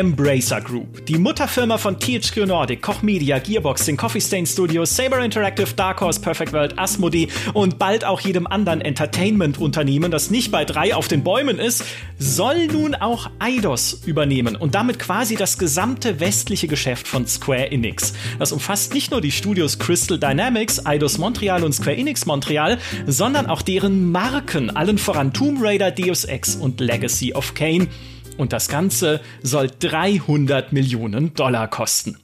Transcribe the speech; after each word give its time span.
Embracer 0.00 0.62
Group, 0.62 1.04
die 1.04 1.18
Mutterfirma 1.18 1.76
von 1.76 2.00
THQ 2.00 2.46
Nordic, 2.46 2.80
Koch 2.80 3.02
Media, 3.02 3.38
Gearbox, 3.38 3.84
den 3.84 3.98
Coffee 3.98 4.22
Stain 4.22 4.46
Studios, 4.46 4.96
Saber 4.96 5.22
Interactive, 5.22 5.74
Dark 5.76 6.00
Horse, 6.00 6.18
Perfect 6.18 6.54
World, 6.54 6.78
Asmodee 6.78 7.28
und 7.52 7.78
bald 7.78 8.06
auch 8.06 8.22
jedem 8.22 8.46
anderen 8.46 8.80
Entertainment-Unternehmen, 8.80 10.10
das 10.10 10.30
nicht 10.30 10.50
bei 10.50 10.64
drei 10.64 10.94
auf 10.94 11.06
den 11.06 11.22
Bäumen 11.22 11.58
ist, 11.58 11.84
soll 12.18 12.68
nun 12.68 12.94
auch 12.94 13.28
Eidos 13.40 14.00
übernehmen 14.06 14.56
und 14.56 14.74
damit 14.74 14.98
quasi 14.98 15.36
das 15.36 15.58
gesamte 15.58 16.18
westliche 16.18 16.66
Geschäft 16.66 17.06
von 17.06 17.26
Square 17.26 17.70
Enix. 17.70 18.14
Das 18.38 18.52
umfasst 18.52 18.94
nicht 18.94 19.10
nur 19.10 19.20
die 19.20 19.32
Studios 19.32 19.78
Crystal 19.78 20.18
Dynamics, 20.18 20.86
Eidos 20.86 21.18
Montreal 21.18 21.62
und 21.62 21.74
Square 21.74 21.98
Enix 21.98 22.24
Montreal, 22.24 22.78
sondern 23.06 23.44
auch 23.44 23.60
deren 23.60 24.10
Marken, 24.10 24.74
allen 24.74 24.96
voran 24.96 25.34
Tomb 25.34 25.58
Raider, 25.60 25.90
Deus 25.90 26.24
Ex 26.24 26.56
und 26.56 26.80
Legacy 26.80 27.34
of 27.34 27.52
Kane. 27.52 27.88
Und 28.36 28.52
das 28.52 28.68
Ganze 28.68 29.20
soll 29.42 29.70
300 29.78 30.72
Millionen 30.72 31.34
Dollar 31.34 31.68
kosten. 31.68 32.16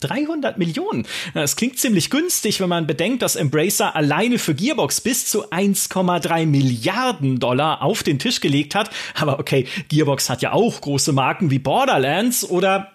300 0.00 0.58
Millionen. 0.58 1.06
Das 1.34 1.56
klingt 1.56 1.78
ziemlich 1.78 2.10
günstig, 2.10 2.60
wenn 2.60 2.68
man 2.68 2.86
bedenkt, 2.86 3.22
dass 3.22 3.36
Embracer 3.36 3.94
alleine 3.94 4.38
für 4.38 4.54
Gearbox 4.54 5.00
bis 5.00 5.26
zu 5.26 5.50
1,3 5.50 6.46
Milliarden 6.46 7.38
Dollar 7.38 7.82
auf 7.82 8.02
den 8.02 8.18
Tisch 8.18 8.40
gelegt 8.40 8.74
hat. 8.74 8.90
Aber 9.14 9.38
okay, 9.38 9.66
Gearbox 9.88 10.30
hat 10.30 10.42
ja 10.42 10.52
auch 10.52 10.80
große 10.80 11.12
Marken 11.12 11.50
wie 11.50 11.58
Borderlands 11.58 12.48
oder 12.48 12.92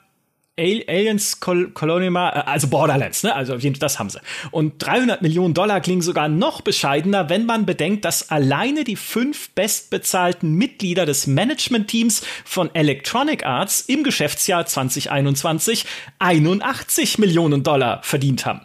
Aliens 0.57 1.39
Col 1.39 1.71
Colonima, 1.71 2.29
äh, 2.29 2.43
also 2.45 2.67
Borderlands, 2.67 3.23
ne? 3.23 3.35
Also 3.35 3.57
das 3.57 3.99
haben 3.99 4.09
sie. 4.09 4.19
Und 4.51 4.75
300 4.79 5.21
Millionen 5.21 5.53
Dollar 5.53 5.81
klingen 5.81 6.01
sogar 6.01 6.29
noch 6.29 6.61
bescheidener, 6.61 7.29
wenn 7.29 7.45
man 7.45 7.65
bedenkt, 7.65 8.05
dass 8.05 8.29
alleine 8.29 8.83
die 8.83 8.95
fünf 8.95 9.49
bestbezahlten 9.51 10.53
Mitglieder 10.53 11.05
des 11.05 11.27
Management-Teams 11.27 12.23
von 12.45 12.73
Electronic 12.73 13.45
Arts 13.45 13.81
im 13.81 14.03
Geschäftsjahr 14.03 14.65
2021 14.65 15.85
81 16.19 17.17
Millionen 17.17 17.63
Dollar 17.63 18.01
verdient 18.03 18.45
haben. 18.45 18.61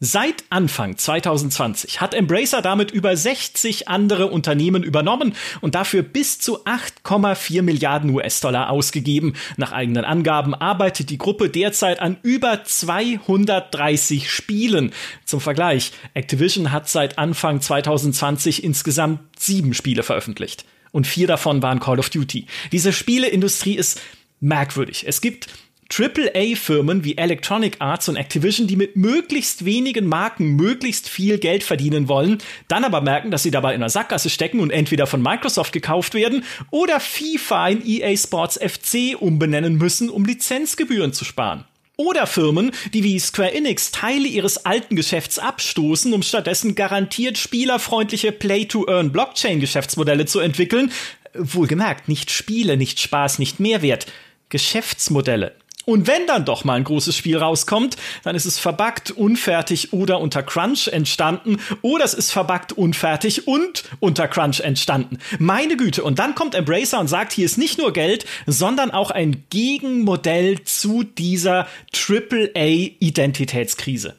Seit 0.00 0.44
Anfang 0.50 0.96
2020 0.96 2.00
hat 2.00 2.14
Embracer 2.14 2.62
damit 2.62 2.92
über 2.92 3.16
60 3.16 3.88
andere 3.88 4.28
Unternehmen 4.28 4.84
übernommen 4.84 5.34
und 5.60 5.74
dafür 5.74 6.04
bis 6.04 6.38
zu 6.38 6.64
8,4 6.64 7.62
Milliarden 7.62 8.10
US-Dollar 8.10 8.70
ausgegeben. 8.70 9.34
Nach 9.56 9.72
eigenen 9.72 10.04
Angaben 10.04 10.54
arbeitet 10.54 11.10
die 11.10 11.18
Gruppe 11.18 11.50
derzeit 11.50 11.98
an 11.98 12.16
über 12.22 12.62
230 12.62 14.30
Spielen. 14.30 14.92
Zum 15.24 15.40
Vergleich, 15.40 15.90
Activision 16.14 16.70
hat 16.70 16.88
seit 16.88 17.18
Anfang 17.18 17.60
2020 17.60 18.62
insgesamt 18.62 19.18
sieben 19.36 19.74
Spiele 19.74 20.04
veröffentlicht. 20.04 20.64
Und 20.92 21.08
vier 21.08 21.26
davon 21.26 21.60
waren 21.60 21.80
Call 21.80 21.98
of 21.98 22.08
Duty. 22.10 22.46
Diese 22.70 22.92
Spieleindustrie 22.92 23.74
ist 23.74 24.00
merkwürdig. 24.38 25.08
Es 25.08 25.20
gibt 25.20 25.48
AAA-Firmen 25.90 27.02
wie 27.02 27.16
Electronic 27.16 27.76
Arts 27.78 28.08
und 28.08 28.16
Activision, 28.16 28.66
die 28.66 28.76
mit 28.76 28.96
möglichst 28.96 29.64
wenigen 29.64 30.06
Marken 30.06 30.56
möglichst 30.56 31.08
viel 31.08 31.38
Geld 31.38 31.62
verdienen 31.62 32.08
wollen, 32.08 32.38
dann 32.68 32.84
aber 32.84 33.00
merken, 33.00 33.30
dass 33.30 33.42
sie 33.42 33.50
dabei 33.50 33.74
in 33.74 33.80
der 33.80 33.88
Sackgasse 33.88 34.28
stecken 34.28 34.60
und 34.60 34.70
entweder 34.70 35.06
von 35.06 35.22
Microsoft 35.22 35.72
gekauft 35.72 36.14
werden 36.14 36.44
oder 36.70 37.00
FIFA 37.00 37.68
in 37.68 37.86
EA 37.86 38.16
Sports 38.16 38.58
FC 38.58 39.16
umbenennen 39.18 39.76
müssen, 39.76 40.10
um 40.10 40.24
Lizenzgebühren 40.24 41.12
zu 41.12 41.24
sparen. 41.24 41.64
Oder 41.96 42.28
Firmen, 42.28 42.70
die 42.94 43.02
wie 43.02 43.18
Square 43.18 43.54
Enix 43.54 43.90
Teile 43.90 44.28
ihres 44.28 44.64
alten 44.64 44.94
Geschäfts 44.94 45.40
abstoßen, 45.40 46.14
um 46.14 46.22
stattdessen 46.22 46.76
garantiert 46.76 47.38
spielerfreundliche 47.38 48.30
Play-to-Earn-Blockchain-Geschäftsmodelle 48.30 50.26
zu 50.26 50.38
entwickeln. 50.38 50.92
Wohlgemerkt, 51.34 52.06
nicht 52.08 52.30
Spiele, 52.30 52.76
nicht 52.76 53.00
Spaß, 53.00 53.40
nicht 53.40 53.58
Mehrwert. 53.58 54.06
Geschäftsmodelle. 54.48 55.56
Und 55.88 56.06
wenn 56.06 56.26
dann 56.26 56.44
doch 56.44 56.64
mal 56.64 56.74
ein 56.74 56.84
großes 56.84 57.16
Spiel 57.16 57.38
rauskommt, 57.38 57.96
dann 58.22 58.36
ist 58.36 58.44
es 58.44 58.58
verbuggt, 58.58 59.10
unfertig 59.10 59.94
oder 59.94 60.20
unter 60.20 60.42
Crunch 60.42 60.88
entstanden 60.88 61.56
oder 61.80 62.04
es 62.04 62.12
ist 62.12 62.30
verbuggt, 62.30 62.74
unfertig 62.74 63.48
und 63.48 63.84
unter 63.98 64.28
Crunch 64.28 64.60
entstanden. 64.60 65.16
Meine 65.38 65.78
Güte. 65.78 66.04
Und 66.04 66.18
dann 66.18 66.34
kommt 66.34 66.54
Embracer 66.54 67.00
und 67.00 67.08
sagt, 67.08 67.32
hier 67.32 67.46
ist 67.46 67.56
nicht 67.56 67.78
nur 67.78 67.94
Geld, 67.94 68.26
sondern 68.44 68.90
auch 68.90 69.10
ein 69.10 69.44
Gegenmodell 69.48 70.62
zu 70.62 71.04
dieser 71.04 71.66
AAA-Identitätskrise 71.94 74.14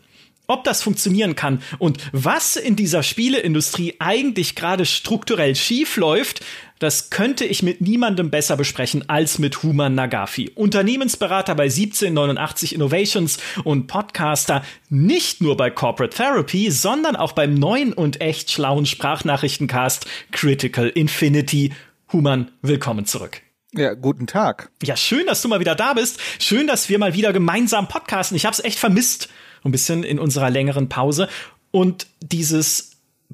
ob 0.49 0.63
das 0.63 0.81
funktionieren 0.81 1.35
kann 1.35 1.61
und 1.77 1.99
was 2.11 2.55
in 2.55 2.75
dieser 2.75 3.03
Spieleindustrie 3.03 3.97
eigentlich 3.99 4.55
gerade 4.55 4.87
strukturell 4.87 5.55
schief 5.55 5.95
läuft, 5.95 6.43
das 6.79 7.09
könnte 7.09 7.45
ich 7.45 7.61
mit 7.61 7.81
niemandem 7.81 8.31
besser 8.31 8.57
besprechen 8.57 9.07
als 9.09 9.37
mit 9.37 9.63
Human 9.63 9.95
Nagafi, 9.95 10.51
Unternehmensberater 10.55 11.53
bei 11.53 11.65
1789 11.65 12.73
Innovations 12.73 13.37
und 13.65 13.87
Podcaster 13.87 14.63
nicht 14.89 15.41
nur 15.41 15.57
bei 15.57 15.69
Corporate 15.69 16.15
Therapy, 16.15 16.71
sondern 16.71 17.17
auch 17.17 17.33
beim 17.33 17.53
neuen 17.53 17.93
und 17.93 18.21
echt 18.21 18.49
schlauen 18.49 18.85
Sprachnachrichtencast 18.85 20.05
Critical 20.31 20.87
Infinity. 20.87 21.73
Human, 22.13 22.51
willkommen 22.61 23.05
zurück. 23.05 23.41
Ja, 23.73 23.93
guten 23.93 24.25
Tag. 24.25 24.71
Ja, 24.81 24.95
schön, 24.95 25.27
dass 25.27 25.41
du 25.41 25.47
mal 25.47 25.59
wieder 25.59 25.75
da 25.75 25.93
bist. 25.93 26.19
Schön, 26.39 26.65
dass 26.65 26.89
wir 26.89 26.97
mal 26.97 27.13
wieder 27.13 27.33
gemeinsam 27.33 27.87
podcasten. 27.87 28.35
Ich 28.35 28.45
habe 28.45 28.53
es 28.53 28.63
echt 28.63 28.79
vermisst 28.79 29.29
ein 29.63 29.71
bisschen 29.71 30.03
in 30.03 30.17
unserer 30.17 30.49
längeren 30.49 30.89
Pause. 30.89 31.27
Und 31.71 32.07
dieses 32.21 32.88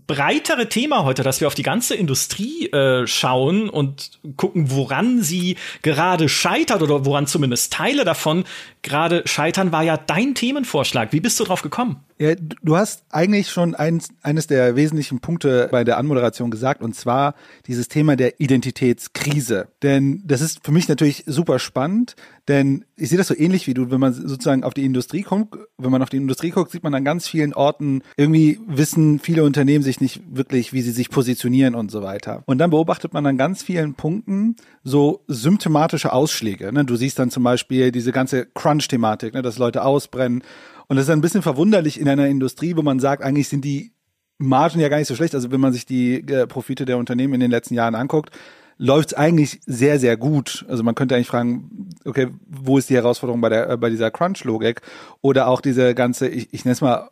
breitere 0.08 0.70
Thema 0.70 1.04
heute, 1.04 1.24
dass 1.24 1.42
wir 1.42 1.48
auf 1.48 1.56
die 1.56 1.64
ganze 1.64 1.96
Industrie 1.96 2.68
äh, 2.68 3.08
schauen 3.08 3.70
und 3.70 4.12
gucken, 4.38 4.72
woran 4.72 5.22
sie 5.22 5.58
gerade 5.82 6.30
scheitert 6.30 6.82
oder 6.82 7.06
woran 7.06 7.28
zumindest 7.28 7.74
Teile 7.74 8.06
davon 8.06 8.44
gerade 8.82 9.24
scheitern, 9.26 9.72
war 9.72 9.84
ja 9.84 9.98
dein 9.98 10.36
Themenvorschlag. 10.36 11.12
Wie 11.12 11.22
bist 11.22 11.40
du 11.40 11.44
drauf 11.44 11.62
gekommen? 11.62 12.04
Ja, 12.18 12.34
du 12.36 12.78
hast 12.78 13.04
eigentlich 13.10 13.50
schon 13.50 13.76
eins, 13.76 14.08
eines 14.24 14.48
der 14.48 14.78
wesentlichen 14.78 15.20
Punkte 15.20 15.68
bei 15.70 15.84
der 15.84 15.98
Anmoderation 15.98 16.50
gesagt, 16.50 16.82
und 16.82 16.96
zwar 16.96 17.36
dieses 17.68 17.90
Thema 17.90 18.16
der 18.16 18.40
Identitätskrise. 18.40 19.68
Denn 19.84 20.24
das 20.26 20.40
ist 20.40 20.64
für 20.64 20.72
mich 20.72 20.88
natürlich 20.88 21.26
super 21.28 21.60
spannend, 21.60 22.16
denn 22.48 22.86
ich 22.96 23.10
sehe 23.10 23.18
das 23.18 23.28
so 23.28 23.36
ähnlich 23.36 23.68
wie 23.68 23.74
du, 23.74 23.92
wenn 23.92 24.00
man 24.00 24.14
sozusagen 24.14 24.64
auf 24.64 24.74
die 24.74 24.86
Industrie 24.86 25.24
kommt, 25.24 25.56
wenn 25.78 25.92
man 25.92 26.02
auf 26.02 26.10
die 26.10 26.18
Industrie 26.18 26.52
guckt, 26.52 26.72
sieht 26.72 26.84
man 26.84 26.94
an 26.94 27.04
ganz 27.04 27.28
vielen 27.28 27.54
Orten, 27.54 28.02
irgendwie 28.16 28.60
wissen 28.66 29.20
viele 29.20 29.44
Unternehmen 29.44 29.84
sich 29.84 30.00
nicht 30.00 30.22
wirklich, 30.32 30.72
wie 30.72 30.82
sie 30.82 30.92
sich 30.92 31.10
positionieren 31.10 31.76
und 31.76 31.92
so 31.92 32.02
weiter. 32.02 32.44
Und 32.46 32.60
dann 32.60 32.70
beobachtet 32.70 33.14
man 33.14 33.26
an 33.26 33.38
ganz 33.38 33.62
vielen 33.62 33.96
Punkten 33.96 34.56
so 34.86 35.24
symptomatische 35.28 36.14
Ausschläge. 36.14 36.72
Ne? 36.72 36.86
Du 36.86 36.96
siehst 36.96 37.20
dann 37.20 37.30
zum 37.30 37.44
Beispiel 37.44 37.92
diese 37.92 38.14
ganze 38.14 38.46
Crunch-Thematik, 38.46 39.34
ne? 39.34 39.42
dass 39.42 39.58
Leute 39.58 39.84
ausbrennen 39.84 40.44
und 40.88 40.96
das 40.96 41.06
ist 41.06 41.12
ein 41.12 41.22
bisschen 41.22 41.42
verwunderlich 41.42 42.00
in 42.00 42.08
einer 42.08 42.28
Industrie, 42.28 42.76
wo 42.76 42.82
man 42.82 43.00
sagt, 43.00 43.24
eigentlich 43.24 43.50
sind 43.50 43.66
die 43.66 43.92
Margen 44.38 44.80
ja 44.80 44.90
gar 44.90 44.98
nicht 44.98 45.08
so 45.08 45.16
schlecht. 45.16 45.36
Also 45.36 45.52
wenn 45.52 45.62
man 45.62 45.74
sich 45.74 45.86
die 45.86 46.16
äh, 46.16 46.48
Profite 46.48 46.86
der 46.86 46.98
Unternehmen 46.98 47.36
in 47.36 47.40
den 47.40 47.52
letzten 47.52 47.74
Jahren 47.74 47.96
anguckt, 47.96 48.32
läuft 48.78 49.10
es 49.10 49.14
eigentlich 49.14 49.62
sehr, 49.66 50.00
sehr 50.00 50.18
gut. 50.18 50.66
Also 50.68 50.84
man 50.84 50.96
könnte 50.96 51.16
eigentlich 51.16 51.28
fragen, 51.28 51.90
okay, 52.04 52.28
wo 52.48 52.78
ist 52.78 52.90
die 52.90 52.96
Herausforderung 52.96 53.42
bei 53.42 53.50
der, 53.50 53.70
äh, 53.70 53.78
bei 53.78 53.90
dieser 53.90 54.12
Crunch-Logik? 54.12 54.82
Oder 55.22 55.48
auch 55.48 55.62
diese 55.62 55.96
ganze, 55.96 56.28
ich, 56.28 56.50
ich 56.52 56.66
nenne 56.66 56.74
es 56.74 56.82
mal 56.82 57.10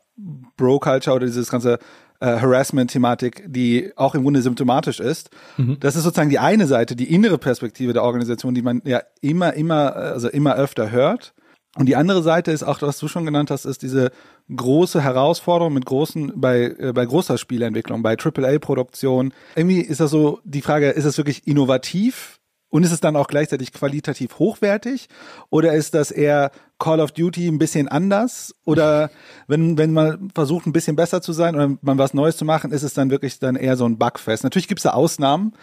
Bro-Culture 0.58 1.16
oder 1.16 1.26
dieses 1.26 1.50
ganze 1.50 1.80
äh, 2.20 2.40
Harassment-Thematik, 2.40 3.46
die 3.48 3.92
auch 3.96 4.14
im 4.16 4.24
Grunde 4.24 4.42
symptomatisch 4.42 5.00
ist. 5.00 5.30
Mhm. 5.58 5.78
Das 5.80 5.96
ist 5.96 6.04
sozusagen 6.04 6.30
die 6.30 6.40
eine 6.40 6.68
Seite, 6.68 6.96
die 6.96 7.14
innere 7.14 7.38
Perspektive 7.38 7.94
der 7.94 8.04
Organisation, 8.04 8.54
die 8.54 8.62
man 8.62 8.82
ja 8.86 9.02
immer, 9.22 9.54
immer, 9.54 9.96
also 9.96 10.28
immer 10.28 10.56
öfter 10.56 10.92
hört. 10.92 11.34
Und 11.76 11.88
die 11.88 11.96
andere 11.96 12.22
Seite 12.22 12.52
ist 12.52 12.64
auch, 12.64 12.82
was 12.82 13.00
du 13.00 13.08
schon 13.08 13.26
genannt 13.26 13.50
hast, 13.50 13.66
ist 13.66 13.82
diese 13.82 14.12
große 14.56 15.02
Herausforderung 15.02 15.74
mit 15.74 15.86
großen, 15.86 16.34
bei, 16.36 16.76
äh, 16.78 16.92
bei 16.94 17.06
großer 17.06 17.38
Spielentwicklung, 17.38 18.04
bei 18.04 18.16
AAA-Produktion. 18.16 19.34
Irgendwie 19.56 19.82
ist 19.82 20.00
das 20.00 20.12
so 20.12 20.40
die 20.44 20.62
Frage, 20.62 20.90
ist 20.90 21.06
es 21.06 21.18
wirklich 21.18 21.48
innovativ? 21.48 22.40
Und 22.70 22.84
ist 22.84 22.92
es 22.92 23.02
dann 23.02 23.16
auch 23.16 23.28
gleichzeitig 23.28 23.72
qualitativ 23.72 24.40
hochwertig? 24.40 25.08
Oder 25.52 25.74
ist 25.74 25.94
das 25.94 26.10
eher 26.10 26.50
Call 26.80 27.02
of 27.02 27.12
Duty 27.12 27.48
ein 27.48 27.60
bisschen 27.60 27.88
anders? 27.88 28.56
Oder 28.66 29.12
wenn, 29.48 29.78
wenn 29.78 29.94
man 29.94 30.32
versucht, 30.34 30.66
ein 30.66 30.74
bisschen 30.74 30.96
besser 30.96 31.22
zu 31.22 31.34
sein 31.34 31.54
oder 31.54 31.78
man 31.82 32.00
was 32.00 32.16
Neues 32.16 32.36
zu 32.36 32.46
machen, 32.46 32.72
ist 32.72 32.82
es 32.82 32.96
dann 32.96 33.12
wirklich 33.12 33.38
dann 33.38 33.56
eher 33.56 33.78
so 33.78 33.86
ein 33.86 34.00
Bugfest? 34.00 34.44
Natürlich 34.44 34.68
gibt 34.68 34.80
es 34.80 34.84
da 34.84 34.94
Ausnahmen, 34.94 35.54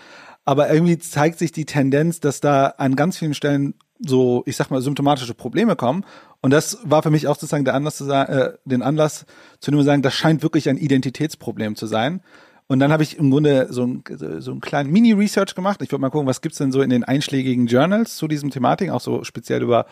aber 0.44 0.72
irgendwie 0.72 0.98
zeigt 0.98 1.40
sich 1.40 1.50
die 1.50 1.64
Tendenz, 1.64 2.20
dass 2.20 2.40
da 2.40 2.66
an 2.78 2.94
ganz 2.94 3.18
vielen 3.18 3.34
Stellen 3.34 3.74
so, 4.04 4.42
ich 4.46 4.56
sag 4.56 4.70
mal, 4.70 4.80
symptomatische 4.80 5.34
Probleme 5.34 5.76
kommen. 5.76 6.04
Und 6.40 6.52
das 6.52 6.78
war 6.84 7.02
für 7.02 7.10
mich 7.10 7.26
auch 7.28 7.34
sozusagen 7.34 7.64
der 7.64 7.74
Anlass 7.74 7.96
zu 7.96 8.04
sagen, 8.04 8.32
äh, 8.32 8.52
den 8.64 8.82
Anlass 8.82 9.26
zu 9.60 9.70
nehmen, 9.70 9.84
sagen, 9.84 10.02
das 10.02 10.14
scheint 10.14 10.42
wirklich 10.42 10.68
ein 10.68 10.78
Identitätsproblem 10.78 11.76
zu 11.76 11.86
sein. 11.86 12.22
Und 12.66 12.78
dann 12.78 12.92
habe 12.92 13.02
ich 13.02 13.18
im 13.18 13.30
Grunde 13.30 13.66
so, 13.70 13.84
ein, 13.84 14.04
so 14.38 14.52
einen 14.52 14.60
kleinen 14.60 14.92
Mini-Research 14.92 15.56
gemacht. 15.56 15.82
Ich 15.82 15.90
wollte 15.90 16.02
mal 16.02 16.10
gucken, 16.10 16.28
was 16.28 16.40
gibt's 16.40 16.58
denn 16.58 16.70
so 16.70 16.82
in 16.82 16.90
den 16.90 17.02
einschlägigen 17.02 17.66
Journals 17.66 18.16
zu 18.16 18.28
diesem 18.28 18.50
Thematik, 18.50 18.90
auch 18.90 19.00
so 19.00 19.24
speziell 19.24 19.62
über 19.62 19.86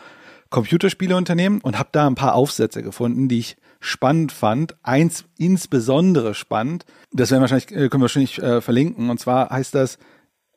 Computerspieleunternehmen 0.50 1.60
und 1.60 1.78
habe 1.78 1.88
da 1.92 2.06
ein 2.06 2.14
paar 2.14 2.34
Aufsätze 2.34 2.82
gefunden, 2.82 3.28
die 3.28 3.40
ich 3.40 3.56
spannend 3.80 4.32
fand. 4.32 4.76
Eins 4.84 5.24
insbesondere 5.36 6.34
spannend, 6.34 6.86
das 7.12 7.30
werden 7.30 7.40
wahrscheinlich, 7.40 7.70
äh, 7.72 7.88
können 7.88 8.00
wir 8.00 8.02
wahrscheinlich 8.02 8.38
äh, 8.38 8.60
verlinken. 8.60 9.10
Und 9.10 9.18
zwar 9.18 9.50
heißt 9.50 9.74
das 9.74 9.98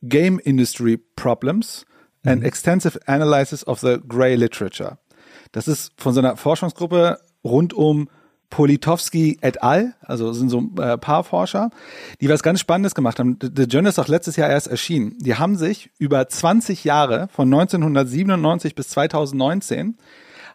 Game 0.04 0.40
Industry 0.40 0.98
Problems 0.98 1.86
An 2.24 2.40
mhm. 2.40 2.46
Extensive 2.46 3.00
Analysis 3.08 3.66
of 3.66 3.80
the 3.80 3.98
Grey 4.08 4.36
Literature. 4.36 4.98
Das 5.52 5.68
ist 5.68 5.92
von 5.98 6.14
so 6.14 6.20
einer 6.20 6.38
Forschungsgruppe 6.38 7.20
rund 7.44 7.74
um 7.74 8.10
Politowski 8.52 9.40
et 9.42 9.64
al., 9.64 9.96
also 10.02 10.32
sind 10.34 10.50
so 10.50 10.70
äh, 10.78 10.98
paar 10.98 11.24
Forscher, 11.24 11.72
die 12.20 12.30
was 12.30 12.44
ganz 12.44 12.60
Spannendes 12.60 12.94
gemacht 12.94 13.18
haben. 13.18 13.40
The 13.42 13.64
Journal 13.64 13.90
ist 13.90 13.98
auch 13.98 14.10
letztes 14.10 14.36
Jahr 14.36 14.50
erst 14.50 14.68
erschienen. 14.68 15.18
Die 15.20 15.36
haben 15.36 15.56
sich 15.56 15.90
über 15.98 16.28
20 16.28 16.84
Jahre, 16.84 17.30
von 17.34 17.48
1997 17.52 18.76
bis 18.76 18.90
2019, 18.90 19.98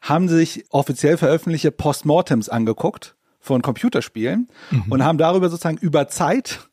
haben 0.03 0.29
sich 0.29 0.67
offiziell 0.71 1.17
veröffentlichte 1.17 1.73
Postmortems 1.73 2.49
angeguckt 2.49 3.17
von 3.41 3.63
Computerspielen 3.63 4.49
mhm. 4.71 4.85
und 4.91 5.05
haben 5.05 5.19
darüber 5.19 5.49
sozusagen 5.49 5.79
über 5.79 6.09
Zeit 6.09 6.69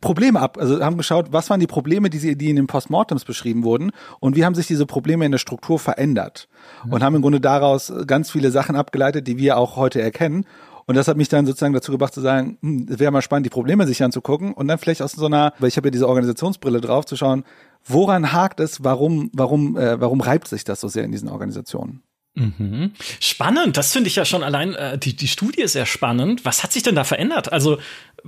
Probleme 0.00 0.40
ab, 0.40 0.58
also 0.58 0.82
haben 0.82 0.96
geschaut, 0.96 1.32
was 1.32 1.50
waren 1.50 1.60
die 1.60 1.66
Probleme, 1.66 2.10
die, 2.10 2.18
sie, 2.18 2.36
die 2.36 2.50
in 2.50 2.56
den 2.56 2.66
Postmortems 2.66 3.24
beschrieben 3.24 3.64
wurden 3.64 3.90
und 4.20 4.36
wie 4.36 4.44
haben 4.44 4.54
sich 4.54 4.66
diese 4.66 4.86
Probleme 4.86 5.24
in 5.24 5.32
der 5.32 5.38
Struktur 5.38 5.78
verändert 5.78 6.48
mhm. 6.84 6.92
und 6.92 7.02
haben 7.02 7.16
im 7.16 7.22
Grunde 7.22 7.40
daraus 7.40 7.92
ganz 8.06 8.30
viele 8.30 8.50
Sachen 8.50 8.76
abgeleitet, 8.76 9.26
die 9.26 9.38
wir 9.38 9.56
auch 9.56 9.76
heute 9.76 10.00
erkennen. 10.00 10.44
Und 10.86 10.94
das 10.94 11.06
hat 11.06 11.18
mich 11.18 11.28
dann 11.28 11.44
sozusagen 11.44 11.74
dazu 11.74 11.92
gebracht 11.92 12.14
zu 12.14 12.22
sagen, 12.22 12.56
hm, 12.62 12.86
es 12.88 12.98
wäre 12.98 13.12
mal 13.12 13.20
spannend, 13.20 13.44
die 13.44 13.50
Probleme 13.50 13.86
sich 13.86 14.02
anzugucken 14.02 14.54
und 14.54 14.68
dann 14.68 14.78
vielleicht 14.78 15.02
aus 15.02 15.12
so 15.12 15.26
einer, 15.26 15.52
weil 15.58 15.68
ich 15.68 15.76
habe 15.76 15.88
ja 15.88 15.90
diese 15.90 16.08
Organisationsbrille 16.08 16.80
drauf, 16.80 17.04
zu 17.04 17.14
schauen, 17.14 17.44
woran 17.84 18.32
hakt 18.32 18.58
es, 18.58 18.82
warum, 18.84 19.30
warum, 19.34 19.76
äh, 19.76 20.00
warum 20.00 20.22
reibt 20.22 20.48
sich 20.48 20.64
das 20.64 20.80
so 20.80 20.88
sehr 20.88 21.04
in 21.04 21.12
diesen 21.12 21.28
Organisationen? 21.28 22.02
Mhm. 22.38 22.92
Spannend, 23.20 23.76
das 23.76 23.92
finde 23.92 24.08
ich 24.08 24.16
ja 24.16 24.24
schon 24.24 24.44
allein, 24.44 24.74
äh, 24.74 24.96
die, 24.96 25.16
die 25.16 25.28
Studie 25.28 25.60
ist 25.60 25.72
sehr 25.72 25.86
spannend. 25.86 26.44
Was 26.44 26.62
hat 26.62 26.72
sich 26.72 26.84
denn 26.84 26.94
da 26.94 27.04
verändert? 27.04 27.52
Also, 27.52 27.78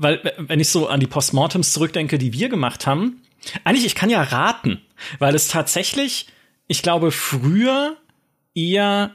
weil, 0.00 0.32
wenn 0.38 0.60
ich 0.60 0.68
so 0.68 0.88
an 0.88 1.00
die 1.00 1.06
Postmortems 1.06 1.72
zurückdenke, 1.72 2.18
die 2.18 2.32
wir 2.32 2.48
gemacht 2.48 2.86
haben, 2.86 3.22
eigentlich, 3.64 3.86
ich 3.86 3.94
kann 3.94 4.10
ja 4.10 4.22
raten, 4.22 4.80
weil 5.18 5.34
es 5.34 5.48
tatsächlich, 5.48 6.26
ich 6.66 6.82
glaube, 6.82 7.10
früher 7.10 7.96
eher 8.54 9.12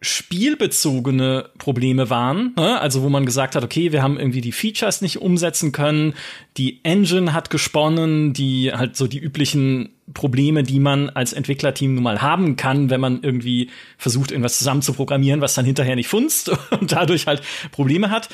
spielbezogene 0.00 1.50
Probleme 1.58 2.08
waren, 2.08 2.54
ne? 2.56 2.80
also 2.80 3.02
wo 3.02 3.08
man 3.08 3.26
gesagt 3.26 3.56
hat, 3.56 3.64
okay, 3.64 3.90
wir 3.90 4.00
haben 4.00 4.16
irgendwie 4.16 4.40
die 4.40 4.52
Features 4.52 5.00
nicht 5.00 5.20
umsetzen 5.20 5.72
können, 5.72 6.14
die 6.56 6.78
Engine 6.84 7.32
hat 7.32 7.50
gesponnen, 7.50 8.32
die 8.32 8.72
halt 8.72 8.96
so 8.96 9.08
die 9.08 9.18
üblichen 9.18 9.90
Probleme, 10.14 10.62
die 10.62 10.78
man 10.78 11.10
als 11.10 11.32
Entwicklerteam 11.32 11.94
nun 11.94 12.04
mal 12.04 12.22
haben 12.22 12.54
kann, 12.54 12.90
wenn 12.90 13.00
man 13.00 13.22
irgendwie 13.24 13.70
versucht, 13.96 14.30
irgendwas 14.30 14.58
zusammen 14.58 14.82
zu 14.82 14.92
programmieren, 14.92 15.40
was 15.40 15.54
dann 15.54 15.64
hinterher 15.64 15.96
nicht 15.96 16.08
funzt 16.08 16.48
und 16.80 16.92
dadurch 16.92 17.26
halt 17.26 17.42
Probleme 17.72 18.10
hat. 18.10 18.28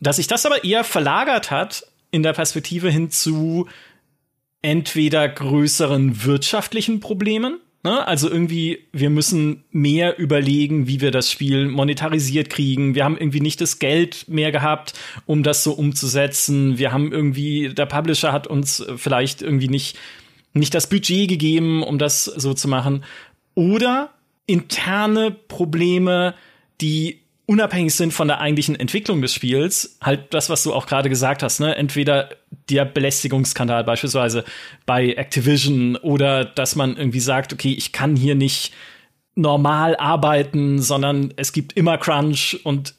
Dass 0.00 0.16
sich 0.16 0.26
das 0.26 0.46
aber 0.46 0.64
eher 0.64 0.84
verlagert 0.84 1.50
hat 1.50 1.86
in 2.10 2.22
der 2.22 2.32
Perspektive 2.32 2.90
hin 2.90 3.10
zu 3.10 3.68
entweder 4.62 5.28
größeren 5.28 6.24
wirtschaftlichen 6.24 7.00
Problemen, 7.00 7.60
Ne? 7.82 8.06
Also 8.06 8.28
irgendwie, 8.28 8.86
wir 8.92 9.08
müssen 9.08 9.64
mehr 9.70 10.18
überlegen, 10.18 10.86
wie 10.86 11.00
wir 11.00 11.10
das 11.10 11.30
Spiel 11.30 11.66
monetarisiert 11.66 12.50
kriegen. 12.50 12.94
Wir 12.94 13.04
haben 13.04 13.16
irgendwie 13.16 13.40
nicht 13.40 13.60
das 13.62 13.78
Geld 13.78 14.28
mehr 14.28 14.52
gehabt, 14.52 14.92
um 15.24 15.42
das 15.42 15.64
so 15.64 15.72
umzusetzen. 15.72 16.76
Wir 16.76 16.92
haben 16.92 17.10
irgendwie, 17.10 17.72
der 17.72 17.86
Publisher 17.86 18.32
hat 18.32 18.46
uns 18.46 18.84
vielleicht 18.96 19.40
irgendwie 19.40 19.68
nicht, 19.68 19.98
nicht 20.52 20.74
das 20.74 20.90
Budget 20.90 21.28
gegeben, 21.28 21.82
um 21.82 21.96
das 21.96 22.24
so 22.24 22.52
zu 22.52 22.68
machen. 22.68 23.02
Oder 23.54 24.10
interne 24.44 25.30
Probleme, 25.30 26.34
die 26.82 27.20
unabhängig 27.50 27.96
sind 27.96 28.12
von 28.12 28.28
der 28.28 28.38
eigentlichen 28.38 28.76
Entwicklung 28.78 29.20
des 29.22 29.34
Spiels, 29.34 29.98
halt 30.00 30.32
das, 30.32 30.50
was 30.50 30.62
du 30.62 30.72
auch 30.72 30.86
gerade 30.86 31.08
gesagt 31.08 31.42
hast, 31.42 31.58
ne? 31.58 31.74
Entweder 31.74 32.28
der 32.68 32.84
Belästigungsskandal 32.84 33.82
beispielsweise 33.82 34.44
bei 34.86 35.14
Activision 35.14 35.96
oder 35.96 36.44
dass 36.44 36.76
man 36.76 36.96
irgendwie 36.96 37.18
sagt, 37.18 37.52
okay, 37.52 37.72
ich 37.76 37.90
kann 37.90 38.14
hier 38.14 38.36
nicht 38.36 38.72
normal 39.34 39.96
arbeiten, 39.96 40.80
sondern 40.80 41.34
es 41.34 41.52
gibt 41.52 41.72
immer 41.72 41.98
Crunch 41.98 42.60
und 42.62 42.94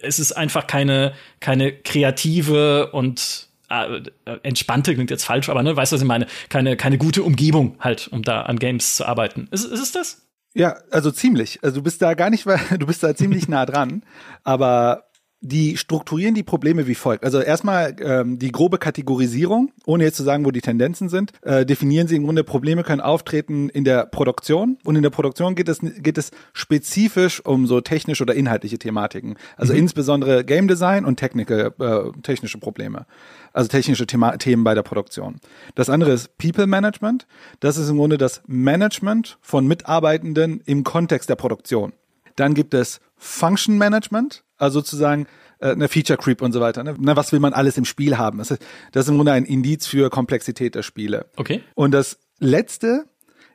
es 0.00 0.20
ist 0.20 0.30
einfach 0.30 0.68
keine, 0.68 1.12
keine 1.40 1.72
kreative 1.72 2.92
und 2.92 3.48
äh, 3.68 4.00
entspannte 4.44 4.94
klingt 4.94 5.10
jetzt 5.10 5.24
falsch, 5.24 5.48
aber 5.48 5.64
ne, 5.64 5.74
weißt 5.74 5.90
du, 5.90 5.96
was 5.96 6.02
ich 6.02 6.06
meine? 6.06 6.28
Keine, 6.50 6.76
keine 6.76 6.98
gute 6.98 7.24
Umgebung 7.24 7.74
halt, 7.80 8.06
um 8.12 8.22
da 8.22 8.42
an 8.42 8.60
Games 8.60 8.94
zu 8.94 9.06
arbeiten. 9.06 9.48
Ist, 9.50 9.64
ist 9.64 9.80
es 9.80 9.90
das? 9.90 10.27
Ja, 10.58 10.76
also 10.90 11.12
ziemlich. 11.12 11.60
Also 11.62 11.76
du 11.76 11.82
bist 11.84 12.02
da 12.02 12.14
gar 12.14 12.30
nicht, 12.30 12.44
du 12.78 12.86
bist 12.86 13.04
da 13.04 13.14
ziemlich 13.14 13.48
nah 13.48 13.64
dran. 13.64 14.02
Aber 14.42 15.04
die 15.40 15.76
strukturieren 15.76 16.34
die 16.34 16.42
Probleme 16.42 16.88
wie 16.88 16.96
folgt. 16.96 17.22
Also 17.24 17.38
erstmal 17.38 17.94
ähm, 18.00 18.40
die 18.40 18.50
grobe 18.50 18.78
Kategorisierung, 18.78 19.70
ohne 19.86 20.02
jetzt 20.02 20.16
zu 20.16 20.24
sagen, 20.24 20.44
wo 20.44 20.50
die 20.50 20.60
Tendenzen 20.60 21.08
sind, 21.08 21.32
äh, 21.42 21.64
definieren 21.64 22.08
sie 22.08 22.16
im 22.16 22.24
Grunde, 22.24 22.42
Probleme 22.42 22.82
können 22.82 23.00
auftreten 23.00 23.68
in 23.68 23.84
der 23.84 24.06
Produktion 24.06 24.78
und 24.84 24.96
in 24.96 25.02
der 25.02 25.10
Produktion 25.10 25.54
geht 25.54 25.68
es, 25.68 25.78
geht 25.80 26.18
es 26.18 26.32
spezifisch 26.52 27.44
um 27.44 27.68
so 27.68 27.80
technische 27.80 28.24
oder 28.24 28.34
inhaltliche 28.34 28.80
Thematiken. 28.80 29.36
Also 29.56 29.74
mhm. 29.74 29.78
insbesondere 29.78 30.44
Game 30.44 30.66
Design 30.66 31.04
und 31.04 31.18
technische, 31.18 31.72
äh, 31.78 32.20
technische 32.22 32.58
Probleme 32.58 33.06
also 33.52 33.68
technische 33.68 34.06
Thema 34.06 34.36
Themen 34.36 34.64
bei 34.64 34.74
der 34.74 34.82
Produktion. 34.82 35.36
Das 35.74 35.90
andere 35.90 36.12
ist 36.12 36.36
People 36.38 36.66
Management. 36.66 37.26
Das 37.60 37.76
ist 37.76 37.88
im 37.88 37.96
Grunde 37.96 38.18
das 38.18 38.42
Management 38.46 39.38
von 39.40 39.66
Mitarbeitenden 39.66 40.60
im 40.64 40.84
Kontext 40.84 41.28
der 41.28 41.36
Produktion. 41.36 41.92
Dann 42.36 42.54
gibt 42.54 42.74
es 42.74 43.00
Function 43.16 43.78
Management, 43.78 44.44
also 44.56 44.80
sozusagen 44.80 45.26
äh, 45.58 45.70
eine 45.70 45.88
Feature 45.88 46.18
Creep 46.18 46.40
und 46.40 46.52
so 46.52 46.60
weiter. 46.60 46.84
Ne? 46.84 46.94
Na, 46.98 47.16
was 47.16 47.32
will 47.32 47.40
man 47.40 47.52
alles 47.52 47.76
im 47.76 47.84
Spiel 47.84 48.16
haben? 48.16 48.38
Das 48.38 48.50
ist, 48.50 48.62
das 48.92 49.06
ist 49.06 49.10
im 49.10 49.16
Grunde 49.16 49.32
ein 49.32 49.44
Indiz 49.44 49.86
für 49.86 50.10
Komplexität 50.10 50.74
der 50.74 50.82
Spiele. 50.82 51.26
Okay. 51.36 51.62
Und 51.74 51.92
das 51.92 52.18
letzte 52.38 53.06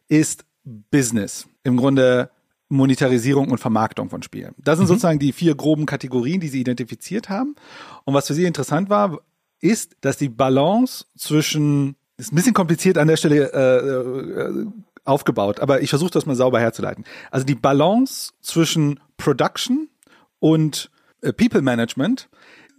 ist 0.08 0.46
Business. 0.64 1.48
Im 1.64 1.78
Grunde 1.78 2.30
Monetarisierung 2.70 3.52
und 3.52 3.60
Vermarktung 3.60 4.10
von 4.10 4.24
Spielen. 4.24 4.56
Das 4.58 4.78
sind 4.78 4.86
mhm. 4.86 4.90
sozusagen 4.90 5.20
die 5.20 5.32
vier 5.32 5.56
groben 5.56 5.86
Kategorien, 5.86 6.42
die 6.42 6.48
sie 6.48 6.60
identifiziert 6.60 7.30
haben. 7.30 7.56
Und 8.04 8.14
was 8.14 8.28
für 8.28 8.34
sie 8.34 8.46
interessant 8.46 8.90
war, 8.90 9.20
ist, 9.64 9.96
dass 10.02 10.18
die 10.18 10.30
Balance 10.30 11.06
zwischen, 11.18 11.96
ist 12.18 12.34
ein 12.34 12.36
bisschen 12.36 12.54
kompliziert 12.54 12.98
an 12.98 13.08
der 13.08 13.18
Stelle 13.18 13.52
äh, 13.54 14.42
äh, 14.42 14.66
aufgebaut, 15.06 15.60
aber 15.60 15.82
ich 15.82 15.90
versuche 15.90 16.12
das 16.12 16.26
mal 16.26 16.36
sauber 16.36 16.60
herzuleiten. 16.60 17.06
Also 17.32 17.46
die 17.46 17.56
Balance 17.56 18.34
zwischen 18.42 19.00
Production 19.18 19.90
und 20.40 20.92
äh, 21.22 21.32
People 21.32 21.62
Management 21.62 22.30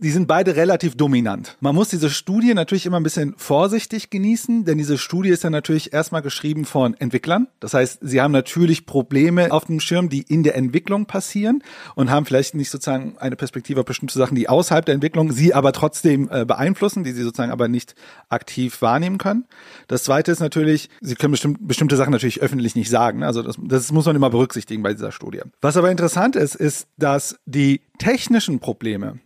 die 0.00 0.10
sind 0.10 0.26
beide 0.26 0.56
relativ 0.56 0.96
dominant. 0.96 1.56
Man 1.60 1.74
muss 1.74 1.88
diese 1.88 2.10
Studie 2.10 2.52
natürlich 2.54 2.86
immer 2.86 2.98
ein 2.98 3.02
bisschen 3.02 3.34
vorsichtig 3.36 4.10
genießen, 4.10 4.64
denn 4.64 4.78
diese 4.78 4.98
Studie 4.98 5.30
ist 5.30 5.44
ja 5.44 5.50
natürlich 5.50 5.92
erstmal 5.92 6.22
geschrieben 6.22 6.64
von 6.64 6.94
Entwicklern. 6.94 7.46
Das 7.60 7.74
heißt, 7.74 7.98
sie 8.02 8.20
haben 8.20 8.32
natürlich 8.32 8.86
Probleme 8.86 9.52
auf 9.52 9.66
dem 9.66 9.80
Schirm, 9.80 10.08
die 10.08 10.22
in 10.22 10.42
der 10.42 10.56
Entwicklung 10.56 11.06
passieren 11.06 11.62
und 11.94 12.10
haben 12.10 12.26
vielleicht 12.26 12.54
nicht 12.54 12.70
sozusagen 12.70 13.16
eine 13.18 13.36
Perspektive 13.36 13.80
auf 13.80 13.86
bestimmte 13.86 14.18
Sachen, 14.18 14.34
die 14.34 14.48
außerhalb 14.48 14.84
der 14.84 14.94
Entwicklung 14.94 15.32
sie 15.32 15.54
aber 15.54 15.72
trotzdem 15.72 16.28
äh, 16.30 16.44
beeinflussen, 16.44 17.04
die 17.04 17.12
sie 17.12 17.22
sozusagen 17.22 17.52
aber 17.52 17.68
nicht 17.68 17.94
aktiv 18.28 18.82
wahrnehmen 18.82 19.18
können. 19.18 19.44
Das 19.86 20.04
zweite 20.04 20.32
ist 20.32 20.40
natürlich, 20.40 20.90
sie 21.00 21.14
können 21.14 21.32
bestimmt, 21.32 21.66
bestimmte 21.66 21.96
Sachen 21.96 22.10
natürlich 22.10 22.42
öffentlich 22.42 22.74
nicht 22.74 22.90
sagen. 22.90 23.22
Also 23.22 23.42
das, 23.42 23.56
das 23.62 23.92
muss 23.92 24.06
man 24.06 24.16
immer 24.16 24.30
berücksichtigen 24.30 24.82
bei 24.82 24.92
dieser 24.92 25.12
Studie. 25.12 25.40
Was 25.60 25.76
aber 25.76 25.90
interessant 25.90 26.36
ist, 26.36 26.54
ist, 26.56 26.88
dass 26.98 27.36
die 27.46 27.80
technischen 27.98 28.58
Probleme, 28.58 29.20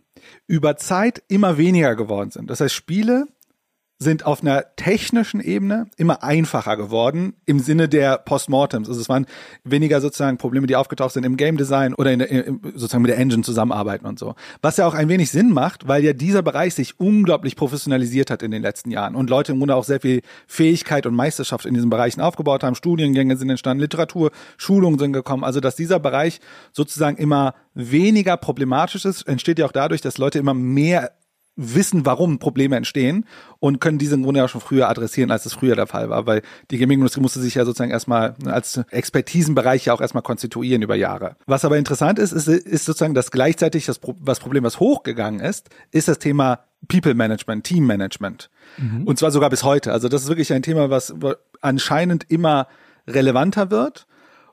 über 0.47 0.77
Zeit 0.77 1.23
immer 1.27 1.57
weniger 1.57 1.95
geworden 1.95 2.31
sind. 2.31 2.49
Das 2.49 2.61
heißt, 2.61 2.73
Spiele 2.73 3.27
sind 4.01 4.25
auf 4.25 4.41
einer 4.41 4.63
technischen 4.77 5.41
Ebene 5.41 5.87
immer 5.97 6.23
einfacher 6.23 6.77
geworden 6.77 7.33
im 7.45 7.59
Sinne 7.59 7.89
der 7.89 8.17
Postmortems. 8.17 8.87
Also 8.87 9.01
es 9.01 9.09
waren 9.09 9.25
weniger 9.65 9.99
sozusagen 9.99 10.37
Probleme, 10.37 10.67
die 10.67 10.77
aufgetaucht 10.77 11.11
sind 11.11 11.25
im 11.25 11.35
Game 11.35 11.57
Design 11.57 11.93
oder 11.93 12.13
in 12.13 12.19
der, 12.19 12.45
sozusagen 12.75 13.01
mit 13.01 13.11
der 13.11 13.17
Engine 13.17 13.43
zusammenarbeiten 13.43 14.05
und 14.05 14.17
so. 14.17 14.35
Was 14.61 14.77
ja 14.77 14.87
auch 14.87 14.93
ein 14.93 15.09
wenig 15.09 15.31
Sinn 15.31 15.51
macht, 15.51 15.89
weil 15.89 16.01
ja 16.05 16.13
dieser 16.13 16.41
Bereich 16.41 16.75
sich 16.75 16.97
unglaublich 16.97 17.57
professionalisiert 17.57 18.31
hat 18.31 18.41
in 18.41 18.51
den 18.51 18.61
letzten 18.61 18.89
Jahren 18.89 19.15
und 19.15 19.29
Leute 19.29 19.51
im 19.51 19.57
Grunde 19.57 19.75
auch 19.75 19.83
sehr 19.83 19.99
viel 19.99 20.21
Fähigkeit 20.47 21.05
und 21.05 21.13
Meisterschaft 21.13 21.65
in 21.65 21.73
diesen 21.73 21.89
Bereichen 21.89 22.21
aufgebaut 22.21 22.63
haben. 22.63 22.75
Studiengänge 22.75 23.35
sind 23.35 23.49
entstanden, 23.49 23.81
Literatur, 23.81 24.31
Schulungen 24.55 24.97
sind 24.97 25.11
gekommen. 25.11 25.43
Also 25.43 25.59
dass 25.59 25.75
dieser 25.75 25.99
Bereich 25.99 26.39
sozusagen 26.71 27.17
immer 27.17 27.53
weniger 27.73 28.37
problematisch 28.37 29.03
ist, 29.03 29.27
entsteht 29.27 29.59
ja 29.59 29.65
auch 29.65 29.73
dadurch, 29.73 29.99
dass 29.99 30.17
Leute 30.17 30.39
immer 30.39 30.53
mehr 30.53 31.11
wissen, 31.59 32.05
warum 32.05 32.39
Probleme 32.39 32.77
entstehen 32.77 33.25
und 33.59 33.81
können 33.81 33.97
diese 33.97 34.15
im 34.15 34.23
Grunde 34.23 34.43
auch 34.43 34.49
schon 34.49 34.61
früher 34.61 34.89
adressieren, 34.89 35.29
als 35.29 35.45
es 35.45 35.53
früher 35.53 35.75
der 35.75 35.87
Fall 35.87 36.09
war, 36.09 36.25
weil 36.25 36.41
die 36.71 36.77
Gaming-Industrie 36.77 37.21
musste 37.21 37.41
sich 37.41 37.55
ja 37.55 37.65
sozusagen 37.65 37.91
erstmal 37.91 38.35
als 38.45 38.81
Expertisenbereich 38.89 39.85
ja 39.85 39.93
auch 39.93 40.01
erstmal 40.01 40.23
konstituieren 40.23 40.81
über 40.81 40.95
Jahre. 40.95 41.35
Was 41.45 41.65
aber 41.65 41.77
interessant 41.77 42.17
ist, 42.17 42.31
ist, 42.31 42.47
ist 42.47 42.85
sozusagen, 42.85 43.13
dass 43.13 43.31
gleichzeitig 43.31 43.85
das 43.85 43.99
was 44.19 44.39
Problem, 44.39 44.63
was 44.63 44.79
hochgegangen 44.79 45.41
ist, 45.41 45.69
ist 45.91 46.07
das 46.07 46.19
Thema 46.19 46.59
People 46.87 47.13
Management, 47.13 47.65
Team 47.65 47.85
Management. 47.85 48.49
Mhm. 48.77 49.03
Und 49.03 49.19
zwar 49.19 49.31
sogar 49.31 49.49
bis 49.49 49.63
heute. 49.63 49.91
Also 49.91 50.07
das 50.07 50.23
ist 50.23 50.29
wirklich 50.29 50.53
ein 50.53 50.61
Thema, 50.61 50.89
was 50.89 51.13
anscheinend 51.61 52.25
immer 52.29 52.67
relevanter 53.05 53.69
wird. 53.69 54.07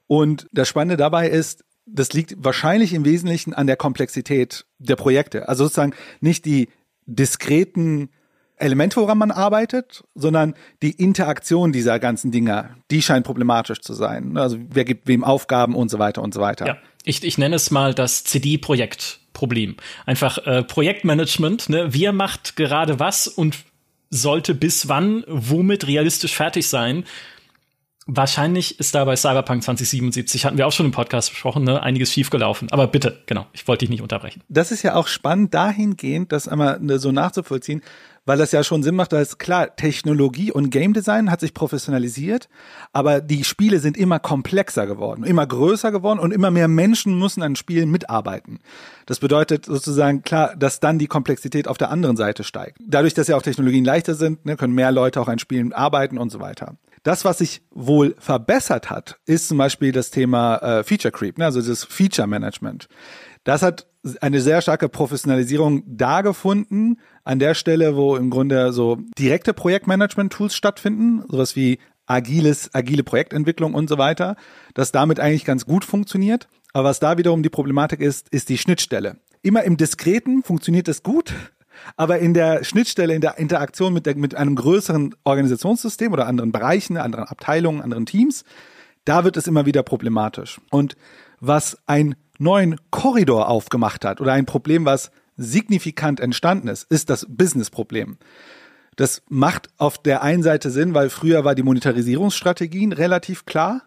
Und 0.08 0.48
das 0.52 0.68
Spannende 0.68 0.96
dabei 0.96 1.28
ist, 1.28 1.64
das 1.86 2.12
liegt 2.12 2.34
wahrscheinlich 2.38 2.92
im 2.92 3.04
Wesentlichen 3.04 3.54
an 3.54 3.66
der 3.68 3.76
Komplexität 3.76 4.66
der 4.78 4.96
Projekte. 4.96 5.48
Also 5.48 5.64
sozusagen 5.64 5.94
nicht 6.20 6.44
die 6.44 6.68
diskreten 7.06 8.10
Elemente, 8.58 8.96
woran 8.96 9.18
man 9.18 9.30
arbeitet, 9.30 10.04
sondern 10.14 10.54
die 10.82 10.92
Interaktion 10.92 11.72
dieser 11.72 11.98
ganzen 11.98 12.30
Dinger, 12.30 12.76
die 12.90 13.02
scheint 13.02 13.26
problematisch 13.26 13.80
zu 13.80 13.92
sein. 13.92 14.36
Also 14.36 14.58
wer 14.70 14.84
gibt 14.84 15.08
wem 15.08 15.24
Aufgaben 15.24 15.74
und 15.74 15.90
so 15.90 15.98
weiter 15.98 16.22
und 16.22 16.32
so 16.32 16.40
weiter. 16.40 16.66
Ja, 16.66 16.78
ich, 17.04 17.22
ich 17.22 17.36
nenne 17.36 17.56
es 17.56 17.70
mal 17.70 17.92
das 17.92 18.24
CD-Projekt-Problem. 18.24 19.76
Einfach 20.06 20.38
äh, 20.46 20.62
Projektmanagement, 20.62 21.68
ne? 21.68 21.88
Wer 21.90 22.12
macht 22.12 22.56
gerade 22.56 22.98
was 22.98 23.28
und 23.28 23.56
sollte 24.08 24.54
bis 24.54 24.88
wann 24.88 25.24
womit 25.26 25.86
realistisch 25.86 26.34
fertig 26.34 26.66
sein? 26.68 27.04
Wahrscheinlich 28.08 28.78
ist 28.78 28.94
da 28.94 29.04
bei 29.04 29.16
Cyberpunk 29.16 29.64
2077, 29.64 30.44
hatten 30.44 30.56
wir 30.56 30.68
auch 30.68 30.72
schon 30.72 30.86
im 30.86 30.92
Podcast 30.92 31.30
besprochen, 31.30 31.64
ne, 31.64 31.82
einiges 31.82 32.12
schiefgelaufen. 32.12 32.70
Aber 32.70 32.86
bitte, 32.86 33.20
genau, 33.26 33.46
ich 33.52 33.66
wollte 33.66 33.80
dich 33.80 33.90
nicht 33.90 34.00
unterbrechen. 34.00 34.42
Das 34.48 34.70
ist 34.70 34.84
ja 34.84 34.94
auch 34.94 35.08
spannend 35.08 35.52
dahingehend, 35.54 36.30
das 36.30 36.46
einmal 36.46 36.78
ne, 36.78 37.00
so 37.00 37.10
nachzuvollziehen, 37.10 37.82
weil 38.24 38.38
das 38.38 38.52
ja 38.52 38.62
schon 38.62 38.84
Sinn 38.84 38.94
macht, 38.94 39.12
dass 39.12 39.38
klar, 39.38 39.74
Technologie 39.74 40.52
und 40.52 40.70
Game 40.70 40.92
Design 40.92 41.32
hat 41.32 41.40
sich 41.40 41.52
professionalisiert, 41.52 42.48
aber 42.92 43.20
die 43.20 43.42
Spiele 43.42 43.80
sind 43.80 43.96
immer 43.96 44.20
komplexer 44.20 44.86
geworden, 44.86 45.24
immer 45.24 45.44
größer 45.44 45.90
geworden 45.90 46.20
und 46.20 46.30
immer 46.30 46.52
mehr 46.52 46.68
Menschen 46.68 47.18
müssen 47.18 47.42
an 47.42 47.56
Spielen 47.56 47.90
mitarbeiten. 47.90 48.60
Das 49.06 49.18
bedeutet 49.18 49.64
sozusagen 49.64 50.22
klar, 50.22 50.54
dass 50.56 50.78
dann 50.78 51.00
die 51.00 51.08
Komplexität 51.08 51.66
auf 51.66 51.78
der 51.78 51.90
anderen 51.90 52.16
Seite 52.16 52.44
steigt. 52.44 52.78
Dadurch, 52.86 53.14
dass 53.14 53.26
ja 53.26 53.36
auch 53.36 53.42
Technologien 53.42 53.84
leichter 53.84 54.14
sind, 54.14 54.46
ne, 54.46 54.56
können 54.56 54.74
mehr 54.74 54.92
Leute 54.92 55.20
auch 55.20 55.28
an 55.28 55.40
Spielen 55.40 55.72
arbeiten 55.72 56.18
und 56.18 56.30
so 56.30 56.38
weiter. 56.38 56.76
Das, 57.06 57.24
was 57.24 57.38
sich 57.38 57.62
wohl 57.70 58.16
verbessert 58.18 58.90
hat, 58.90 59.20
ist 59.26 59.46
zum 59.46 59.58
Beispiel 59.58 59.92
das 59.92 60.10
Thema 60.10 60.56
äh, 60.56 60.82
Feature 60.82 61.12
Creep, 61.12 61.38
ne? 61.38 61.44
also 61.44 61.62
das 61.62 61.84
Feature 61.84 62.26
Management. 62.26 62.88
Das 63.44 63.62
hat 63.62 63.86
eine 64.20 64.40
sehr 64.40 64.60
starke 64.60 64.88
Professionalisierung 64.88 65.84
da 65.86 66.22
gefunden, 66.22 66.96
an 67.22 67.38
der 67.38 67.54
Stelle, 67.54 67.94
wo 67.94 68.16
im 68.16 68.28
Grunde 68.28 68.72
so 68.72 68.98
direkte 69.16 69.54
Projektmanagement-Tools 69.54 70.56
stattfinden, 70.56 71.22
sowas 71.28 71.54
wie 71.54 71.78
agiles, 72.06 72.70
agile 72.74 73.04
Projektentwicklung 73.04 73.74
und 73.74 73.88
so 73.88 73.98
weiter, 73.98 74.34
das 74.74 74.90
damit 74.90 75.20
eigentlich 75.20 75.44
ganz 75.44 75.64
gut 75.64 75.84
funktioniert. 75.84 76.48
Aber 76.72 76.88
was 76.88 76.98
da 76.98 77.18
wiederum 77.18 77.44
die 77.44 77.50
Problematik 77.50 78.00
ist, 78.00 78.28
ist 78.30 78.48
die 78.48 78.58
Schnittstelle. 78.58 79.18
Immer 79.42 79.62
im 79.62 79.76
Diskreten 79.76 80.42
funktioniert 80.42 80.88
es 80.88 81.04
gut, 81.04 81.32
aber 81.96 82.18
in 82.18 82.34
der 82.34 82.64
Schnittstelle, 82.64 83.14
in 83.14 83.20
der 83.20 83.38
Interaktion 83.38 83.92
mit, 83.92 84.06
der, 84.06 84.16
mit 84.16 84.34
einem 84.34 84.56
größeren 84.56 85.14
Organisationssystem 85.24 86.12
oder 86.12 86.26
anderen 86.26 86.52
Bereichen, 86.52 86.96
anderen 86.96 87.26
Abteilungen, 87.26 87.82
anderen 87.82 88.06
Teams, 88.06 88.44
da 89.04 89.24
wird 89.24 89.36
es 89.36 89.46
immer 89.46 89.66
wieder 89.66 89.82
problematisch. 89.82 90.60
Und 90.70 90.96
was 91.40 91.78
ein 91.86 92.16
neuen 92.38 92.76
Korridor 92.90 93.48
aufgemacht 93.48 94.04
hat 94.04 94.20
oder 94.20 94.32
ein 94.32 94.46
Problem, 94.46 94.84
was 94.84 95.10
signifikant 95.36 96.20
entstanden 96.20 96.68
ist, 96.68 96.90
ist 96.90 97.10
das 97.10 97.26
Business-Problem. 97.28 98.18
Das 98.96 99.22
macht 99.28 99.68
auf 99.76 99.98
der 99.98 100.22
einen 100.22 100.42
Seite 100.42 100.70
Sinn, 100.70 100.94
weil 100.94 101.10
früher 101.10 101.44
war 101.44 101.54
die 101.54 101.62
Monetarisierungsstrategien 101.62 102.92
relativ 102.92 103.44
klar 103.44 103.82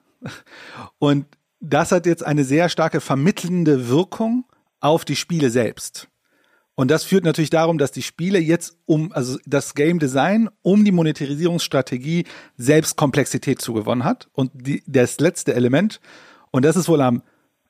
und 0.99 1.25
das 1.59 1.91
hat 1.91 2.05
jetzt 2.05 2.25
eine 2.25 2.43
sehr 2.43 2.69
starke 2.69 3.01
vermittelnde 3.01 3.89
Wirkung 3.89 4.45
auf 4.79 5.03
die 5.05 5.15
Spiele 5.15 5.49
selbst. 5.49 6.07
Und 6.79 6.89
das 6.89 7.03
führt 7.03 7.25
natürlich 7.25 7.49
darum, 7.49 7.77
dass 7.77 7.91
die 7.91 8.01
Spiele 8.01 8.39
jetzt 8.39 8.77
um, 8.85 9.11
also 9.11 9.37
das 9.45 9.75
Game 9.75 9.99
Design 9.99 10.49
um 10.61 10.85
die 10.85 10.93
Monetarisierungsstrategie 10.93 12.23
selbst 12.55 12.95
Komplexität 12.95 13.59
zugewonnen 13.59 14.05
hat. 14.05 14.29
Und 14.31 14.51
die, 14.53 14.81
das 14.87 15.19
letzte 15.19 15.53
Element, 15.55 15.99
und 16.51 16.63
das 16.63 16.77
ist 16.77 16.87
wohl 16.87 17.01
am 17.01 17.21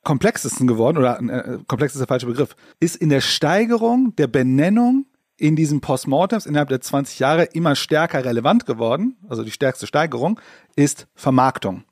komplexesten 0.04 0.68
geworden, 0.68 0.96
oder 0.96 1.18
äh, 1.18 1.58
komplex 1.66 1.92
ist 1.94 1.98
der 1.98 2.06
falsche 2.06 2.26
Begriff, 2.26 2.54
ist 2.78 2.94
in 2.94 3.08
der 3.08 3.20
Steigerung 3.20 4.14
der 4.14 4.28
Benennung 4.28 5.06
in 5.36 5.56
diesen 5.56 5.80
Postmortems 5.80 6.46
innerhalb 6.46 6.68
der 6.68 6.80
20 6.80 7.18
Jahre 7.18 7.42
immer 7.46 7.74
stärker 7.74 8.24
relevant 8.24 8.64
geworden. 8.64 9.16
Also 9.28 9.42
die 9.42 9.50
stärkste 9.50 9.88
Steigerung 9.88 10.38
ist 10.76 11.08
Vermarktung. 11.16 11.82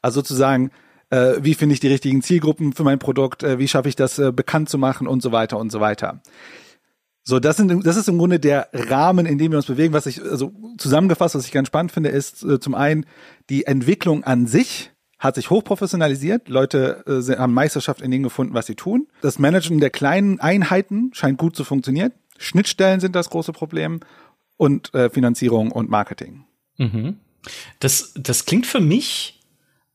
Also 0.00 0.20
sozusagen 0.20 0.70
äh, 1.12 1.44
wie 1.44 1.54
finde 1.54 1.74
ich 1.74 1.80
die 1.80 1.88
richtigen 1.88 2.22
Zielgruppen 2.22 2.72
für 2.72 2.84
mein 2.84 2.98
Produkt, 2.98 3.42
äh, 3.42 3.58
wie 3.58 3.68
schaffe 3.68 3.88
ich 3.88 3.96
das 3.96 4.18
äh, 4.18 4.32
bekannt 4.32 4.70
zu 4.70 4.78
machen 4.78 5.06
und 5.06 5.22
so 5.22 5.30
weiter 5.30 5.58
und 5.58 5.70
so 5.70 5.78
weiter. 5.78 6.22
So, 7.22 7.38
das, 7.38 7.58
sind, 7.58 7.86
das 7.86 7.96
ist 7.96 8.08
im 8.08 8.18
Grunde 8.18 8.40
der 8.40 8.68
Rahmen, 8.72 9.26
in 9.26 9.38
dem 9.38 9.52
wir 9.52 9.58
uns 9.58 9.66
bewegen. 9.66 9.92
Was 9.92 10.06
ich, 10.06 10.20
also 10.20 10.52
zusammengefasst, 10.78 11.34
was 11.34 11.44
ich 11.44 11.52
ganz 11.52 11.68
spannend 11.68 11.92
finde, 11.92 12.08
ist 12.08 12.42
äh, 12.42 12.58
zum 12.58 12.74
einen 12.74 13.06
die 13.50 13.66
Entwicklung 13.66 14.24
an 14.24 14.46
sich 14.46 14.90
hat 15.18 15.36
sich 15.36 15.50
hochprofessionalisiert. 15.50 16.48
Leute 16.48 17.04
äh, 17.06 17.36
haben 17.36 17.54
Meisterschaft 17.54 18.00
in 18.00 18.10
dem 18.10 18.24
gefunden, 18.24 18.54
was 18.54 18.66
sie 18.66 18.74
tun. 18.74 19.06
Das 19.20 19.38
Managen 19.38 19.78
der 19.78 19.90
kleinen 19.90 20.40
Einheiten 20.40 21.10
scheint 21.12 21.38
gut 21.38 21.54
zu 21.54 21.62
funktionieren. 21.62 22.12
Schnittstellen 22.38 22.98
sind 22.98 23.14
das 23.14 23.30
große 23.30 23.52
Problem 23.52 24.00
und 24.56 24.92
äh, 24.94 25.10
Finanzierung 25.10 25.70
und 25.70 25.90
Marketing. 25.90 26.44
Mhm. 26.78 27.18
Das, 27.78 28.14
das 28.16 28.46
klingt 28.46 28.66
für 28.66 28.80
mich 28.80 29.41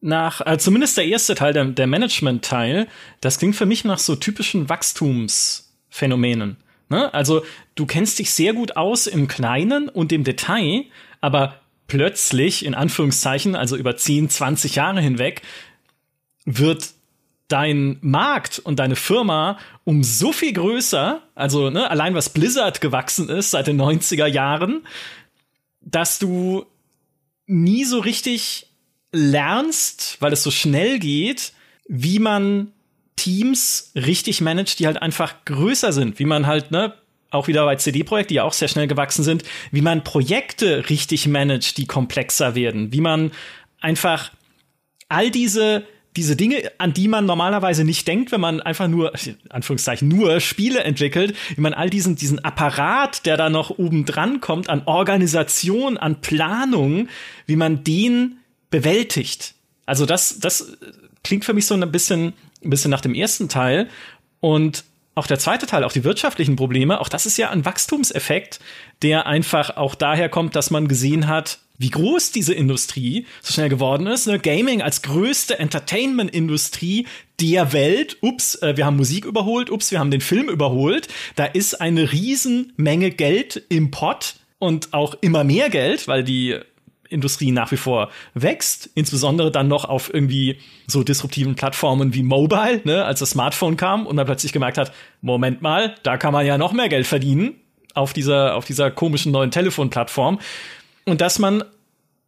nach, 0.07 0.41
also 0.41 0.65
zumindest 0.65 0.97
der 0.97 1.05
erste 1.05 1.35
Teil, 1.35 1.53
der, 1.53 1.65
der 1.65 1.85
Management-Teil, 1.85 2.87
das 3.21 3.37
klingt 3.37 3.55
für 3.55 3.65
mich 3.65 3.83
nach 3.83 3.99
so 3.99 4.15
typischen 4.15 4.69
Wachstumsphänomenen. 4.69 6.57
Ne? 6.89 7.13
Also 7.13 7.43
du 7.75 7.85
kennst 7.85 8.17
dich 8.17 8.31
sehr 8.31 8.53
gut 8.53 8.77
aus 8.77 9.05
im 9.05 9.27
Kleinen 9.27 9.89
und 9.89 10.11
im 10.11 10.23
Detail, 10.23 10.85
aber 11.21 11.59
plötzlich, 11.87 12.65
in 12.65 12.73
Anführungszeichen, 12.73 13.55
also 13.55 13.75
über 13.75 13.97
10, 13.97 14.29
20 14.29 14.75
Jahre 14.75 15.01
hinweg, 15.01 15.41
wird 16.45 16.89
dein 17.49 17.97
Markt 18.01 18.59
und 18.59 18.79
deine 18.79 18.95
Firma 18.95 19.57
um 19.83 20.03
so 20.03 20.31
viel 20.31 20.53
größer, 20.53 21.21
also 21.35 21.69
ne, 21.69 21.89
allein 21.89 22.15
was 22.15 22.29
Blizzard 22.29 22.81
gewachsen 22.81 23.29
ist 23.29 23.51
seit 23.51 23.67
den 23.67 23.79
90er 23.79 24.25
Jahren, 24.25 24.85
dass 25.81 26.19
du 26.19 26.65
nie 27.45 27.85
so 27.85 27.99
richtig 27.99 28.66
lernst, 29.11 30.17
weil 30.19 30.33
es 30.33 30.43
so 30.43 30.51
schnell 30.51 30.99
geht, 30.99 31.53
wie 31.87 32.19
man 32.19 32.71
Teams 33.15 33.91
richtig 33.95 34.41
managt, 34.41 34.79
die 34.79 34.87
halt 34.87 35.01
einfach 35.01 35.45
größer 35.45 35.91
sind, 35.91 36.19
wie 36.19 36.25
man 36.25 36.45
halt, 36.47 36.71
ne, 36.71 36.93
auch 37.29 37.47
wieder 37.47 37.65
bei 37.65 37.75
CD-Projekt, 37.75 38.29
die 38.29 38.35
ja 38.35 38.43
auch 38.43 38.53
sehr 38.53 38.67
schnell 38.67 38.87
gewachsen 38.87 39.23
sind, 39.23 39.43
wie 39.71 39.81
man 39.81 40.03
Projekte 40.03 40.89
richtig 40.89 41.27
managt, 41.27 41.77
die 41.77 41.85
komplexer 41.85 42.55
werden, 42.55 42.93
wie 42.93 43.01
man 43.01 43.31
einfach 43.79 44.31
all 45.09 45.31
diese 45.31 45.85
diese 46.17 46.35
Dinge, 46.35 46.71
an 46.79 46.93
die 46.93 47.07
man 47.07 47.27
normalerweise 47.27 47.83
nicht 47.83 48.07
denkt, 48.07 48.31
wenn 48.31 48.41
man 48.41 48.59
einfach 48.59 48.87
nur, 48.87 49.13
Anführungszeichen, 49.49 50.07
nur 50.07 50.39
Spiele 50.39 50.83
entwickelt, 50.83 51.35
wie 51.55 51.61
man 51.61 51.75
all 51.75 51.91
diesen, 51.91 52.15
diesen 52.15 52.43
Apparat, 52.43 53.25
der 53.27 53.37
da 53.37 53.49
noch 53.49 53.69
oben 53.69 54.03
dran 54.03 54.41
kommt, 54.41 54.67
an 54.67 54.81
Organisation, 54.85 55.95
an 55.95 56.19
Planung, 56.19 57.07
wie 57.45 57.55
man 57.55 57.83
den 57.83 58.36
bewältigt. 58.69 59.55
Also 59.85 60.05
das, 60.05 60.39
das 60.39 60.73
klingt 61.23 61.45
für 61.45 61.53
mich 61.53 61.65
so 61.65 61.73
ein 61.73 61.91
bisschen, 61.91 62.33
ein 62.63 62.69
bisschen 62.69 62.91
nach 62.91 63.01
dem 63.01 63.13
ersten 63.13 63.49
Teil. 63.49 63.89
Und 64.39 64.83
auch 65.15 65.27
der 65.27 65.39
zweite 65.39 65.65
Teil, 65.65 65.83
auch 65.83 65.91
die 65.91 66.03
wirtschaftlichen 66.03 66.55
Probleme, 66.55 67.01
auch 67.01 67.09
das 67.09 67.25
ist 67.25 67.37
ja 67.37 67.49
ein 67.49 67.65
Wachstumseffekt, 67.65 68.59
der 69.01 69.25
einfach 69.25 69.75
auch 69.75 69.95
daher 69.95 70.29
kommt, 70.29 70.55
dass 70.55 70.69
man 70.69 70.87
gesehen 70.87 71.27
hat, 71.27 71.59
wie 71.79 71.89
groß 71.89 72.31
diese 72.31 72.53
Industrie 72.53 73.25
so 73.41 73.53
schnell 73.53 73.69
geworden 73.69 74.07
ist. 74.07 74.27
Ne? 74.27 74.39
Gaming 74.39 74.81
als 74.81 75.01
größte 75.01 75.59
Entertainment-Industrie 75.59 77.07
der 77.39 77.73
Welt. 77.73 78.17
Ups, 78.21 78.55
äh, 78.61 78.77
wir 78.77 78.85
haben 78.85 78.97
Musik 78.97 79.25
überholt. 79.25 79.69
Ups, 79.69 79.91
wir 79.91 79.99
haben 79.99 80.11
den 80.11 80.21
Film 80.21 80.49
überholt. 80.49 81.07
Da 81.35 81.45
ist 81.45 81.79
eine 81.79 82.11
Riesenmenge 82.11 83.11
Geld 83.11 83.63
im 83.69 83.91
Pott 83.91 84.35
und 84.59 84.93
auch 84.93 85.15
immer 85.21 85.43
mehr 85.43 85.69
Geld, 85.69 86.07
weil 86.07 86.23
die 86.23 86.59
Industrie 87.09 87.51
nach 87.51 87.71
wie 87.71 87.77
vor 87.77 88.09
wächst, 88.33 88.89
insbesondere 88.95 89.51
dann 89.51 89.67
noch 89.67 89.85
auf 89.85 90.13
irgendwie 90.13 90.59
so 90.87 91.03
disruptiven 91.03 91.55
Plattformen 91.55 92.13
wie 92.13 92.23
Mobile, 92.23 92.81
ne, 92.83 93.05
als 93.05 93.19
das 93.19 93.31
Smartphone 93.31 93.77
kam 93.77 94.05
und 94.05 94.15
man 94.15 94.25
plötzlich 94.25 94.53
gemerkt 94.53 94.77
hat, 94.77 94.91
Moment 95.21 95.61
mal, 95.61 95.95
da 96.03 96.17
kann 96.17 96.33
man 96.33 96.45
ja 96.45 96.57
noch 96.57 96.73
mehr 96.73 96.89
Geld 96.89 97.07
verdienen 97.07 97.55
auf 97.93 98.13
dieser 98.13 98.55
auf 98.55 98.65
dieser 98.65 98.91
komischen 98.91 99.31
neuen 99.31 99.51
Telefonplattform. 99.51 100.39
Und 101.05 101.21
dass 101.21 101.39
man 101.39 101.63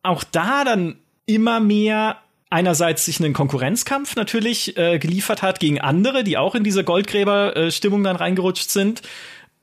auch 0.03 0.23
da 0.23 0.63
dann 0.63 0.97
immer 1.25 1.59
mehr 1.59 2.17
einerseits 2.49 3.05
sich 3.05 3.19
einen 3.19 3.33
Konkurrenzkampf 3.33 4.15
natürlich 4.15 4.75
äh, 4.77 4.97
geliefert 4.97 5.41
hat 5.41 5.59
gegen 5.59 5.79
andere, 5.79 6.23
die 6.23 6.37
auch 6.37 6.55
in 6.55 6.63
diese 6.63 6.83
Goldgräber-Stimmung 6.83 8.03
dann 8.03 8.15
reingerutscht 8.15 8.69
sind. 8.69 9.01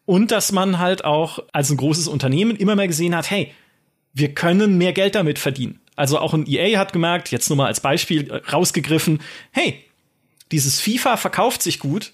Und 0.04 0.30
dass 0.30 0.52
man 0.52 0.78
halt 0.78 1.04
auch 1.04 1.40
als 1.52 1.70
ein 1.70 1.76
großes 1.76 2.06
Unternehmen 2.06 2.54
immer 2.54 2.76
mehr 2.76 2.86
gesehen 2.86 3.16
hat, 3.16 3.28
hey, 3.28 3.52
wir 4.16 4.32
können 4.34 4.78
mehr 4.78 4.94
Geld 4.94 5.14
damit 5.14 5.38
verdienen. 5.38 5.78
Also 5.94 6.18
auch 6.18 6.32
ein 6.32 6.46
EA 6.46 6.78
hat 6.78 6.92
gemerkt, 6.92 7.30
jetzt 7.30 7.48
nur 7.50 7.58
mal 7.58 7.66
als 7.66 7.80
Beispiel 7.80 8.30
äh, 8.30 8.36
rausgegriffen, 8.50 9.20
hey, 9.52 9.84
dieses 10.52 10.80
FIFA 10.80 11.16
verkauft 11.18 11.62
sich 11.62 11.78
gut, 11.78 12.12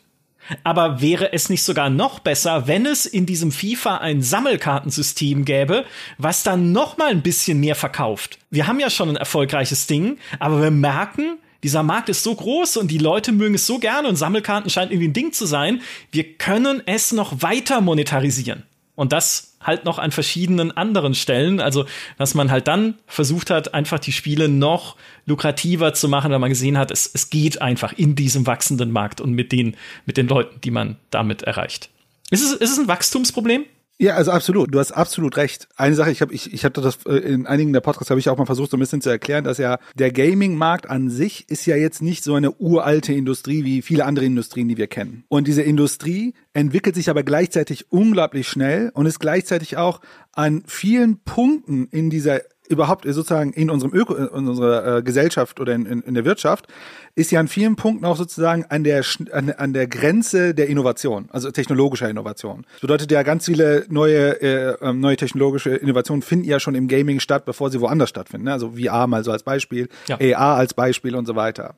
aber 0.64 1.00
wäre 1.00 1.32
es 1.32 1.48
nicht 1.48 1.62
sogar 1.62 1.90
noch 1.90 2.18
besser, 2.18 2.66
wenn 2.66 2.86
es 2.86 3.06
in 3.06 3.24
diesem 3.24 3.52
FIFA 3.52 3.98
ein 3.98 4.20
Sammelkartensystem 4.20 5.44
gäbe, 5.44 5.84
was 6.18 6.42
dann 6.42 6.72
noch 6.72 6.98
mal 6.98 7.10
ein 7.10 7.22
bisschen 7.22 7.60
mehr 7.60 7.76
verkauft? 7.76 8.38
Wir 8.50 8.66
haben 8.66 8.80
ja 8.80 8.90
schon 8.90 9.10
ein 9.10 9.16
erfolgreiches 9.16 9.86
Ding, 9.86 10.18
aber 10.40 10.60
wir 10.60 10.72
merken, 10.72 11.38
dieser 11.62 11.84
Markt 11.84 12.08
ist 12.08 12.24
so 12.24 12.34
groß 12.34 12.78
und 12.78 12.90
die 12.90 12.98
Leute 12.98 13.30
mögen 13.30 13.54
es 13.54 13.66
so 13.66 13.78
gerne 13.78 14.08
und 14.08 14.16
Sammelkarten 14.16 14.70
scheint 14.70 14.90
irgendwie 14.90 15.08
ein 15.08 15.12
Ding 15.12 15.32
zu 15.32 15.46
sein. 15.46 15.82
Wir 16.10 16.24
können 16.34 16.82
es 16.86 17.12
noch 17.12 17.42
weiter 17.42 17.80
monetarisieren. 17.80 18.64
Und 18.96 19.12
das 19.12 19.51
halt 19.62 19.84
noch 19.84 19.98
an 19.98 20.10
verschiedenen 20.10 20.76
anderen 20.76 21.14
Stellen. 21.14 21.60
Also, 21.60 21.86
dass 22.18 22.34
man 22.34 22.50
halt 22.50 22.68
dann 22.68 22.94
versucht 23.06 23.50
hat, 23.50 23.74
einfach 23.74 23.98
die 23.98 24.12
Spiele 24.12 24.48
noch 24.48 24.96
lukrativer 25.26 25.94
zu 25.94 26.08
machen, 26.08 26.30
weil 26.32 26.38
man 26.38 26.50
gesehen 26.50 26.78
hat, 26.78 26.90
es, 26.90 27.10
es 27.12 27.30
geht 27.30 27.62
einfach 27.62 27.92
in 27.92 28.14
diesem 28.14 28.46
wachsenden 28.46 28.90
Markt 28.90 29.20
und 29.20 29.32
mit 29.32 29.52
den, 29.52 29.76
mit 30.06 30.16
den 30.16 30.28
Leuten, 30.28 30.60
die 30.60 30.70
man 30.70 30.96
damit 31.10 31.42
erreicht. 31.42 31.90
Ist 32.30 32.42
es, 32.42 32.52
ist 32.52 32.70
es 32.70 32.78
ein 32.78 32.88
Wachstumsproblem? 32.88 33.66
Ja, 34.02 34.16
also 34.16 34.32
absolut. 34.32 34.74
Du 34.74 34.80
hast 34.80 34.90
absolut 34.90 35.36
recht. 35.36 35.68
Eine 35.76 35.94
Sache, 35.94 36.10
ich 36.10 36.22
habe 36.22 36.34
ich, 36.34 36.52
ich 36.52 36.64
hatte 36.64 36.80
das 36.80 36.98
äh, 37.06 37.18
in 37.18 37.46
einigen 37.46 37.72
der 37.72 37.82
Podcasts 37.82 38.10
habe 38.10 38.18
ich 38.18 38.28
auch 38.28 38.36
mal 38.36 38.46
versucht, 38.46 38.72
so 38.72 38.76
ein 38.76 38.80
bisschen 38.80 39.00
zu 39.00 39.10
erklären, 39.10 39.44
dass 39.44 39.58
ja 39.58 39.78
der 39.94 40.10
Gaming-Markt 40.10 40.90
an 40.90 41.08
sich 41.08 41.48
ist 41.48 41.66
ja 41.66 41.76
jetzt 41.76 42.02
nicht 42.02 42.24
so 42.24 42.34
eine 42.34 42.50
uralte 42.50 43.12
Industrie 43.12 43.62
wie 43.62 43.80
viele 43.80 44.04
andere 44.04 44.24
Industrien, 44.24 44.66
die 44.66 44.76
wir 44.76 44.88
kennen. 44.88 45.22
Und 45.28 45.46
diese 45.46 45.62
Industrie 45.62 46.34
entwickelt 46.52 46.96
sich 46.96 47.10
aber 47.10 47.22
gleichzeitig 47.22 47.92
unglaublich 47.92 48.48
schnell 48.48 48.90
und 48.92 49.06
ist 49.06 49.20
gleichzeitig 49.20 49.76
auch 49.76 50.00
an 50.32 50.64
vielen 50.66 51.20
Punkten 51.20 51.86
in 51.92 52.10
dieser 52.10 52.40
überhaupt 52.72 53.04
sozusagen 53.04 53.52
in 53.52 53.70
unserem 53.70 53.94
Öko, 53.94 54.14
in 54.14 54.26
unserer 54.28 54.98
äh, 54.98 55.02
Gesellschaft 55.02 55.60
oder 55.60 55.74
in, 55.74 55.86
in, 55.86 56.02
in 56.02 56.14
der 56.14 56.24
Wirtschaft 56.24 56.66
ist 57.14 57.30
ja 57.30 57.40
an 57.40 57.48
vielen 57.48 57.76
Punkten 57.76 58.04
auch 58.04 58.16
sozusagen 58.16 58.64
an 58.68 58.84
der 58.84 59.04
an, 59.32 59.50
an 59.50 59.72
der 59.72 59.86
Grenze 59.86 60.54
der 60.54 60.68
Innovation, 60.68 61.28
also 61.30 61.50
technologischer 61.50 62.08
Innovation. 62.08 62.64
Das 62.72 62.80
bedeutet 62.80 63.10
ja 63.12 63.22
ganz 63.22 63.44
viele 63.46 63.84
neue 63.88 64.40
äh, 64.40 64.76
ähm, 64.80 65.00
neue 65.00 65.16
technologische 65.16 65.70
Innovationen 65.70 66.22
finden 66.22 66.46
ja 66.46 66.58
schon 66.58 66.74
im 66.74 66.88
Gaming 66.88 67.20
statt, 67.20 67.44
bevor 67.44 67.70
sie 67.70 67.80
woanders 67.80 68.08
stattfinden. 68.08 68.46
Ne? 68.46 68.52
Also 68.52 68.72
VR 68.72 69.06
mal 69.06 69.24
so 69.24 69.30
als 69.30 69.42
Beispiel, 69.42 69.88
ja. 70.08 70.18
AR 70.18 70.56
als 70.56 70.74
Beispiel 70.74 71.14
und 71.14 71.26
so 71.26 71.36
weiter. 71.36 71.76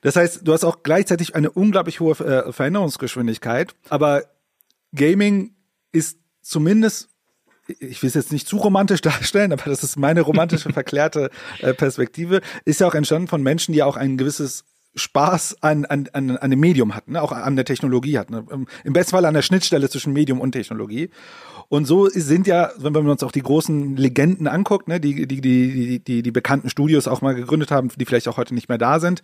Das 0.00 0.16
heißt, 0.16 0.40
du 0.46 0.52
hast 0.52 0.64
auch 0.64 0.82
gleichzeitig 0.82 1.34
eine 1.34 1.50
unglaublich 1.50 2.00
hohe 2.00 2.12
äh, 2.18 2.52
Veränderungsgeschwindigkeit, 2.52 3.74
aber 3.88 4.24
Gaming 4.94 5.54
ist 5.92 6.18
zumindest 6.42 7.11
ich 7.66 8.02
will 8.02 8.08
es 8.08 8.14
jetzt 8.14 8.32
nicht 8.32 8.46
zu 8.46 8.56
romantisch 8.56 9.00
darstellen, 9.02 9.52
aber 9.52 9.64
das 9.64 9.82
ist 9.82 9.96
meine 9.96 10.22
romantische, 10.22 10.70
verklärte 10.72 11.30
äh, 11.60 11.74
Perspektive, 11.74 12.40
ist 12.64 12.80
ja 12.80 12.86
auch 12.86 12.94
entstanden 12.94 13.28
von 13.28 13.42
Menschen, 13.42 13.72
die 13.72 13.82
auch 13.82 13.96
ein 13.96 14.16
gewisses 14.16 14.64
Spaß 14.94 15.62
an, 15.62 15.86
an, 15.86 16.08
an, 16.12 16.36
an 16.36 16.50
dem 16.50 16.60
Medium 16.60 16.94
hatten, 16.94 17.12
ne? 17.12 17.22
auch 17.22 17.32
an 17.32 17.56
der 17.56 17.64
Technologie 17.64 18.18
hatten. 18.18 18.34
Ne? 18.34 18.44
Im 18.84 18.92
besten 18.92 19.12
Fall 19.12 19.24
an 19.24 19.32
der 19.32 19.40
Schnittstelle 19.42 19.88
zwischen 19.88 20.12
Medium 20.12 20.38
und 20.38 20.52
Technologie. 20.52 21.08
Und 21.68 21.86
so 21.86 22.08
sind 22.08 22.46
ja, 22.46 22.70
wenn 22.76 22.92
wir 22.92 23.00
uns 23.00 23.22
auch 23.22 23.32
die 23.32 23.40
großen 23.40 23.96
Legenden 23.96 24.46
anguckt, 24.46 24.88
ne, 24.88 25.00
die, 25.00 25.26
die, 25.26 25.40
die, 25.40 26.00
die, 26.00 26.22
die 26.22 26.30
bekannten 26.30 26.68
Studios 26.68 27.08
auch 27.08 27.22
mal 27.22 27.34
gegründet 27.34 27.70
haben, 27.70 27.88
die 27.96 28.04
vielleicht 28.04 28.28
auch 28.28 28.36
heute 28.36 28.52
nicht 28.52 28.68
mehr 28.68 28.76
da 28.76 29.00
sind, 29.00 29.22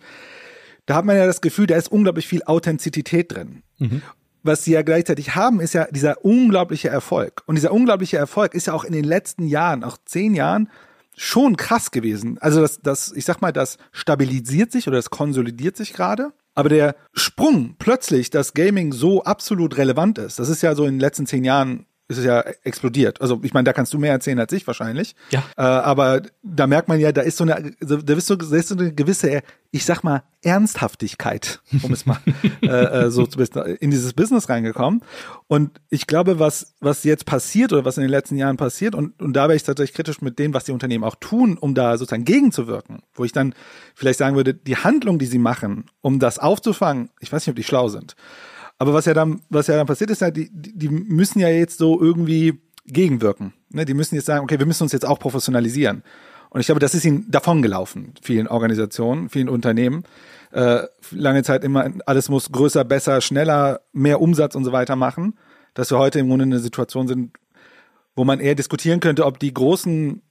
da 0.87 0.95
hat 0.95 1.05
man 1.05 1.15
ja 1.15 1.27
das 1.27 1.41
Gefühl, 1.41 1.67
da 1.67 1.75
ist 1.75 1.91
unglaublich 1.91 2.27
viel 2.27 2.41
Authentizität 2.43 3.31
drin. 3.31 3.61
Mhm 3.77 4.01
was 4.43 4.63
sie 4.63 4.71
ja 4.71 4.81
gleichzeitig 4.81 5.35
haben, 5.35 5.59
ist 5.59 5.73
ja 5.73 5.87
dieser 5.91 6.23
unglaubliche 6.23 6.89
Erfolg. 6.89 7.43
Und 7.45 7.55
dieser 7.55 7.71
unglaubliche 7.71 8.17
Erfolg 8.17 8.53
ist 8.53 8.67
ja 8.67 8.73
auch 8.73 8.83
in 8.83 8.93
den 8.93 9.03
letzten 9.03 9.47
Jahren, 9.47 9.83
auch 9.83 9.97
zehn 10.05 10.33
Jahren, 10.33 10.69
schon 11.15 11.57
krass 11.57 11.91
gewesen. 11.91 12.37
Also 12.39 12.61
das, 12.61 12.79
das, 12.81 13.11
ich 13.11 13.25
sag 13.25 13.41
mal, 13.41 13.51
das 13.51 13.77
stabilisiert 13.91 14.71
sich 14.71 14.87
oder 14.87 14.97
das 14.97 15.09
konsolidiert 15.09 15.75
sich 15.75 15.93
gerade. 15.93 16.31
Aber 16.55 16.69
der 16.69 16.95
Sprung 17.13 17.75
plötzlich, 17.77 18.29
dass 18.29 18.53
Gaming 18.53 18.93
so 18.93 19.23
absolut 19.23 19.77
relevant 19.77 20.17
ist, 20.17 20.39
das 20.39 20.49
ist 20.49 20.61
ja 20.61 20.75
so 20.75 20.85
in 20.85 20.95
den 20.95 20.99
letzten 20.99 21.25
zehn 21.25 21.43
Jahren 21.43 21.85
ist 22.09 22.17
es 22.17 22.25
ja 22.25 22.41
explodiert. 22.63 23.21
Also 23.21 23.39
ich 23.43 23.53
meine, 23.53 23.65
da 23.65 23.73
kannst 23.73 23.93
du 23.93 23.99
mehr 23.99 24.11
erzählen 24.11 24.39
als 24.39 24.51
ich 24.51 24.65
wahrscheinlich. 24.65 25.15
Ja. 25.29 25.43
Äh, 25.55 25.61
aber 25.61 26.23
da 26.41 26.65
merkt 26.65 26.87
man 26.87 26.99
ja, 26.99 27.11
da 27.11 27.21
ist 27.21 27.37
so 27.37 27.43
eine, 27.43 27.75
da 27.79 28.13
ist 28.15 28.25
so, 28.25 28.35
da 28.35 28.55
ist 28.57 28.67
so 28.67 28.75
eine 28.75 28.91
gewisse, 28.91 29.43
ich 29.69 29.85
sag 29.85 30.03
mal, 30.03 30.23
Ernsthaftigkeit, 30.41 31.61
um 31.83 31.93
es 31.93 32.07
mal 32.07 32.17
äh, 32.63 32.67
äh 32.67 33.11
so 33.11 33.27
zu 33.27 33.39
in 33.39 33.91
dieses 33.91 34.13
Business 34.13 34.49
reingekommen. 34.49 35.03
Und 35.45 35.79
ich 35.89 36.07
glaube, 36.07 36.39
was 36.39 36.73
was 36.79 37.03
jetzt 37.03 37.27
passiert 37.27 37.73
oder 37.73 37.85
was 37.85 37.97
in 37.97 38.01
den 38.01 38.09
letzten 38.09 38.37
Jahren 38.37 38.57
passiert 38.57 38.95
und 38.95 39.21
und 39.21 39.33
da 39.33 39.43
wäre 39.43 39.55
ich 39.55 39.63
tatsächlich 39.63 39.95
kritisch 39.95 40.19
mit 40.19 40.39
dem, 40.39 40.55
was 40.55 40.63
die 40.63 40.71
Unternehmen 40.71 41.03
auch 41.03 41.15
tun, 41.15 41.59
um 41.59 41.75
da 41.75 41.95
sozusagen 41.95 42.25
gegenzuwirken, 42.25 43.03
wo 43.13 43.23
ich 43.23 43.33
dann 43.33 43.53
vielleicht 43.93 44.17
sagen 44.17 44.35
würde, 44.35 44.55
die 44.55 44.77
Handlung, 44.77 45.19
die 45.19 45.27
sie 45.27 45.37
machen, 45.37 45.85
um 46.01 46.17
das 46.17 46.39
aufzufangen, 46.39 47.11
ich 47.19 47.31
weiß 47.31 47.43
nicht, 47.45 47.51
ob 47.51 47.55
die 47.55 47.63
schlau 47.63 47.87
sind. 47.87 48.15
Aber 48.79 48.93
was 48.93 49.05
ja 49.05 49.13
dann, 49.13 49.41
was 49.49 49.67
ja 49.67 49.75
dann 49.75 49.87
passiert 49.87 50.09
ist, 50.09 50.21
halt, 50.21 50.37
die, 50.37 50.49
die 50.51 50.89
müssen 50.89 51.39
ja 51.39 51.49
jetzt 51.49 51.77
so 51.77 52.01
irgendwie 52.01 52.61
gegenwirken. 52.85 53.53
Ne? 53.69 53.85
Die 53.85 53.93
müssen 53.93 54.15
jetzt 54.15 54.25
sagen, 54.25 54.43
okay, 54.43 54.57
wir 54.57 54.65
müssen 54.65 54.83
uns 54.83 54.93
jetzt 54.93 55.05
auch 55.05 55.19
professionalisieren. 55.19 56.01
Und 56.49 56.61
ich 56.61 56.65
glaube, 56.65 56.79
das 56.79 56.95
ist 56.95 57.05
ihnen 57.05 57.29
davongelaufen, 57.29 58.13
vielen 58.21 58.47
Organisationen, 58.47 59.29
vielen 59.29 59.49
Unternehmen. 59.49 60.03
Äh, 60.51 60.83
lange 61.11 61.43
Zeit 61.43 61.63
immer, 61.63 61.91
alles 62.07 62.29
muss 62.29 62.51
größer, 62.51 62.83
besser, 62.85 63.21
schneller, 63.21 63.81
mehr 63.91 64.19
Umsatz 64.19 64.55
und 64.55 64.65
so 64.65 64.71
weiter 64.71 64.95
machen. 64.95 65.37
Dass 65.75 65.91
wir 65.91 65.99
heute 65.99 66.19
im 66.19 66.29
Grunde 66.29 66.45
in 66.45 66.53
einer 66.53 66.61
Situation 66.61 67.07
sind, 67.07 67.37
wo 68.15 68.23
man 68.23 68.39
eher 68.39 68.55
diskutieren 68.55 68.99
könnte, 68.99 69.25
ob 69.25 69.39
die 69.39 69.53
großen 69.53 70.21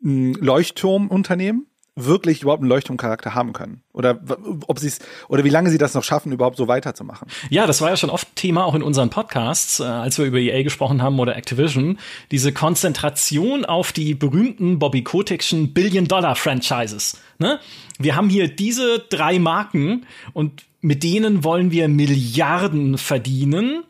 hm, 0.00 0.34
Leuchtturmunternehmen 0.40 1.66
wirklich 1.94 2.42
überhaupt 2.42 2.62
einen 2.62 2.70
Leuchtturmcharakter 2.70 3.34
haben 3.34 3.52
können 3.52 3.82
oder 3.92 4.18
ob 4.66 4.78
sie 4.78 4.88
es 4.88 4.98
oder 5.28 5.44
wie 5.44 5.50
lange 5.50 5.68
sie 5.68 5.76
das 5.76 5.92
noch 5.92 6.04
schaffen 6.04 6.32
überhaupt 6.32 6.56
so 6.56 6.66
weiterzumachen. 6.66 7.28
Ja, 7.50 7.66
das 7.66 7.82
war 7.82 7.90
ja 7.90 7.96
schon 7.96 8.08
oft 8.08 8.34
Thema 8.34 8.64
auch 8.64 8.74
in 8.74 8.82
unseren 8.82 9.10
Podcasts, 9.10 9.80
äh, 9.80 9.84
als 9.84 10.16
wir 10.16 10.24
über 10.24 10.38
EA 10.38 10.62
gesprochen 10.62 11.02
haben 11.02 11.20
oder 11.20 11.36
Activision, 11.36 11.98
diese 12.30 12.52
Konzentration 12.52 13.66
auf 13.66 13.92
die 13.92 14.14
berühmten 14.14 14.78
Bobby 14.78 15.02
Kotickschen 15.02 15.74
Billion 15.74 16.08
Dollar 16.08 16.34
Franchises, 16.34 17.18
ne? 17.38 17.60
Wir 17.98 18.16
haben 18.16 18.30
hier 18.30 18.48
diese 18.48 19.00
drei 19.10 19.38
Marken 19.38 20.06
und 20.32 20.64
mit 20.80 21.02
denen 21.02 21.44
wollen 21.44 21.70
wir 21.70 21.88
Milliarden 21.88 22.96
verdienen 22.96 23.84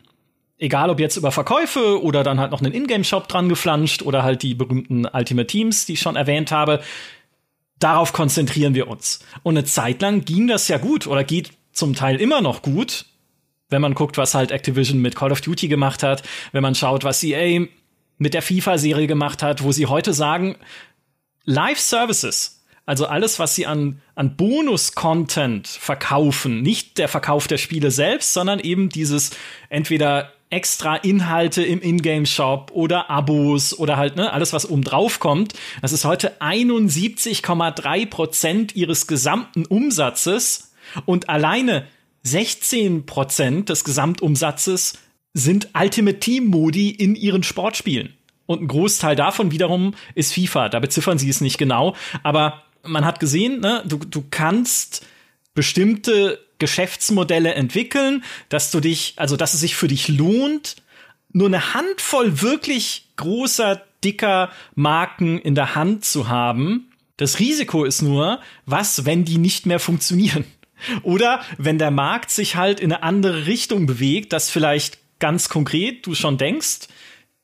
egal 0.59 0.89
ob 0.89 0.99
jetzt 0.99 1.17
über 1.17 1.31
Verkäufe 1.31 2.01
oder 2.01 2.23
dann 2.23 2.39
halt 2.39 2.51
noch 2.51 2.61
einen 2.61 2.73
Ingame-Shop 2.73 3.27
dran 3.27 3.49
geflanscht 3.49 4.01
oder 4.01 4.23
halt 4.23 4.43
die 4.43 4.55
berühmten 4.55 5.05
Ultimate 5.05 5.47
Teams, 5.47 5.85
die 5.85 5.93
ich 5.93 5.99
schon 5.99 6.15
erwähnt 6.15 6.51
habe 6.51 6.79
darauf 7.79 8.13
konzentrieren 8.13 8.75
wir 8.75 8.87
uns. 8.87 9.19
Und 9.43 9.57
eine 9.57 9.65
Zeit 9.65 10.01
lang 10.01 10.25
ging 10.25 10.47
das 10.47 10.67
ja 10.67 10.77
gut 10.77 11.07
oder 11.07 11.23
geht 11.23 11.51
zum 11.71 11.95
Teil 11.95 12.21
immer 12.21 12.41
noch 12.41 12.61
gut, 12.61 13.05
wenn 13.69 13.81
man 13.81 13.95
guckt, 13.95 14.17
was 14.17 14.35
halt 14.35 14.51
Activision 14.51 15.01
mit 15.01 15.15
Call 15.15 15.31
of 15.31 15.41
Duty 15.41 15.67
gemacht 15.67 16.03
hat, 16.03 16.23
wenn 16.51 16.61
man 16.61 16.75
schaut, 16.75 17.03
was 17.03 17.23
EA 17.23 17.65
mit 18.17 18.33
der 18.33 18.41
FIFA-Serie 18.41 19.07
gemacht 19.07 19.41
hat, 19.41 19.63
wo 19.63 19.71
sie 19.71 19.87
heute 19.87 20.13
sagen, 20.13 20.55
Live-Services, 21.45 22.63
also 22.85 23.05
alles, 23.05 23.39
was 23.39 23.55
sie 23.55 23.65
an, 23.65 24.01
an 24.15 24.35
Bonus-Content 24.35 25.67
verkaufen, 25.67 26.61
nicht 26.61 26.97
der 26.97 27.07
Verkauf 27.07 27.47
der 27.47 27.57
Spiele 27.57 27.91
selbst, 27.91 28.33
sondern 28.33 28.59
eben 28.59 28.89
dieses 28.89 29.31
entweder 29.69 30.31
extra 30.53 30.95
Inhalte 30.97 31.63
im 31.63 31.81
Ingame-Shop 31.81 32.71
oder 32.73 33.09
Abos 33.09 33.77
oder 33.77 33.97
halt, 33.97 34.15
ne, 34.15 34.31
alles, 34.31 34.53
was 34.53 34.69
oben 34.69 34.83
drauf 34.83 35.19
kommt. 35.19 35.53
Das 35.81 35.91
ist 35.91 36.05
heute 36.05 36.39
71,3 36.41 38.05
Prozent 38.05 38.75
ihres 38.75 39.07
gesamten 39.07 39.65
Umsatzes 39.65 40.71
und 41.05 41.27
alleine 41.27 41.87
16 42.21 43.07
Prozent 43.07 43.69
des 43.69 43.83
Gesamtumsatzes 43.83 44.99
sind 45.33 45.69
Ultimate 45.73 46.19
Team 46.19 46.45
Modi 46.45 46.91
in 46.91 47.15
ihren 47.15 47.41
Sportspielen. 47.41 48.13
Und 48.45 48.61
ein 48.61 48.67
Großteil 48.67 49.15
davon 49.15 49.51
wiederum 49.51 49.95
ist 50.13 50.33
FIFA. 50.33 50.69
Da 50.69 50.79
beziffern 50.79 51.17
sie 51.17 51.29
es 51.29 51.41
nicht 51.41 51.57
genau. 51.57 51.95
Aber 52.21 52.61
man 52.83 53.05
hat 53.05 53.19
gesehen, 53.19 53.59
ne, 53.59 53.83
du, 53.87 53.97
du 53.97 54.23
kannst 54.29 55.03
bestimmte 55.53 56.39
Geschäftsmodelle 56.59 57.53
entwickeln, 57.55 58.23
dass 58.49 58.71
du 58.71 58.79
dich, 58.79 59.13
also 59.17 59.35
dass 59.37 59.53
es 59.53 59.59
sich 59.59 59.75
für 59.75 59.87
dich 59.87 60.07
lohnt, 60.07 60.77
nur 61.31 61.47
eine 61.47 61.73
Handvoll 61.73 62.41
wirklich 62.41 63.09
großer, 63.15 63.81
dicker 64.03 64.51
Marken 64.75 65.39
in 65.39 65.55
der 65.55 65.75
Hand 65.75 66.05
zu 66.05 66.27
haben. 66.27 66.91
Das 67.17 67.39
Risiko 67.39 67.85
ist 67.85 68.01
nur, 68.01 68.39
was, 68.65 69.05
wenn 69.05 69.25
die 69.25 69.37
nicht 69.37 69.65
mehr 69.65 69.79
funktionieren? 69.79 70.45
Oder 71.01 71.41
wenn 71.57 71.77
der 71.77 71.91
Markt 71.91 72.29
sich 72.29 72.55
halt 72.55 72.79
in 72.79 72.91
eine 72.91 73.03
andere 73.03 73.45
Richtung 73.45 73.85
bewegt, 73.85 74.33
dass 74.33 74.49
vielleicht 74.49 74.97
ganz 75.19 75.47
konkret 75.49 76.05
du 76.05 76.15
schon 76.15 76.37
denkst, 76.37 76.87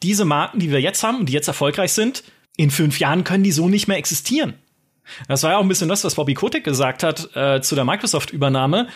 diese 0.04 0.26
Marken, 0.26 0.60
die 0.60 0.72
wir 0.72 0.82
jetzt 0.82 1.04
haben 1.04 1.20
und 1.20 1.28
die 1.28 1.34
jetzt 1.34 1.48
erfolgreich 1.48 1.94
sind, 1.94 2.24
in 2.58 2.72
fünf 2.72 3.00
Jahren 3.00 3.24
können 3.24 3.44
die 3.44 3.52
so 3.52 3.70
nicht 3.70 3.88
mehr 3.88 3.98
existieren. 3.98 4.54
Das 5.28 5.44
war 5.44 5.52
ja 5.52 5.58
auch 5.58 5.64
ein 5.64 5.68
bisschen 5.68 5.90
das, 5.90 6.04
was 6.04 6.16
Bobby 6.16 6.34
Kotick 6.34 6.64
gesagt 6.64 7.04
hat 7.04 7.36
äh, 7.36 7.62
zu 7.62 7.76
der 7.76 7.86
Microsoft-Übernahme. 7.86 8.88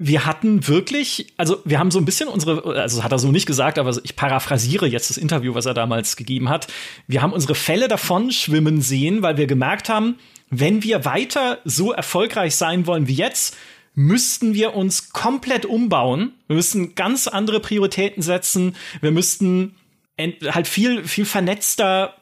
Wir 0.00 0.26
hatten 0.26 0.68
wirklich, 0.68 1.32
also 1.36 1.60
wir 1.64 1.80
haben 1.80 1.90
so 1.90 1.98
ein 1.98 2.04
bisschen 2.04 2.28
unsere, 2.28 2.80
also 2.80 3.02
hat 3.02 3.10
er 3.10 3.18
so 3.18 3.32
nicht 3.32 3.46
gesagt, 3.46 3.78
aber 3.80 3.96
ich 4.04 4.14
paraphrasiere 4.14 4.86
jetzt 4.86 5.10
das 5.10 5.16
Interview, 5.16 5.54
was 5.54 5.66
er 5.66 5.74
damals 5.74 6.14
gegeben 6.16 6.48
hat. 6.48 6.68
Wir 7.08 7.20
haben 7.20 7.32
unsere 7.32 7.56
Fälle 7.56 7.88
davon 7.88 8.30
schwimmen 8.30 8.80
sehen, 8.80 9.22
weil 9.22 9.36
wir 9.36 9.48
gemerkt 9.48 9.88
haben, 9.88 10.16
wenn 10.50 10.84
wir 10.84 11.04
weiter 11.04 11.58
so 11.64 11.92
erfolgreich 11.92 12.54
sein 12.54 12.86
wollen 12.86 13.08
wie 13.08 13.14
jetzt, 13.14 13.56
müssten 13.94 14.54
wir 14.54 14.74
uns 14.74 15.10
komplett 15.10 15.66
umbauen. 15.66 16.32
Wir 16.46 16.54
müssten 16.54 16.94
ganz 16.94 17.26
andere 17.26 17.58
Prioritäten 17.58 18.22
setzen. 18.22 18.76
Wir 19.00 19.10
müssten 19.10 19.74
halt 20.18 20.68
viel, 20.68 21.04
viel 21.04 21.24
vernetzter 21.24 22.14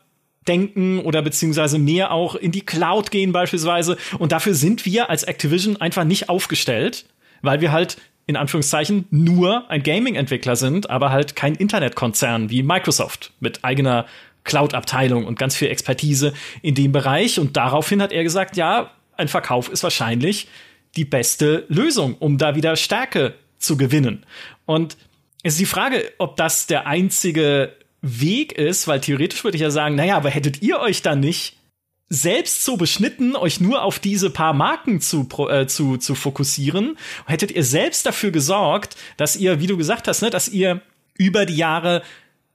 denken 0.48 1.00
oder 1.00 1.22
beziehungsweise 1.22 1.78
mehr 1.78 2.12
auch 2.12 2.34
in 2.34 2.52
die 2.52 2.64
Cloud 2.64 3.10
gehen 3.10 3.32
beispielsweise. 3.32 3.96
Und 4.18 4.32
dafür 4.32 4.54
sind 4.54 4.84
wir 4.84 5.10
als 5.10 5.24
Activision 5.24 5.76
einfach 5.76 6.04
nicht 6.04 6.28
aufgestellt, 6.28 7.06
weil 7.42 7.60
wir 7.60 7.72
halt 7.72 7.96
in 8.26 8.36
Anführungszeichen 8.36 9.06
nur 9.10 9.70
ein 9.70 9.82
Gaming-Entwickler 9.82 10.56
sind, 10.56 10.90
aber 10.90 11.10
halt 11.10 11.36
kein 11.36 11.54
Internetkonzern 11.54 12.50
wie 12.50 12.62
Microsoft 12.62 13.32
mit 13.38 13.64
eigener 13.64 14.06
Cloud-Abteilung 14.42 15.26
und 15.26 15.38
ganz 15.38 15.56
viel 15.56 15.68
Expertise 15.68 16.32
in 16.62 16.74
dem 16.74 16.92
Bereich. 16.92 17.38
Und 17.38 17.56
daraufhin 17.56 18.02
hat 18.02 18.12
er 18.12 18.22
gesagt, 18.24 18.56
ja, 18.56 18.90
ein 19.16 19.28
Verkauf 19.28 19.68
ist 19.68 19.82
wahrscheinlich 19.82 20.48
die 20.96 21.04
beste 21.04 21.64
Lösung, 21.68 22.14
um 22.18 22.38
da 22.38 22.54
wieder 22.54 22.76
Stärke 22.76 23.34
zu 23.58 23.76
gewinnen. 23.76 24.24
Und 24.64 24.96
es 25.42 25.54
ist 25.54 25.60
die 25.60 25.66
Frage, 25.66 26.12
ob 26.18 26.36
das 26.36 26.66
der 26.66 26.86
einzige 26.86 27.72
Weg 28.06 28.52
ist, 28.52 28.88
weil 28.88 29.00
theoretisch 29.00 29.44
würde 29.44 29.56
ich 29.56 29.62
ja 29.62 29.70
sagen, 29.70 29.94
naja, 29.94 30.16
aber 30.16 30.30
hättet 30.30 30.62
ihr 30.62 30.80
euch 30.80 31.02
dann 31.02 31.20
nicht 31.20 31.56
selbst 32.08 32.64
so 32.64 32.76
beschnitten, 32.76 33.34
euch 33.34 33.60
nur 33.60 33.82
auf 33.82 33.98
diese 33.98 34.30
paar 34.30 34.52
Marken 34.52 35.00
zu, 35.00 35.28
äh, 35.48 35.66
zu, 35.66 35.96
zu 35.96 36.14
fokussieren, 36.14 36.96
hättet 37.26 37.50
ihr 37.50 37.64
selbst 37.64 38.06
dafür 38.06 38.30
gesorgt, 38.30 38.96
dass 39.16 39.36
ihr, 39.36 39.60
wie 39.60 39.66
du 39.66 39.76
gesagt 39.76 40.06
hast, 40.06 40.22
ne, 40.22 40.30
dass 40.30 40.48
ihr 40.48 40.82
über 41.18 41.46
die 41.46 41.56
Jahre 41.56 42.02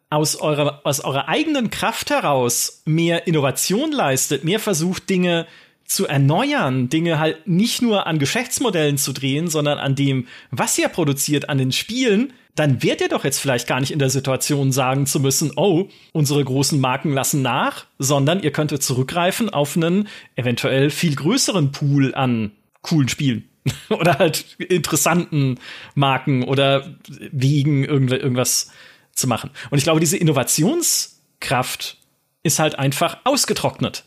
aus 0.10 0.36
eurer, 0.36 0.82
aus 0.84 1.02
eurer 1.02 1.28
eigenen 1.28 1.70
Kraft 1.70 2.10
heraus 2.10 2.82
mehr 2.86 3.28
Innovation 3.28 3.92
leistet, 3.92 4.44
mehr 4.44 4.60
versucht, 4.60 5.10
Dinge 5.10 5.48
zu 5.92 6.08
erneuern, 6.08 6.88
Dinge 6.88 7.20
halt 7.20 7.48
nicht 7.50 7.82
nur 7.82 8.08
an 8.08 8.18
Geschäftsmodellen 8.18 8.98
zu 8.98 9.12
drehen, 9.12 9.50
sondern 9.50 9.78
an 9.78 9.94
dem, 9.94 10.28
was 10.50 10.78
ihr 10.78 10.88
produziert, 10.88 11.50
an 11.50 11.58
den 11.58 11.74
Spielen, 11.74 12.32
dann 12.56 12.82
wärt 12.82 13.02
ihr 13.02 13.10
doch 13.10 13.26
jetzt 13.26 13.40
vielleicht 13.40 13.68
gar 13.68 13.82
nicht 13.82 13.92
in 13.92 14.00
der 14.00 14.10
Situation 14.10 14.72
sagen 14.72 15.06
zu 15.06 15.20
müssen, 15.20 15.52
oh, 15.58 15.90
unsere 16.14 16.46
großen 16.46 16.80
Marken 16.80 17.12
lassen 17.12 17.42
nach, 17.42 17.88
sondern 18.00 18.42
ihr 18.42 18.52
könntet 18.52 18.84
zurückgreifen 18.84 19.50
auf 19.50 19.76
einen 19.76 20.08
eventuell 20.38 20.92
viel 20.92 21.14
größeren 21.14 21.74
Pool 21.74 22.16
an 22.16 22.52
coolen 22.82 23.10
Spielen. 23.10 23.50
oder 23.90 24.18
halt 24.18 24.56
interessanten 24.60 25.60
Marken 25.94 26.44
oder 26.44 26.96
Wegen, 27.32 27.84
irgendwas 27.84 28.72
zu 29.14 29.28
machen. 29.28 29.52
Und 29.70 29.78
ich 29.78 29.84
glaube, 29.84 30.00
diese 30.00 30.18
Innovationskraft 30.18 31.98
ist 32.44 32.60
halt 32.60 32.80
einfach 32.80 33.20
ausgetrocknet 33.24 34.06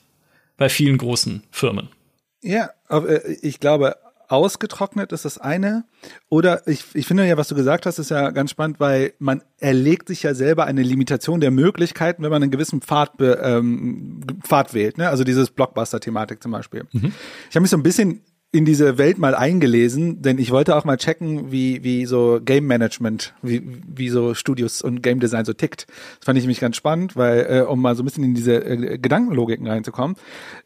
bei 0.57 0.69
vielen 0.69 0.99
großen 0.99 1.43
Firmen. 1.51 1.89
Ja, 2.43 2.71
äh, 2.89 3.33
ich 3.43 3.61
glaube, 3.61 3.97
ausgetrocknet 4.29 5.13
ist 5.13 5.25
das 5.25 5.39
eine. 5.39 5.85
Oder 6.29 6.67
ich, 6.67 6.85
ich 6.95 7.07
finde 7.07 7.27
ja, 7.27 7.37
was 7.37 7.49
du 7.49 7.55
gesagt 7.55 7.87
hast, 7.87 7.99
ist 7.99 8.11
ja 8.11 8.31
ganz 8.31 8.51
spannend, 8.51 8.81
weil 8.81 9.15
man 9.19 9.43
erlegt 9.59 10.09
sich 10.09 10.23
ja 10.23 10.35
selber 10.35 10.65
eine 10.65 10.83
Limitation 10.83 11.41
der 11.41 11.51
Möglichkeiten, 11.51 12.23
wenn 12.23 12.31
man 12.31 12.43
einen 12.43 12.51
gewissen 12.51 12.81
Pfad, 12.81 13.13
ähm, 13.21 14.23
Pfad 14.43 14.75
wählt. 14.75 14.99
Ne? 14.99 15.09
Also 15.09 15.25
dieses 15.25 15.51
Blockbuster-Thematik 15.51 16.43
zum 16.43 16.53
Beispiel. 16.53 16.87
Mhm. 16.93 17.13
Ich 17.49 17.57
habe 17.57 17.63
mich 17.63 17.71
so 17.71 17.77
ein 17.77 17.83
bisschen 17.83 18.23
in 18.55 18.65
diese 18.65 18.99
Welt 18.99 19.19
mal 19.19 19.35
eingelesen, 19.35 20.23
denn 20.23 20.39
ich 20.39 20.53
wollte 20.53 20.77
auch 20.77 20.85
mal 20.85 20.97
checken, 20.97 21.51
wie, 21.51 21.83
wie 21.83 22.07
so 22.07 22.39
Game 22.41 22.69
Management, 22.69 23.35
wie, 23.43 23.81
wie 23.85 24.09
so 24.09 24.35
Studios 24.35 24.81
und 24.81 25.03
Game 25.03 25.19
Design 25.19 25.45
so 25.45 25.53
tickt. 25.53 25.89
Das 25.89 26.27
fand 26.27 26.39
ich 26.39 26.45
nämlich 26.45 26.61
ganz 26.61 26.77
spannend, 26.77 27.17
weil, 27.17 27.47
äh, 27.51 27.61
um 27.63 27.83
mal 27.83 27.97
so 27.97 28.03
ein 28.03 28.05
bisschen 28.05 28.23
in 28.23 28.35
diese 28.35 28.65
äh, 28.65 28.97
Gedankenlogiken 28.97 29.67
reinzukommen. 29.67 30.17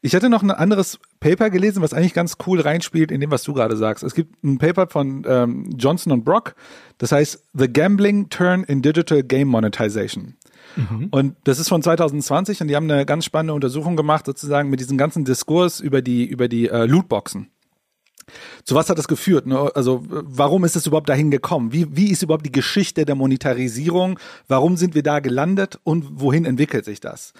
Ich 0.02 0.14
hatte 0.14 0.28
noch 0.28 0.42
ein 0.42 0.50
anderes 0.50 0.98
Paper 1.18 1.48
gelesen, 1.48 1.80
was 1.80 1.94
eigentlich 1.94 2.12
ganz 2.12 2.36
cool 2.46 2.60
reinspielt 2.60 3.10
in 3.10 3.22
dem, 3.22 3.30
was 3.30 3.42
du 3.42 3.54
gerade 3.54 3.74
sagst. 3.74 4.04
Es 4.04 4.14
gibt 4.14 4.44
ein 4.44 4.58
Paper 4.58 4.86
von 4.88 5.24
ähm, 5.26 5.70
Johnson 5.74 6.12
und 6.12 6.26
Brock, 6.26 6.56
das 6.98 7.10
heißt 7.10 7.42
The 7.54 7.72
Gambling 7.72 8.28
Turn 8.28 8.64
in 8.64 8.82
Digital 8.82 9.22
Game 9.22 9.48
Monetization. 9.48 10.36
Mhm. 10.76 11.08
Und 11.10 11.36
das 11.44 11.58
ist 11.58 11.70
von 11.70 11.82
2020 11.82 12.60
und 12.60 12.68
die 12.68 12.76
haben 12.76 12.90
eine 12.90 13.06
ganz 13.06 13.24
spannende 13.24 13.54
Untersuchung 13.54 13.96
gemacht, 13.96 14.26
sozusagen 14.26 14.68
mit 14.68 14.78
diesem 14.78 14.98
ganzen 14.98 15.24
Diskurs 15.24 15.80
über 15.80 16.02
die, 16.02 16.26
über 16.26 16.48
die 16.48 16.68
äh, 16.68 16.84
Lootboxen. 16.84 17.48
Zu 18.64 18.74
was 18.74 18.88
hat 18.88 18.98
das 18.98 19.08
geführt? 19.08 19.46
Ne? 19.46 19.70
Also 19.74 20.04
warum 20.08 20.64
ist 20.64 20.76
es 20.76 20.86
überhaupt 20.86 21.08
dahin 21.08 21.30
gekommen? 21.30 21.72
Wie, 21.72 21.96
wie 21.96 22.10
ist 22.10 22.22
überhaupt 22.22 22.46
die 22.46 22.52
Geschichte 22.52 23.04
der 23.04 23.14
Monetarisierung? 23.14 24.18
Warum 24.48 24.76
sind 24.76 24.94
wir 24.94 25.02
da 25.02 25.20
gelandet 25.20 25.78
und 25.84 26.20
wohin 26.20 26.44
entwickelt 26.44 26.84
sich 26.84 27.00
das? 27.00 27.32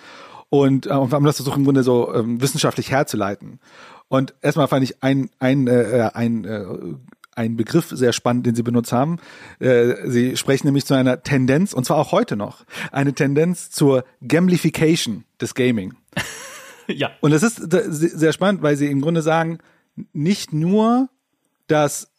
Und 0.50 0.86
äh, 0.86 0.90
wir 0.90 1.10
haben 1.10 1.24
das 1.24 1.36
versucht 1.36 1.56
im 1.56 1.64
Grunde 1.64 1.82
so 1.82 2.14
ähm, 2.14 2.40
wissenschaftlich 2.40 2.90
herzuleiten. 2.90 3.60
Und 4.08 4.34
erstmal 4.40 4.68
fand 4.68 4.84
ich 4.84 5.02
ein, 5.02 5.28
ein, 5.38 5.66
äh, 5.66 6.10
ein 6.14 6.44
äh, 6.44 6.64
ein 7.38 7.56
Begriff 7.56 7.88
sehr 7.90 8.12
spannend, 8.12 8.46
den 8.46 8.56
Sie 8.56 8.64
benutzt 8.64 8.92
haben. 8.92 9.18
Äh, 9.60 9.94
Sie 10.06 10.36
sprechen 10.36 10.66
nämlich 10.66 10.84
zu 10.84 10.94
einer 10.94 11.22
Tendenz, 11.22 11.72
und 11.72 11.84
zwar 11.84 11.96
auch 11.96 12.10
heute 12.10 12.36
noch, 12.36 12.64
eine 12.90 13.14
Tendenz 13.14 13.70
zur 13.70 14.04
Gamblification 14.26 15.24
des 15.40 15.54
Gaming. 15.54 15.94
ja. 16.88 17.10
Und 17.20 17.32
es 17.32 17.44
ist 17.44 17.62
sehr 17.70 18.32
spannend, 18.32 18.62
weil 18.62 18.76
Sie 18.76 18.88
im 18.88 19.00
Grunde 19.00 19.22
sagen, 19.22 19.58
nicht 20.12 20.52
nur, 20.52 21.08
dass 21.66 22.10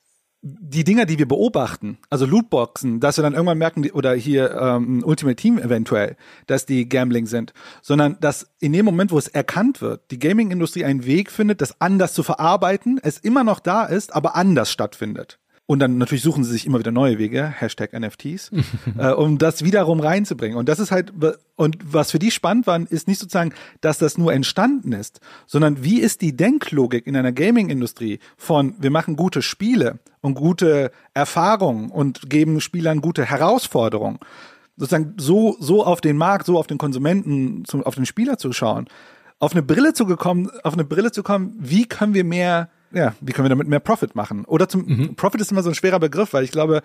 die 0.41 0.85
Dinger, 0.85 1.05
die 1.05 1.19
wir 1.19 1.27
beobachten, 1.27 1.97
also 2.09 2.25
Lootboxen, 2.25 3.01
dass 3.01 3.17
wir 3.17 3.23
dann 3.23 3.33
irgendwann 3.33 3.57
merken, 3.57 3.89
oder 3.91 4.13
hier 4.13 4.55
ähm, 4.55 5.03
Ultimate 5.03 5.35
Team 5.35 5.57
eventuell, 5.57 6.15
dass 6.47 6.65
die 6.65 6.87
Gambling 6.87 7.25
sind, 7.25 7.53
sondern 7.81 8.17
dass 8.21 8.49
in 8.59 8.71
dem 8.71 8.85
Moment, 8.85 9.11
wo 9.11 9.17
es 9.17 9.27
erkannt 9.27 9.81
wird, 9.81 10.11
die 10.11 10.19
Gaming-Industrie 10.19 10.85
einen 10.85 11.05
Weg 11.05 11.29
findet, 11.29 11.59
das 11.59 11.81
anders 11.81 12.13
zu 12.13 12.23
verarbeiten, 12.23 12.99
es 13.03 13.17
immer 13.17 13.43
noch 13.43 13.59
da 13.59 13.83
ist, 13.83 14.13
aber 14.15 14.35
anders 14.35 14.71
stattfindet. 14.71 15.39
Und 15.69 15.77
dann 15.77 15.99
natürlich 15.99 16.23
suchen 16.23 16.43
sie 16.43 16.51
sich 16.51 16.65
immer 16.65 16.79
wieder 16.79 16.91
neue 16.91 17.19
Wege, 17.19 17.47
Hashtag 17.47 17.93
NFTs, 17.93 18.49
äh, 18.97 19.11
um 19.11 19.37
das 19.37 19.63
wiederum 19.63 19.99
reinzubringen. 19.99 20.57
Und 20.57 20.67
das 20.67 20.79
ist 20.79 20.89
halt, 20.89 21.13
und 21.55 21.77
was 21.83 22.09
für 22.09 22.17
die 22.17 22.31
spannend 22.31 22.65
war, 22.65 22.81
ist 22.89 23.07
nicht 23.07 23.19
sozusagen, 23.19 23.53
dass 23.79 23.99
das 23.99 24.17
nur 24.17 24.33
entstanden 24.33 24.93
ist, 24.93 25.19
sondern 25.45 25.83
wie 25.83 25.99
ist 25.99 26.21
die 26.21 26.35
Denklogik 26.35 27.05
in 27.05 27.15
einer 27.15 27.31
Gaming-Industrie 27.31 28.17
von, 28.35 28.73
wir 28.79 28.89
machen 28.89 29.15
gute 29.15 29.43
Spiele 29.43 29.99
und 30.21 30.33
gute 30.33 30.89
Erfahrungen 31.13 31.91
und 31.91 32.31
geben 32.31 32.61
Spielern 32.61 32.99
gute 32.99 33.25
Herausforderungen. 33.25 34.17
Sozusagen 34.75 35.13
so, 35.17 35.55
so 35.59 35.85
auf 35.85 36.01
den 36.01 36.17
Markt, 36.17 36.47
so 36.47 36.57
auf 36.57 36.65
den 36.65 36.79
Konsumenten, 36.79 37.63
auf 37.83 37.93
den 37.93 38.07
Spieler 38.07 38.39
zu 38.39 38.53
schauen, 38.53 38.87
auf 39.37 39.51
eine 39.51 39.61
Brille 39.61 39.93
zu 39.93 40.07
gekommen, 40.07 40.49
auf 40.63 40.73
eine 40.73 40.83
Brille 40.83 41.11
zu 41.11 41.21
kommen, 41.21 41.53
wie 41.59 41.85
können 41.85 42.15
wir 42.15 42.23
mehr 42.23 42.71
ja, 42.91 43.13
wie 43.21 43.31
können 43.31 43.45
wir 43.45 43.49
damit 43.49 43.67
mehr 43.67 43.79
Profit 43.79 44.15
machen? 44.15 44.45
Oder 44.45 44.67
zum 44.67 44.85
mhm. 44.85 45.15
Profit 45.15 45.41
ist 45.41 45.51
immer 45.51 45.63
so 45.63 45.69
ein 45.69 45.75
schwerer 45.75 45.99
Begriff, 45.99 46.33
weil 46.33 46.43
ich 46.43 46.51
glaube, 46.51 46.81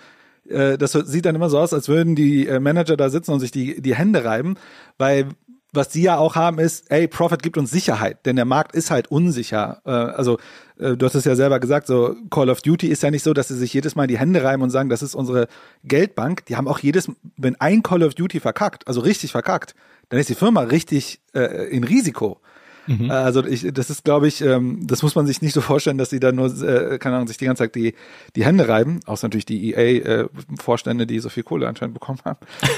äh, 0.49 0.77
das 0.79 0.93
sieht 0.93 1.25
dann 1.25 1.35
immer 1.35 1.51
so 1.51 1.59
aus, 1.59 1.73
als 1.73 1.89
würden 1.89 2.15
die 2.15 2.47
äh, 2.47 2.61
Manager 2.61 2.97
da 2.97 3.09
sitzen 3.09 3.33
und 3.33 3.41
sich 3.41 3.51
die, 3.51 3.81
die 3.81 3.95
Hände 3.95 4.25
reiben, 4.25 4.57
weil 4.99 5.29
was 5.75 5.89
die 5.89 6.03
ja 6.03 6.19
auch 6.19 6.37
haben 6.37 6.59
ist, 6.59 6.91
ey, 6.91 7.09
Profit 7.09 7.43
gibt 7.43 7.59
uns 7.59 7.71
Sicherheit, 7.71 8.25
denn 8.27 8.37
der 8.37 8.45
Markt 8.45 8.75
ist 8.75 8.91
halt 8.91 9.11
unsicher. 9.11 9.81
Äh, 9.85 9.91
also 9.91 10.39
äh, 10.79 10.97
du 10.97 11.05
hast 11.05 11.15
es 11.15 11.25
ja 11.25 11.35
selber 11.35 11.61
gesagt, 11.61 11.87
so 11.87 12.17
Call 12.31 12.49
of 12.49 12.63
Duty 12.63 12.89
ist 12.89 13.03
ja 13.03 13.11
nicht 13.11 13.25
so, 13.25 13.33
dass 13.33 13.49
sie 13.49 13.57
sich 13.57 13.73
jedes 13.73 13.97
Mal 13.97 14.07
die 14.07 14.19
Hände 14.19 14.43
reiben 14.43 14.63
und 14.63 14.71
sagen, 14.71 14.89
das 14.89 15.03
ist 15.03 15.15
unsere 15.15 15.49
Geldbank. 15.83 16.47
Die 16.47 16.57
haben 16.57 16.69
auch 16.69 16.79
jedes, 16.79 17.11
wenn 17.37 17.61
ein 17.61 17.83
Call 17.83 18.03
of 18.03 18.15
Duty 18.15 18.41
verkackt, 18.41 18.87
also 18.87 19.01
richtig 19.01 19.33
verkackt, 19.33 19.75
dann 20.09 20.21
ist 20.21 20.29
die 20.29 20.35
Firma 20.35 20.63
richtig 20.63 21.21
äh, 21.35 21.69
in 21.69 21.85
Risiko. 21.85 22.41
Mhm. 22.87 23.11
Also 23.11 23.45
ich, 23.45 23.73
das 23.73 23.91
ist, 23.91 24.05
glaube 24.05 24.29
ich, 24.29 24.41
ähm, 24.41 24.87
das 24.87 25.03
muss 25.03 25.15
man 25.15 25.27
sich 25.27 25.43
nicht 25.43 25.55
so 25.55 25.61
vorstellen, 25.61 25.99
dass 25.99 26.11
sie 26.11 26.21
da 26.21 26.33
nur, 26.33 26.47
äh, 26.63 26.99
keine 26.99 27.17
Ahnung, 27.17 27.29
sich 27.29 27.39
die 27.39 27.47
ganze 27.47 27.65
Zeit 27.65 27.75
die, 27.75 27.95
die 28.37 28.45
Hände 28.45 28.69
reiben, 28.69 29.01
außer 29.07 29.27
natürlich 29.27 29.47
die 29.47 29.75
EA-Vorstände, 29.75 31.05
äh, 31.05 31.07
die 31.07 31.19
so 31.19 31.29
viel 31.29 31.43
Kohle 31.43 31.69
anscheinend 31.69 31.95
bekommen 31.95 32.21
haben. 32.25 32.39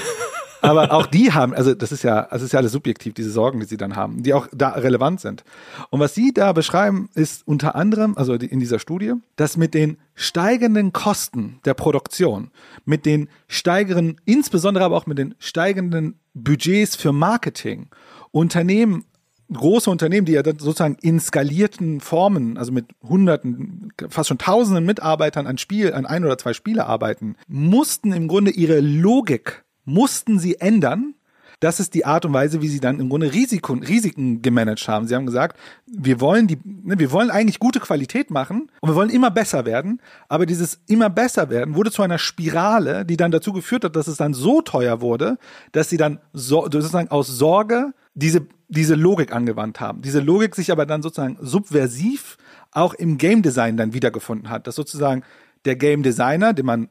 Aber 0.61 0.91
auch 0.91 1.05
die 1.05 1.31
haben, 1.31 1.53
also 1.53 1.73
das 1.73 1.91
ist 1.91 2.03
ja, 2.03 2.27
das 2.31 2.41
ist 2.41 2.53
ja 2.53 2.59
alles 2.59 2.71
subjektiv, 2.71 3.13
diese 3.13 3.29
Sorgen, 3.29 3.59
die 3.59 3.65
sie 3.65 3.77
dann 3.77 3.95
haben, 3.95 4.23
die 4.23 4.33
auch 4.33 4.47
da 4.51 4.69
relevant 4.69 5.21
sind. 5.21 5.43
Und 5.89 5.99
was 5.99 6.15
sie 6.15 6.33
da 6.33 6.51
beschreiben, 6.53 7.09
ist 7.13 7.47
unter 7.47 7.75
anderem, 7.75 8.17
also 8.17 8.33
in 8.33 8.59
dieser 8.59 8.79
Studie, 8.79 9.13
dass 9.35 9.57
mit 9.57 9.73
den 9.73 9.97
steigenden 10.15 10.93
Kosten 10.93 11.59
der 11.65 11.73
Produktion, 11.73 12.51
mit 12.85 13.05
den 13.05 13.29
steigenden, 13.47 14.19
insbesondere 14.25 14.83
aber 14.83 14.97
auch 14.97 15.05
mit 15.05 15.17
den 15.17 15.35
steigenden 15.39 16.19
Budgets 16.33 16.95
für 16.95 17.11
Marketing, 17.11 17.89
Unternehmen 18.31 19.05
große 19.51 19.89
Unternehmen, 19.89 20.25
die 20.25 20.33
ja 20.33 20.43
dann 20.43 20.59
sozusagen 20.59 20.97
in 21.01 21.19
skalierten 21.19 22.01
Formen, 22.01 22.57
also 22.57 22.71
mit 22.71 22.85
hunderten, 23.01 23.93
fast 24.09 24.29
schon 24.29 24.37
tausenden 24.37 24.85
Mitarbeitern 24.85 25.47
an 25.47 25.57
Spiel, 25.57 25.93
an 25.93 26.05
ein 26.05 26.25
oder 26.25 26.37
zwei 26.37 26.53
Spiele 26.53 26.85
arbeiten, 26.85 27.35
mussten 27.47 28.11
im 28.11 28.27
Grunde 28.27 28.51
ihre 28.51 28.79
Logik, 28.79 29.63
mussten 29.85 30.39
sie 30.39 30.59
ändern. 30.59 31.15
Das 31.59 31.79
ist 31.79 31.95
die 31.95 32.05
Art 32.05 32.23
und 32.25 32.33
Weise, 32.33 32.61
wie 32.61 32.67
sie 32.67 32.79
dann 32.79 32.99
im 32.99 33.09
Grunde 33.09 33.33
Risiken, 33.33 33.81
Risiken 33.81 34.43
gemanagt 34.43 34.87
haben. 34.87 35.07
Sie 35.07 35.15
haben 35.15 35.25
gesagt, 35.25 35.57
wir 35.87 36.21
wollen 36.21 36.47
die, 36.47 36.59
ne, 36.63 36.99
wir 36.99 37.11
wollen 37.11 37.31
eigentlich 37.31 37.59
gute 37.59 37.79
Qualität 37.79 38.29
machen 38.29 38.69
und 38.79 38.89
wir 38.89 38.95
wollen 38.95 39.09
immer 39.09 39.31
besser 39.31 39.65
werden. 39.65 39.99
Aber 40.29 40.45
dieses 40.45 40.79
immer 40.87 41.09
besser 41.09 41.49
werden 41.49 41.75
wurde 41.75 41.91
zu 41.91 42.03
einer 42.03 42.19
Spirale, 42.19 43.05
die 43.05 43.17
dann 43.17 43.31
dazu 43.31 43.53
geführt 43.53 43.83
hat, 43.83 43.95
dass 43.95 44.07
es 44.07 44.17
dann 44.17 44.33
so 44.33 44.61
teuer 44.61 45.01
wurde, 45.01 45.39
dass 45.71 45.89
sie 45.89 45.97
dann 45.97 46.19
so, 46.31 46.63
sozusagen 46.63 47.09
aus 47.09 47.27
Sorge 47.27 47.93
diese 48.13 48.45
diese 48.69 48.95
Logik 48.95 49.33
angewandt 49.33 49.79
haben. 49.79 50.01
Diese 50.01 50.19
Logik 50.19 50.55
sich 50.55 50.71
aber 50.71 50.85
dann 50.85 51.01
sozusagen 51.01 51.37
subversiv 51.39 52.37
auch 52.71 52.93
im 52.93 53.17
Game 53.17 53.41
Design 53.41 53.77
dann 53.77 53.93
wiedergefunden 53.93 54.49
hat. 54.49 54.67
Dass 54.67 54.75
sozusagen 54.75 55.23
der 55.65 55.75
Game 55.75 56.03
Designer, 56.03 56.53
den 56.53 56.65
man 56.65 56.89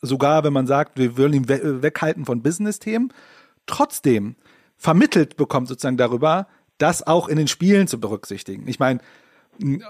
sogar, 0.00 0.44
wenn 0.44 0.52
man 0.52 0.66
sagt, 0.66 0.98
wir 0.98 1.16
wollen 1.18 1.34
ihn 1.34 1.48
we 1.48 1.82
weghalten 1.82 2.24
von 2.24 2.42
Business-Themen, 2.42 3.12
trotzdem 3.68 4.34
vermittelt 4.76 5.36
bekommt 5.36 5.68
sozusagen 5.68 5.96
darüber, 5.96 6.46
das 6.78 7.06
auch 7.06 7.28
in 7.28 7.36
den 7.36 7.48
Spielen 7.48 7.88
zu 7.88 8.00
berücksichtigen. 8.00 8.66
Ich 8.68 8.78
meine, 8.78 9.00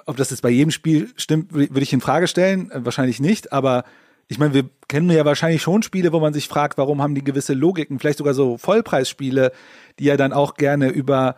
ob 0.07 0.17
das 0.17 0.31
jetzt 0.31 0.41
bei 0.41 0.51
jedem 0.51 0.71
Spiel 0.71 1.11
stimmt, 1.17 1.53
würde 1.53 1.83
ich 1.83 1.93
in 1.93 2.01
Frage 2.01 2.27
stellen, 2.27 2.71
wahrscheinlich 2.75 3.21
nicht, 3.21 3.53
aber 3.53 3.85
ich 4.29 4.39
meine, 4.39 4.55
wir 4.55 4.69
kennen 4.89 5.11
ja 5.11 5.25
wahrscheinlich 5.25 5.63
schon 5.63 5.83
Spiele, 5.83 6.13
wo 6.13 6.21
man 6.21 6.35
sich 6.35 6.49
fragt, 6.49 6.77
warum 6.79 7.03
haben 7.03 7.15
die 7.15 7.25
gewisse 7.25 7.55
Logiken, 7.55 7.99
vielleicht 7.99 8.19
sogar 8.19 8.35
so 8.35 8.59
Vollpreisspiele, 8.59 9.53
die 9.99 10.05
ja 10.05 10.17
dann 10.17 10.33
auch 10.33 10.55
gerne 10.55 10.89
über 10.89 11.37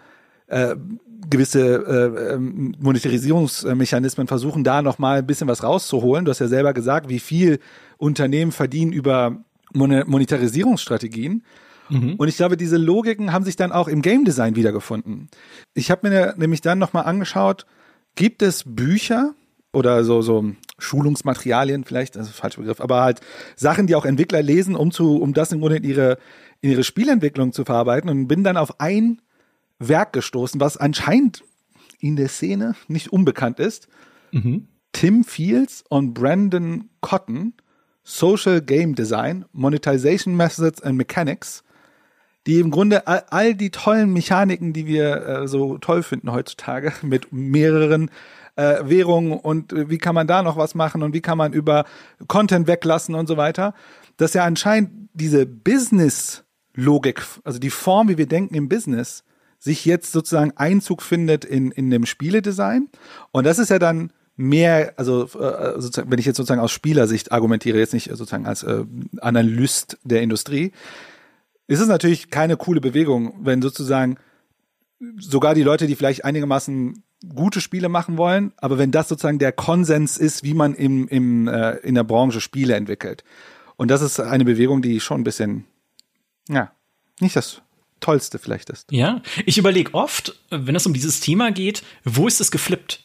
äh, 0.49 0.75
gewisse 1.29 1.61
äh, 1.61 2.35
ähm, 2.35 2.75
Monetarisierungsmechanismen 2.81 4.27
versuchen, 4.27 4.65
da 4.65 4.83
noch 4.83 4.99
mal 4.99 5.19
ein 5.19 5.27
bisschen 5.27 5.49
was 5.49 5.63
rauszuholen. 5.63 6.25
Du 6.25 6.31
hast 6.31 6.41
ja 6.41 6.49
selber 6.49 6.73
gesagt, 6.73 7.09
wie 7.09 7.21
viel 7.21 7.61
Unternehmen 7.99 8.53
verdienen 8.53 8.93
über 8.93 9.37
Mon 9.73 10.03
Monetarisierungsstrategien. 10.07 11.45
Mhm. 11.91 12.15
Und 12.15 12.29
ich 12.29 12.37
glaube, 12.37 12.57
diese 12.57 12.77
Logiken 12.77 13.33
haben 13.33 13.45
sich 13.45 13.57
dann 13.57 13.73
auch 13.73 13.89
im 13.89 14.03
Game 14.03 14.25
Design 14.25 14.57
wiedergefunden. 14.57 15.29
Ich 15.75 15.91
habe 15.91 16.09
mir 16.09 16.35
nämlich 16.37 16.61
dann 16.61 16.79
noch 16.79 16.93
mal 16.93 17.03
angeschaut, 17.03 17.67
gibt 18.15 18.43
es 18.43 18.65
Bücher 18.67 19.35
oder 19.73 20.05
so 20.05 20.23
so 20.23 20.53
Schulungsmaterialien 20.79 21.85
vielleicht, 21.85 22.17
das 22.17 22.29
ist 22.29 22.35
ein 22.35 22.41
falscher 22.41 22.61
Begriff, 22.61 22.81
aber 22.81 23.03
halt 23.03 23.21
Sachen, 23.57 23.87
die 23.87 23.95
auch 23.95 24.05
Entwickler 24.05 24.43
lesen, 24.43 24.75
um 24.75 24.91
zu 24.91 25.17
um 25.17 25.33
das 25.33 25.53
im 25.53 25.61
Grunde 25.61 25.77
in 25.77 25.85
ihre 25.85 26.19
in 26.61 26.71
ihre 26.71 26.85
Spielentwicklung 26.85 27.53
zu 27.53 27.65
verarbeiten 27.65 28.11
und 28.11 28.29
bin 28.29 28.45
dann 28.45 28.57
auf 28.57 28.81
ein 28.81 29.21
Werk 29.79 30.13
gestoßen, 30.13 30.61
was 30.61 30.77
anscheinend 30.77 31.43
in 32.01 32.17
der 32.17 32.29
Szene 32.29 32.75
nicht 32.89 33.13
unbekannt 33.13 33.59
ist. 33.61 33.89
Mhm. 34.33 34.67
Tim 34.93 35.25
Fields 35.25 35.85
und 35.89 36.15
Brandon 36.15 36.91
Cotton, 37.01 37.55
Social 38.03 38.61
Game 38.61 38.95
Design, 38.95 39.45
Monetization 39.53 40.37
Methods 40.37 40.83
and 40.83 40.97
Mechanics, 40.97 41.63
die 42.51 42.59
im 42.59 42.73
Grunde 42.73 43.07
all, 43.07 43.23
all 43.31 43.55
die 43.55 43.71
tollen 43.71 44.13
Mechaniken, 44.13 44.73
die 44.73 44.87
wir 44.87 45.27
äh, 45.27 45.49
so 45.49 45.79
toll 45.79 46.03
finden 46.03 46.33
heutzutage, 46.33 46.93
mit 47.03 47.33
mehreren 47.33 48.11
äh, 48.57 48.79
Währungen 48.83 49.33
und 49.33 49.73
äh, 49.73 49.89
wie 49.89 49.99
kann 49.99 50.17
man 50.17 50.27
da 50.27 50.43
noch 50.43 50.57
was 50.57 50.75
machen 50.75 51.05
und 51.05 51.15
wie 51.15 51.21
kann 51.21 51.39
man 51.39 51.53
über 51.53 51.85
Content 52.27 52.67
weglassen 52.67 53.15
und 53.15 53.29
so 53.29 53.37
weiter, 53.37 53.73
dass 54.17 54.35
ja 54.35 54.45
anscheinend 54.45 54.91
diese 55.15 55.47
Business-Logik, 55.47 57.23
also 57.45 57.61
die 57.61 57.71
Form, 57.71 58.09
wie 58.09 58.19
wir 58.19 58.27
denken 58.27 58.57
im 58.57 58.69
Business, 58.69 59.23
sich 59.61 59.85
jetzt 59.85 60.11
sozusagen 60.11 60.53
Einzug 60.57 61.03
findet 61.03 61.45
in, 61.45 61.71
in 61.71 61.91
dem 61.91 62.05
Spieledesign. 62.05 62.89
Und 63.31 63.47
das 63.47 63.59
ist 63.61 63.69
ja 63.69 63.79
dann 63.79 64.13
mehr, 64.37 64.95
also 64.97 65.25
äh, 65.25 65.81
sozusagen, 65.81 66.11
wenn 66.11 66.19
ich 66.19 66.27
jetzt 66.27 66.39
sozusagen 66.39 66.61
aus 66.61 66.73
Spielersicht 66.73 67.31
argumentiere, 67.31 67.79
jetzt 67.79 67.95
nicht 67.95 68.09
sozusagen 68.09 68.47
als 68.47 68.63
äh, 68.63 68.85
Analyst 69.21 69.99
der 70.03 70.23
Industrie, 70.23 70.73
ist 71.71 71.79
es 71.79 71.87
natürlich 71.87 72.31
keine 72.31 72.57
coole 72.57 72.81
Bewegung, 72.81 73.33
wenn 73.43 73.63
sozusagen 73.63 74.17
sogar 75.19 75.55
die 75.55 75.63
Leute, 75.63 75.87
die 75.87 75.95
vielleicht 75.95 76.25
einigermaßen 76.25 77.05
gute 77.33 77.61
Spiele 77.61 77.89
machen 77.89 78.19
wollen, 78.19 78.53
aber 78.57 78.77
wenn 78.77 78.91
das 78.91 79.09
sozusagen 79.09 79.39
der 79.39 79.53
Konsens 79.53 80.19
ist, 80.19 80.43
wie 80.43 80.55
man 80.55 80.75
im, 80.75 81.07
im, 81.07 81.47
äh, 81.47 81.77
in 81.77 81.95
der 81.95 82.03
Branche 82.03 82.41
Spiele 82.41 82.75
entwickelt. 82.75 83.23
Und 83.77 83.89
das 83.89 84.03
ist 84.03 84.19
eine 84.19 84.45
Bewegung, 84.45 84.83
die 84.83 84.99
schon 84.99 85.21
ein 85.21 85.25
bisschen, 85.25 85.65
ja, 86.49 86.73
nicht 87.21 87.37
das 87.37 87.63
Tollste 88.01 88.41
vielleicht 88.41 88.69
ist. 88.71 88.91
Ja, 88.91 89.23
ich 89.47 89.57
überlege 89.57 89.95
oft, 89.95 90.41
wenn 90.51 90.75
es 90.75 90.87
um 90.87 90.93
dieses 90.93 91.21
Thema 91.21 91.53
geht, 91.53 91.85
wo 92.03 92.27
ist 92.27 92.41
es 92.41 92.51
geflippt? 92.51 93.05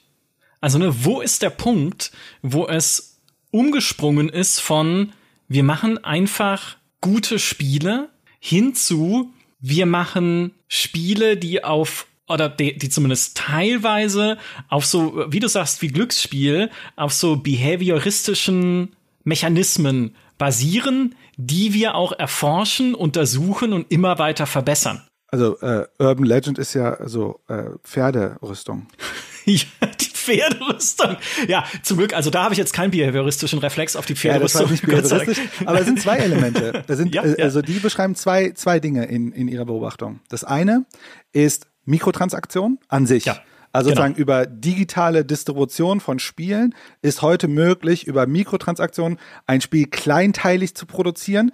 Also, 0.60 0.80
ne, 0.80 1.06
wo 1.06 1.22
ist 1.22 1.44
der 1.44 1.52
Punkt, 1.52 2.12
wo 2.42 2.68
es 2.68 3.22
umgesprungen 3.52 4.28
ist 4.28 4.60
von 4.60 5.12
wir 5.48 5.64
machen 5.64 6.04
einfach 6.04 6.78
gute 7.02 7.38
Spiele 7.38 8.10
hinzu, 8.46 9.34
wir 9.60 9.88
machen 9.88 10.52
Spiele, 10.68 11.36
die 11.36 11.64
auf 11.64 12.06
oder 12.28 12.50
die, 12.50 12.78
die 12.78 12.90
zumindest 12.90 13.38
teilweise 13.38 14.38
auf 14.70 14.86
so, 14.86 15.26
wie 15.30 15.40
du 15.40 15.48
sagst, 15.48 15.82
wie 15.82 15.88
Glücksspiel, 15.88 16.70
auf 16.96 17.14
so 17.14 17.38
behavioristischen 17.38 18.96
Mechanismen 19.24 20.16
basieren, 20.38 21.16
die 21.38 21.74
wir 21.74 21.96
auch 21.96 22.12
erforschen, 22.12 22.94
untersuchen 22.94 23.74
und 23.74 23.92
immer 23.92 24.20
weiter 24.20 24.46
verbessern. 24.46 25.02
Also 25.28 25.60
äh, 25.62 25.88
Urban 25.98 26.26
Legend 26.26 26.60
ist 26.60 26.74
ja 26.74 26.98
so 27.08 27.42
äh, 27.48 27.72
Pferderüstung. 27.84 28.88
ja, 29.46 29.66
die 30.00 30.15
Pferderüstung. 30.26 31.18
Ja, 31.48 31.66
zum 31.84 31.98
Glück, 31.98 32.14
also 32.14 32.30
da 32.30 32.44
habe 32.44 32.54
ich 32.54 32.58
jetzt 32.58 32.74
keinen 32.74 32.92
behavioristischen 32.92 33.60
Reflex 33.60 33.96
auf 33.96 34.06
die 34.06 34.16
Pferderüstung. 34.16 34.62
Ja, 34.62 34.68
das 34.68 34.84
war 34.84 34.98
nicht 34.98 35.12
behavioristisch, 35.12 35.46
aber 35.66 35.80
es 35.80 35.86
sind 35.86 36.02
zwei 36.02 36.18
Elemente. 36.18 36.56
Da 36.88 36.96
sind, 36.96 37.14
ja, 37.16 37.24
äh, 37.24 37.42
also 37.42 37.62
die 37.62 37.80
beschreiben 37.80 38.16
zwei, 38.16 38.52
zwei 38.52 38.80
Dinge 38.80 39.06
in, 39.06 39.32
in 39.32 39.48
ihrer 39.48 39.66
Beobachtung. 39.66 40.20
Das 40.30 40.44
eine 40.44 40.86
ist 41.32 41.68
Mikrotransaktion 41.86 42.80
an 42.88 43.06
sich. 43.06 43.26
Ja. 43.26 43.40
Also 43.72 43.90
genau. 43.90 44.02
sozusagen 44.02 44.22
über 44.22 44.46
digitale 44.46 45.26
Distribution 45.26 46.00
von 46.00 46.20
Spielen 46.20 46.74
ist 47.02 47.22
heute 47.22 47.48
möglich, 47.48 48.08
über 48.08 48.26
Mikrotransaktionen 48.28 49.20
ein 49.48 49.62
Spiel 49.62 49.88
kleinteilig 49.88 50.76
zu 50.76 50.86
produzieren 50.86 51.52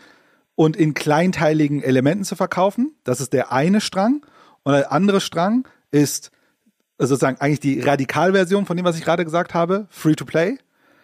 und 0.55 0.75
in 0.75 0.93
kleinteiligen 0.93 1.81
Elementen 1.81 2.23
zu 2.23 2.35
verkaufen. 2.35 2.95
Das 3.03 3.21
ist 3.21 3.33
der 3.33 3.51
eine 3.51 3.81
Strang. 3.81 4.25
Und 4.63 4.73
der 4.73 4.91
andere 4.91 5.21
Strang 5.21 5.67
ist 5.89 6.31
sozusagen 7.07 7.39
eigentlich 7.39 7.59
die 7.59 7.79
Radikalversion 7.79 8.65
von 8.65 8.77
dem, 8.77 8.85
was 8.85 8.97
ich 8.97 9.03
gerade 9.03 9.25
gesagt 9.25 9.53
habe, 9.53 9.87
Free-to-Play 9.89 10.57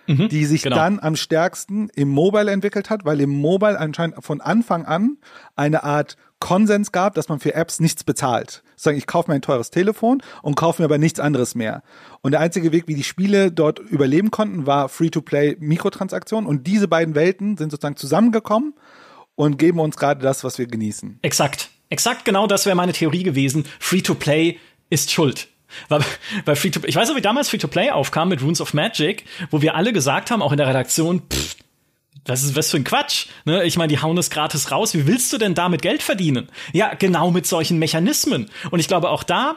mhm, 0.08 0.30
die 0.30 0.46
sich 0.46 0.64
genau. 0.64 0.76
dann 0.76 1.00
am 1.00 1.16
stärksten 1.16 1.90
im 1.96 2.10
Mobile 2.10 2.50
entwickelt 2.50 2.90
hat, 2.90 3.06
weil 3.06 3.22
im 3.22 3.30
Mobile 3.30 3.80
anscheinend 3.80 4.24
von 4.24 4.42
Anfang 4.42 4.86
an 4.86 5.18
eine 5.56 5.84
Art 5.84 6.18
Konsens 6.40 6.92
gab, 6.92 7.16
dass 7.16 7.30
man 7.30 7.40
für 7.40 7.56
Apps 7.56 7.80
nichts 7.80 8.04
bezahlt. 8.04 8.64
Sagen, 8.76 8.98
ich 8.98 9.08
kaufe 9.08 9.32
mir 9.32 9.36
ein 9.36 9.42
teures 9.42 9.72
Telefon 9.72 10.22
und 10.44 10.56
kaufe 10.56 10.82
mir 10.82 10.86
aber 10.86 11.00
nichts 11.00 11.20
anderes 11.20 11.56
mehr. 11.56 11.82
Und 12.22 12.32
der 12.32 12.42
einzige 12.42 12.72
Weg, 12.72 12.88
wie 12.88 12.94
die 12.94 13.04
Spiele 13.04 13.52
dort 13.52 13.80
überleben 13.80 14.30
konnten, 14.30 14.68
war 14.68 14.88
Free-to-Play 14.88 15.58
Mikrotransaktionen. 15.60 16.48
Und 16.48 16.68
diese 16.68 16.88
beiden 16.88 17.16
Welten 17.16 17.58
sind 17.58 17.72
sozusagen 17.72 17.96
zusammengekommen 17.96 18.76
und 19.36 19.58
geben 19.58 19.80
uns 19.80 19.98
gerade 19.98 20.22
das, 20.22 20.44
was 20.44 20.60
wir 20.60 20.68
genießen. 20.68 21.20
Exakt. 21.24 21.70
Exakt 21.90 22.24
genau 22.24 22.46
das 22.46 22.66
wäre 22.66 22.76
meine 22.76 22.94
Theorie 22.94 23.24
gewesen. 23.24 23.66
Free-to-Play 23.80 24.60
ist 24.90 25.12
schuld. 25.12 25.48
Weil, 25.90 26.02
weil 26.46 26.56
Free 26.56 26.70
to, 26.70 26.82
ich 26.86 26.96
weiß 26.96 27.10
noch, 27.10 27.16
wie 27.16 27.22
damals 27.22 27.50
Free 27.50 27.58
to 27.58 27.68
Play 27.68 27.92
aufkam 27.92 28.30
mit 28.30 28.42
Runes 28.42 28.62
of 28.62 28.74
Magic, 28.74 29.26
wo 29.52 29.62
wir 29.62 29.76
alle 29.76 29.94
gesagt 29.94 30.32
haben, 30.32 30.42
auch 30.42 30.52
in 30.52 30.58
der 30.58 30.68
Redaktion, 30.68 31.22
pff, 31.30 31.56
das 32.24 32.44
ist 32.44 32.56
was 32.56 32.70
für 32.70 32.78
ein 32.78 32.84
Quatsch. 32.84 33.28
Ne? 33.46 33.64
Ich 33.64 33.78
meine, 33.78 33.88
die 33.88 34.02
hauen 34.02 34.18
es 34.18 34.30
gratis 34.30 34.72
raus. 34.72 34.94
Wie 34.94 35.08
willst 35.08 35.32
du 35.32 35.38
denn 35.38 35.56
damit 35.56 35.82
Geld 35.82 36.04
verdienen? 36.04 36.50
Ja, 36.74 36.94
genau 36.94 37.32
mit 37.32 37.48
solchen 37.48 37.80
Mechanismen. 37.80 38.50
Und 38.70 38.80
ich 38.80 38.88
glaube, 38.88 39.10
auch 39.10 39.24
da 39.24 39.56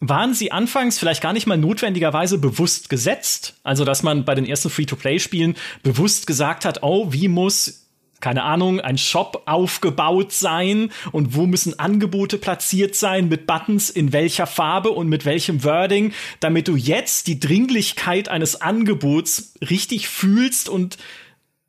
waren 0.00 0.34
sie 0.34 0.50
anfangs 0.50 0.98
vielleicht 0.98 1.22
gar 1.22 1.32
nicht 1.32 1.46
mal 1.46 1.56
notwendigerweise 1.56 2.38
bewusst 2.38 2.88
gesetzt. 2.88 3.54
Also, 3.62 3.84
dass 3.84 4.02
man 4.02 4.24
bei 4.24 4.34
den 4.34 4.44
ersten 4.44 4.68
Free-to-Play-Spielen 4.68 5.54
bewusst 5.84 6.26
gesagt 6.26 6.64
hat, 6.64 6.82
oh, 6.82 7.12
wie 7.12 7.28
muss 7.28 7.81
keine 8.22 8.44
Ahnung, 8.44 8.80
ein 8.80 8.96
Shop 8.96 9.42
aufgebaut 9.44 10.32
sein? 10.32 10.90
Und 11.10 11.36
wo 11.36 11.46
müssen 11.46 11.78
Angebote 11.78 12.38
platziert 12.38 12.94
sein? 12.94 13.28
Mit 13.28 13.46
Buttons 13.46 13.90
in 13.90 14.14
welcher 14.14 14.46
Farbe 14.46 14.90
und 14.90 15.08
mit 15.08 15.26
welchem 15.26 15.64
Wording, 15.64 16.14
damit 16.40 16.68
du 16.68 16.76
jetzt 16.76 17.26
die 17.26 17.38
Dringlichkeit 17.38 18.30
eines 18.30 18.62
Angebots 18.62 19.54
richtig 19.68 20.08
fühlst 20.08 20.70
und 20.70 20.96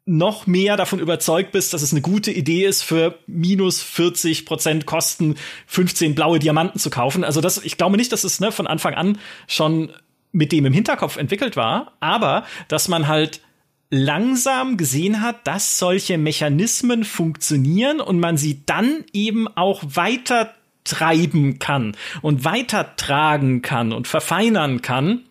noch 0.05 0.47
mehr 0.47 0.75
davon 0.75 0.99
überzeugt 0.99 1.51
bist, 1.51 1.73
dass 1.73 1.81
es 1.81 1.91
eine 1.91 2.01
gute 2.01 2.31
Idee 2.31 2.65
ist, 2.65 2.83
für 2.83 3.19
minus 3.25 3.81
40 3.81 4.45
Prozent 4.45 4.85
Kosten 4.85 5.35
15 5.67 6.13
blaue 6.13 6.39
Diamanten 6.39 6.79
zu 6.79 6.89
kaufen. 6.89 7.23
Also 7.23 7.39
das, 7.39 7.63
ich 7.63 7.77
glaube 7.77 7.97
nicht, 7.97 8.11
dass 8.11 8.23
es 8.23 8.39
ne, 8.39 8.51
von 8.51 8.67
Anfang 8.67 8.95
an 8.95 9.17
schon 9.47 9.91
mit 10.33 10.51
dem 10.51 10.65
im 10.65 10.73
Hinterkopf 10.73 11.15
entwickelt 11.15 11.55
war, 11.55 11.93
aber 11.99 12.45
dass 12.67 12.89
man 12.89 13.07
halt 13.07 13.39
langsam 13.93 14.75
gesehen 14.75 15.21
hat, 15.21 15.45
dass 15.45 15.77
solche 15.77 16.17
Mechanismen 16.17 17.03
funktionieren 17.03 18.01
und 18.01 18.19
man 18.19 18.37
sie 18.37 18.63
dann 18.65 19.03
eben 19.13 19.47
auch 19.47 19.83
weiter 19.85 20.53
treiben 20.83 21.59
kann 21.59 21.95
und 22.23 22.43
weitertragen 22.43 23.61
kann 23.61 23.93
und 23.93 24.07
verfeinern 24.07 24.81
kann. 24.81 25.21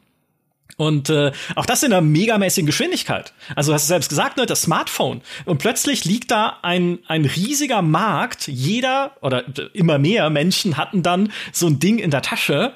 Und 0.77 1.11
äh, 1.11 1.33
auch 1.57 1.67
das 1.67 1.83
in 1.83 1.93
einer 1.93 2.01
megamäßigen 2.03 2.67
Geschwindigkeit. 2.67 3.35
Also 3.57 3.73
du 3.73 3.75
hast 3.75 3.89
selbst 3.89 4.09
gesagt, 4.09 4.37
ne, 4.37 4.47
das 4.47 4.63
Smartphone. 4.63 5.23
Und 5.45 5.59
plötzlich 5.59 6.05
liegt 6.05 6.31
da 6.31 6.61
ein, 6.63 7.01
ein 7.09 7.25
riesiger 7.25 7.83
Markt. 7.83 8.47
Jeder 8.47 9.17
oder 9.21 9.45
immer 9.75 9.99
mehr 9.99 10.31
Menschen 10.31 10.77
hatten 10.77 11.03
dann 11.03 11.33
so 11.53 11.67
ein 11.67 11.79
Ding 11.81 11.99
in 11.99 12.11
der 12.13 12.23
Tasche. 12.23 12.73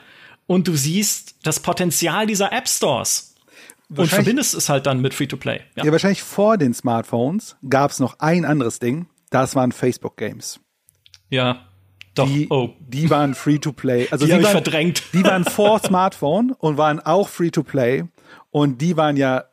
Und 0.47 0.69
du 0.69 0.75
siehst 0.77 1.37
das 1.45 1.61
Potenzial 1.61 2.27
dieser 2.27 2.53
App 2.53 2.69
Stores. 2.69 3.36
Und 3.95 4.09
verbindest 4.09 4.55
es 4.55 4.69
halt 4.69 4.87
dann 4.87 5.01
mit 5.01 5.15
Free-to-Play. 5.15 5.61
Ja. 5.77 5.85
ja, 5.85 5.93
wahrscheinlich 5.93 6.23
vor 6.23 6.59
den 6.59 6.75
Smartphones 6.75 7.57
gab 7.69 7.91
es 7.91 8.01
noch 8.01 8.19
ein 8.19 8.45
anderes 8.45 8.79
Ding. 8.79 9.07
Das 9.31 9.55
waren 9.55 9.73
Facebook-Games. 9.73 10.61
Ja, 11.31 11.67
doch. 12.15 12.27
Die, 12.27 12.49
oh. 12.49 12.71
die 12.81 13.11
waren 13.11 13.35
Free-to-Play. 13.35 14.09
Also 14.11 14.27
die, 14.27 14.33
die 14.33 14.43
waren, 14.43 14.53
verdrängt. 14.53 15.03
Die 15.13 15.25
waren 15.25 15.45
vor 15.45 15.79
Smartphone 15.85 16.53
und 16.53 16.79
waren 16.79 17.01
auch 17.01 17.29
Free-to-Play. 17.29 18.05
Und 18.51 18.81
die 18.81 18.97
waren 18.97 19.17
ja 19.17 19.45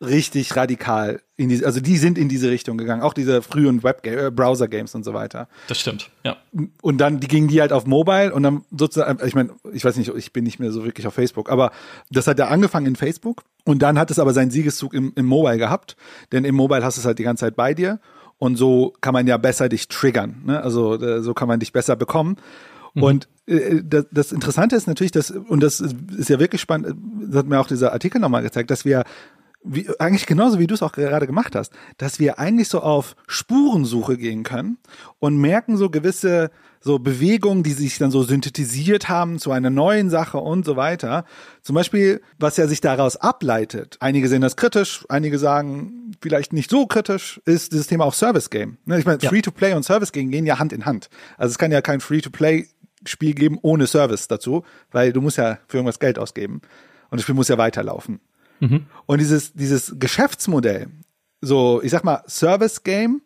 richtig 0.00 0.56
radikal 0.56 1.22
die, 1.38 1.64
also 1.64 1.80
die 1.80 1.98
sind 1.98 2.16
in 2.16 2.28
diese 2.28 2.50
Richtung 2.50 2.78
gegangen, 2.78 3.02
auch 3.02 3.12
diese 3.12 3.42
frühen 3.42 3.82
Web-Browser-Games 3.82 4.94
äh, 4.94 4.96
und 4.96 5.04
so 5.04 5.12
weiter. 5.12 5.48
Das 5.68 5.78
stimmt, 5.78 6.10
ja. 6.24 6.36
Und 6.80 6.98
dann 6.98 7.20
die 7.20 7.28
gingen 7.28 7.48
die 7.48 7.60
halt 7.60 7.72
auf 7.72 7.86
Mobile 7.86 8.32
und 8.32 8.42
dann 8.42 8.64
sozusagen, 8.76 9.24
ich 9.26 9.34
meine, 9.34 9.50
ich 9.72 9.84
weiß 9.84 9.96
nicht, 9.96 10.12
ich 10.14 10.32
bin 10.32 10.44
nicht 10.44 10.58
mehr 10.58 10.72
so 10.72 10.84
wirklich 10.84 11.06
auf 11.06 11.14
Facebook, 11.14 11.50
aber 11.50 11.72
das 12.10 12.26
hat 12.26 12.38
ja 12.38 12.48
angefangen 12.48 12.86
in 12.86 12.96
Facebook 12.96 13.42
und 13.64 13.82
dann 13.82 13.98
hat 13.98 14.10
es 14.10 14.18
aber 14.18 14.32
seinen 14.32 14.50
Siegeszug 14.50 14.94
im, 14.94 15.12
im 15.14 15.26
Mobile 15.26 15.58
gehabt, 15.58 15.96
denn 16.32 16.44
im 16.44 16.54
Mobile 16.54 16.82
hast 16.82 16.96
du 16.96 17.00
es 17.00 17.06
halt 17.06 17.18
die 17.18 17.24
ganze 17.24 17.44
Zeit 17.44 17.56
bei 17.56 17.74
dir 17.74 18.00
und 18.38 18.56
so 18.56 18.94
kann 19.02 19.12
man 19.12 19.26
ja 19.26 19.36
besser 19.36 19.68
dich 19.68 19.88
triggern, 19.88 20.42
ne? 20.46 20.62
also 20.62 20.94
äh, 20.94 21.22
so 21.22 21.34
kann 21.34 21.48
man 21.48 21.60
dich 21.60 21.72
besser 21.72 21.96
bekommen. 21.96 22.36
Mhm. 22.94 23.02
Und 23.02 23.28
äh, 23.46 23.82
das, 23.84 24.06
das 24.10 24.32
Interessante 24.32 24.74
ist 24.74 24.86
natürlich, 24.86 25.12
dass, 25.12 25.30
und 25.30 25.62
das 25.62 25.80
ist 25.80 26.30
ja 26.30 26.38
wirklich 26.38 26.62
spannend, 26.62 26.96
das 27.28 27.36
hat 27.36 27.46
mir 27.46 27.60
auch 27.60 27.68
dieser 27.68 27.92
Artikel 27.92 28.20
nochmal 28.20 28.42
gezeigt, 28.42 28.70
dass 28.70 28.86
wir 28.86 29.04
wie, 29.66 29.88
eigentlich 29.98 30.26
genauso 30.26 30.58
wie 30.58 30.66
du 30.66 30.74
es 30.74 30.82
auch 30.82 30.92
gerade 30.92 31.26
gemacht 31.26 31.54
hast, 31.54 31.72
dass 31.98 32.18
wir 32.18 32.38
eigentlich 32.38 32.68
so 32.68 32.80
auf 32.80 33.16
Spurensuche 33.26 34.16
gehen 34.16 34.42
können 34.42 34.78
und 35.18 35.36
merken 35.36 35.76
so 35.76 35.90
gewisse 35.90 36.50
so 36.80 36.98
Bewegungen, 37.00 37.64
die 37.64 37.72
sich 37.72 37.98
dann 37.98 38.12
so 38.12 38.22
synthetisiert 38.22 39.08
haben 39.08 39.38
zu 39.38 39.50
einer 39.50 39.70
neuen 39.70 40.08
Sache 40.08 40.38
und 40.38 40.64
so 40.64 40.76
weiter. 40.76 41.24
Zum 41.62 41.74
Beispiel, 41.74 42.22
was 42.38 42.56
ja 42.56 42.68
sich 42.68 42.80
daraus 42.80 43.16
ableitet. 43.16 43.96
Einige 43.98 44.28
sehen 44.28 44.40
das 44.40 44.56
kritisch, 44.56 45.04
einige 45.08 45.38
sagen 45.38 46.12
vielleicht 46.22 46.52
nicht 46.52 46.70
so 46.70 46.86
kritisch, 46.86 47.40
ist 47.44 47.72
dieses 47.72 47.88
Thema 47.88 48.04
auch 48.04 48.14
Service 48.14 48.50
Game. 48.50 48.78
Ne, 48.84 49.00
ich 49.00 49.04
meine, 49.04 49.18
ja. 49.20 49.28
Free-to-Play 49.28 49.74
und 49.74 49.82
Service 49.82 50.12
Game 50.12 50.30
gehen 50.30 50.46
ja 50.46 50.60
Hand 50.60 50.72
in 50.72 50.86
Hand. 50.86 51.08
Also 51.36 51.50
es 51.50 51.58
kann 51.58 51.72
ja 51.72 51.80
kein 51.80 52.00
Free-to-Play 52.00 52.68
Spiel 53.04 53.34
geben 53.34 53.58
ohne 53.62 53.86
Service 53.86 54.28
dazu, 54.28 54.64
weil 54.90 55.12
du 55.12 55.20
musst 55.20 55.38
ja 55.38 55.58
für 55.68 55.78
irgendwas 55.78 55.98
Geld 55.98 56.18
ausgeben 56.18 56.60
und 57.10 57.18
das 57.18 57.22
Spiel 57.22 57.34
muss 57.34 57.48
ja 57.48 57.58
weiterlaufen. 57.58 58.20
Mhm. 58.60 58.86
Und 59.06 59.20
dieses, 59.20 59.52
dieses 59.52 59.96
Geschäftsmodell, 59.98 60.88
so, 61.40 61.80
ich 61.82 61.90
sag 61.90 62.04
mal, 62.04 62.22
Service 62.28 62.82
Game, 62.82 63.22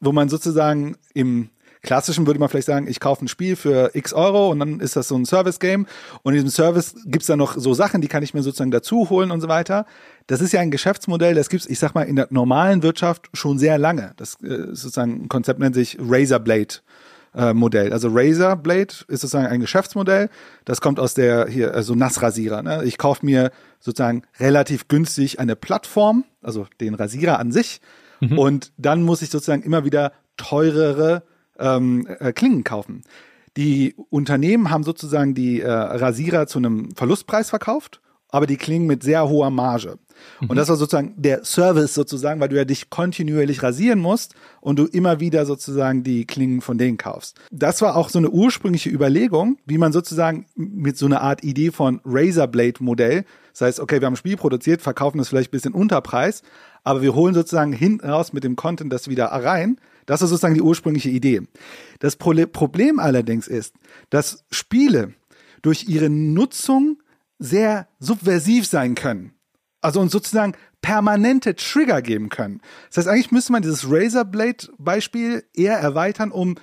wo 0.00 0.12
man 0.12 0.28
sozusagen 0.28 0.96
im 1.14 1.50
klassischen 1.84 2.26
würde 2.26 2.40
man 2.40 2.48
vielleicht 2.48 2.66
sagen, 2.66 2.88
ich 2.88 2.98
kaufe 2.98 3.24
ein 3.24 3.28
Spiel 3.28 3.54
für 3.54 3.90
x 3.94 4.12
Euro 4.12 4.50
und 4.50 4.58
dann 4.58 4.80
ist 4.80 4.96
das 4.96 5.06
so 5.06 5.16
ein 5.16 5.24
Service-Game. 5.24 5.86
Und 6.22 6.32
in 6.32 6.42
diesem 6.42 6.50
Service 6.50 6.96
gibt's 7.04 7.28
dann 7.28 7.38
noch 7.38 7.56
so 7.56 7.74
Sachen, 7.74 8.00
die 8.00 8.08
kann 8.08 8.24
ich 8.24 8.34
mir 8.34 8.42
sozusagen 8.42 8.72
dazu 8.72 9.10
holen 9.10 9.30
und 9.30 9.40
so 9.40 9.48
weiter. 9.48 9.86
Das 10.26 10.40
ist 10.40 10.52
ja 10.52 10.60
ein 10.60 10.72
Geschäftsmodell, 10.72 11.34
das 11.34 11.48
gibt's, 11.48 11.66
ich 11.66 11.78
sag 11.78 11.94
mal, 11.94 12.02
in 12.02 12.16
der 12.16 12.26
normalen 12.30 12.82
Wirtschaft 12.82 13.28
schon 13.34 13.58
sehr 13.58 13.78
lange. 13.78 14.12
Das 14.16 14.42
äh, 14.42 14.68
sozusagen 14.72 15.24
ein 15.24 15.28
Konzept 15.28 15.60
nennt 15.60 15.74
sich 15.74 15.98
Razorblade 16.00 16.76
äh, 17.34 17.52
Modell. 17.52 17.92
Also 17.92 18.08
Razer 18.12 18.56
Blade 18.56 18.94
ist 19.08 19.20
sozusagen 19.20 19.46
ein 19.46 19.60
Geschäftsmodell. 19.60 20.30
Das 20.64 20.80
kommt 20.80 21.00
aus 21.00 21.14
der 21.14 21.48
hier 21.48 21.74
also 21.74 21.94
Nassrasierer. 21.94 22.62
Ne? 22.62 22.84
Ich 22.84 22.98
kaufe 22.98 23.24
mir 23.24 23.50
sozusagen 23.80 24.22
relativ 24.38 24.88
günstig 24.88 25.40
eine 25.40 25.56
Plattform, 25.56 26.24
also 26.42 26.66
den 26.80 26.94
Rasierer 26.94 27.38
an 27.38 27.52
sich, 27.52 27.80
mhm. 28.20 28.38
und 28.38 28.72
dann 28.76 29.02
muss 29.02 29.22
ich 29.22 29.30
sozusagen 29.30 29.62
immer 29.62 29.84
wieder 29.84 30.12
teurere 30.36 31.22
ähm, 31.58 32.06
äh, 32.18 32.32
Klingen 32.32 32.64
kaufen. 32.64 33.04
Die 33.56 33.94
Unternehmen 34.10 34.70
haben 34.70 34.82
sozusagen 34.82 35.34
die 35.34 35.60
äh, 35.60 35.70
Rasierer 35.70 36.46
zu 36.46 36.58
einem 36.58 36.90
Verlustpreis 36.96 37.50
verkauft, 37.50 38.00
aber 38.28 38.46
die 38.46 38.56
klingen 38.56 38.86
mit 38.86 39.02
sehr 39.04 39.28
hoher 39.28 39.50
Marge. 39.50 39.96
Mhm. 40.40 40.50
Und 40.50 40.56
das 40.56 40.68
war 40.68 40.76
sozusagen 40.76 41.14
der 41.16 41.44
Service 41.44 41.94
sozusagen, 41.94 42.40
weil 42.40 42.48
du 42.48 42.56
ja 42.56 42.64
dich 42.64 42.90
kontinuierlich 42.90 43.62
rasieren 43.62 43.98
musst 43.98 44.34
und 44.60 44.78
du 44.78 44.86
immer 44.86 45.20
wieder 45.20 45.46
sozusagen 45.46 46.02
die 46.02 46.26
Klingen 46.26 46.60
von 46.60 46.78
denen 46.78 46.98
kaufst. 46.98 47.38
Das 47.50 47.82
war 47.82 47.96
auch 47.96 48.08
so 48.08 48.18
eine 48.18 48.30
ursprüngliche 48.30 48.90
Überlegung, 48.90 49.58
wie 49.66 49.78
man 49.78 49.92
sozusagen 49.92 50.46
mit 50.54 50.96
so 50.96 51.06
einer 51.06 51.20
Art 51.20 51.44
Idee 51.44 51.70
von 51.70 52.00
Razorblade 52.04 52.82
Modell, 52.82 53.24
das 53.54 53.60
heißt, 53.60 53.80
okay, 53.80 54.00
wir 54.00 54.06
haben 54.06 54.14
ein 54.14 54.16
Spiel 54.16 54.36
produziert, 54.36 54.82
verkaufen 54.82 55.18
das 55.18 55.28
vielleicht 55.28 55.50
ein 55.50 55.52
bisschen 55.52 55.74
Unterpreis, 55.74 56.42
aber 56.82 57.02
wir 57.02 57.14
holen 57.14 57.34
sozusagen 57.34 57.72
hinten 57.72 58.10
raus 58.10 58.32
mit 58.32 58.42
dem 58.42 58.56
Content 58.56 58.92
das 58.92 59.08
wieder 59.08 59.26
rein. 59.26 59.78
Das 60.06 60.22
ist 60.22 60.30
sozusagen 60.30 60.54
die 60.54 60.60
ursprüngliche 60.60 61.08
Idee. 61.08 61.42
Das 62.00 62.16
Problem 62.16 62.98
allerdings 62.98 63.46
ist, 63.46 63.74
dass 64.10 64.44
Spiele 64.50 65.14
durch 65.62 65.88
ihre 65.88 66.10
Nutzung 66.10 66.98
sehr 67.38 67.86
subversiv 68.00 68.66
sein 68.66 68.96
können. 68.96 69.32
Also 69.84 70.00
uns 70.00 70.12
sozusagen 70.12 70.54
permanente 70.80 71.54
Trigger 71.56 72.00
geben 72.00 72.30
können. 72.30 72.62
Das 72.88 72.98
heißt, 72.98 73.08
eigentlich 73.08 73.32
müsste 73.32 73.52
man 73.52 73.60
dieses 73.60 73.90
Razorblade-Beispiel 73.90 75.44
eher 75.52 75.78
erweitern, 75.78 76.30
um 76.30 76.54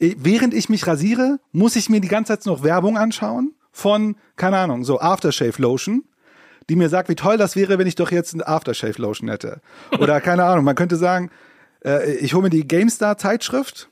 äh, 0.00 0.14
während 0.18 0.54
ich 0.54 0.70
mich 0.70 0.86
rasiere, 0.86 1.40
muss 1.52 1.76
ich 1.76 1.90
mir 1.90 2.00
die 2.00 2.08
ganze 2.08 2.32
Zeit 2.32 2.46
noch 2.46 2.62
Werbung 2.62 2.96
anschauen 2.96 3.54
von, 3.70 4.16
keine 4.36 4.56
Ahnung, 4.56 4.82
so 4.82 4.98
Aftershave 4.98 5.60
Lotion, 5.60 6.04
die 6.70 6.76
mir 6.76 6.88
sagt, 6.88 7.10
wie 7.10 7.16
toll 7.16 7.36
das 7.36 7.54
wäre, 7.54 7.78
wenn 7.78 7.86
ich 7.86 7.96
doch 7.96 8.10
jetzt 8.10 8.32
eine 8.32 8.48
Aftershave 8.48 9.00
Lotion 9.00 9.28
hätte. 9.28 9.60
Oder 9.98 10.22
keine 10.22 10.44
Ahnung, 10.44 10.64
man 10.64 10.74
könnte 10.74 10.96
sagen, 10.96 11.30
äh, 11.84 12.14
ich 12.14 12.32
hole 12.32 12.44
mir 12.44 12.50
die 12.50 12.66
GameStar 12.66 13.18
Zeitschrift 13.18 13.90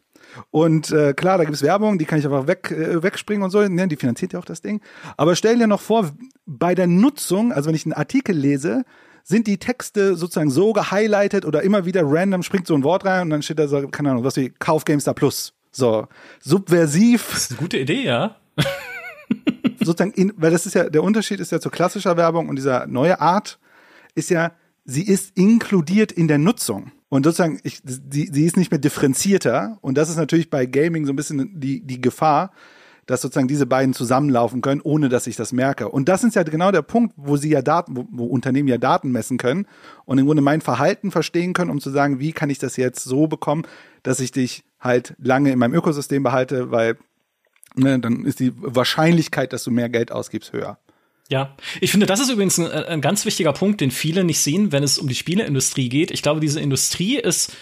und 0.51 0.91
äh, 0.91 1.15
klar, 1.15 1.39
da 1.39 1.45
gibt 1.45 1.57
es 1.57 1.63
Werbung, 1.63 1.99
die 1.99 2.05
kann 2.05 2.19
ich 2.19 2.25
einfach 2.25 2.47
weg, 2.47 2.71
äh, 2.71 3.03
wegspringen 3.03 3.43
und 3.43 3.51
so. 3.51 3.67
Ne, 3.67 3.89
die 3.89 3.97
finanziert 3.97 4.33
ja 4.33 4.39
auch 4.39 4.45
das 4.45 4.63
Ding. 4.63 4.81
Aber 5.17 5.37
stell 5.37 5.59
dir 5.59 5.67
noch 5.67 5.81
vor, 5.81 6.11
bei 6.47 6.75
der 6.75 6.87
Nutzung, 6.87 7.53
also 7.53 7.69
wenn 7.69 7.75
ich 7.75 7.87
einen 7.87 7.93
Artikel 7.93 8.37
lese, 8.37 8.85
sind 9.25 9.47
die 9.47 9.59
Texte 9.59 10.17
sozusagen 10.17 10.51
so 10.51 10.73
gehighlightet 10.73 11.45
oder 11.45 11.63
immer 11.63 11.85
wieder 11.85 12.03
random 12.05 12.43
springt 12.43 12.67
so 12.67 12.75
ein 12.75 12.83
Wort 12.83 13.05
rein 13.05 13.23
und 13.23 13.31
dann 13.31 13.43
steht 13.43 13.59
da 13.59 13.69
so, 13.69 13.87
keine 13.89 14.11
Ahnung, 14.11 14.25
was 14.25 14.37
wie 14.37 14.51
Kauf 14.51 14.85
GameStar 14.85 15.15
Plus. 15.15 15.55
So, 15.71 16.07
subversiv. 16.41 17.29
Das 17.31 17.43
ist 17.43 17.51
eine 17.53 17.61
gute 17.61 17.79
Idee, 17.79 18.05
ja. 18.05 18.37
sozusagen, 19.81 20.13
in, 20.13 20.33
weil 20.37 20.51
das 20.51 20.67
ist 20.67 20.75
ja, 20.75 20.91
der 20.91 21.03
Unterschied 21.03 21.41
ist 21.41 21.53
ja 21.53 21.61
zu 21.61 21.71
klassischer 21.71 22.17
Werbung 22.17 22.49
und 22.49 22.57
dieser 22.57 22.87
neue 22.87 23.21
Art 23.21 23.59
ist 24.15 24.31
ja, 24.31 24.53
sie 24.85 25.07
ist 25.07 25.37
inkludiert 25.37 26.13
in 26.13 26.29
der 26.29 26.39
Nutzung. 26.39 26.93
Und 27.13 27.25
sozusagen, 27.25 27.61
ich, 27.63 27.83
sie, 27.85 28.31
sie 28.33 28.47
ist 28.47 28.57
nicht 28.57 28.71
mehr 28.71 28.81
differenzierter. 28.81 29.77
Und 29.83 29.99
das 29.99 30.09
ist 30.09 30.17
natürlich 30.17 30.49
bei 30.49 30.65
Gaming 30.65 31.05
so 31.05 31.13
ein 31.13 31.17
bisschen 31.17 31.61
die, 31.61 31.83
die 31.83 32.01
Gefahr, 32.01 32.53
dass 33.05 33.21
sozusagen 33.21 33.49
diese 33.49 33.67
beiden 33.67 33.93
zusammenlaufen 33.93 34.63
können, 34.63 34.81
ohne 34.81 35.11
dass 35.11 35.27
ich 35.27 35.37
das 35.37 35.53
merke. 35.53 35.91
Und 35.91 36.09
das 36.09 36.25
ist 36.25 36.37
ja 36.37 36.43
genau 36.43 36.71
der 36.71 36.81
Punkt, 36.81 37.13
wo 37.19 37.37
sie 37.37 37.51
ja 37.51 37.61
Daten, 37.61 37.99
wo, 37.99 38.07
wo 38.11 38.25
Unternehmen 38.25 38.67
ja 38.67 38.79
Daten 38.79 39.13
messen 39.13 39.37
können 39.37 39.67
und 40.07 40.17
im 40.17 40.25
Grunde 40.25 40.41
mein 40.41 40.63
Verhalten 40.63 41.11
verstehen 41.11 41.53
können, 41.53 41.71
um 41.71 41.83
zu 41.83 41.91
sagen, 41.91 42.19
wie 42.19 42.33
kann 42.33 42.49
ich 42.49 42.59
das 42.59 42.79
jetzt 42.79 43.05
so 43.05 43.27
bekommen, 43.27 43.67
dass 44.03 44.19
ich 44.19 44.33
dich 44.33 44.65
halt 44.81 45.15
lange 45.19 45.53
in 45.53 45.59
meinem 45.59 45.75
Ökosystem 45.75 46.23
behalte, 46.23 46.71
weil 46.71 46.97
ne, 47.75 47.99
dann 48.01 48.25
ist 48.25 48.41
die 48.41 48.55
Wahrscheinlichkeit, 48.57 49.53
dass 49.53 49.65
du 49.65 49.71
mehr 49.71 49.91
Geld 49.91 50.13
ausgibst, 50.13 50.55
höher. 50.55 50.79
Ja, 51.29 51.57
ich 51.81 51.91
finde, 51.91 52.07
das 52.07 52.21
ist 52.21 52.31
übrigens 52.31 52.59
ein, 52.59 52.71
ein, 52.71 53.01
ganz 53.01 53.25
wichtiger 53.25 53.53
Punkt, 53.53 53.81
den 53.81 53.91
viele 53.91 54.25
nicht 54.25 54.41
sehen, 54.41 54.73
wenn 54.73 54.83
es 54.83 54.99
um 54.99 55.09
die 55.09 55.15
Spieleindustrie 55.15 55.89
geht. 55.89 56.11
Ich 56.11 56.23
glaube, 56.23 56.41
diese 56.41 56.61
Industrie 56.61 57.17
ist 57.17 57.57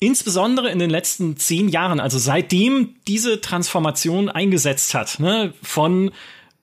insbesondere 0.00 0.70
in 0.70 0.78
den 0.78 0.90
letzten 0.90 1.36
zehn 1.36 1.68
Jahren, 1.68 2.00
also 2.00 2.18
seitdem 2.18 2.96
diese 3.06 3.40
Transformation 3.40 4.28
eingesetzt 4.28 4.94
hat, 4.94 5.20
ne, 5.20 5.54
von 5.62 6.10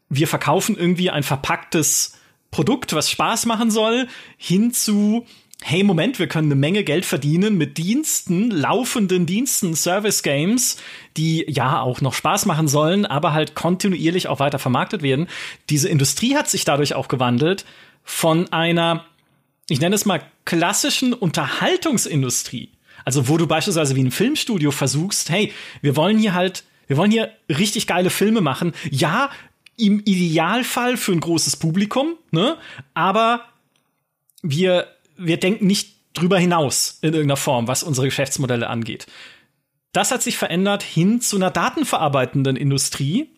wir 0.10 0.28
verkaufen 0.28 0.78
irgendwie 0.78 1.10
ein 1.10 1.24
verpacktes 1.24 2.14
Produkt, 2.50 2.94
was 2.94 3.12
Spaß 3.12 3.46
machen 3.46 3.72
soll, 3.72 4.08
hin 4.38 4.72
zu 4.72 5.26
hey, 5.64 5.84
Moment, 5.84 6.20
wir 6.20 6.28
können 6.28 6.48
eine 6.48 6.60
Menge 6.60 6.84
Geld 6.84 7.06
verdienen 7.06 7.58
mit 7.58 7.78
Diensten, 7.78 8.52
laufenden 8.52 9.26
Diensten, 9.26 9.76
Service 9.76 10.24
Games, 10.24 10.78
die 11.18 11.46
ja 11.48 11.82
auch 11.82 12.00
noch 12.02 12.14
Spaß 12.14 12.46
machen 12.46 12.68
sollen, 12.68 13.06
aber 13.06 13.34
halt 13.34 13.56
kontinuierlich 13.56 14.28
auch 14.28 14.40
weiter 14.40 14.60
vermarktet 14.60 15.02
werden. 15.02 15.28
Diese 15.70 15.90
Industrie 15.90 16.36
hat 16.36 16.50
sich 16.50 16.64
dadurch 16.64 16.94
auch 16.94 17.08
gewandelt 17.08 17.66
von 18.04 18.52
einer, 18.54 19.06
ich 19.68 19.82
nenne 19.82 19.96
es 19.96 20.06
mal, 20.06 20.22
klassischen 20.46 21.14
Unterhaltungsindustrie. 21.14 22.70
Also, 23.04 23.28
wo 23.28 23.38
du 23.38 23.48
beispielsweise 23.48 23.96
wie 23.96 24.04
ein 24.04 24.12
Filmstudio 24.12 24.72
versuchst, 24.72 25.30
hey, 25.30 25.54
wir 25.82 25.96
wollen 25.96 26.18
hier 26.18 26.34
halt, 26.34 26.66
wir 26.88 26.98
wollen 26.98 27.12
hier 27.12 27.32
richtig 27.50 27.88
geile 27.88 28.10
Filme 28.10 28.42
machen. 28.42 28.74
Ja, 28.92 29.30
im 29.78 30.02
Idealfall 30.04 30.98
für 30.98 31.12
ein 31.12 31.20
großes 31.20 31.58
Publikum, 31.58 32.16
ne? 32.32 32.58
Aber 32.94 33.46
wir 34.42 34.88
wir 35.18 35.38
denken 35.38 35.68
nicht 35.68 35.98
drüber 36.14 36.40
hinaus 36.40 37.00
in 37.02 37.14
irgendeiner 37.14 37.38
Form, 37.38 37.68
was 37.68 37.84
unsere 37.84 38.08
Geschäftsmodelle 38.08 38.68
angeht. 38.68 39.08
Das 39.94 40.12
hat 40.12 40.22
sich 40.22 40.38
verändert 40.38 40.84
hin 40.84 41.22
zu 41.22 41.36
einer 41.36 41.52
datenverarbeitenden 41.52 42.56
Industrie, 42.56 43.30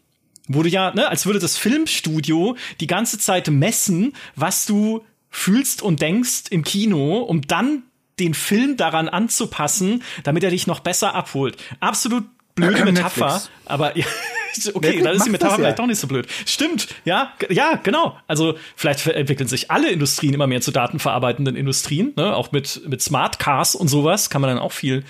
wo 0.48 0.64
du 0.64 0.70
ja, 0.70 0.94
ne, 0.94 1.08
als 1.08 1.26
würde 1.26 1.40
das 1.40 1.58
Filmstudio 1.58 2.58
die 2.80 2.88
ganze 2.88 3.20
Zeit 3.20 3.50
messen, 3.50 4.14
was 4.36 4.66
du 4.66 5.06
fühlst 5.30 5.82
und 5.82 6.02
denkst 6.02 6.46
im 6.50 6.64
Kino, 6.64 7.20
um 7.20 7.42
dann 7.42 7.84
den 8.20 8.34
Film 8.34 8.76
daran 8.76 9.08
anzupassen, 9.08 10.04
damit 10.24 10.44
er 10.44 10.50
dich 10.50 10.68
noch 10.68 10.80
besser 10.82 11.16
abholt. 11.16 11.58
Absolut 11.80 12.26
blöde 12.56 12.84
Metapher, 12.86 13.34
Netflix. 13.34 13.52
aber 13.66 13.98
ja, 13.98 14.06
okay, 14.74 15.02
dann 15.02 15.16
ist 15.16 15.26
die 15.26 15.30
Metapher 15.30 15.56
vielleicht 15.56 15.78
ja. 15.78 15.84
doch 15.84 15.88
nicht 15.88 16.00
so 16.00 16.08
blöd. 16.08 16.28
Stimmt, 16.46 16.88
ja, 17.06 17.34
ja, 17.50 17.80
genau. 17.82 18.18
Also 18.28 18.56
vielleicht 18.76 19.06
entwickeln 19.08 19.48
sich 19.48 19.72
alle 19.72 19.90
Industrien 19.90 20.34
immer 20.34 20.48
mehr 20.48 20.62
zu 20.62 20.72
datenverarbeitenden 20.72 21.56
Industrien, 21.56 22.14
ne? 22.16 22.36
auch 22.36 22.52
mit 22.52 22.82
mit 22.88 23.02
Smart 23.02 23.40
Cars 23.40 23.76
und 23.76 23.88
sowas 23.88 24.30
kann 24.30 24.42
man 24.42 24.50
dann 24.50 24.60
auch 24.60 24.72
viel 24.72 25.04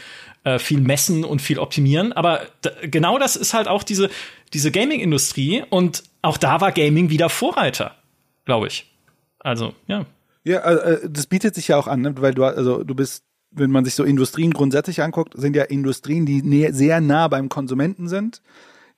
äh, 0.44 0.60
viel 0.60 0.80
messen 0.80 1.24
und 1.24 1.42
viel 1.42 1.60
optimieren. 1.60 2.14
Aber 2.14 2.42
genau 2.82 3.20
das 3.20 3.36
ist 3.36 3.54
halt 3.54 3.68
auch 3.68 3.84
diese 3.84 4.10
diese 4.54 4.72
Gaming-Industrie 4.72 5.64
und 5.70 6.04
auch 6.22 6.38
da 6.38 6.62
war 6.62 6.72
Gaming 6.72 7.10
wieder 7.10 7.30
Vorreiter, 7.30 7.96
glaube 8.46 8.68
ich. 8.68 8.92
Also 9.40 9.74
ja. 9.88 10.06
Ja, 10.46 10.60
äh, 10.60 11.10
das 11.10 11.28
bietet 11.28 11.54
sich 11.56 11.68
ja 11.68 11.78
auch 11.78 11.88
an, 11.88 12.02
ne? 12.02 12.14
weil 12.18 12.34
du 12.34 12.44
also 12.44 12.84
du 12.84 12.96
bist 12.96 13.24
wenn 13.52 13.72
man 13.72 13.86
sich 13.86 13.96
so 13.96 14.04
Industrien 14.04 14.52
grundsätzlich 14.52 15.02
anguckt, 15.02 15.34
sind 15.36 15.56
ja 15.56 15.64
Industrien, 15.64 16.26
die 16.26 16.70
sehr 16.72 17.02
nah 17.02 17.28
beim 17.28 17.50
Konsumenten 17.50 18.08
sind. 18.08 18.42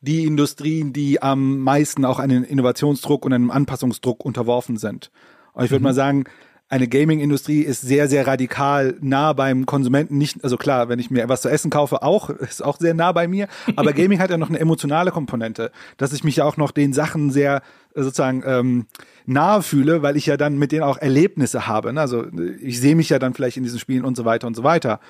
Die 0.01 0.25
Industrien, 0.25 0.93
die 0.93 1.21
am 1.21 1.59
meisten 1.59 2.05
auch 2.05 2.19
einem 2.19 2.43
Innovationsdruck 2.43 3.25
und 3.25 3.33
einem 3.33 3.51
Anpassungsdruck 3.51 4.25
unterworfen 4.25 4.77
sind. 4.77 5.11
Und 5.53 5.65
ich 5.65 5.71
würde 5.71 5.81
mhm. 5.81 5.85
mal 5.85 5.93
sagen, 5.93 6.25
eine 6.71 6.87
Gaming-Industrie 6.87 7.63
ist 7.63 7.81
sehr, 7.81 8.07
sehr 8.07 8.25
radikal 8.25 8.95
nah 9.01 9.33
beim 9.33 9.65
Konsumenten. 9.65 10.17
Nicht, 10.17 10.41
also 10.41 10.55
klar, 10.55 10.87
wenn 10.87 10.99
ich 10.99 11.11
mir 11.11 11.27
was 11.27 11.41
zu 11.41 11.49
essen 11.49 11.69
kaufe, 11.69 12.01
auch, 12.01 12.29
ist 12.39 12.63
auch 12.63 12.79
sehr 12.79 12.93
nah 12.93 13.11
bei 13.11 13.27
mir. 13.27 13.49
Aber 13.75 13.91
Gaming 13.91 14.19
hat 14.19 14.29
ja 14.29 14.37
noch 14.37 14.47
eine 14.47 14.59
emotionale 14.59 15.11
Komponente, 15.11 15.71
dass 15.97 16.13
ich 16.13 16.23
mich 16.23 16.37
ja 16.37 16.45
auch 16.45 16.55
noch 16.55 16.71
den 16.71 16.93
Sachen 16.93 17.29
sehr 17.29 17.61
sozusagen 17.93 18.41
ähm, 18.45 18.85
nahe 19.25 19.61
fühle, 19.63 20.01
weil 20.01 20.15
ich 20.15 20.27
ja 20.27 20.37
dann 20.37 20.57
mit 20.57 20.71
denen 20.71 20.83
auch 20.83 20.97
Erlebnisse 20.97 21.67
habe. 21.67 21.91
Ne? 21.91 21.99
Also 21.99 22.25
ich 22.61 22.79
sehe 22.79 22.95
mich 22.95 23.09
ja 23.09 23.19
dann 23.19 23.33
vielleicht 23.33 23.57
in 23.57 23.63
diesen 23.63 23.79
Spielen 23.79 24.05
und 24.05 24.15
so 24.15 24.23
weiter 24.23 24.47
und 24.47 24.55
so 24.55 24.63
weiter. 24.63 25.01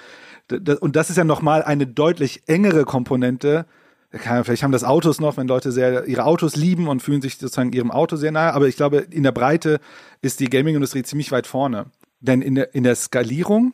Und 0.80 0.96
das 0.96 1.12
ist 1.12 1.18
ja 1.18 1.24
nochmal 1.24 1.62
eine 1.62 1.86
deutlich 1.86 2.42
engere 2.48 2.86
Komponente, 2.86 3.68
vielleicht 4.12 4.64
haben 4.64 4.72
das 4.72 4.84
Autos 4.84 5.20
noch, 5.20 5.38
wenn 5.38 5.48
Leute 5.48 5.72
sehr 5.72 6.06
ihre 6.06 6.26
Autos 6.26 6.56
lieben 6.56 6.88
und 6.88 7.02
fühlen 7.02 7.22
sich 7.22 7.38
sozusagen 7.38 7.72
ihrem 7.72 7.92
Auto 7.92 8.16
sehr 8.18 8.32
nahe. 8.32 8.54
Aber 8.54 8.68
ich 8.68 8.76
glaube, 8.76 8.98
in 9.10 9.24
der 9.24 9.32
Breite 9.32 9.80
ist 10.22 10.40
die 10.40 10.50
Gaming-Industrie 10.50 11.04
ziemlich 11.04 11.32
weit 11.32 11.48
vorne. 11.48 11.86
Denn 12.20 12.42
in 12.42 12.56
der, 12.56 12.76
in 12.76 12.84
der 12.84 12.96
Skalierung 12.96 13.74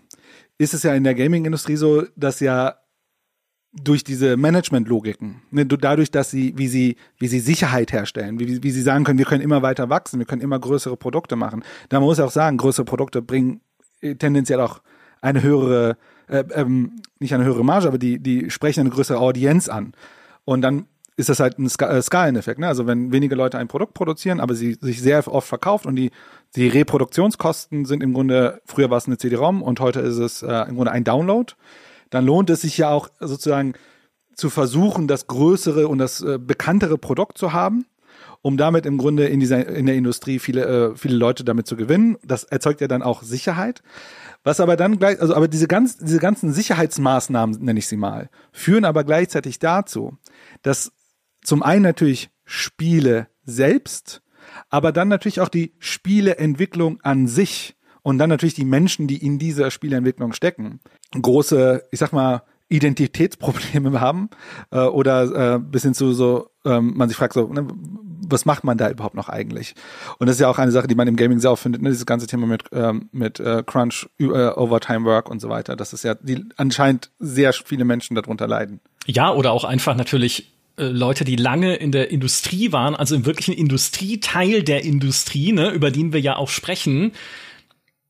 ist 0.58 0.74
es 0.74 0.84
ja 0.84 0.94
in 0.94 1.04
der 1.04 1.16
Gaming-Industrie 1.16 1.76
so, 1.76 2.04
dass 2.16 2.40
ja 2.40 2.76
durch 3.74 4.04
diese 4.04 4.38
Management-Logiken, 4.38 5.42
ne, 5.52 5.66
dadurch, 5.66 6.10
dass 6.10 6.32
sie, 6.32 6.54
wie 6.58 6.68
sie, 6.68 6.96
wie 7.20 7.28
sie 7.28 7.40
Sicherheit 7.40 7.92
herstellen, 7.92 8.40
wie, 8.40 8.64
wie 8.64 8.72
sie 8.72 8.82
sagen 8.82 9.04
können, 9.04 9.20
wir 9.20 9.26
können 9.26 9.44
immer 9.44 9.62
weiter 9.62 9.90
wachsen, 9.90 10.20
wir 10.20 10.26
können 10.26 10.42
immer 10.42 10.58
größere 10.58 10.98
Produkte 10.98 11.36
machen. 11.36 11.64
Da 11.90 12.00
muss 12.00 12.18
ich 12.18 12.24
auch 12.24 12.32
sagen, 12.32 12.58
größere 12.58 12.86
Produkte 12.86 13.22
bringen 13.22 13.62
äh, 14.02 14.16
tendenziell 14.16 14.62
auch 14.62 14.82
eine 15.22 15.44
höhere, 15.44 15.98
äh, 16.28 16.44
ähm, 16.54 17.02
nicht 17.20 17.34
eine 17.34 17.44
höhere 17.44 17.64
Marge, 17.64 17.88
aber 17.88 17.98
die, 17.98 18.20
die 18.20 18.50
sprechen 18.50 18.82
eine 18.82 18.90
größere 18.90 19.20
Audienz 19.20 19.70
an. 19.70 19.94
Und 20.48 20.62
dann 20.62 20.86
ist 21.18 21.28
das 21.28 21.42
halt 21.42 21.60
ein 21.60 21.66
äh, 21.66 22.02
Skaleneffekt. 22.02 22.58
Ne? 22.58 22.68
Also 22.68 22.88
wenn 22.88 23.12
wenige 23.12 23.36
Leute 23.36 23.58
ein 23.58 23.68
Produkt 23.68 23.94
produzieren, 23.94 24.40
aber 24.40 24.56
sie 24.56 24.78
sich 24.80 25.02
sehr 25.02 25.28
oft 25.28 25.46
verkauft 25.46 25.86
und 25.86 25.98
die, 25.98 26.12
die 26.56 26.70
Reproduktionskosten 26.70 27.84
sind 27.84 28.02
im 28.02 28.14
Grunde, 28.14 28.62
früher 28.64 28.90
war 28.90 28.98
es 28.98 29.08
eine 29.08 29.18
CD-ROM 29.18 29.62
und 29.62 29.82
heute 29.82 30.00
ist 30.00 30.20
es 30.20 30.44
äh, 30.44 30.70
im 30.70 30.76
Grunde 30.76 30.92
ein 30.92 31.04
Download, 31.04 31.54
dann 32.12 32.26
lohnt 32.26 32.50
es 32.50 32.62
sich 32.62 32.78
ja 32.78 32.92
auch 32.92 33.10
sozusagen 33.20 33.74
zu 34.36 34.50
versuchen, 34.50 35.10
das 35.10 35.28
größere 35.28 35.90
und 35.90 35.98
das 35.98 36.22
äh, 36.22 36.40
bekanntere 36.40 36.98
Produkt 36.98 37.38
zu 37.38 37.52
haben, 37.52 37.86
um 38.42 38.56
damit 38.56 38.86
im 38.86 38.98
Grunde 38.98 39.28
in 39.28 39.42
dieser 39.42 39.68
in 39.68 39.86
der 39.86 39.96
Industrie 39.96 40.40
viele 40.40 40.66
äh, 40.66 40.96
viele 40.96 41.18
Leute 41.18 41.44
damit 41.44 41.68
zu 41.68 41.76
gewinnen. 41.76 42.18
Das 42.24 42.46
erzeugt 42.46 42.80
ja 42.80 42.88
dann 42.88 43.04
auch 43.04 43.22
Sicherheit. 43.22 43.82
Was 44.48 44.62
aber 44.62 44.78
dann 44.78 44.98
gleich, 44.98 45.20
also 45.20 45.36
aber 45.36 45.50
diese 45.50 45.68
ganz, 45.68 45.98
diese 45.98 46.20
ganzen 46.20 46.54
Sicherheitsmaßnahmen, 46.54 47.60
nenne 47.60 47.80
ich 47.80 47.88
sie 47.88 47.98
mal, 47.98 48.30
führen 48.54 48.86
aber 48.86 49.04
gleichzeitig 49.04 49.60
dazu, 49.60 50.18
dass 50.62 50.94
zum 51.44 51.64
einen 51.64 51.82
natürlich 51.82 52.30
Spiele 52.46 53.28
selbst, 53.44 54.22
aber 54.70 54.94
dann 54.94 55.10
natürlich 55.10 55.42
auch 55.42 55.50
die 55.50 55.74
Spieleentwicklung 55.80 57.02
an 57.02 57.28
sich 57.28 57.76
und 58.04 58.20
dann 58.20 58.30
natürlich 58.30 58.54
die 58.54 58.64
Menschen, 58.64 59.10
die 59.10 59.18
in 59.18 59.38
dieser 59.38 59.70
Spieleentwicklung 59.70 60.32
stecken, 60.32 60.80
große, 61.12 61.84
ich 61.92 62.00
sag 62.00 62.14
mal, 62.14 62.44
Identitätsprobleme 62.70 64.00
haben 64.00 64.30
äh, 64.72 64.80
oder 64.80 65.56
äh, 65.56 65.60
bis 65.60 65.84
hin 65.84 65.94
zu 65.94 66.14
so, 66.14 66.52
ähm, 66.68 66.94
man 66.96 67.10
sich 67.10 67.18
fragt 67.18 67.34
so, 67.34 67.48
ne, 67.48 67.68
was 68.30 68.46
macht 68.46 68.64
man 68.64 68.78
da 68.78 68.90
überhaupt 68.90 69.16
noch 69.16 69.30
eigentlich? 69.30 69.74
Und 70.20 70.28
das 70.28 70.36
ist 70.36 70.42
ja 70.42 70.50
auch 70.50 70.58
eine 70.58 70.72
Sache, 70.72 70.88
die 70.88 70.96
man 70.96 71.08
im 71.08 71.16
Gaming 71.16 71.40
sehr 71.40 71.52
oft 71.52 71.64
findet, 71.64 71.82
ne? 71.82 71.90
dieses 71.90 72.06
ganze 72.06 72.28
Thema 72.28 72.48
mit, 72.48 72.64
ähm, 72.72 73.10
mit 73.12 73.40
äh, 73.40 73.64
Crunch, 73.66 74.08
äh, 74.20 74.26
Overtime 74.26 75.06
Work 75.06 75.30
und 75.30 75.40
so 75.40 75.50
weiter. 75.50 75.76
Das 75.76 75.94
ist 75.94 76.04
ja, 76.04 76.16
die 76.16 76.44
anscheinend 76.58 77.12
sehr 77.20 77.54
viele 77.54 77.86
Menschen 77.86 78.16
darunter 78.16 78.48
leiden. 78.48 78.80
Ja, 79.06 79.32
oder 79.32 79.52
auch 79.52 79.64
einfach 79.64 79.96
natürlich 79.96 80.52
äh, 80.78 80.86
Leute, 80.86 81.24
die 81.24 81.36
lange 81.36 81.76
in 81.76 81.92
der 81.92 82.12
Industrie 82.12 82.72
waren, 82.72 82.96
also 82.96 83.16
im 83.16 83.26
wirklichen 83.26 83.54
Industrieteil 83.54 84.64
der 84.64 84.84
Industrie, 84.84 85.54
ne, 85.54 85.70
über 85.70 85.92
den 85.92 86.12
wir 86.12 86.20
ja 86.20 86.36
auch 86.36 86.50
sprechen, 86.50 87.14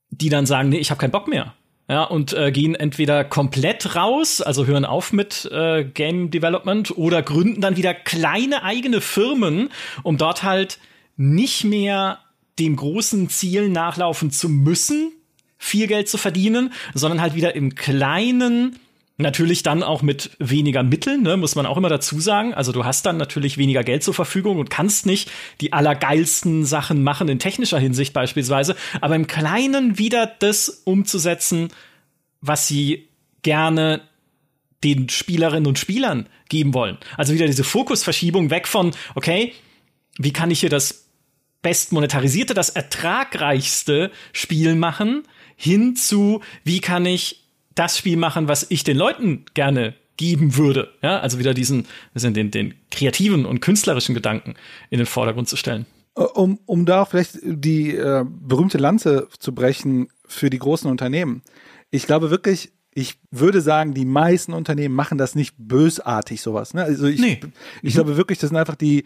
die 0.10 0.30
dann 0.30 0.46
sagen, 0.46 0.70
nee, 0.70 0.80
ich 0.80 0.90
habe 0.90 1.00
keinen 1.00 1.12
Bock 1.12 1.28
mehr 1.28 1.54
ja, 1.90 2.04
und 2.04 2.34
äh, 2.34 2.52
gehen 2.52 2.76
entweder 2.76 3.24
komplett 3.24 3.96
raus, 3.96 4.42
also 4.42 4.66
hören 4.66 4.84
auf 4.84 5.14
mit 5.14 5.50
äh, 5.52 5.86
Game 5.86 6.32
Development 6.32 6.98
oder 6.98 7.22
gründen 7.22 7.62
dann 7.62 7.78
wieder 7.78 7.94
kleine 7.94 8.64
eigene 8.64 9.00
Firmen, 9.00 9.70
um 10.04 10.18
dort 10.18 10.44
halt 10.44 10.80
nicht 11.16 11.64
mehr 11.64 12.20
dem 12.60 12.76
großen 12.76 13.30
Ziel 13.30 13.70
nachlaufen 13.70 14.32
zu 14.32 14.50
müssen, 14.50 15.12
viel 15.58 15.88
Geld 15.88 16.10
zu 16.10 16.18
verdienen, 16.18 16.74
sondern 16.94 17.22
halt 17.22 17.36
wieder 17.36 17.56
im 17.56 17.76
Kleinen 17.76 18.78
Natürlich 19.20 19.64
dann 19.64 19.82
auch 19.82 20.04
mit 20.04 20.32
weniger 20.38 20.84
Mitteln, 20.84 21.24
ne, 21.24 21.38
muss 21.38 21.56
man 21.56 21.66
auch 21.66 21.76
immer 21.78 21.90
dazu 21.90 22.20
sagen. 22.20 22.54
Also 22.54 22.72
du 22.72 22.86
hast 22.86 23.04
dann 23.08 23.18
natürlich 23.18 23.58
weniger 23.58 23.84
Geld 23.84 24.04
zur 24.04 24.14
Verfügung 24.14 24.60
und 24.60 24.70
kannst 24.70 25.08
nicht 25.08 25.32
die 25.60 25.74
allergeilsten 25.74 26.66
Sachen 26.66 27.04
machen 27.04 27.28
in 27.28 27.40
technischer 27.40 27.80
Hinsicht 27.80 28.14
beispielsweise, 28.14 28.76
aber 29.02 29.16
im 29.16 29.26
Kleinen 29.26 29.98
wieder 29.98 30.28
das 30.28 30.70
umzusetzen, 30.70 31.70
was 32.42 32.68
sie 32.68 33.10
gerne 33.42 34.02
den 34.84 35.10
Spielerinnen 35.10 35.66
und 35.66 35.80
Spielern 35.80 36.30
geben 36.50 36.76
wollen. 36.76 37.00
Also 37.18 37.34
wieder 37.34 37.48
diese 37.48 37.64
Fokusverschiebung 37.64 38.52
weg 38.52 38.68
von, 38.68 38.92
okay, 39.16 39.54
wie 40.20 40.32
kann 40.32 40.52
ich 40.52 40.60
hier 40.60 40.70
das 40.70 41.08
bestmonetarisierte, 41.64 42.54
das 42.54 42.70
ertragreichste 42.70 44.12
Spiel 44.32 44.76
machen, 44.76 45.24
hin 45.56 45.96
zu, 45.96 46.42
wie 46.64 46.82
kann 46.82 47.08
ich 47.08 47.47
das 47.78 47.98
Spiel 47.98 48.18
machen, 48.18 48.48
was 48.48 48.66
ich 48.70 48.84
den 48.84 48.98
Leuten 48.98 49.46
gerne 49.54 49.94
geben 50.18 50.58
würde. 50.58 50.90
Ja, 51.02 51.20
also 51.20 51.40
wieder 51.40 51.54
diesen, 51.54 51.86
den, 52.16 52.52
den 52.52 52.74
kreativen 52.92 53.46
und 53.46 53.62
künstlerischen 53.62 54.16
Gedanken 54.16 54.56
in 54.90 54.98
den 54.98 55.06
Vordergrund 55.06 55.48
zu 55.48 55.56
stellen. 55.56 55.86
Äh, 56.16 56.22
um, 56.22 56.60
um 56.66 56.86
da 56.86 57.06
vielleicht 57.06 57.40
die 57.44 57.96
äh, 57.96 58.26
berühmte 58.28 58.78
Lanze 58.78 59.28
zu 59.40 59.54
brechen 59.54 60.10
für 60.26 60.50
die 60.50 60.60
großen 60.60 60.90
Unternehmen. 60.90 61.44
Ich 61.92 62.08
glaube 62.08 62.32
wirklich, 62.32 62.72
ich 62.94 63.20
würde 63.30 63.62
sagen, 63.62 63.94
die 63.94 64.06
meisten 64.06 64.54
Unternehmen 64.54 64.96
machen 64.96 65.20
das 65.20 65.36
nicht 65.36 65.54
bösartig, 65.58 66.42
sowas. 66.42 66.74
Ne? 66.74 66.84
Also 66.84 67.06
ich, 67.06 67.22
nee. 67.22 67.40
ich 67.84 67.94
mhm. 67.94 67.96
glaube 67.96 68.18
wirklich, 68.18 68.40
das 68.40 68.50
sind 68.50 68.58
einfach 68.58 68.76
die, 68.76 69.06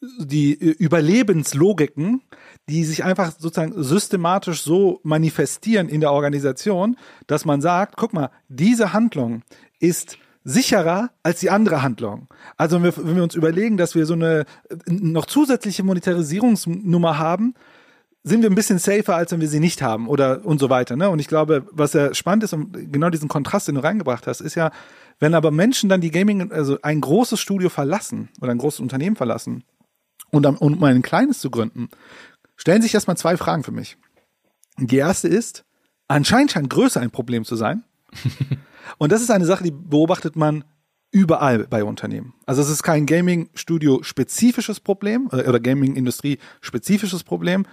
die 0.00 0.54
Überlebenslogiken, 0.54 2.22
die 2.68 2.84
sich 2.84 3.04
einfach 3.04 3.32
sozusagen 3.38 3.82
systematisch 3.82 4.62
so 4.62 5.00
manifestieren 5.02 5.88
in 5.88 6.00
der 6.00 6.12
Organisation, 6.12 6.96
dass 7.26 7.44
man 7.44 7.60
sagt, 7.60 7.96
guck 7.96 8.12
mal, 8.12 8.30
diese 8.48 8.92
Handlung 8.92 9.42
ist 9.80 10.18
sicherer 10.44 11.10
als 11.22 11.40
die 11.40 11.50
andere 11.50 11.82
Handlung. 11.82 12.28
Also 12.56 12.76
wenn 12.76 12.84
wir, 12.84 12.96
wenn 12.96 13.16
wir 13.16 13.22
uns 13.22 13.34
überlegen, 13.34 13.76
dass 13.76 13.94
wir 13.94 14.06
so 14.06 14.14
eine 14.14 14.44
noch 14.86 15.26
zusätzliche 15.26 15.82
Monetarisierungsnummer 15.82 17.18
haben, 17.18 17.54
sind 18.22 18.42
wir 18.42 18.50
ein 18.50 18.54
bisschen 18.54 18.78
safer, 18.78 19.16
als 19.16 19.32
wenn 19.32 19.40
wir 19.40 19.48
sie 19.48 19.60
nicht 19.60 19.82
haben 19.82 20.08
oder 20.08 20.44
und 20.44 20.58
so 20.58 20.68
weiter. 20.70 20.96
Ne? 20.96 21.08
Und 21.08 21.18
ich 21.18 21.28
glaube, 21.28 21.66
was 21.70 21.92
ja 21.92 22.14
spannend 22.14 22.44
ist 22.44 22.52
und 22.52 22.92
genau 22.92 23.10
diesen 23.10 23.28
Kontrast, 23.28 23.68
den 23.68 23.76
du 23.76 23.82
reingebracht 23.82 24.26
hast, 24.26 24.40
ist 24.40 24.54
ja, 24.54 24.70
wenn 25.18 25.34
aber 25.34 25.50
Menschen 25.50 25.88
dann 25.88 26.00
die 26.00 26.10
Gaming, 26.10 26.52
also 26.52 26.78
ein 26.82 27.00
großes 27.00 27.40
Studio 27.40 27.68
verlassen 27.68 28.28
oder 28.40 28.52
ein 28.52 28.58
großes 28.58 28.80
Unternehmen 28.80 29.16
verlassen 29.16 29.64
und 30.30 30.46
um, 30.46 30.82
ein 30.84 31.02
kleines 31.02 31.40
zu 31.40 31.50
gründen, 31.50 31.88
stellen 32.58 32.82
sich 32.82 32.92
erstmal 32.92 33.16
zwei 33.16 33.38
Fragen 33.38 33.64
für 33.64 33.72
mich. 33.72 33.96
Die 34.76 34.96
erste 34.96 35.28
ist, 35.28 35.64
anscheinend 36.08 36.52
scheint 36.52 36.68
Größe 36.68 37.00
ein 37.00 37.10
Problem 37.10 37.46
zu 37.46 37.56
sein. 37.56 37.84
und 38.98 39.10
das 39.10 39.22
ist 39.22 39.30
eine 39.30 39.46
Sache, 39.46 39.64
die 39.64 39.70
beobachtet 39.70 40.36
man 40.36 40.64
überall 41.10 41.66
bei 41.66 41.84
Unternehmen. 41.84 42.34
Also 42.44 42.60
es 42.60 42.68
ist 42.68 42.82
kein 42.82 43.06
Gaming-Studio-spezifisches 43.06 44.80
Problem 44.80 45.30
äh, 45.32 45.48
oder 45.48 45.58
Gaming-Industrie-spezifisches 45.58 47.24
Problem. 47.24 47.64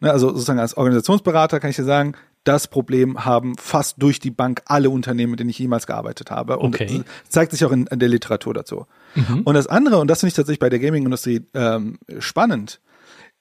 Ne, 0.00 0.12
also 0.12 0.28
sozusagen 0.28 0.60
als 0.60 0.76
Organisationsberater 0.76 1.58
kann 1.58 1.70
ich 1.70 1.76
dir 1.76 1.84
sagen, 1.84 2.14
das 2.44 2.68
Problem 2.68 3.24
haben 3.24 3.56
fast 3.56 4.00
durch 4.02 4.20
die 4.20 4.30
Bank 4.30 4.62
alle 4.66 4.90
Unternehmen, 4.90 5.30
mit 5.30 5.40
denen 5.40 5.50
ich 5.50 5.58
jemals 5.58 5.86
gearbeitet 5.86 6.30
habe. 6.30 6.58
Und 6.58 6.74
okay. 6.74 7.02
zeigt 7.28 7.52
sich 7.52 7.64
auch 7.64 7.72
in, 7.72 7.86
in 7.86 7.98
der 7.98 8.08
Literatur 8.08 8.52
dazu. 8.52 8.86
Mhm. 9.14 9.40
Und 9.44 9.54
das 9.54 9.66
andere, 9.66 9.98
und 9.98 10.08
das 10.08 10.20
finde 10.20 10.28
ich 10.28 10.34
tatsächlich 10.34 10.60
bei 10.60 10.68
der 10.68 10.78
Gaming-Industrie 10.78 11.46
ähm, 11.54 11.98
spannend, 12.18 12.80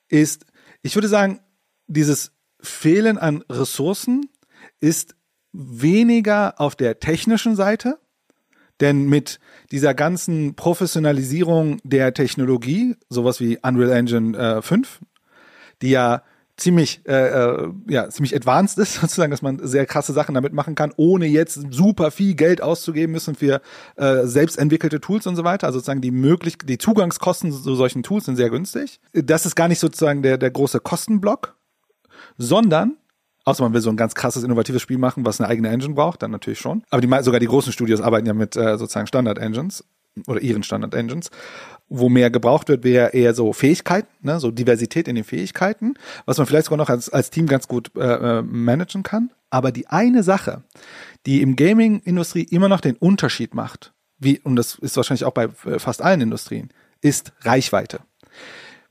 ist, 0.07 0.45
ich 0.83 0.95
würde 0.95 1.07
sagen, 1.07 1.39
dieses 1.87 2.31
Fehlen 2.61 3.17
an 3.17 3.43
Ressourcen 3.49 4.29
ist 4.79 5.15
weniger 5.51 6.59
auf 6.59 6.75
der 6.75 6.99
technischen 6.99 7.55
Seite, 7.55 7.99
denn 8.79 9.07
mit 9.07 9.39
dieser 9.71 9.93
ganzen 9.93 10.55
Professionalisierung 10.55 11.79
der 11.83 12.13
Technologie, 12.13 12.95
sowas 13.09 13.39
wie 13.39 13.57
Unreal 13.61 13.91
Engine 13.91 14.37
äh, 14.37 14.61
5, 14.61 14.99
die 15.81 15.91
ja 15.91 16.23
ziemlich 16.57 17.01
äh, 17.07 17.29
äh, 17.29 17.71
ja 17.87 18.09
ziemlich 18.09 18.35
advanced 18.35 18.77
ist 18.77 18.93
sozusagen, 19.01 19.31
dass 19.31 19.41
man 19.41 19.59
sehr 19.65 19.85
krasse 19.85 20.13
Sachen 20.13 20.35
damit 20.35 20.53
machen 20.53 20.75
kann, 20.75 20.93
ohne 20.97 21.25
jetzt 21.25 21.59
super 21.71 22.11
viel 22.11 22.35
Geld 22.35 22.61
auszugeben 22.61 23.11
müssen 23.11 23.35
für 23.35 23.61
äh, 23.95 24.25
selbst 24.25 24.57
entwickelte 24.57 25.01
Tools 25.01 25.27
und 25.27 25.35
so 25.35 25.43
weiter. 25.43 25.67
Also 25.67 25.79
sozusagen 25.79 26.01
die 26.01 26.11
möglich 26.11 26.57
die 26.63 26.77
Zugangskosten 26.77 27.51
zu 27.51 27.75
solchen 27.75 28.03
Tools 28.03 28.25
sind 28.25 28.35
sehr 28.35 28.49
günstig. 28.49 28.99
Das 29.13 29.45
ist 29.45 29.55
gar 29.55 29.67
nicht 29.67 29.79
sozusagen 29.79 30.21
der 30.21 30.37
der 30.37 30.51
große 30.51 30.79
Kostenblock, 30.79 31.55
sondern 32.37 32.97
Außer 33.45 33.61
man 33.61 33.73
will 33.73 33.81
so 33.81 33.89
ein 33.89 33.97
ganz 33.97 34.15
krasses, 34.15 34.43
innovatives 34.43 34.81
Spiel 34.81 34.97
machen, 34.97 35.25
was 35.25 35.41
eine 35.41 35.49
eigene 35.49 35.67
Engine 35.67 35.95
braucht, 35.95 36.23
dann 36.23 36.31
natürlich 36.31 36.59
schon. 36.59 36.83
Aber 36.89 37.01
die, 37.01 37.23
sogar 37.23 37.41
die 37.41 37.45
großen 37.45 37.73
Studios 37.73 37.99
arbeiten 37.99 38.25
ja 38.25 38.33
mit 38.33 38.55
äh, 38.55 38.77
sozusagen 38.77 39.05
Standard-Engines 39.05 39.83
oder 40.27 40.41
ihren 40.41 40.63
Standard-Engines. 40.63 41.31
Wo 41.89 42.09
mehr 42.09 42.31
gebraucht 42.31 42.69
wird, 42.69 42.83
wäre 42.83 43.09
eher 43.09 43.33
so 43.33 43.53
Fähigkeiten, 43.53 44.07
ne? 44.21 44.39
so 44.39 44.51
Diversität 44.51 45.07
in 45.07 45.15
den 45.15 45.23
Fähigkeiten, 45.23 45.95
was 46.25 46.37
man 46.37 46.47
vielleicht 46.47 46.65
sogar 46.65 46.77
noch 46.77 46.89
als, 46.89 47.09
als 47.09 47.29
Team 47.29 47.47
ganz 47.47 47.67
gut 47.67 47.91
äh, 47.95 48.39
äh 48.39 48.41
managen 48.41 49.03
kann. 49.03 49.31
Aber 49.49 49.71
die 49.71 49.87
eine 49.87 50.23
Sache, 50.23 50.63
die 51.25 51.41
im 51.41 51.55
Gaming-Industrie 51.55 52.43
immer 52.43 52.69
noch 52.69 52.81
den 52.81 52.95
Unterschied 52.95 53.53
macht, 53.53 53.93
wie, 54.17 54.39
und 54.39 54.55
das 54.55 54.75
ist 54.75 54.97
wahrscheinlich 54.97 55.25
auch 55.25 55.33
bei 55.33 55.49
äh, 55.65 55.79
fast 55.79 56.01
allen 56.01 56.21
Industrien, 56.21 56.69
ist 57.01 57.33
Reichweite. 57.41 57.99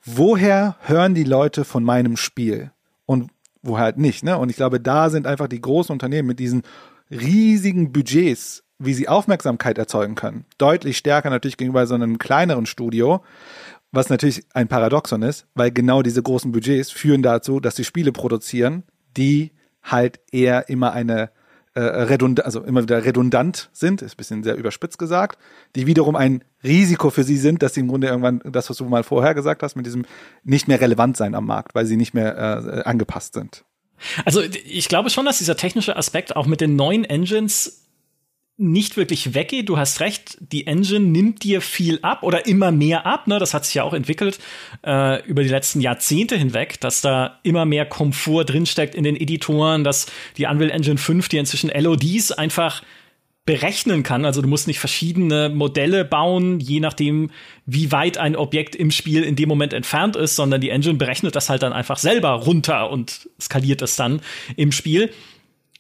Woher 0.05 0.77
hören 0.81 1.15
die 1.15 1.25
Leute 1.25 1.65
von 1.65 1.85
meinem 1.85 2.17
Spiel? 2.17 2.71
Und 3.07 3.31
woher 3.63 3.85
halt 3.85 3.99
nicht, 3.99 4.25
ne? 4.25 4.37
Und 4.39 4.51
ich 4.51 4.57
glaube, 4.57 4.81
da 4.81 5.11
sind 5.11 5.27
einfach 5.27 5.49
die 5.49 5.61
großen 5.61 5.93
Unternehmen 5.93 6.29
mit 6.29 6.39
diesen 6.39 6.63
riesigen 7.11 7.93
Budgets, 7.93 8.65
wie 8.85 8.95
sie 8.95 9.09
Aufmerksamkeit 9.09 9.79
erzeugen 9.79 10.15
können, 10.15 10.45
deutlich 10.59 10.97
stärker 10.97 11.31
natürlich 11.31 11.57
gegenüber 11.57 11.87
so 11.87 11.95
einem 11.95 12.19
kleineren 12.19 12.67
Studio, 12.67 13.23
was 13.93 14.09
natürlich 14.09 14.45
ein 14.55 14.69
Paradoxon 14.69 15.23
ist, 15.23 15.47
weil 15.55 15.71
genau 15.71 16.03
diese 16.03 16.23
großen 16.23 16.53
Budgets 16.53 16.91
führen 16.91 17.23
dazu, 17.23 17.61
dass 17.61 17.77
sie 17.77 17.85
Spiele 17.85 18.13
produzieren, 18.13 18.85
die 19.17 19.53
halt 19.83 20.21
eher 20.31 20.69
immer 20.69 20.93
eine 20.93 21.31
äh, 21.75 21.81
redundant, 21.81 22.45
also 22.45 22.63
immer 22.63 22.83
wieder 22.83 23.05
redundant 23.05 23.71
sind, 23.73 24.03
ist 24.03 24.15
ein 24.15 24.17
bisschen 24.17 24.43
sehr 24.43 24.57
überspitzt 24.57 24.99
gesagt, 24.99 25.39
die 25.75 25.87
wiederum 25.87 26.17
ein 26.17 26.45
Risiko 26.63 27.11
für 27.11 27.25
sie 27.25 27.39
sind, 27.39 27.63
dass 27.63 27.75
sie 27.75 27.81
im 27.81 27.89
Grunde 27.89 28.09
irgendwann 28.09 28.41
das, 28.45 28.69
was 28.69 28.77
du 28.77 28.85
mal 28.85 29.03
vorher 29.03 29.35
gesagt 29.35 29.63
hast, 29.63 29.75
mit 29.75 29.87
diesem 29.87 30.05
nicht 30.45 30.69
mehr 30.69 30.81
relevant 30.81 31.17
sein 31.17 31.35
am 31.35 31.47
Markt, 31.47 31.75
weil 31.75 31.87
sie 31.87 31.97
nicht 31.97 32.15
mehr 32.15 32.37
äh, 32.37 32.83
angepasst 32.83 33.35
sind. 33.35 33.65
Also 34.25 34.43
ich 34.43 34.89
glaube 34.89 35.11
schon, 35.11 35.25
dass 35.25 35.39
dieser 35.39 35.57
technische 35.57 35.97
Aspekt 35.97 36.37
auch 36.37 36.47
mit 36.47 36.61
den 36.61 36.77
neuen 36.77 37.05
Engines 37.05 37.82
nicht 38.57 38.97
wirklich 38.97 39.35
weggeht. 39.35 39.69
Du 39.69 39.79
hast 39.79 40.01
recht, 40.01 40.37
die 40.41 40.67
Engine 40.67 41.07
nimmt 41.07 41.43
dir 41.43 41.61
viel 41.61 41.99
ab 42.03 42.23
oder 42.23 42.47
immer 42.47 42.71
mehr 42.71 43.07
ab. 43.07 43.27
Ne? 43.27 43.39
Das 43.39 43.55
hat 43.55 43.65
sich 43.65 43.75
ja 43.75 43.83
auch 43.83 43.95
entwickelt 43.95 44.39
äh, 44.87 45.25
über 45.27 45.43
die 45.43 45.49
letzten 45.49 45.81
Jahrzehnte 45.81 46.37
hinweg, 46.37 46.81
dass 46.81 47.01
da 47.01 47.41
immer 47.43 47.65
mehr 47.65 47.87
Komfort 47.87 48.45
drinsteckt 48.45 48.95
in 48.95 49.05
den 49.05 49.17
Editoren, 49.17 49.85
dass 49.85 50.07
die 50.37 50.47
Unreal 50.47 50.71
Engine 50.71 50.99
5, 50.99 51.29
die 51.29 51.39
inzwischen 51.39 51.71
LODs 51.71 52.33
einfach 52.33 52.83
berechnen 53.45 54.05
kann. 54.05 54.25
Also 54.25 54.41
du 54.41 54.49
musst 54.49 54.69
nicht 54.69 54.79
verschiedene 54.79 55.49
Modelle 55.49 56.05
bauen, 56.05 56.61
je 56.61 56.79
nachdem, 56.79 57.31
wie 57.67 57.91
weit 57.91 58.17
ein 58.17 58.37
Objekt 58.37 58.77
im 58.77 58.91
Spiel 58.93 59.25
in 59.25 59.35
dem 59.35 59.49
Moment 59.49 59.73
entfernt 59.73 60.15
ist, 60.15 60.37
sondern 60.37 60.61
die 60.61 60.71
Engine 60.71 60.95
berechnet 60.95 61.35
das 61.35 61.49
halt 61.49 61.63
dann 61.63 61.73
einfach 61.73 61.99
selber 61.99 62.31
runter 62.31 62.91
und 62.91 63.29
skaliert 63.41 63.83
es 63.83 63.97
dann 63.97 64.21
im 64.57 64.71
Spiel. 64.71 65.13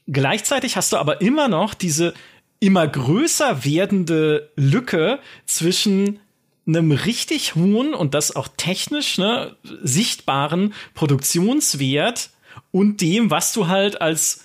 Gleichzeitig 0.08 0.76
hast 0.76 0.92
du 0.92 0.96
aber 0.96 1.20
immer 1.20 1.46
noch 1.46 1.74
diese 1.74 2.14
immer 2.62 2.86
größer 2.86 3.64
werdende 3.64 4.52
Lücke 4.54 5.18
zwischen 5.46 6.20
einem 6.64 6.92
richtig 6.92 7.56
hohen 7.56 7.92
und 7.92 8.14
das 8.14 8.36
auch 8.36 8.46
technisch 8.56 9.18
ne, 9.18 9.56
sichtbaren 9.82 10.72
Produktionswert 10.94 12.30
und 12.70 13.00
dem, 13.00 13.32
was 13.32 13.52
du 13.52 13.66
halt 13.66 14.00
als 14.00 14.44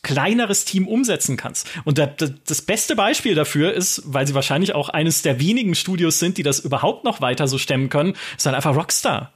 kleineres 0.00 0.64
Team 0.64 0.88
umsetzen 0.88 1.36
kannst. 1.36 1.68
Und 1.84 1.98
da, 1.98 2.06
da, 2.06 2.28
das 2.46 2.62
beste 2.62 2.96
Beispiel 2.96 3.34
dafür 3.34 3.74
ist, 3.74 4.00
weil 4.06 4.26
sie 4.26 4.32
wahrscheinlich 4.32 4.74
auch 4.74 4.88
eines 4.88 5.20
der 5.20 5.38
wenigen 5.38 5.74
Studios 5.74 6.18
sind, 6.18 6.38
die 6.38 6.42
das 6.42 6.60
überhaupt 6.60 7.04
noch 7.04 7.20
weiter 7.20 7.46
so 7.46 7.58
stemmen 7.58 7.90
können, 7.90 8.16
ist 8.38 8.46
halt 8.46 8.56
einfach 8.56 8.74
Rockstar. 8.74 9.34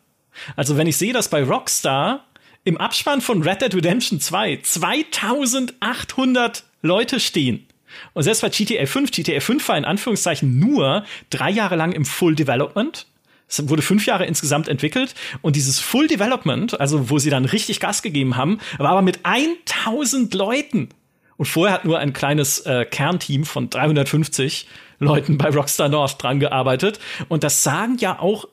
Also 0.56 0.78
wenn 0.78 0.86
ich 0.86 0.96
sehe, 0.96 1.12
dass 1.12 1.28
bei 1.28 1.44
Rockstar 1.44 2.24
im 2.64 2.78
Abspann 2.78 3.20
von 3.20 3.42
Red 3.42 3.60
Dead 3.60 3.74
Redemption 3.74 4.18
2 4.18 4.60
2800 4.62 6.64
Leute 6.80 7.20
stehen, 7.20 7.66
und 8.12 8.22
selbst 8.22 8.42
bei 8.42 8.48
GTA 8.48 8.86
5, 8.86 9.10
GTA 9.10 9.40
5 9.40 9.68
war 9.68 9.78
in 9.78 9.84
Anführungszeichen 9.84 10.58
nur 10.58 11.04
drei 11.30 11.50
Jahre 11.50 11.76
lang 11.76 11.92
im 11.92 12.04
Full 12.04 12.34
Development. 12.34 13.06
Es 13.46 13.68
wurde 13.68 13.82
fünf 13.82 14.06
Jahre 14.06 14.24
insgesamt 14.24 14.68
entwickelt 14.68 15.14
und 15.42 15.54
dieses 15.56 15.78
Full 15.78 16.08
Development, 16.08 16.80
also 16.80 17.10
wo 17.10 17.18
sie 17.18 17.30
dann 17.30 17.44
richtig 17.44 17.78
Gas 17.78 18.02
gegeben 18.02 18.36
haben, 18.36 18.58
war 18.78 18.90
aber 18.90 19.02
mit 19.02 19.20
1000 19.22 20.32
Leuten. 20.34 20.88
Und 21.36 21.46
vorher 21.46 21.74
hat 21.74 21.84
nur 21.84 21.98
ein 21.98 22.12
kleines 22.12 22.60
äh, 22.60 22.84
Kernteam 22.84 23.44
von 23.44 23.68
350 23.68 24.66
Leuten 24.98 25.36
bei 25.38 25.50
Rockstar 25.50 25.88
North 25.88 26.22
dran 26.22 26.40
gearbeitet. 26.40 27.00
Und 27.28 27.44
das 27.44 27.62
sagen 27.62 27.96
ja 27.98 28.18
auch 28.18 28.46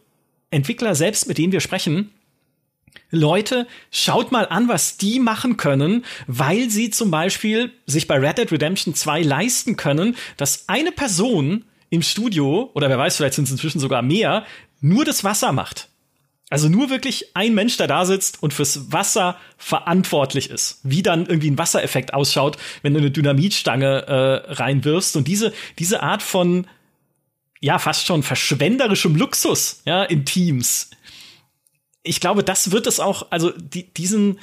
Entwickler 0.50 0.96
selbst, 0.96 1.28
mit 1.28 1.38
denen 1.38 1.54
wir 1.54 1.62
sprechen, 1.62 2.12
Leute, 3.12 3.68
schaut 3.92 4.32
mal 4.32 4.48
an, 4.48 4.68
was 4.68 4.98
die 4.98 5.20
machen 5.20 5.58
können, 5.58 6.06
weil 6.28 6.70
sie 6.70 6.90
zum 6.90 7.12
Beispiel 7.12 7.72
sich 7.86 8.08
bei 8.08 8.18
Red 8.18 8.38
Dead 8.38 8.52
Redemption 8.52 8.96
2 8.96 9.22
leisten 9.22 9.76
können, 9.76 10.16
dass 10.38 10.70
eine 10.70 10.92
Person 10.92 11.66
im 11.90 12.02
Studio, 12.02 12.72
oder 12.74 12.90
wer 12.90 12.98
weiß, 12.98 13.18
vielleicht 13.18 13.36
sind 13.36 13.46
es 13.46 13.52
inzwischen 13.52 13.80
sogar 13.80 14.02
mehr, 14.02 14.46
nur 14.80 15.04
das 15.06 15.24
Wasser 15.24 15.52
macht. 15.52 15.90
Also 16.50 16.68
nur 16.68 16.90
wirklich 16.90 17.34
ein 17.34 17.54
Mensch, 17.54 17.78
der 17.78 17.88
da 17.88 18.04
sitzt 18.06 18.44
und 18.44 18.54
fürs 18.54 18.92
Wasser 18.92 19.38
verantwortlich 19.58 20.50
ist. 20.50 20.82
Wie 20.84 21.02
dann 21.02 21.26
irgendwie 21.26 21.50
ein 21.50 21.58
Wassereffekt 21.58 22.14
ausschaut, 22.14 22.58
wenn 22.82 22.94
du 22.94 23.00
eine 23.00 23.10
Dynamitstange 23.10 24.06
äh, 24.06 24.52
reinwirfst. 24.54 25.16
Und 25.16 25.30
diese, 25.30 25.54
diese 25.80 26.04
Art 26.04 26.22
von, 26.22 26.68
ja, 27.62 27.80
fast 27.80 28.06
schon 28.06 28.22
verschwenderischem 28.22 29.16
Luxus, 29.16 29.82
ja, 29.86 30.04
in 30.04 30.26
Teams, 30.26 30.90
ich 32.04 32.20
glaube, 32.20 32.44
das 32.44 32.72
wird 32.72 32.88
es 32.88 33.00
auch, 33.00 33.28
also 33.32 33.52
die, 33.52 33.94
diesen, 33.94 34.40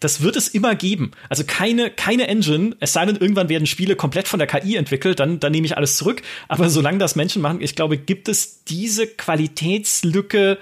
das 0.00 0.20
wird 0.20 0.36
es 0.36 0.48
immer 0.48 0.74
geben. 0.74 1.12
Also 1.28 1.44
keine, 1.46 1.90
keine 1.90 2.28
Engine, 2.28 2.76
es 2.80 2.92
sei 2.92 3.06
denn, 3.06 3.16
irgendwann 3.16 3.48
werden 3.48 3.66
Spiele 3.66 3.96
komplett 3.96 4.28
von 4.28 4.38
der 4.38 4.46
KI 4.46 4.76
entwickelt, 4.76 5.20
dann, 5.20 5.40
dann 5.40 5.52
nehme 5.52 5.66
ich 5.66 5.76
alles 5.76 5.96
zurück. 5.96 6.22
Aber 6.48 6.68
solange 6.68 6.98
das 6.98 7.16
Menschen 7.16 7.40
machen, 7.40 7.62
ich 7.62 7.74
glaube, 7.74 7.96
gibt 7.96 8.28
es 8.28 8.64
diese 8.64 9.06
Qualitätslücke 9.06 10.58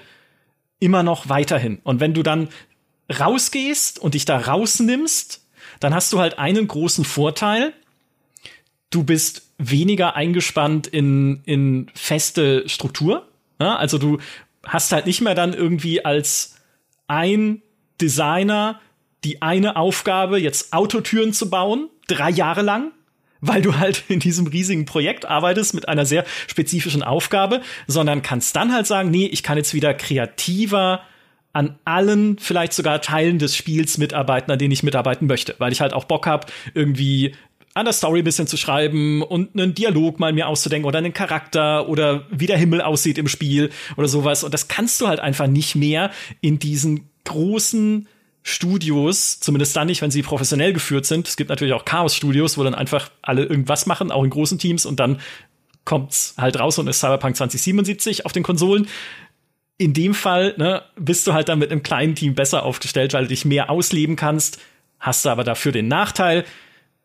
immer 0.79 1.03
noch 1.03 1.29
weiterhin. 1.29 1.79
Und 1.83 1.99
wenn 1.99 2.13
du 2.13 2.23
dann 2.23 2.49
rausgehst 3.19 3.99
und 3.99 4.13
dich 4.13 4.25
da 4.25 4.37
rausnimmst, 4.37 5.45
dann 5.79 5.93
hast 5.93 6.13
du 6.13 6.19
halt 6.19 6.39
einen 6.39 6.67
großen 6.67 7.03
Vorteil. 7.03 7.73
Du 8.89 9.03
bist 9.03 9.49
weniger 9.57 10.15
eingespannt 10.15 10.87
in, 10.87 11.41
in 11.45 11.91
feste 11.93 12.67
Struktur. 12.69 13.27
Ja, 13.59 13.75
also 13.75 13.97
du 13.97 14.19
hast 14.65 14.91
halt 14.91 15.05
nicht 15.05 15.21
mehr 15.21 15.35
dann 15.35 15.53
irgendwie 15.53 16.03
als 16.03 16.55
ein 17.07 17.61
Designer 18.01 18.79
die 19.23 19.41
eine 19.41 19.75
Aufgabe, 19.75 20.39
jetzt 20.39 20.73
Autotüren 20.73 21.33
zu 21.33 21.49
bauen, 21.49 21.89
drei 22.07 22.29
Jahre 22.29 22.61
lang, 22.61 22.91
weil 23.41 23.61
du 23.61 23.77
halt 23.77 24.03
in 24.07 24.19
diesem 24.19 24.47
riesigen 24.47 24.85
Projekt 24.85 25.25
arbeitest 25.25 25.73
mit 25.73 25.87
einer 25.87 26.05
sehr 26.05 26.25
spezifischen 26.47 27.03
Aufgabe, 27.03 27.61
sondern 27.87 28.21
kannst 28.21 28.55
dann 28.55 28.73
halt 28.73 28.87
sagen, 28.87 29.09
nee, 29.11 29.25
ich 29.25 29.43
kann 29.43 29.57
jetzt 29.57 29.73
wieder 29.73 29.93
kreativer 29.93 31.01
an 31.53 31.77
allen, 31.85 32.39
vielleicht 32.39 32.73
sogar 32.73 33.01
Teilen 33.01 33.37
des 33.37 33.55
Spiels 33.55 33.99
mitarbeiten, 33.99 34.51
an 34.51 34.57
denen 34.57 34.71
ich 34.71 34.81
mitarbeiten 34.81 35.27
möchte, 35.27 35.55
weil 35.59 35.71
ich 35.71 35.81
halt 35.81 35.93
auch 35.93 36.05
Bock 36.05 36.25
habe, 36.25 36.47
irgendwie 36.73 37.35
an 37.73 37.85
der 37.85 37.93
Story 37.93 38.19
ein 38.19 38.23
bisschen 38.23 38.47
zu 38.47 38.57
schreiben 38.57 39.23
und 39.23 39.55
einen 39.55 39.73
Dialog 39.73 40.19
mal 40.19 40.31
mir 40.31 40.47
auszudenken 40.47 40.87
oder 40.87 40.99
einen 40.99 41.13
Charakter 41.13 41.89
oder 41.89 42.25
wie 42.29 42.45
der 42.45 42.57
Himmel 42.57 42.81
aussieht 42.81 43.17
im 43.17 43.27
Spiel 43.27 43.71
oder 43.97 44.07
sowas. 44.07 44.43
Und 44.43 44.53
das 44.53 44.67
kannst 44.67 45.01
du 45.01 45.07
halt 45.07 45.19
einfach 45.19 45.47
nicht 45.47 45.75
mehr 45.75 46.11
in 46.41 46.59
diesen 46.59 47.09
großen 47.25 48.07
Studios, 48.43 49.39
zumindest 49.39 49.75
dann 49.75 49.87
nicht, 49.87 50.01
wenn 50.01 50.11
sie 50.11 50.21
professionell 50.21 50.73
geführt 50.73 51.05
sind. 51.05 51.27
Es 51.27 51.37
gibt 51.37 51.49
natürlich 51.49 51.73
auch 51.73 51.85
Chaos-Studios, 51.85 52.57
wo 52.57 52.63
dann 52.63 52.75
einfach 52.75 53.09
alle 53.21 53.43
irgendwas 53.43 53.85
machen, 53.85 54.11
auch 54.11 54.23
in 54.23 54.29
großen 54.29 54.59
Teams 54.59 54.85
und 54.85 54.99
dann 54.99 55.19
kommt's 55.85 56.35
halt 56.37 56.59
raus 56.59 56.77
und 56.77 56.87
ist 56.87 56.99
Cyberpunk 56.99 57.37
2077 57.37 58.25
auf 58.25 58.33
den 58.33 58.43
Konsolen. 58.43 58.87
In 59.77 59.93
dem 59.93 60.13
Fall 60.13 60.53
ne, 60.57 60.83
bist 60.97 61.25
du 61.25 61.33
halt 61.33 61.49
dann 61.49 61.59
mit 61.59 61.71
einem 61.71 61.83
kleinen 61.83 62.15
Team 62.15 62.35
besser 62.35 62.63
aufgestellt, 62.63 63.13
weil 63.13 63.23
du 63.23 63.29
dich 63.29 63.45
mehr 63.45 63.69
ausleben 63.69 64.15
kannst, 64.15 64.59
hast 64.99 65.25
du 65.25 65.29
aber 65.29 65.43
dafür 65.43 65.71
den 65.71 65.87
Nachteil, 65.87 66.45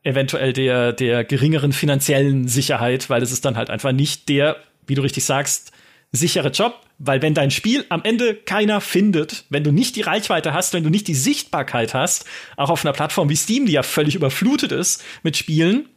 eventuell 0.02 0.52
der, 0.52 0.92
der 0.92 1.24
geringeren 1.24 1.72
finanziellen 1.72 2.48
Sicherheit, 2.48 3.10
weil 3.10 3.22
es 3.22 3.32
ist 3.32 3.44
dann 3.44 3.56
halt 3.56 3.70
einfach 3.70 3.92
nicht 3.92 4.28
der, 4.28 4.56
wie 4.86 4.94
du 4.94 5.02
richtig 5.02 5.24
sagst, 5.24 5.72
sichere 6.12 6.48
Job, 6.48 6.80
weil 6.98 7.20
wenn 7.22 7.34
dein 7.34 7.50
Spiel 7.50 7.84
am 7.90 8.02
Ende 8.02 8.34
keiner 8.34 8.80
findet, 8.80 9.44
wenn 9.50 9.64
du 9.64 9.72
nicht 9.72 9.96
die 9.96 10.00
Reichweite 10.00 10.52
hast, 10.52 10.72
wenn 10.72 10.82
du 10.82 10.90
nicht 10.90 11.06
die 11.06 11.14
Sichtbarkeit 11.14 11.94
hast, 11.94 12.24
auch 12.56 12.70
auf 12.70 12.84
einer 12.84 12.92
Plattform 12.92 13.28
wie 13.28 13.36
Steam, 13.36 13.66
die 13.66 13.72
ja 13.72 13.82
völlig 13.82 14.14
überflutet 14.14 14.72
ist 14.72 15.04
mit 15.22 15.36
Spielen, 15.36 15.88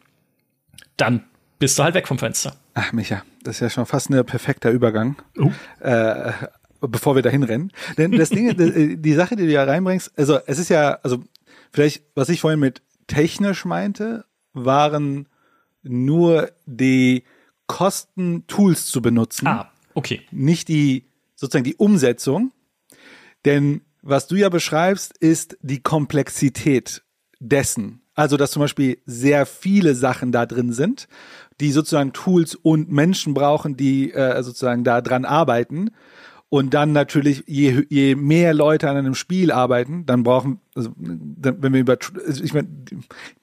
dann 0.98 1.24
bist 1.60 1.80
du 1.80 1.84
halt 1.84 1.96
weg 1.96 2.08
vom 2.08 2.20
Fenster. 2.20 2.56
Ach, 2.74 2.92
Micha, 2.92 3.24
das 3.44 3.56
ist 3.56 3.62
ja 3.62 3.70
schon 3.70 3.86
fast 3.86 4.10
ein 4.10 4.26
perfekter 4.26 4.72
Übergang. 4.72 5.16
Uh. 5.38 5.52
Äh, 5.80 6.34
bevor 6.82 7.16
wir 7.16 7.22
dahin 7.22 7.44
rennen. 7.44 7.72
Denn 7.98 8.12
das 8.12 8.30
Ding, 8.30 8.56
die, 8.58 8.98
die 9.02 9.14
Sache, 9.14 9.36
die 9.36 9.46
du 9.46 9.52
ja 9.52 9.64
reinbringst, 9.64 10.12
also 10.18 10.40
es 10.46 10.60
ist 10.60 10.70
ja, 10.70 11.00
also 11.04 11.24
vielleicht, 11.72 12.04
was 12.16 12.30
ich 12.30 12.42
vorhin 12.42 12.60
mit 12.60 12.82
technisch 13.12 13.66
meinte, 13.66 14.26
waren 14.54 15.28
nur 15.84 16.52
die 16.66 17.24
Kosten, 17.68 18.46
Tools 18.48 18.86
zu 18.86 19.02
benutzen. 19.02 19.48
Ah, 19.48 19.72
okay. 19.94 20.22
Nicht 20.32 20.70
die, 20.70 21.10
sozusagen 21.36 21.66
die 21.66 21.76
Umsetzung. 21.76 22.52
Denn 23.44 23.82
was 24.02 24.28
du 24.28 24.36
ja 24.36 24.50
beschreibst, 24.50 25.18
ist 25.18 25.58
die 25.62 25.82
Komplexität 25.82 27.04
dessen. 27.40 28.02
Also, 28.14 28.38
dass 28.38 28.52
zum 28.52 28.62
Beispiel 28.62 29.00
sehr 29.06 29.46
viele 29.46 29.96
Sachen 29.96 30.32
da 30.32 30.46
drin 30.46 30.72
sind, 30.72 31.08
die 31.60 31.72
sozusagen 31.72 32.14
Tools 32.14 32.56
und 32.56 32.92
Menschen 32.92 33.34
brauchen, 33.34 33.76
die 33.76 34.12
äh, 34.12 34.42
sozusagen 34.44 34.84
da 34.84 35.02
dran 35.02 35.26
arbeiten. 35.26 35.92
Und 36.54 36.74
dann 36.74 36.92
natürlich, 36.92 37.46
je, 37.48 37.86
je 37.88 38.16
mehr 38.16 38.54
Leute 38.54 38.90
an 38.90 38.98
einem 38.98 39.16
Spiel 39.16 39.54
arbeiten, 39.54 40.06
dann 40.06 40.24
brauchen, 40.24 40.60
also, 40.76 40.90
dann, 40.98 41.64
wenn 41.64 41.72
wir 41.72 41.80
über, 41.80 41.98
also 42.28 42.44
ich 42.44 42.54
meine, 42.54 42.68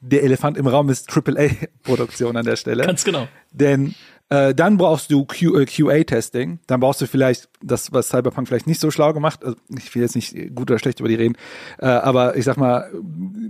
der 0.01 0.25
Elefant 0.25 0.59
im 0.59 0.67
Raum 0.67 0.91
ist 0.91 1.09
AAA-Produktion 1.11 2.37
an 2.37 2.45
der 2.45 2.57
Stelle. 2.57 2.85
Ganz 2.85 3.05
genau. 3.05 3.27
Denn 3.51 3.95
äh, 4.29 4.55
dann 4.55 4.77
brauchst 4.77 5.11
du 5.11 5.25
Q, 5.25 5.57
äh, 5.57 5.65
QA-Testing. 5.65 6.59
Dann 6.67 6.81
brauchst 6.81 7.01
du 7.01 7.07
vielleicht 7.07 7.49
das, 7.63 7.95
was 7.95 8.11
Cyberpunk 8.11 8.47
vielleicht 8.47 8.67
nicht 8.67 8.79
so 8.79 8.91
schlau 8.91 9.15
gemacht. 9.15 9.43
Also 9.43 9.57
ich 9.75 9.95
will 9.95 10.03
jetzt 10.03 10.15
nicht 10.15 10.55
gut 10.55 10.71
oder 10.71 10.79
schlecht 10.79 11.01
über 11.01 11.09
die 11.09 11.15
reden, 11.15 11.37
äh, 11.79 11.87
aber 11.87 12.37
ich 12.37 12.45
sag 12.45 12.59
mal 12.59 12.91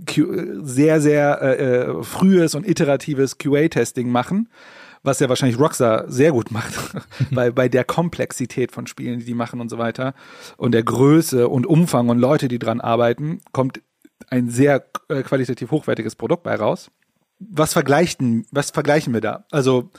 Q, 0.07 0.63
sehr 0.63 1.01
sehr 1.01 1.43
äh, 1.43 1.57
äh 1.57 2.03
frühes 2.05 2.55
und 2.55 2.65
iteratives 2.65 3.39
QA-Testing 3.39 4.09
machen 4.09 4.49
was 5.03 5.21
ja 5.21 5.29
wahrscheinlich 5.29 5.59
Rockstar 5.59 6.11
sehr 6.11 6.33
gut 6.33 6.51
macht, 6.51 6.73
weil 7.31 7.53
bei 7.53 7.69
der 7.69 7.85
Komplexität 7.85 8.73
von 8.73 8.87
Spielen, 8.87 9.21
die 9.21 9.25
die 9.25 9.35
machen 9.35 9.61
und 9.61 9.69
so 9.69 9.79
weiter 9.79 10.15
und 10.57 10.73
der 10.73 10.83
Größe 10.83 11.49
und 11.49 11.67
Umfang 11.67 12.09
und 12.09 12.19
Leute, 12.19 12.49
die 12.49 12.59
dran 12.59 12.81
arbeiten, 12.81 13.41
kommt 13.53 13.81
ein 14.29 14.51
sehr 14.51 14.85
äh, 15.09 15.23
qualitativ 15.23 15.71
hochwertiges 15.71 16.17
Produkt 16.17 16.43
bei 16.43 16.55
raus. 16.55 16.91
Was 17.39 17.73
vergleichen, 17.73 18.47
was 18.51 18.71
vergleichen 18.71 19.15
wir 19.15 19.21
da? 19.21 19.45
Also 19.51 19.91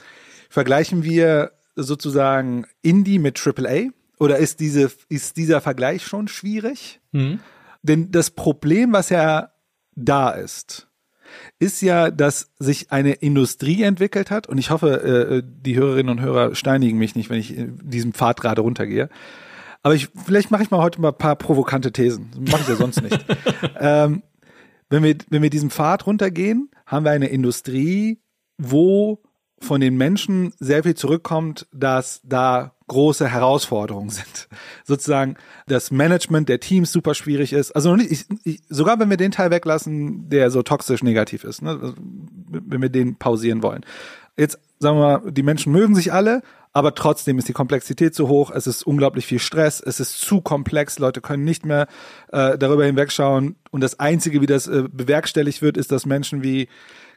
vergleichen 0.50 1.04
wir 1.04 1.52
sozusagen 1.74 2.66
Indie 2.82 3.18
mit 3.18 3.40
AAA 3.44 3.90
oder 4.18 4.36
ist 4.36 4.60
diese 4.60 4.90
ist 5.08 5.36
dieser 5.36 5.60
Vergleich 5.60 6.04
schon 6.04 6.28
schwierig? 6.28 7.00
Mhm. 7.12 7.40
Denn 7.82 8.10
das 8.10 8.30
Problem, 8.30 8.92
was 8.92 9.08
ja 9.08 9.52
da 9.94 10.30
ist, 10.30 10.89
ist 11.58 11.82
ja, 11.82 12.10
dass 12.10 12.50
sich 12.58 12.90
eine 12.90 13.12
Industrie 13.12 13.82
entwickelt 13.82 14.30
hat 14.30 14.46
und 14.46 14.58
ich 14.58 14.70
hoffe, 14.70 15.02
äh, 15.02 15.42
die 15.44 15.76
Hörerinnen 15.76 16.10
und 16.10 16.24
Hörer 16.24 16.54
steinigen 16.54 16.98
mich 16.98 17.14
nicht, 17.14 17.30
wenn 17.30 17.38
ich 17.38 17.56
in 17.56 17.78
diesem 17.82 18.12
Pfad 18.12 18.40
gerade 18.40 18.62
runtergehe. 18.62 19.08
Aber 19.82 19.94
ich, 19.94 20.08
vielleicht 20.24 20.50
mache 20.50 20.62
ich 20.62 20.70
mal 20.70 20.82
heute 20.82 21.00
mal 21.00 21.08
ein 21.08 21.18
paar 21.18 21.36
provokante 21.36 21.92
Thesen. 21.92 22.30
Mache 22.50 22.62
ich 22.62 22.68
ja 22.68 22.76
sonst 22.76 23.02
nicht. 23.02 23.24
ähm, 23.80 24.22
wenn 24.90 25.02
wir, 25.02 25.16
wenn 25.30 25.42
wir 25.42 25.50
diesen 25.50 25.70
Pfad 25.70 26.06
runtergehen, 26.06 26.70
haben 26.84 27.04
wir 27.04 27.12
eine 27.12 27.28
Industrie, 27.28 28.20
wo 28.58 29.22
von 29.60 29.80
den 29.80 29.96
Menschen 29.96 30.52
sehr 30.58 30.82
viel 30.82 30.94
zurückkommt, 30.94 31.66
dass 31.72 32.20
da 32.24 32.72
große 32.88 33.28
Herausforderungen 33.28 34.10
sind. 34.10 34.48
Sozusagen 34.84 35.36
das 35.68 35.90
Management 35.90 36.48
der 36.48 36.60
Teams 36.60 36.90
super 36.90 37.14
schwierig 37.14 37.52
ist. 37.52 37.70
Also 37.72 37.94
ich, 37.96 38.24
ich, 38.44 38.62
sogar 38.68 38.98
wenn 38.98 39.10
wir 39.10 39.16
den 39.16 39.30
Teil 39.30 39.50
weglassen, 39.50 40.28
der 40.28 40.50
so 40.50 40.62
toxisch 40.62 41.02
negativ 41.02 41.44
ist, 41.44 41.62
ne? 41.62 41.70
Also, 41.70 41.94
wenn 41.96 42.82
wir 42.82 42.88
den 42.88 43.16
pausieren 43.16 43.62
wollen. 43.62 43.84
Jetzt 44.36 44.58
sagen 44.80 44.98
wir 44.98 45.20
mal, 45.20 45.30
die 45.30 45.42
Menschen 45.42 45.72
mögen 45.72 45.94
sich 45.94 46.12
alle, 46.12 46.42
aber 46.72 46.94
trotzdem 46.94 47.38
ist 47.38 47.48
die 47.48 47.52
Komplexität 47.52 48.14
zu 48.14 48.28
hoch, 48.28 48.50
es 48.50 48.66
ist 48.66 48.84
unglaublich 48.84 49.26
viel 49.26 49.38
Stress, 49.38 49.80
es 49.80 50.00
ist 50.00 50.18
zu 50.18 50.40
komplex, 50.40 50.98
Leute 50.98 51.20
können 51.20 51.44
nicht 51.44 51.64
mehr 51.64 51.86
äh, 52.32 52.56
darüber 52.56 52.84
hinwegschauen 52.84 53.56
und 53.70 53.82
das 53.82 54.00
Einzige, 54.00 54.40
wie 54.40 54.46
das 54.46 54.66
äh, 54.66 54.84
bewerkstelligt 54.90 55.62
wird, 55.62 55.76
ist, 55.76 55.92
dass 55.92 56.06
Menschen 56.06 56.42
wie 56.42 56.68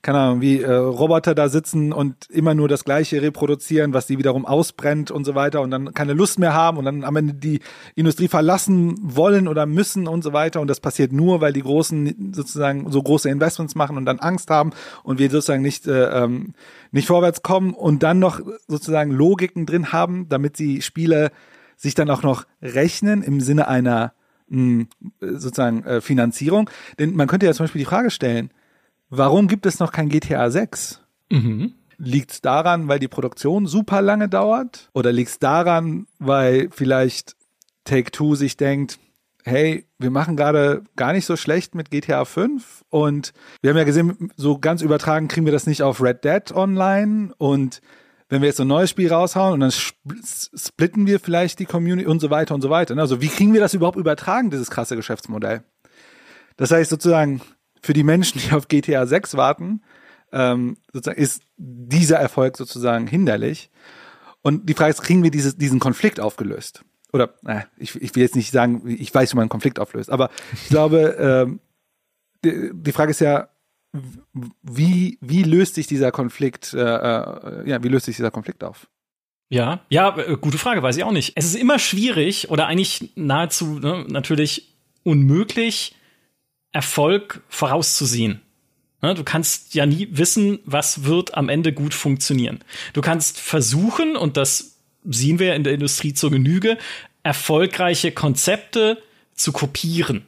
keine 0.04 0.20
Ahnung, 0.20 0.42
wie 0.42 0.62
äh, 0.62 0.72
Roboter 0.72 1.34
da 1.34 1.48
sitzen 1.48 1.94
und 1.94 2.30
immer 2.30 2.54
nur 2.54 2.68
das 2.68 2.84
Gleiche 2.84 3.22
reproduzieren, 3.22 3.94
was 3.94 4.06
sie 4.06 4.18
wiederum 4.18 4.46
ausbrennt 4.46 5.12
und 5.12 5.24
so 5.24 5.34
weiter 5.34 5.62
und 5.62 5.72
dann 5.72 5.94
keine 5.94 6.12
Lust 6.12 6.40
mehr 6.40 6.54
haben 6.54 6.78
und 6.78 6.84
dann 6.84 7.06
am 7.06 7.16
Ende 7.16 7.34
die 7.34 7.62
Industrie 7.96 8.28
verlassen 8.28 8.98
wollen 9.02 9.48
oder 9.48 9.66
müssen 9.66 10.10
und 10.10 10.22
so 10.22 10.34
weiter 10.34 10.60
und 10.60 10.68
das 10.68 10.82
passiert 10.82 11.14
nur, 11.14 11.40
weil 11.40 11.54
die 11.54 11.62
Großen 11.62 12.34
sozusagen 12.34 12.92
so 12.92 13.02
große 13.02 13.30
Investments 13.30 13.76
machen 13.76 13.96
und 13.96 14.06
dann 14.06 14.20
Angst 14.20 14.50
haben 14.50 14.72
und 15.04 15.20
wir 15.20 15.32
sozusagen 15.32 15.64
nicht 15.64 15.88
äh, 15.88 16.24
ähm, 16.24 16.54
nicht 16.92 17.08
vorwärts 17.08 17.42
kommen 17.42 17.74
und 17.74 18.04
dann 18.04 18.20
noch 18.20 18.42
sozusagen 18.68 19.12
Logiken 19.12 19.66
drin 19.66 19.94
haben, 19.94 20.28
damit 20.28 20.58
sie 20.58 20.82
Spiele 20.82 21.32
sich 21.78 21.96
dann 21.96 22.10
auch 22.10 22.24
noch 22.24 22.46
rechnen 22.62 23.24
im 23.24 23.40
Sinne 23.40 23.70
einer 23.70 24.12
mh, 24.50 24.86
sozusagen 25.22 25.86
äh, 25.86 26.02
Finanzierung. 26.02 26.70
Denn 27.00 27.16
man 27.16 27.30
könnte 27.30 27.46
ja 27.46 27.54
zum 27.54 27.64
Beispiel 27.64 27.80
die 27.80 27.86
Frage 27.86 28.12
stellen, 28.12 28.52
Warum 29.16 29.48
gibt 29.48 29.68
es 29.68 29.80
noch 29.80 29.92
kein 29.92 30.10
GTA 30.10 30.50
6? 30.50 31.00
Mhm. 31.30 31.74
Liegt 31.98 32.32
es 32.32 32.42
daran, 32.42 32.88
weil 32.88 32.98
die 32.98 33.08
Produktion 33.08 33.68
super 33.68 34.02
lange 34.02 34.28
dauert? 34.28 34.90
Oder 34.94 35.12
liegt 35.12 35.30
es 35.30 35.38
daran, 35.38 36.08
weil 36.18 36.70
vielleicht 36.72 37.36
Take 37.84 38.10
Two 38.10 38.34
sich 38.34 38.58
denkt, 38.58 38.98
hey, 39.44 39.86
wir 40.00 40.10
machen 40.10 40.36
gerade 40.36 40.84
gar 40.96 41.14
nicht 41.14 41.28
so 41.28 41.36
schlecht 41.36 41.76
mit 41.76 41.92
GTA 41.92 42.26
5 42.26 42.86
und 42.90 43.34
wir 43.62 43.70
haben 43.70 43.78
ja 43.78 43.84
gesehen, 43.84 44.32
so 44.36 44.58
ganz 44.58 44.82
übertragen 44.82 45.28
kriegen 45.28 45.46
wir 45.46 45.54
das 45.54 45.68
nicht 45.68 45.84
auf 45.84 46.02
Red 46.02 46.24
Dead 46.24 46.52
Online 46.52 47.36
und 47.38 47.82
wenn 48.30 48.42
wir 48.42 48.48
jetzt 48.48 48.58
so 48.58 48.64
ein 48.64 48.68
neues 48.68 48.90
Spiel 48.90 49.14
raushauen 49.14 49.54
und 49.54 49.60
dann 49.60 49.72
splitten 49.72 51.06
wir 51.06 51.20
vielleicht 51.20 51.60
die 51.60 51.66
Community 51.66 52.08
und 52.08 52.20
so 52.20 52.32
weiter 52.32 52.56
und 52.56 52.62
so 52.62 52.72
weiter. 52.72 52.98
Also 52.98 53.22
wie 53.22 53.28
kriegen 53.28 53.54
wir 53.54 53.62
das 53.62 53.76
überhaupt 53.76 53.98
übertragen, 53.98 54.50
dieses 54.50 54.72
krasse 54.72 54.96
Geschäftsmodell? 54.96 55.64
Das 56.58 56.72
heißt 56.72 56.90
sozusagen, 56.90 57.42
für 57.84 57.94
die 57.94 58.04
Menschen, 58.04 58.40
die 58.40 58.54
auf 58.54 58.68
GTA 58.68 59.06
6 59.06 59.36
warten, 59.36 59.82
ähm, 60.32 60.78
sozusagen 60.92 61.22
ist 61.22 61.44
dieser 61.58 62.18
Erfolg 62.18 62.58
sozusagen 62.58 63.06
hinderlich. 63.08 63.70
Und 64.42 64.68
die 64.68 64.74
Frage 64.74 64.92
ist, 64.92 65.02
kriegen 65.02 65.22
wir 65.22 65.32
dieses, 65.32 65.58
diesen 65.58 65.80
Konflikt 65.80 66.20
aufgelöst? 66.20 66.84
Oder 67.12 67.36
äh, 67.46 67.62
ich, 67.78 67.96
ich 68.02 68.16
will 68.16 68.24
jetzt 68.24 68.36
nicht 68.36 68.52
sagen, 68.52 68.84
ich 68.88 69.14
weiß, 69.14 69.32
wie 69.32 69.36
man 69.36 69.44
einen 69.44 69.50
Konflikt 69.50 69.80
auflöst, 69.80 70.10
aber 70.10 70.32
ich 70.54 70.70
glaube, 70.70 71.46
ähm, 71.48 71.60
die, 72.44 72.72
die 72.74 72.92
Frage 72.92 73.12
ist 73.12 73.20
ja, 73.22 73.50
wie, 74.64 75.20
wie 75.22 75.44
löst 75.44 75.76
sich 75.76 75.86
dieser 75.86 76.12
Konflikt, 76.12 76.74
äh, 76.74 76.80
äh, 76.80 77.70
ja, 77.70 77.84
wie 77.84 77.90
löst 77.90 78.08
sich 78.08 78.16
dieser 78.16 78.32
Konflikt 78.32 78.64
auf? 78.64 78.88
Ja, 79.50 79.82
ja, 79.90 80.18
äh, 80.18 80.36
gute 80.38 80.58
Frage, 80.58 80.82
weiß 80.82 80.98
ich 80.98 81.04
auch 81.04 81.12
nicht. 81.12 81.34
Es 81.36 81.46
ist 81.46 81.56
immer 81.56 81.78
schwierig 81.78 82.50
oder 82.50 82.66
eigentlich 82.66 83.12
nahezu 83.16 83.80
ne, 83.80 84.06
natürlich 84.08 84.76
unmöglich, 85.04 85.96
Erfolg 86.74 87.42
vorauszusehen. 87.48 88.42
Du 89.02 89.24
kannst 89.24 89.76
ja 89.76 89.86
nie 89.86 90.08
wissen, 90.12 90.60
was 90.66 91.04
wird 91.04 91.36
am 91.36 91.50
Ende 91.50 91.74
gut 91.74 91.94
funktionieren. 91.94 92.60
Du 92.94 93.02
kannst 93.02 93.40
versuchen, 93.40 94.16
und 94.16 94.38
das 94.38 94.78
sehen 95.04 95.40
wir 95.40 95.56
in 95.56 95.64
der 95.64 95.74
Industrie 95.74 96.14
zur 96.14 96.32
Genüge, 96.32 96.78
erfolgreiche 97.22 98.12
Konzepte 98.12 99.02
zu 99.34 99.52
kopieren, 99.52 100.26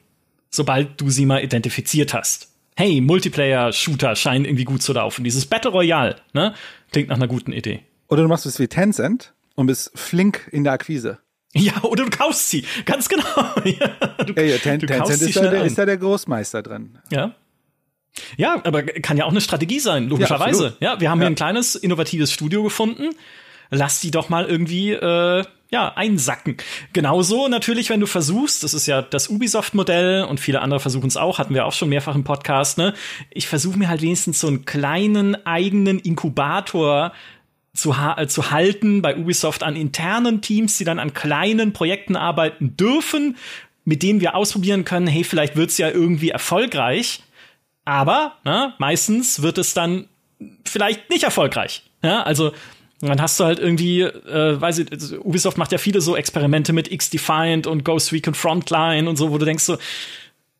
sobald 0.49 0.99
du 0.99 1.09
sie 1.09 1.25
mal 1.25 1.43
identifiziert 1.43 2.13
hast. 2.13 2.49
Hey, 2.75 2.99
Multiplayer-Shooter 2.99 4.17
scheinen 4.17 4.43
irgendwie 4.43 4.65
gut 4.65 4.83
zu 4.83 4.91
laufen. 4.91 5.23
Dieses 5.23 5.45
Battle 5.45 5.71
Royale, 5.71 6.17
ne? 6.33 6.53
Klingt 6.91 7.07
nach 7.07 7.15
einer 7.15 7.29
guten 7.29 7.53
Idee. 7.53 7.79
Oder 8.09 8.23
du 8.23 8.27
machst 8.27 8.45
es 8.45 8.59
wie 8.59 8.67
Tencent 8.67 9.33
und 9.55 9.67
bist 9.67 9.91
flink 9.95 10.49
in 10.51 10.65
der 10.65 10.73
Akquise. 10.73 11.19
Ja, 11.57 11.83
oder 11.83 12.03
du 12.03 12.09
kaufst 12.09 12.49
sie. 12.49 12.65
Ganz 12.85 13.07
genau. 13.07 13.23
ja, 13.63 13.87
du, 14.25 14.33
ja, 14.33 14.41
ja, 14.43 14.57
Ten, 14.57 14.79
du 14.79 14.87
Tencent 14.87 15.21
ist 15.21 15.37
da, 15.37 15.49
der, 15.49 15.63
ist 15.63 15.77
da 15.77 15.85
der 15.85 15.97
Großmeister 15.97 16.61
drin. 16.61 16.97
Ja. 17.09 17.33
Ja, 18.37 18.61
aber 18.63 18.83
kann 18.83 19.17
ja 19.17 19.25
auch 19.25 19.31
eine 19.31 19.41
Strategie 19.41 19.79
sein, 19.79 20.07
logischerweise. 20.07 20.75
Ja, 20.79 20.93
ja 20.93 21.01
wir 21.01 21.09
haben 21.09 21.19
ja. 21.19 21.25
hier 21.25 21.31
ein 21.31 21.35
kleines, 21.35 21.75
innovatives 21.75 22.31
Studio 22.31 22.63
gefunden. 22.63 23.09
Lass 23.71 23.99
die 23.99 24.11
doch 24.11 24.29
mal 24.29 24.45
irgendwie 24.45 24.91
äh, 24.91 25.43
ja, 25.71 25.93
einsacken. 25.95 26.57
Genauso 26.93 27.47
natürlich, 27.47 27.89
wenn 27.89 27.99
du 27.99 28.05
versuchst, 28.05 28.63
das 28.63 28.73
ist 28.73 28.85
ja 28.85 29.01
das 29.01 29.29
Ubisoft-Modell 29.29 30.23
und 30.23 30.39
viele 30.39 30.61
andere 30.61 30.79
versuchen 30.79 31.07
es 31.07 31.17
auch, 31.17 31.39
hatten 31.39 31.53
wir 31.53 31.65
auch 31.65 31.73
schon 31.73 31.89
mehrfach 31.89 32.15
im 32.15 32.23
Podcast, 32.23 32.77
ne? 32.77 32.93
Ich 33.31 33.47
versuche 33.47 33.77
mir 33.77 33.89
halt 33.89 34.01
wenigstens 34.01 34.39
so 34.39 34.47
einen 34.47 34.65
kleinen 34.65 35.45
eigenen 35.45 35.99
Inkubator 35.99 37.13
zu, 37.75 37.97
ha 37.97 38.19
äh, 38.19 38.27
zu 38.27 38.51
halten 38.51 39.01
bei 39.01 39.15
Ubisoft 39.15 39.61
an 39.63 39.75
internen 39.75 40.41
Teams, 40.41 40.77
die 40.77 40.83
dann 40.83 40.99
an 40.99 41.13
kleinen 41.13 41.73
Projekten 41.73 42.15
arbeiten 42.15 42.75
dürfen, 42.77 43.37
mit 43.83 44.01
denen 44.01 44.21
wir 44.21 44.35
ausprobieren 44.35 44.85
können, 44.85 45.07
hey, 45.07 45.23
vielleicht 45.23 45.55
wird's 45.55 45.77
ja 45.77 45.89
irgendwie 45.89 46.29
erfolgreich. 46.29 47.21
Aber 47.83 48.37
ne, 48.43 48.73
meistens 48.79 49.43
wird 49.43 49.59
es 49.59 49.75
dann 49.75 50.07
vielleicht 50.65 51.09
nicht 51.11 51.23
erfolgreich. 51.23 51.83
Ja, 52.01 52.23
also 52.23 52.51
dann 53.01 53.21
hast 53.21 53.39
du 53.39 53.43
halt 53.43 53.59
irgendwie, 53.59 54.01
äh, 54.01 54.59
weiß 54.59 54.79
ich, 54.79 54.91
also 54.91 55.17
Ubisoft 55.19 55.57
macht 55.57 55.71
ja 55.71 55.77
viele 55.77 56.01
so 56.01 56.15
Experimente 56.15 56.73
mit 56.73 56.91
X-Defiant 56.91 57.67
und 57.67 57.83
Ghost 57.83 58.11
Recon 58.11 58.33
Frontline 58.33 59.07
und 59.07 59.17
so, 59.17 59.31
wo 59.31 59.37
du 59.37 59.45
denkst 59.45 59.63
so, 59.63 59.77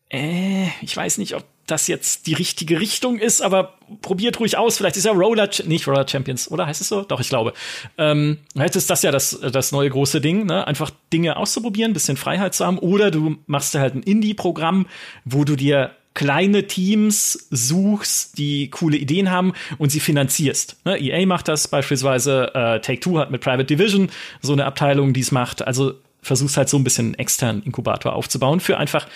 äh, 0.08 0.66
ich 0.82 0.96
weiß 0.96 1.18
nicht, 1.18 1.34
ob 1.34 1.44
das 1.66 1.88
jetzt 1.88 2.28
die 2.28 2.34
richtige 2.34 2.78
Richtung 2.80 3.18
ist, 3.18 3.42
aber 3.42 3.74
probiert 4.00 4.38
ruhig 4.38 4.56
aus. 4.56 4.76
Vielleicht 4.76 4.96
ist 4.96 5.04
ja 5.04 5.12
Roller, 5.12 5.50
nicht 5.64 5.86
Roller 5.88 6.06
Champions, 6.06 6.50
oder 6.50 6.66
heißt 6.66 6.80
es 6.80 6.88
so? 6.88 7.02
Doch, 7.02 7.20
ich 7.20 7.28
glaube. 7.28 7.54
Ähm, 7.98 8.38
vielleicht 8.52 8.76
ist 8.76 8.88
das 8.88 9.02
ja 9.02 9.10
das, 9.10 9.38
das 9.40 9.72
neue 9.72 9.90
große 9.90 10.20
Ding, 10.20 10.46
ne? 10.46 10.66
Einfach 10.66 10.90
Dinge 11.12 11.36
auszuprobieren, 11.36 11.92
bisschen 11.92 12.16
Freiheit 12.16 12.54
zu 12.54 12.64
haben. 12.64 12.78
Oder 12.78 13.10
du 13.10 13.38
machst 13.46 13.74
halt 13.74 13.94
ein 13.94 14.02
Indie-Programm, 14.02 14.86
wo 15.24 15.44
du 15.44 15.56
dir 15.56 15.90
kleine 16.14 16.66
Teams 16.66 17.46
suchst, 17.50 18.38
die 18.38 18.70
coole 18.70 18.96
Ideen 18.96 19.30
haben 19.30 19.52
und 19.76 19.90
sie 19.90 20.00
finanzierst. 20.00 20.78
Ne? 20.86 20.98
EA 20.98 21.26
macht 21.26 21.46
das 21.46 21.68
beispielsweise, 21.68 22.54
äh, 22.54 22.80
Take 22.80 23.00
Two 23.00 23.18
hat 23.18 23.30
mit 23.30 23.42
Private 23.42 23.66
Division 23.66 24.08
so 24.40 24.54
eine 24.54 24.64
Abteilung, 24.64 25.12
die 25.12 25.20
es 25.20 25.30
macht. 25.30 25.66
Also 25.66 25.92
versuchst 26.22 26.56
halt 26.56 26.70
so 26.70 26.78
ein 26.78 26.84
bisschen 26.84 27.06
einen 27.06 27.14
externen 27.16 27.62
Inkubator 27.62 28.14
aufzubauen 28.14 28.60
für 28.60 28.78
einfach 28.78 29.06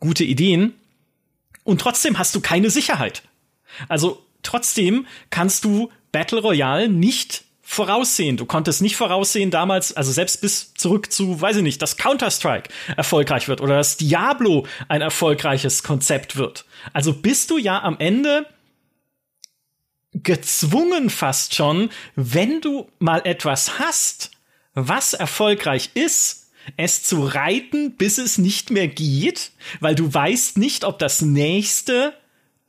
gute 0.00 0.24
Ideen. 0.24 0.74
Und 1.64 1.80
trotzdem 1.80 2.18
hast 2.18 2.34
du 2.34 2.40
keine 2.40 2.70
Sicherheit. 2.70 3.22
Also 3.88 4.24
trotzdem 4.42 5.06
kannst 5.30 5.64
du 5.64 5.90
Battle 6.10 6.40
Royale 6.40 6.88
nicht 6.88 7.44
voraussehen. 7.62 8.36
Du 8.36 8.46
konntest 8.46 8.82
nicht 8.82 8.96
voraussehen 8.96 9.52
damals, 9.52 9.92
also 9.92 10.10
selbst 10.10 10.40
bis 10.40 10.74
zurück 10.74 11.12
zu, 11.12 11.40
weiß 11.40 11.58
ich 11.58 11.62
nicht, 11.62 11.80
dass 11.80 11.96
Counter-Strike 11.96 12.68
erfolgreich 12.96 13.46
wird 13.46 13.60
oder 13.60 13.76
dass 13.76 13.96
Diablo 13.96 14.66
ein 14.88 15.02
erfolgreiches 15.02 15.84
Konzept 15.84 16.34
wird. 16.34 16.64
Also 16.92 17.12
bist 17.12 17.48
du 17.50 17.58
ja 17.58 17.80
am 17.80 17.96
Ende 18.00 18.44
gezwungen 20.12 21.10
fast 21.10 21.54
schon, 21.54 21.90
wenn 22.16 22.60
du 22.60 22.90
mal 22.98 23.22
etwas 23.24 23.78
hast, 23.78 24.32
was 24.74 25.14
erfolgreich 25.14 25.90
ist, 25.94 26.39
es 26.76 27.02
zu 27.02 27.24
reiten, 27.24 27.96
bis 27.96 28.18
es 28.18 28.38
nicht 28.38 28.70
mehr 28.70 28.88
geht, 28.88 29.52
weil 29.80 29.94
du 29.94 30.12
weißt 30.12 30.58
nicht, 30.58 30.84
ob 30.84 30.98
das 30.98 31.22
nächste 31.22 32.14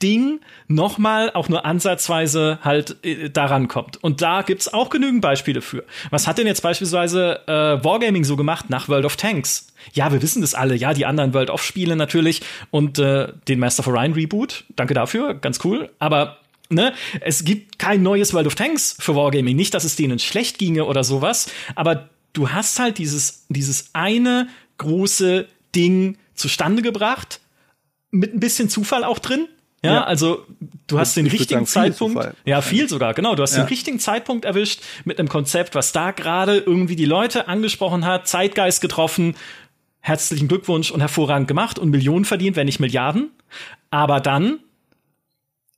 Ding 0.02 0.40
nochmal 0.68 1.32
auch 1.32 1.50
nur 1.50 1.66
ansatzweise 1.66 2.60
halt 2.64 2.98
äh, 3.06 3.30
daran 3.30 3.68
kommt. 3.68 4.04
Und 4.04 4.22
da 4.22 4.42
gibt's 4.42 4.74
auch 4.74 4.90
genügend 4.90 5.22
Beispiele 5.22 5.62
für. 5.62 5.86
Was 6.10 6.28
hat 6.28 6.38
denn 6.38 6.48
jetzt 6.48 6.62
beispielsweise 6.62 7.42
äh, 7.48 7.84
Wargaming 7.84 8.24
so 8.24 8.36
gemacht 8.36 8.70
nach 8.70 8.90
World 8.90 9.06
of 9.06 9.16
Tanks? 9.16 9.68
Ja, 9.94 10.12
wir 10.12 10.22
wissen 10.22 10.42
das 10.42 10.54
alle. 10.54 10.76
Ja, 10.76 10.94
die 10.94 11.06
anderen 11.06 11.34
World 11.34 11.50
of 11.50 11.64
Spiele 11.64 11.96
natürlich 11.96 12.42
und 12.72 13.00
äh, 13.00 13.32
den 13.48 13.60
Master 13.60 13.82
of 13.82 13.88
Orion 13.88 14.14
Reboot. 14.14 14.66
Danke 14.76 14.94
dafür, 14.94 15.34
ganz 15.36 15.60
cool. 15.64 15.90
Aber 16.00 16.38
Ne? 16.70 16.94
Es 17.20 17.44
gibt 17.44 17.80
kein 17.80 18.02
neues 18.02 18.34
World 18.34 18.48
of 18.48 18.56
Tanks 18.56 18.96
für 18.98 19.14
Wargaming. 19.14 19.58
Nicht, 19.58 19.74
dass 19.74 19.84
es 19.84 19.98
denen 19.98 20.20
schlecht 20.20 20.58
ginge 20.58 20.86
oder 20.86 21.04
sowas, 21.04 21.52
aber 21.76 22.08
du 22.34 22.50
hast 22.50 22.80
halt 22.80 22.98
dieses, 22.98 23.46
dieses 23.50 23.90
eine 23.94 24.48
große 24.78 25.48
Ding 25.76 26.18
zustande 26.36 26.82
gebracht, 26.82 27.40
mit 28.10 28.34
ein 28.34 28.40
bisschen 28.40 28.70
Zufall 28.70 29.04
auch 29.04 29.20
drin. 29.20 29.48
Ja, 29.84 29.94
ja. 29.94 30.04
also 30.04 30.46
du 30.88 31.00
hast 31.00 31.18
den 31.18 31.26
richtigen 31.26 31.66
sagen, 31.66 31.94
Zeitpunkt. 31.94 32.36
Ja, 32.46 32.62
viel 32.62 32.88
sogar, 32.88 33.14
genau. 33.14 33.34
Du 33.36 33.42
hast 33.42 33.56
ja. 33.56 33.64
den 33.64 33.68
richtigen 33.68 34.00
Zeitpunkt 34.00 34.46
erwischt 34.46 34.82
mit 35.06 35.18
einem 35.18 35.28
Konzept, 35.28 35.74
was 35.74 35.92
da 35.92 36.12
gerade 36.12 36.58
irgendwie 36.58 36.96
die 36.96 37.06
Leute 37.06 37.48
angesprochen 37.48 38.06
hat, 38.06 38.28
Zeitgeist 38.28 38.82
getroffen. 38.82 39.36
Herzlichen 40.00 40.48
Glückwunsch 40.48 40.92
und 40.92 41.00
hervorragend 41.00 41.48
gemacht 41.48 41.80
und 41.80 41.90
Millionen 41.90 42.26
verdient, 42.26 42.56
wenn 42.56 42.66
nicht 42.66 42.80
Milliarden. 42.80 43.32
Aber 43.90 44.20
dann, 44.20 44.60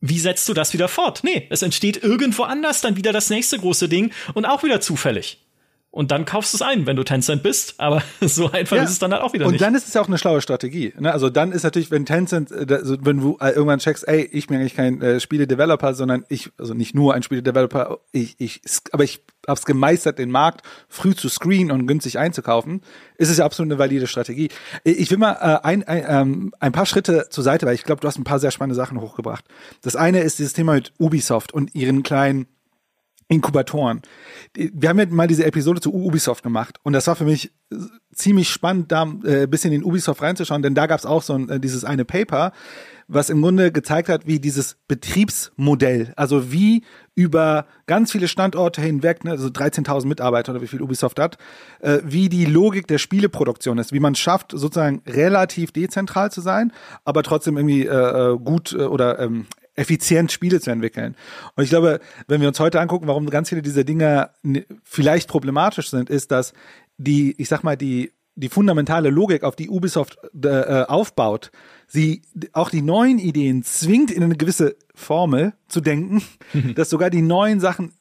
wie 0.02 0.20
setzt 0.20 0.50
du 0.50 0.54
das 0.54 0.74
wieder 0.74 0.90
fort? 0.90 1.22
Nee, 1.24 1.48
es 1.50 1.62
entsteht 1.62 2.04
irgendwo 2.04 2.44
anders 2.44 2.82
dann 2.82 2.98
wieder 2.98 3.14
das 3.14 3.30
nächste 3.30 3.58
große 3.58 3.88
Ding 3.88 4.12
und 4.34 4.46
auch 4.46 4.64
wieder 4.64 4.82
zufällig 4.82 5.43
und 5.94 6.10
dann 6.10 6.26
kaufst 6.26 6.54
du 6.54 6.58
es 6.58 6.64
ein, 6.64 6.88
wenn 6.88 6.96
du 6.96 7.04
Tencent 7.04 7.44
bist. 7.44 7.76
Aber 7.78 8.02
so 8.22 8.50
einfach 8.52 8.78
ja. 8.78 8.84
ist 8.84 8.90
es 8.90 8.98
dann 8.98 9.14
halt 9.14 9.22
auch 9.22 9.34
wieder 9.34 9.46
und 9.46 9.52
nicht. 9.52 9.62
Und 9.62 9.68
dann 9.68 9.76
ist 9.76 9.88
es 9.88 9.94
ja 9.94 10.02
auch 10.02 10.08
eine 10.08 10.18
schlaue 10.18 10.42
Strategie. 10.42 10.92
Ne? 10.98 11.14
Also 11.14 11.30
dann 11.30 11.52
ist 11.52 11.62
natürlich, 11.62 11.92
wenn 11.92 12.08
Tencent, 12.08 12.52
also 12.52 12.98
wenn 13.02 13.20
du 13.20 13.38
äh, 13.40 13.50
irgendwann 13.50 13.78
checkst, 13.78 14.08
ey, 14.08 14.24
ich 14.24 14.48
bin 14.48 14.58
eigentlich 14.58 14.74
kein 14.74 15.00
äh, 15.04 15.20
Spiele-Developer, 15.20 15.94
sondern 15.94 16.26
ich, 16.30 16.50
also 16.58 16.74
nicht 16.74 16.96
nur 16.96 17.14
ein 17.14 17.22
Spiele-Developer, 17.22 18.00
ich, 18.12 18.34
ich, 18.40 18.62
aber 18.92 19.04
ich 19.04 19.22
hab's 19.48 19.66
gemeistert, 19.66 20.18
den 20.18 20.32
Markt 20.32 20.66
früh 20.90 21.14
zu 21.14 21.30
screenen 21.30 21.70
und 21.70 21.86
günstig 21.86 22.18
einzukaufen, 22.18 22.82
ist 23.20 23.30
es 23.30 23.38
ja 23.38 23.46
absolut 23.46 23.72
eine 23.72 23.78
valide 23.78 24.08
Strategie. 24.08 24.50
Ich 24.84 25.12
will 25.12 25.20
mal 25.20 25.34
äh, 25.34 25.64
ein, 25.64 25.84
ein, 25.84 26.06
ähm, 26.08 26.54
ein 26.60 26.72
paar 26.72 26.88
Schritte 26.88 27.28
zur 27.30 27.44
Seite, 27.44 27.68
weil 27.68 27.76
ich 27.76 27.84
glaube, 27.84 28.02
du 28.02 28.08
hast 28.08 28.18
ein 28.18 28.24
paar 28.24 28.40
sehr 28.40 28.50
spannende 28.50 28.76
Sachen 28.76 29.00
hochgebracht. 29.00 29.46
Das 29.84 29.96
eine 29.96 30.22
ist 30.22 30.40
dieses 30.40 30.54
Thema 30.54 30.74
mit 30.74 30.92
Ubisoft 30.98 31.54
und 31.54 31.76
ihren 31.76 32.02
kleinen 32.02 32.48
Inkubatoren. 33.28 34.02
Wir 34.56 34.90
haben 34.90 35.00
ja 35.00 35.06
mal 35.08 35.28
diese 35.28 35.46
Episode 35.46 35.82
zu 35.82 35.94
Ubisoft 35.94 36.44
gemacht 36.44 36.80
und 36.84 36.94
das 36.94 37.08
war 37.08 37.16
für 37.16 37.26
mich 37.26 37.52
ziemlich 38.14 38.50
spannend, 38.50 38.92
da 38.92 39.12
äh, 39.24 39.48
bisschen 39.48 39.74
in 39.74 39.84
Ubisoft 39.84 40.22
reinzuschauen, 40.22 40.62
denn 40.62 40.76
da 40.76 40.86
gab 40.86 41.00
es 41.00 41.06
auch 41.06 41.24
so 41.24 41.34
ein, 41.34 41.50
äh, 41.50 41.60
dieses 41.60 41.84
eine 41.84 42.06
Paper, 42.06 42.52
was 43.08 43.30
im 43.30 43.42
Grunde 43.42 43.72
gezeigt 43.72 44.10
hat, 44.10 44.28
wie 44.28 44.40
dieses 44.40 44.78
Betriebsmodell, 44.88 46.14
also 46.16 46.52
wie 46.52 46.84
über 47.16 47.66
ganz 47.86 48.12
viele 48.12 48.28
Standorte 48.28 48.82
hinweg, 48.82 49.24
ne, 49.24 49.32
also 49.32 49.48
13.000 49.48 50.06
Mitarbeiter 50.08 50.52
oder 50.52 50.62
wie 50.62 50.68
viel 50.68 50.82
Ubisoft 50.82 51.20
hat, 51.20 51.38
äh, 51.80 52.00
wie 52.04 52.30
die 52.30 52.46
Logik 52.46 52.88
der 52.88 52.98
Spieleproduktion 52.98 53.78
ist, 53.78 53.92
wie 53.92 54.00
man 54.00 54.16
schafft, 54.16 54.52
sozusagen 54.52 55.02
relativ 55.08 55.72
dezentral 55.72 56.32
zu 56.32 56.42
sein, 56.42 56.72
aber 57.06 57.24
trotzdem 57.24 57.58
irgendwie 57.58 57.86
äh, 57.86 58.34
äh 58.34 58.38
gut 58.38 58.74
äh, 58.74 58.84
oder 58.84 59.20
ähm, 59.20 59.48
effizient 59.76 60.32
Spiele 60.32 60.60
zu 60.62 60.72
entwickeln. 60.72 61.16
Und 61.56 61.64
ich 61.64 61.70
glaube, 61.70 62.00
wenn 62.28 62.42
wir 62.42 62.48
uns 62.48 62.60
heute 62.60 62.80
angucken, 62.80 63.08
warum 63.08 63.30
ganz 63.30 63.50
viele 63.50 63.62
dieser 63.62 63.84
Dinge 63.84 64.30
vielleicht 64.84 65.30
problematisch 65.30 65.90
sind, 65.90 66.10
ist, 66.10 66.32
dass 66.32 66.54
die, 66.98 67.34
ich 67.40 67.50
sag 67.50 67.64
mal, 67.64 67.76
die 67.76 68.12
die 68.36 68.50
fundamentale 68.50 69.10
Logik, 69.10 69.44
auf 69.44 69.56
die 69.56 69.70
Ubisoft 69.70 70.18
äh, 70.44 70.84
aufbaut, 70.88 71.52
sie 71.88 72.24
auch 72.52 72.70
die 72.70 72.82
neuen 72.82 73.20
Ideen 73.20 73.64
zwingt, 73.64 74.10
in 74.10 74.24
eine 74.24 74.36
gewisse 74.36 74.76
Formel 74.96 75.54
zu 75.68 75.82
denken, 75.82 76.24
mhm. 76.54 76.74
dass 76.76 76.90
sogar 76.90 77.10
die 77.10 77.22
neuen 77.22 77.60
Sachen 77.60 77.94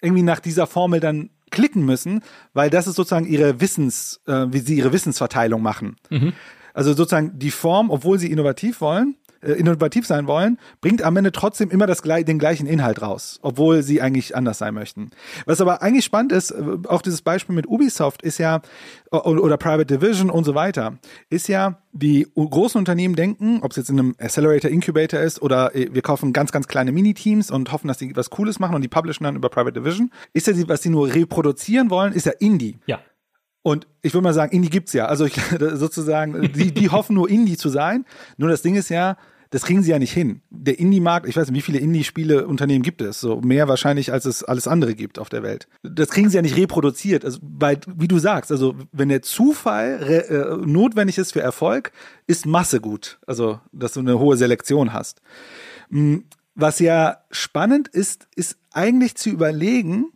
irgendwie 0.00 0.22
nach 0.22 0.40
dieser 0.40 0.66
Formel 0.66 1.00
dann 1.00 1.30
klicken 1.50 1.84
müssen, 1.84 2.22
weil 2.52 2.70
das 2.70 2.86
ist 2.86 2.96
sozusagen 2.96 3.26
ihre 3.26 3.60
Wissens, 3.60 4.20
äh, 4.26 4.46
wie 4.48 4.60
sie 4.60 4.76
ihre 4.76 4.92
Wissensverteilung 4.92 5.62
machen. 5.62 5.96
Mhm. 6.10 6.32
Also 6.72 6.94
sozusagen 6.94 7.38
die 7.38 7.52
Form, 7.52 7.90
obwohl 7.90 8.18
sie 8.18 8.30
innovativ 8.30 8.80
wollen, 8.80 9.16
äh, 9.44 9.52
innovativ 9.52 10.06
sein 10.06 10.26
wollen, 10.26 10.58
bringt 10.80 11.02
am 11.02 11.16
Ende 11.16 11.32
trotzdem 11.32 11.70
immer 11.70 11.86
das, 11.86 12.02
den 12.02 12.38
gleichen 12.38 12.66
Inhalt 12.66 13.02
raus, 13.02 13.38
obwohl 13.42 13.82
sie 13.82 14.00
eigentlich 14.00 14.36
anders 14.36 14.58
sein 14.58 14.74
möchten. 14.74 15.10
Was 15.46 15.60
aber 15.60 15.82
eigentlich 15.82 16.04
spannend 16.04 16.32
ist, 16.32 16.50
äh, 16.50 16.62
auch 16.88 17.02
dieses 17.02 17.22
Beispiel 17.22 17.54
mit 17.54 17.66
Ubisoft 17.66 18.22
ist 18.22 18.38
ja, 18.38 18.62
oder 19.10 19.56
Private 19.56 19.86
Division 19.86 20.30
und 20.30 20.44
so 20.44 20.54
weiter, 20.54 20.98
ist 21.30 21.48
ja, 21.48 21.78
die 21.96 22.26
großen 22.34 22.76
Unternehmen 22.78 23.14
denken, 23.14 23.60
ob 23.62 23.70
es 23.70 23.76
jetzt 23.76 23.88
in 23.88 23.98
einem 23.98 24.14
Accelerator 24.18 24.68
Incubator 24.70 25.20
ist 25.20 25.40
oder 25.40 25.74
äh, 25.74 25.88
wir 25.92 26.02
kaufen 26.02 26.32
ganz, 26.32 26.50
ganz 26.50 26.66
kleine 26.66 26.90
Mini-Teams 26.90 27.50
und 27.50 27.70
hoffen, 27.72 27.86
dass 27.86 27.98
die 27.98 28.16
was 28.16 28.30
Cooles 28.30 28.58
machen 28.58 28.74
und 28.74 28.82
die 28.82 28.88
publishen 28.88 29.24
dann 29.24 29.36
über 29.36 29.48
Private 29.48 29.80
Division, 29.80 30.10
ist 30.32 30.48
ja, 30.48 30.54
was 30.68 30.82
sie 30.82 30.90
nur 30.90 31.14
reproduzieren 31.14 31.90
wollen, 31.90 32.12
ist 32.12 32.26
ja 32.26 32.32
Indie. 32.40 32.78
Ja. 32.86 32.98
Und 33.62 33.86
ich 34.02 34.12
würde 34.12 34.24
mal 34.24 34.34
sagen, 34.34 34.54
Indie 34.54 34.68
gibt's 34.68 34.92
ja. 34.92 35.06
Also 35.06 35.24
ich, 35.24 35.34
sozusagen, 35.58 36.52
die, 36.52 36.72
die 36.72 36.90
hoffen 36.90 37.14
nur 37.14 37.30
Indie 37.30 37.56
zu 37.56 37.70
sein. 37.70 38.04
Nur 38.36 38.50
das 38.50 38.60
Ding 38.60 38.74
ist 38.74 38.90
ja, 38.90 39.16
das 39.54 39.62
kriegen 39.62 39.84
sie 39.84 39.92
ja 39.92 40.00
nicht 40.00 40.12
hin. 40.12 40.42
Der 40.50 40.80
Indie-Markt, 40.80 41.28
ich 41.28 41.36
weiß 41.36 41.46
nicht, 41.46 41.56
wie 41.56 41.62
viele 41.62 41.78
Indie-Spiele-Unternehmen 41.78 42.82
gibt 42.82 43.00
es? 43.00 43.20
So 43.20 43.40
mehr 43.40 43.68
wahrscheinlich, 43.68 44.12
als 44.12 44.24
es 44.24 44.42
alles 44.42 44.66
andere 44.66 44.96
gibt 44.96 45.16
auf 45.20 45.28
der 45.28 45.44
Welt. 45.44 45.68
Das 45.84 46.08
kriegen 46.08 46.28
sie 46.28 46.34
ja 46.34 46.42
nicht 46.42 46.56
reproduziert. 46.56 47.24
Also, 47.24 47.38
weil, 47.40 47.78
wie 47.86 48.08
du 48.08 48.18
sagst, 48.18 48.50
also 48.50 48.74
wenn 48.90 49.10
der 49.10 49.22
Zufall 49.22 50.02
äh, 50.28 50.66
notwendig 50.66 51.18
ist 51.18 51.34
für 51.34 51.40
Erfolg, 51.40 51.92
ist 52.26 52.46
Masse 52.46 52.80
gut. 52.80 53.20
Also, 53.28 53.60
dass 53.70 53.92
du 53.92 54.00
eine 54.00 54.18
hohe 54.18 54.36
Selektion 54.36 54.92
hast. 54.92 55.22
Hm, 55.88 56.24
was 56.56 56.80
ja 56.80 57.18
spannend 57.30 57.86
ist, 57.86 58.26
ist 58.34 58.58
eigentlich 58.72 59.14
zu 59.14 59.30
überlegen, 59.30 60.06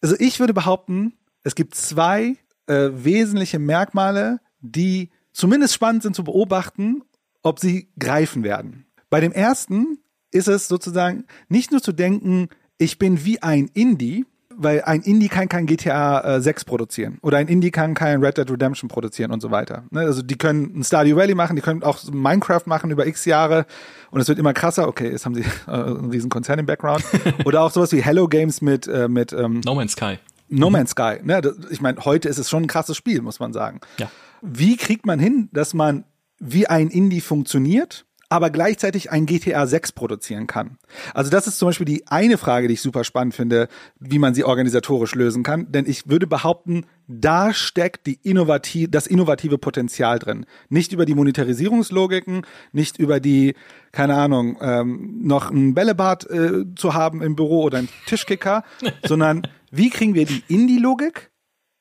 also 0.00 0.16
ich 0.18 0.40
würde 0.40 0.54
behaupten, 0.54 1.12
es 1.44 1.54
gibt 1.54 1.76
zwei 1.76 2.34
äh, 2.66 2.88
wesentliche 2.92 3.60
Merkmale, 3.60 4.40
die 4.60 5.10
zumindest 5.32 5.74
spannend 5.74 6.02
sind 6.02 6.16
zu 6.16 6.24
beobachten, 6.24 7.02
ob 7.44 7.60
sie 7.60 7.92
greifen 7.96 8.42
werden. 8.42 8.87
Bei 9.10 9.20
dem 9.20 9.32
ersten 9.32 9.98
ist 10.30 10.48
es 10.48 10.68
sozusagen 10.68 11.24
nicht 11.48 11.70
nur 11.70 11.82
zu 11.82 11.92
denken, 11.92 12.48
ich 12.76 12.98
bin 12.98 13.24
wie 13.24 13.42
ein 13.42 13.70
Indie, 13.72 14.26
weil 14.54 14.82
ein 14.82 15.02
Indie 15.02 15.28
kann 15.28 15.48
kein 15.48 15.66
GTA 15.66 16.36
äh, 16.36 16.40
6 16.40 16.64
produzieren 16.64 17.18
oder 17.22 17.38
ein 17.38 17.46
Indie 17.46 17.70
kann 17.70 17.94
kein 17.94 18.22
Red 18.22 18.38
Dead 18.38 18.50
Redemption 18.50 18.88
produzieren 18.88 19.30
und 19.30 19.40
so 19.40 19.50
weiter. 19.50 19.84
Ne? 19.90 20.00
Also 20.00 20.20
die 20.20 20.36
können 20.36 20.80
ein 20.80 20.84
Stardew 20.84 21.16
Valley 21.16 21.34
machen, 21.34 21.56
die 21.56 21.62
können 21.62 21.82
auch 21.82 22.02
Minecraft 22.10 22.62
machen 22.66 22.90
über 22.90 23.06
x 23.06 23.24
Jahre 23.24 23.66
und 24.10 24.20
es 24.20 24.28
wird 24.28 24.38
immer 24.38 24.52
krasser. 24.52 24.88
Okay, 24.88 25.10
jetzt 25.10 25.24
haben 25.24 25.34
sie 25.34 25.42
äh, 25.66 25.70
einen 25.70 26.10
riesen 26.10 26.28
Konzern 26.28 26.58
im 26.58 26.66
Background. 26.66 27.04
oder 27.44 27.62
auch 27.62 27.70
sowas 27.70 27.92
wie 27.92 28.02
Hello 28.02 28.26
Games 28.28 28.60
mit 28.60 28.88
äh, 28.88 29.08
mit 29.08 29.32
ähm, 29.32 29.60
No 29.64 29.74
Man's 29.74 29.92
Sky. 29.92 30.18
No 30.48 30.70
Man's 30.70 30.90
Sky. 30.90 31.18
Ne? 31.22 31.40
Ich 31.70 31.80
meine, 31.80 32.04
heute 32.04 32.28
ist 32.28 32.38
es 32.38 32.50
schon 32.50 32.64
ein 32.64 32.68
krasses 32.68 32.96
Spiel, 32.96 33.22
muss 33.22 33.38
man 33.38 33.52
sagen. 33.52 33.80
Ja. 33.98 34.10
Wie 34.42 34.76
kriegt 34.76 35.06
man 35.06 35.18
hin, 35.18 35.48
dass 35.52 35.72
man 35.72 36.04
wie 36.40 36.66
ein 36.66 36.88
Indie 36.88 37.20
funktioniert 37.20 38.06
aber 38.30 38.50
gleichzeitig 38.50 39.10
ein 39.10 39.24
GTA 39.24 39.66
6 39.66 39.92
produzieren 39.92 40.46
kann. 40.46 40.76
Also 41.14 41.30
das 41.30 41.46
ist 41.46 41.58
zum 41.58 41.68
Beispiel 41.68 41.86
die 41.86 42.06
eine 42.08 42.36
Frage, 42.36 42.68
die 42.68 42.74
ich 42.74 42.82
super 42.82 43.04
spannend 43.04 43.34
finde, 43.34 43.68
wie 43.98 44.18
man 44.18 44.34
sie 44.34 44.44
organisatorisch 44.44 45.14
lösen 45.14 45.42
kann. 45.42 45.72
Denn 45.72 45.86
ich 45.86 46.08
würde 46.08 46.26
behaupten, 46.26 46.84
da 47.06 47.54
steckt 47.54 48.06
die 48.06 48.18
innovativ, 48.22 48.90
das 48.90 49.06
innovative 49.06 49.56
Potenzial 49.56 50.18
drin. 50.18 50.44
Nicht 50.68 50.92
über 50.92 51.06
die 51.06 51.14
Monetarisierungslogiken, 51.14 52.42
nicht 52.72 52.98
über 52.98 53.18
die, 53.18 53.54
keine 53.92 54.16
Ahnung, 54.16 54.58
ähm, 54.60 55.20
noch 55.22 55.50
ein 55.50 55.74
Bällebad 55.74 56.28
äh, 56.28 56.64
zu 56.76 56.92
haben 56.92 57.22
im 57.22 57.34
Büro 57.34 57.62
oder 57.62 57.78
ein 57.78 57.88
Tischkicker, 58.06 58.62
sondern 59.06 59.42
wie 59.70 59.88
kriegen 59.88 60.14
wir 60.14 60.26
die 60.26 60.44
Indie-Logik, 60.48 61.30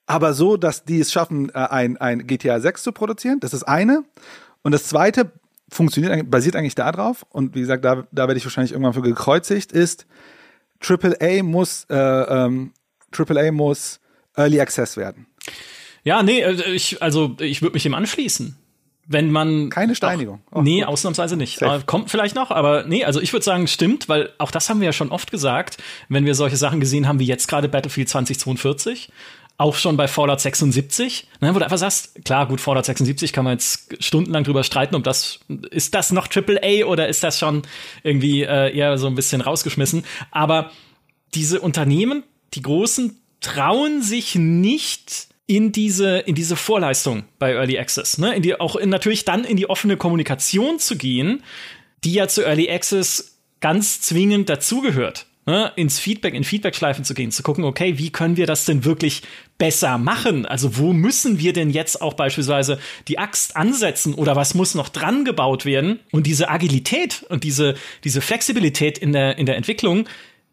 aber 0.05 0.33
so, 0.33 0.55
dass 0.55 0.85
die 0.85 1.01
es 1.01 1.11
schaffen, 1.11 1.49
äh, 1.49 1.57
ein, 1.57 1.97
ein 1.97 2.25
GTA 2.25 2.61
6 2.61 2.83
zu 2.83 2.93
produzieren. 2.93 3.41
Das 3.41 3.53
ist 3.53 3.63
eine. 3.63 4.05
Und 4.63 4.71
das 4.71 4.85
zweite 4.85 5.33
funktioniert, 5.69 6.29
basiert 6.29 6.55
eigentlich 6.55 6.75
darauf, 6.75 7.25
und 7.29 7.55
wie 7.55 7.61
gesagt, 7.61 7.83
da, 7.83 8.07
da 8.11 8.27
werde 8.27 8.37
ich 8.37 8.45
wahrscheinlich 8.45 8.71
irgendwann 8.71 8.93
für 8.93 9.01
gekreuzigt, 9.01 9.71
ist, 9.71 10.05
AAA 10.79 11.43
muss, 11.43 11.85
äh, 11.89 11.95
ähm, 11.95 12.73
AAA 13.11 13.51
muss 13.51 13.99
Early 14.35 14.61
Access 14.61 14.97
werden. 14.97 15.27
Ja, 16.03 16.23
nee, 16.23 16.41
äh, 16.41 16.71
ich, 16.71 17.01
also 17.01 17.35
ich 17.39 17.61
würde 17.61 17.73
mich 17.73 17.83
dem 17.83 17.93
anschließen. 17.93 18.57
Wenn 19.09 19.31
man. 19.31 19.69
Keine 19.69 19.95
Steinigung. 19.95 20.41
Auch, 20.51 20.61
nee, 20.61 20.79
gut. 20.79 20.89
ausnahmsweise 20.89 21.37
nicht. 21.37 21.61
Kommt 21.85 22.11
vielleicht 22.11 22.35
noch, 22.35 22.51
aber 22.51 22.83
nee, 22.83 23.05
also 23.05 23.21
ich 23.21 23.31
würde 23.31 23.45
sagen, 23.45 23.67
stimmt, 23.67 24.09
weil 24.09 24.31
auch 24.37 24.51
das 24.51 24.69
haben 24.69 24.81
wir 24.81 24.87
ja 24.87 24.93
schon 24.93 25.11
oft 25.11 25.31
gesagt, 25.31 25.77
wenn 26.09 26.25
wir 26.25 26.35
solche 26.35 26.57
Sachen 26.57 26.81
gesehen 26.81 27.07
haben 27.07 27.19
wie 27.19 27.25
jetzt 27.25 27.47
gerade 27.47 27.69
Battlefield 27.69 28.09
2042 28.09 29.09
auch 29.57 29.75
schon 29.75 29.97
bei 29.97 30.07
Fallout 30.07 30.39
76, 30.39 31.27
ne, 31.41 31.53
wo 31.53 31.59
du 31.59 31.65
einfach 31.65 31.79
sagst, 31.79 32.23
klar, 32.23 32.47
gut, 32.47 32.61
Fallout 32.61 32.85
76 32.85 33.33
kann 33.33 33.43
man 33.43 33.53
jetzt 33.53 34.03
stundenlang 34.03 34.43
drüber 34.43 34.63
streiten, 34.63 34.95
ob 34.95 35.03
das, 35.03 35.39
ist 35.71 35.95
das 35.95 36.11
noch 36.11 36.27
AAA 36.27 36.85
oder 36.85 37.07
ist 37.07 37.23
das 37.23 37.39
schon 37.39 37.63
irgendwie 38.03 38.43
äh, 38.43 38.75
eher 38.75 38.97
so 38.99 39.07
ein 39.07 39.15
bisschen 39.15 39.41
rausgeschmissen. 39.41 40.03
Aber 40.29 40.71
diese 41.33 41.59
Unternehmen, 41.59 42.23
die 42.53 42.61
großen, 42.61 43.19
trauen 43.41 44.01
sich 44.03 44.35
nicht 44.35 45.27
in 45.47 45.71
diese, 45.71 46.19
in 46.19 46.35
diese 46.35 46.55
Vorleistung 46.55 47.23
bei 47.39 47.53
Early 47.53 47.79
Access, 47.79 48.19
ne? 48.19 48.35
in 48.35 48.43
die, 48.43 48.59
auch 48.59 48.75
in, 48.75 48.89
natürlich 48.89 49.25
dann 49.25 49.43
in 49.43 49.57
die 49.57 49.69
offene 49.69 49.97
Kommunikation 49.97 50.77
zu 50.77 50.97
gehen, 50.97 51.43
die 52.03 52.13
ja 52.13 52.27
zu 52.27 52.43
Early 52.43 52.69
Access 52.69 53.39
ganz 53.59 54.01
zwingend 54.01 54.49
dazugehört 54.49 55.25
ne, 55.47 55.71
ins 55.75 55.97
Feedback, 55.97 56.35
in 56.35 56.43
Feedback-Schleifen 56.43 57.03
zu 57.03 57.15
gehen, 57.15 57.31
zu 57.31 57.41
gucken, 57.41 57.63
okay, 57.63 57.97
wie 57.97 58.11
können 58.11 58.37
wir 58.37 58.45
das 58.45 58.65
denn 58.65 58.85
wirklich 58.85 59.23
besser 59.57 59.97
machen? 59.97 60.45
Also 60.45 60.77
wo 60.77 60.93
müssen 60.93 61.39
wir 61.39 61.53
denn 61.53 61.71
jetzt 61.71 62.01
auch 62.01 62.13
beispielsweise 62.13 62.77
die 63.07 63.17
Axt 63.17 63.55
ansetzen 63.55 64.13
oder 64.13 64.35
was 64.35 64.53
muss 64.53 64.75
noch 64.75 64.89
dran 64.89 65.25
gebaut 65.25 65.65
werden? 65.65 65.99
Und 66.11 66.27
diese 66.27 66.49
Agilität 66.49 67.23
und 67.29 67.43
diese, 67.43 67.75
diese 68.03 68.21
Flexibilität 68.21 68.97
in 68.97 69.13
der, 69.13 69.37
in 69.39 69.47
der 69.47 69.55
Entwicklung 69.55 70.07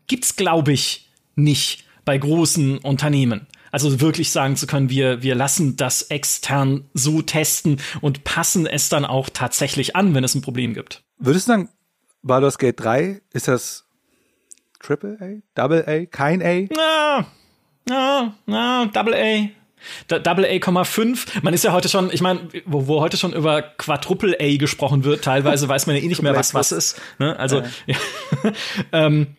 gibt's, 0.07 0.36
glaube 0.36 0.72
ich, 0.72 1.11
nicht 1.34 1.84
bei 2.05 2.16
großen 2.16 2.78
Unternehmen. 2.78 3.47
Also 3.72 4.01
wirklich 4.01 4.30
sagen 4.30 4.55
zu 4.55 4.68
können, 4.68 4.88
wir, 4.88 5.22
wir 5.24 5.34
lassen 5.34 5.76
das 5.76 6.03
extern 6.03 6.84
so 6.95 7.22
testen 7.22 7.80
und 8.01 8.22
passen 8.22 8.66
es 8.66 8.88
dann 8.88 9.05
auch 9.05 9.28
tatsächlich 9.28 9.97
an, 9.97 10.14
wenn 10.14 10.22
es 10.22 10.36
ein 10.36 10.42
Problem 10.42 10.74
gibt. 10.74 11.03
Würdest 11.18 11.49
du 11.49 11.53
sagen, 11.53 11.68
Baldur's 12.22 12.59
Gate 12.59 12.78
3 12.78 13.20
ist 13.32 13.49
das 13.49 13.84
Triple 14.85 15.16
A? 15.20 15.43
Double 15.55 15.85
A? 15.87 16.07
Kein 16.07 16.43
A? 16.43 16.68
Na, 16.74 17.26
na, 17.89 18.35
na, 18.47 18.87
Double 18.87 19.14
A. 19.14 19.49
Double 20.09 20.47
A,5. 20.47 21.43
Man 21.43 21.53
ist 21.53 21.64
ja 21.64 21.72
heute 21.72 21.89
schon, 21.89 22.11
ich 22.11 22.20
meine, 22.20 22.49
wo, 22.64 22.87
wo 22.87 23.01
heute 23.01 23.16
schon 23.16 23.32
über 23.32 23.62
Quadruple 23.62 24.37
A 24.41 24.57
gesprochen 24.57 25.05
wird, 25.05 25.24
teilweise 25.24 25.68
weiß 25.68 25.87
man 25.87 25.97
ja 25.97 26.03
eh 26.03 26.09
nicht 26.09 26.22
mehr, 26.22 26.35
was 26.35 26.55
was 26.55 26.72
ist. 26.72 27.01
Ne? 27.18 27.39
Also, 27.39 27.62
ja. 27.87 27.97
ähm, 28.93 29.37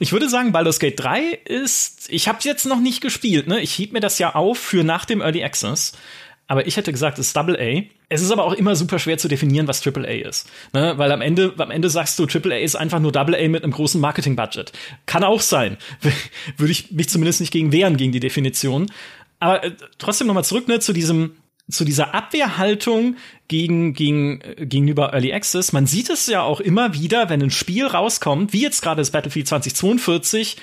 ich 0.00 0.12
würde 0.12 0.28
sagen, 0.28 0.50
Baldur's 0.52 0.80
Gate 0.80 0.98
3 0.98 1.40
ist, 1.44 2.10
ich 2.10 2.26
habe 2.26 2.38
jetzt 2.42 2.66
noch 2.66 2.80
nicht 2.80 3.00
gespielt, 3.00 3.46
ne? 3.46 3.60
Ich 3.60 3.72
hieb 3.72 3.92
mir 3.92 4.00
das 4.00 4.18
ja 4.18 4.34
auf 4.34 4.58
für 4.58 4.82
nach 4.82 5.04
dem 5.04 5.20
Early 5.20 5.44
Access. 5.44 5.92
Aber 6.46 6.66
ich 6.66 6.76
hätte 6.76 6.92
gesagt, 6.92 7.18
es 7.18 7.28
ist 7.28 7.36
Double 7.36 7.56
A. 7.56 7.82
Es 8.08 8.22
ist 8.22 8.30
aber 8.30 8.44
auch 8.44 8.52
immer 8.52 8.76
super 8.76 8.98
schwer 8.98 9.18
zu 9.18 9.28
definieren, 9.28 9.66
was 9.66 9.80
Triple 9.80 10.06
A 10.06 10.28
ist. 10.28 10.48
Ne? 10.72 10.94
Weil 10.96 11.10
am 11.10 11.20
Ende, 11.20 11.54
am 11.56 11.70
Ende 11.70 11.88
sagst 11.88 12.18
du, 12.18 12.26
Triple 12.26 12.54
A 12.54 12.58
ist 12.58 12.76
einfach 12.76 13.00
nur 13.00 13.12
Double 13.12 13.34
A 13.34 13.48
mit 13.48 13.62
einem 13.62 13.72
großen 13.72 14.00
Marketing-Budget. 14.00 14.72
Kann 15.06 15.24
auch 15.24 15.40
sein. 15.40 15.78
Würde 16.56 16.72
ich 16.72 16.90
mich 16.90 17.08
zumindest 17.08 17.40
nicht 17.40 17.52
gegen 17.52 17.72
wehren, 17.72 17.96
gegen 17.96 18.12
die 18.12 18.20
Definition. 18.20 18.90
Aber 19.40 19.64
äh, 19.64 19.72
trotzdem 19.98 20.26
nochmal 20.26 20.44
zurück 20.44 20.68
ne, 20.68 20.80
zu 20.80 20.92
diesem, 20.92 21.36
zu 21.68 21.84
dieser 21.84 22.14
Abwehrhaltung 22.14 23.16
gegen, 23.48 23.94
gegen, 23.94 24.40
äh, 24.42 24.66
gegenüber 24.66 25.12
Early 25.12 25.32
Access. 25.32 25.72
Man 25.72 25.86
sieht 25.86 26.10
es 26.10 26.26
ja 26.26 26.42
auch 26.42 26.60
immer 26.60 26.94
wieder, 26.94 27.30
wenn 27.30 27.42
ein 27.42 27.50
Spiel 27.50 27.86
rauskommt, 27.86 28.52
wie 28.52 28.62
jetzt 28.62 28.82
gerade 28.82 29.00
das 29.00 29.10
Battlefield 29.10 29.48
2042, 29.48 30.56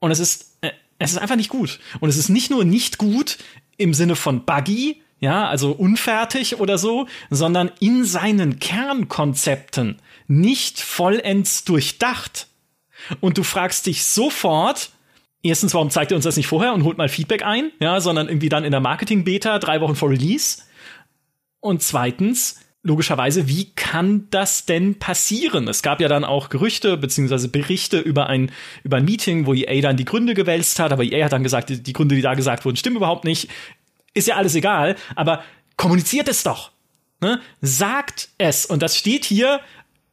und 0.00 0.10
es 0.10 0.20
ist, 0.20 0.56
äh, 0.60 0.70
es 0.98 1.12
ist 1.12 1.18
einfach 1.18 1.36
nicht 1.36 1.48
gut. 1.48 1.80
Und 2.00 2.08
es 2.08 2.16
ist 2.16 2.28
nicht 2.28 2.50
nur 2.50 2.64
nicht 2.64 2.98
gut 2.98 3.38
im 3.76 3.94
Sinne 3.94 4.16
von 4.16 4.44
buggy, 4.44 5.02
ja, 5.20 5.48
also 5.48 5.72
unfertig 5.72 6.60
oder 6.60 6.78
so, 6.78 7.06
sondern 7.30 7.70
in 7.80 8.04
seinen 8.04 8.58
Kernkonzepten 8.58 9.98
nicht 10.26 10.80
vollends 10.80 11.64
durchdacht. 11.64 12.46
Und 13.20 13.38
du 13.38 13.42
fragst 13.42 13.86
dich 13.86 14.04
sofort, 14.04 14.90
erstens, 15.42 15.74
warum 15.74 15.90
zeigt 15.90 16.12
er 16.12 16.16
uns 16.16 16.24
das 16.24 16.36
nicht 16.36 16.46
vorher 16.46 16.72
und 16.72 16.84
holt 16.84 16.98
mal 16.98 17.08
Feedback 17.08 17.42
ein, 17.44 17.70
ja, 17.80 18.00
sondern 18.00 18.28
irgendwie 18.28 18.48
dann 18.48 18.64
in 18.64 18.70
der 18.70 18.80
Marketing-Beta 18.80 19.58
drei 19.58 19.80
Wochen 19.80 19.96
vor 19.96 20.10
Release. 20.10 20.62
Und 21.60 21.82
zweitens, 21.82 22.60
logischerweise, 22.82 23.48
wie 23.48 23.72
kann 23.74 24.28
das 24.30 24.66
denn 24.66 24.98
passieren? 24.98 25.68
Es 25.68 25.82
gab 25.82 26.00
ja 26.00 26.08
dann 26.08 26.24
auch 26.24 26.48
Gerüchte 26.48 26.96
beziehungsweise 26.96 27.48
Berichte 27.48 27.98
über 27.98 28.28
ein, 28.28 28.52
über 28.84 28.98
ein 28.98 29.04
Meeting, 29.04 29.46
wo 29.46 29.54
EA 29.54 29.80
dann 29.80 29.96
die 29.96 30.04
Gründe 30.04 30.34
gewälzt 30.34 30.78
hat, 30.78 30.92
aber 30.92 31.04
EA 31.04 31.24
hat 31.24 31.32
dann 31.32 31.42
gesagt, 31.42 31.70
die 31.70 31.92
Gründe, 31.92 32.14
die 32.14 32.22
da 32.22 32.34
gesagt 32.34 32.64
wurden, 32.64 32.76
stimmen 32.76 32.96
überhaupt 32.96 33.24
nicht. 33.24 33.48
Ist 34.18 34.26
ja 34.26 34.34
alles 34.34 34.56
egal, 34.56 34.96
aber 35.14 35.44
kommuniziert 35.76 36.28
es 36.28 36.42
doch. 36.42 36.72
Ne? 37.20 37.40
Sagt 37.60 38.30
es. 38.36 38.66
Und 38.66 38.82
das 38.82 38.96
steht 38.96 39.24
hier 39.24 39.60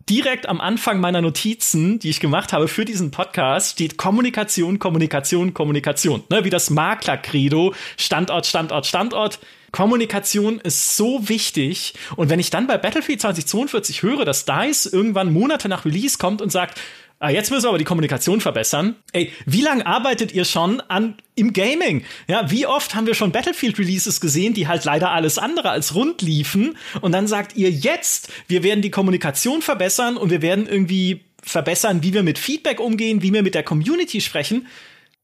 direkt 0.07 0.47
am 0.47 0.61
Anfang 0.61 0.99
meiner 0.99 1.21
Notizen, 1.21 1.97
die 1.97 2.11
ich 2.11 2.19
gemacht 2.19 2.53
habe 2.53 2.67
für 2.67 2.85
diesen 2.85 3.09
Podcast, 3.09 3.71
steht 3.71 3.97
Kommunikation, 3.97 4.77
Kommunikation, 4.77 5.55
Kommunikation. 5.55 6.23
Ne? 6.29 6.43
Wie 6.43 6.51
das 6.51 6.69
Makler-Credo, 6.69 7.73
Standort, 7.97 8.45
Standort, 8.45 8.85
Standort. 8.85 9.39
Kommunikation 9.71 10.59
ist 10.59 10.95
so 10.95 11.27
wichtig. 11.27 11.95
Und 12.15 12.29
wenn 12.29 12.39
ich 12.39 12.51
dann 12.51 12.67
bei 12.67 12.77
Battlefield 12.77 13.21
2042 13.21 14.03
höre, 14.03 14.23
dass 14.23 14.45
DICE 14.45 14.85
irgendwann 14.85 15.33
Monate 15.33 15.67
nach 15.67 15.83
Release 15.83 16.19
kommt 16.19 16.43
und 16.43 16.51
sagt, 16.51 16.79
Ah, 17.25 17.31
jetzt 17.31 17.49
müssen 17.49 17.63
wir 17.63 17.69
aber 17.69 17.79
die 17.79 17.85
Kommunikation 17.85 18.39
verbessern. 18.39 18.97
Ey, 19.11 19.33
wie 19.47 19.61
lange 19.61 19.87
arbeitet 19.87 20.31
ihr 20.31 20.45
schon 20.45 20.79
an 20.81 21.15
im 21.33 21.53
Gaming? 21.53 22.05
Ja, 22.27 22.51
wie 22.51 22.67
oft 22.67 22.93
haben 22.93 23.07
wir 23.07 23.15
schon 23.15 23.31
Battlefield 23.31 23.79
Releases 23.79 24.21
gesehen, 24.21 24.53
die 24.53 24.67
halt 24.67 24.85
leider 24.85 25.09
alles 25.09 25.39
andere 25.39 25.71
als 25.71 25.95
rund 25.95 26.21
liefen 26.21 26.77
und 27.01 27.13
dann 27.13 27.25
sagt 27.25 27.55
ihr 27.55 27.71
jetzt, 27.71 28.31
wir 28.47 28.61
werden 28.61 28.83
die 28.83 28.91
Kommunikation 28.91 29.63
verbessern 29.63 30.17
und 30.17 30.29
wir 30.29 30.43
werden 30.43 30.67
irgendwie 30.67 31.21
verbessern, 31.41 32.03
wie 32.03 32.13
wir 32.13 32.21
mit 32.21 32.37
Feedback 32.37 32.79
umgehen, 32.79 33.23
wie 33.23 33.33
wir 33.33 33.41
mit 33.41 33.55
der 33.55 33.63
Community 33.63 34.21
sprechen. 34.21 34.67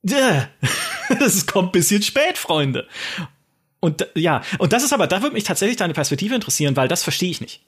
Das 1.20 1.46
kommt 1.46 1.70
ein 1.70 1.72
bisschen 1.74 2.02
spät, 2.02 2.40
Freunde. 2.40 2.88
Und 3.80 4.08
ja, 4.16 4.42
und 4.58 4.74
das 4.74 4.82
ist 4.84 4.94
aber, 4.94 5.06
da 5.06 5.22
würde 5.22 5.34
mich 5.34 5.44
tatsächlich 5.44 5.78
deine 5.78 5.94
Perspektive 5.94 6.34
interessieren, 6.34 6.76
weil 6.76 6.88
das 6.88 7.04
verstehe 7.04 7.30
ich 7.30 7.42
nicht. 7.42 7.62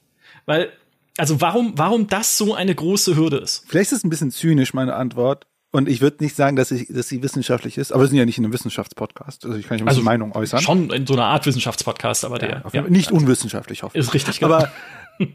Weil, 0.45 0.71
also 1.17 1.41
warum, 1.41 1.73
warum 1.77 2.07
das 2.07 2.37
so 2.37 2.53
eine 2.53 2.73
große 2.73 3.15
Hürde 3.15 3.37
ist? 3.37 3.63
Vielleicht 3.67 3.91
ist 3.91 3.99
es 3.99 4.03
ein 4.03 4.09
bisschen 4.09 4.31
zynisch, 4.31 4.73
meine 4.73 4.95
Antwort. 4.95 5.47
Und 5.71 5.89
ich 5.89 6.01
würde 6.01 6.23
nicht 6.23 6.35
sagen, 6.35 6.55
dass, 6.55 6.69
ich, 6.69 6.87
dass 6.89 7.07
sie 7.07 7.23
wissenschaftlich 7.23 7.79
ist, 7.79 7.91
aber 7.91 8.03
wir 8.03 8.07
sind 8.07 8.19
ja 8.19 8.25
nicht 8.25 8.37
in 8.37 8.43
einem 8.43 8.53
Wissenschaftspodcast. 8.53 9.43
Also 9.45 9.57
ich 9.57 9.67
kann 9.67 9.77
nicht 9.77 9.85
mal 9.85 9.89
also 9.89 10.03
Meinung 10.03 10.31
äußern. 10.31 10.61
Schon 10.61 10.91
in 10.91 11.07
so 11.07 11.13
einer 11.13 11.25
Art 11.25 11.47
Wissenschaftspodcast, 11.47 12.25
aber 12.25 12.37
der. 12.37 12.63
Ja, 12.73 12.83
nicht 12.83 13.11
unwissenschaftlich, 13.11 13.81
hoffe 13.81 13.97
ich. 13.97 14.05
Ist 14.05 14.13
richtig, 14.13 14.39
genau. 14.39 14.53
Aber 14.53 14.71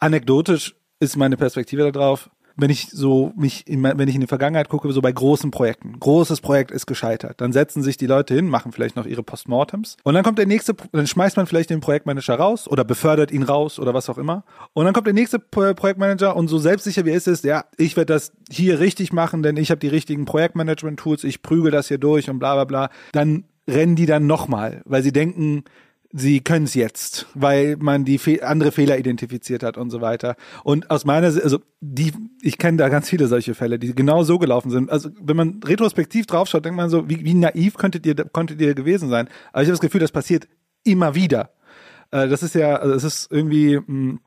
anekdotisch 0.00 0.74
ist 0.98 1.16
meine 1.16 1.36
Perspektive 1.36 1.92
darauf, 1.92 2.30
wenn 2.56 2.70
ich 2.70 2.88
so 2.90 3.32
mich, 3.36 3.66
in, 3.66 3.82
wenn 3.82 4.08
ich 4.08 4.14
in 4.14 4.20
die 4.20 4.26
Vergangenheit 4.26 4.68
gucke, 4.68 4.90
so 4.92 5.00
bei 5.00 5.12
großen 5.12 5.50
Projekten. 5.50 5.98
Großes 5.98 6.40
Projekt 6.40 6.70
ist 6.70 6.86
gescheitert. 6.86 7.40
Dann 7.40 7.52
setzen 7.52 7.82
sich 7.82 7.96
die 7.96 8.06
Leute 8.06 8.34
hin, 8.34 8.48
machen 8.48 8.72
vielleicht 8.72 8.96
noch 8.96 9.06
ihre 9.06 9.22
Postmortems. 9.22 9.96
Und 10.04 10.14
dann 10.14 10.24
kommt 10.24 10.38
der 10.38 10.46
nächste, 10.46 10.74
dann 10.92 11.06
schmeißt 11.06 11.36
man 11.36 11.46
vielleicht 11.46 11.70
den 11.70 11.80
Projektmanager 11.80 12.34
raus 12.34 12.68
oder 12.68 12.84
befördert 12.84 13.30
ihn 13.30 13.42
raus 13.42 13.78
oder 13.78 13.94
was 13.94 14.08
auch 14.08 14.18
immer. 14.18 14.44
Und 14.72 14.84
dann 14.84 14.94
kommt 14.94 15.06
der 15.06 15.14
nächste 15.14 15.38
Projektmanager 15.38 16.36
und 16.36 16.48
so 16.48 16.58
selbstsicher 16.58 17.04
wie 17.04 17.10
er 17.10 17.16
ist, 17.16 17.44
ja, 17.44 17.64
ich 17.76 17.96
werde 17.96 18.14
das 18.14 18.32
hier 18.50 18.80
richtig 18.80 19.12
machen, 19.12 19.42
denn 19.42 19.56
ich 19.56 19.70
habe 19.70 19.78
die 19.78 19.88
richtigen 19.88 20.24
Projektmanagement-Tools, 20.24 21.24
ich 21.24 21.42
prügel 21.42 21.70
das 21.70 21.88
hier 21.88 21.98
durch 21.98 22.30
und 22.30 22.38
bla 22.38 22.54
bla 22.54 22.64
bla. 22.64 22.90
Dann 23.12 23.44
rennen 23.68 23.96
die 23.96 24.06
dann 24.06 24.26
nochmal, 24.26 24.82
weil 24.84 25.02
sie 25.02 25.12
denken, 25.12 25.64
sie 26.12 26.40
können 26.40 26.64
es 26.64 26.74
jetzt, 26.74 27.26
weil 27.34 27.76
man 27.78 28.04
die 28.04 28.18
Fe 28.18 28.46
andere 28.46 28.72
Fehler 28.72 28.98
identifiziert 28.98 29.62
hat 29.62 29.76
und 29.76 29.90
so 29.90 30.00
weiter. 30.00 30.36
Und 30.64 30.90
aus 30.90 31.04
meiner 31.04 31.30
Sicht, 31.30 31.44
also 31.44 31.60
die, 31.80 32.12
ich 32.42 32.58
kenne 32.58 32.78
da 32.78 32.88
ganz 32.88 33.08
viele 33.08 33.28
solche 33.28 33.54
Fälle, 33.54 33.78
die 33.78 33.94
genau 33.94 34.22
so 34.24 34.38
gelaufen 34.38 34.70
sind. 34.70 34.90
Also 34.90 35.10
wenn 35.20 35.36
man 35.36 35.60
retrospektiv 35.64 36.26
draufschaut, 36.26 36.64
denkt 36.64 36.76
man 36.76 36.90
so, 36.90 37.08
wie, 37.08 37.24
wie 37.24 37.34
naiv 37.34 37.74
könntet 37.74 38.06
ihr, 38.06 38.14
konntet 38.14 38.60
ihr 38.60 38.74
gewesen 38.74 39.08
sein? 39.08 39.28
Aber 39.52 39.62
ich 39.62 39.68
habe 39.68 39.74
das 39.74 39.80
Gefühl, 39.80 40.00
das 40.00 40.12
passiert 40.12 40.48
immer 40.84 41.14
wieder. 41.14 41.50
Äh, 42.10 42.28
das 42.28 42.42
ist 42.42 42.54
ja, 42.54 42.76
also 42.76 42.94
es 42.94 43.04
ist 43.04 43.30
irgendwie 43.30 43.76
mh, 43.76 43.84
hm, 43.86 44.20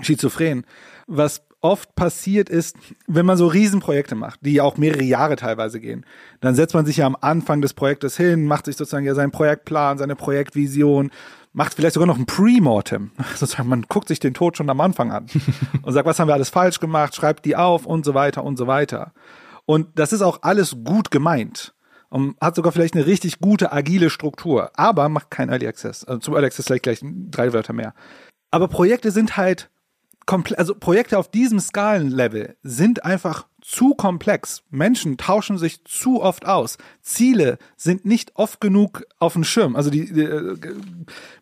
schizophren. 0.00 0.64
Was 1.06 1.42
oft 1.64 1.94
passiert 1.94 2.50
ist, 2.50 2.76
wenn 3.06 3.24
man 3.24 3.38
so 3.38 3.46
Riesenprojekte 3.46 4.14
macht, 4.14 4.40
die 4.42 4.60
auch 4.60 4.76
mehrere 4.76 5.02
Jahre 5.02 5.36
teilweise 5.36 5.80
gehen, 5.80 6.04
dann 6.40 6.54
setzt 6.54 6.74
man 6.74 6.84
sich 6.84 6.98
ja 6.98 7.06
am 7.06 7.16
Anfang 7.18 7.62
des 7.62 7.72
Projektes 7.72 8.18
hin, 8.18 8.44
macht 8.44 8.66
sich 8.66 8.76
sozusagen 8.76 9.06
ja 9.06 9.14
seinen 9.14 9.30
Projektplan, 9.30 9.96
seine 9.96 10.14
Projektvision, 10.14 11.10
macht 11.54 11.72
vielleicht 11.72 11.94
sogar 11.94 12.06
noch 12.06 12.18
ein 12.18 12.26
Pre-Mortem. 12.26 13.12
Sozusagen, 13.34 13.70
man 13.70 13.86
guckt 13.88 14.08
sich 14.08 14.20
den 14.20 14.34
Tod 14.34 14.58
schon 14.58 14.68
am 14.68 14.80
Anfang 14.82 15.10
an 15.10 15.26
und 15.82 15.92
sagt, 15.94 16.06
was 16.06 16.18
haben 16.18 16.28
wir 16.28 16.34
alles 16.34 16.50
falsch 16.50 16.80
gemacht, 16.80 17.14
schreibt 17.14 17.46
die 17.46 17.56
auf 17.56 17.86
und 17.86 18.04
so 18.04 18.12
weiter 18.12 18.44
und 18.44 18.58
so 18.58 18.66
weiter. 18.66 19.14
Und 19.64 19.98
das 19.98 20.12
ist 20.12 20.20
auch 20.20 20.40
alles 20.42 20.76
gut 20.84 21.10
gemeint 21.10 21.72
und 22.10 22.36
hat 22.42 22.56
sogar 22.56 22.72
vielleicht 22.72 22.94
eine 22.94 23.06
richtig 23.06 23.38
gute 23.38 23.72
agile 23.72 24.10
Struktur, 24.10 24.70
aber 24.74 25.08
macht 25.08 25.30
kein 25.30 25.48
Early 25.48 25.66
Access. 25.66 26.04
Also 26.04 26.20
zum 26.20 26.34
Early 26.34 26.48
Access 26.48 26.66
vielleicht 26.66 26.82
gleich 26.82 27.00
drei 27.02 27.54
Wörter 27.54 27.72
mehr. 27.72 27.94
Aber 28.50 28.68
Projekte 28.68 29.10
sind 29.10 29.38
halt 29.38 29.70
komplett, 30.26 30.58
also 30.58 30.74
Projekte 30.74 31.18
auf 31.18 31.30
diesem 31.30 31.60
Skalenlevel 31.60 32.56
sind 32.62 33.04
einfach 33.04 33.46
zu 33.60 33.94
komplex. 33.94 34.62
Menschen 34.70 35.16
tauschen 35.16 35.56
sich 35.56 35.84
zu 35.84 36.22
oft 36.22 36.46
aus. 36.46 36.76
Ziele 37.00 37.58
sind 37.76 38.04
nicht 38.04 38.32
oft 38.34 38.60
genug 38.60 39.04
auf 39.18 39.32
dem 39.32 39.44
Schirm. 39.44 39.74
Also 39.74 39.90
die, 39.90 40.12
die 40.12 40.22
äh, 40.22 40.56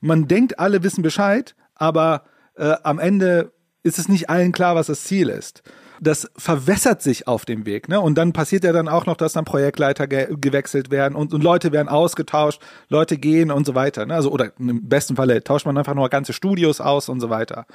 man 0.01 0.28
denkt, 0.28 0.59
alle 0.59 0.83
wissen 0.83 1.03
Bescheid, 1.03 1.57
aber 1.74 2.24
äh, 2.57 2.76
am 2.85 2.99
Ende 2.99 3.53
ist 3.83 3.99
es 3.99 4.09
nicht 4.09 4.30
allen 4.30 4.53
klar, 4.53 4.76
was 4.76 4.87
das 4.87 5.05
Ziel 5.05 5.28
ist. 5.28 5.62
Das 6.01 6.30
verwässert 6.37 7.01
sich 7.01 7.28
auf 7.28 7.45
dem 7.45 7.64
Weg, 7.64 7.89
ne? 7.89 8.01
Und 8.01 8.16
dann 8.16 8.33
passiert 8.33 8.64
ja 8.64 8.72
dann 8.72 8.89
auch 8.89 9.07
noch, 9.07 9.16
dass 9.16 9.35
dann 9.35 9.45
Projektleiter 9.45 10.09
ge 10.09 10.35
gewechselt 10.41 10.91
werden 10.91 11.14
und, 11.14 11.33
und 11.33 11.45
Leute 11.45 11.70
werden 11.70 11.89
ausgetauscht, 11.89 12.61
Leute 12.89 13.18
gehen 13.18 13.53
und 13.53 13.66
so 13.66 13.76
weiter. 13.76 14.05
Ne? 14.07 14.14
Also 14.14 14.30
oder 14.30 14.53
im 14.59 14.89
besten 14.89 15.14
Falle 15.14 15.45
tauscht 15.45 15.64
man 15.64 15.78
einfach 15.78 15.95
nur 15.95 16.09
ganze 16.09 16.33
Studios 16.33 16.80
aus 16.80 17.09
und 17.09 17.20
so 17.20 17.30
weiter. 17.30 17.66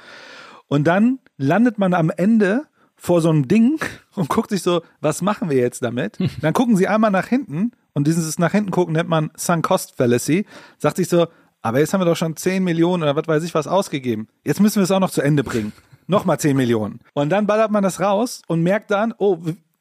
Und 0.68 0.86
dann 0.86 1.18
landet 1.36 1.78
man 1.78 1.94
am 1.94 2.10
Ende 2.10 2.64
vor 2.94 3.20
so 3.20 3.30
einem 3.30 3.48
Ding 3.48 3.78
und 4.14 4.28
guckt 4.28 4.50
sich 4.50 4.62
so, 4.62 4.82
was 5.00 5.22
machen 5.22 5.50
wir 5.50 5.56
jetzt 5.56 5.82
damit? 5.82 6.18
Dann 6.40 6.52
gucken 6.52 6.76
sie 6.76 6.88
einmal 6.88 7.10
nach 7.10 7.26
hinten 7.26 7.72
und 7.94 8.06
dieses 8.06 8.38
nach 8.38 8.52
hinten 8.52 8.70
gucken 8.70 8.94
nennt 8.94 9.08
man 9.08 9.30
Sunk 9.36 9.64
Cost 9.64 9.96
Fallacy. 9.96 10.46
Sagt 10.78 10.96
sich 10.96 11.08
so, 11.08 11.28
aber 11.62 11.80
jetzt 11.80 11.92
haben 11.92 12.00
wir 12.00 12.06
doch 12.06 12.16
schon 12.16 12.36
10 12.36 12.62
Millionen 12.62 13.02
oder 13.02 13.16
was 13.16 13.26
weiß 13.26 13.42
ich 13.44 13.54
was 13.54 13.66
ausgegeben. 13.66 14.28
Jetzt 14.44 14.60
müssen 14.60 14.76
wir 14.76 14.84
es 14.84 14.90
auch 14.90 15.00
noch 15.00 15.10
zu 15.10 15.22
Ende 15.22 15.44
bringen. 15.44 15.72
Nochmal 16.06 16.38
10 16.38 16.56
Millionen. 16.56 17.00
Und 17.12 17.30
dann 17.30 17.46
ballert 17.46 17.70
man 17.70 17.82
das 17.82 18.00
raus 18.00 18.42
und 18.46 18.62
merkt 18.62 18.90
dann, 18.90 19.14
oh, 19.18 19.38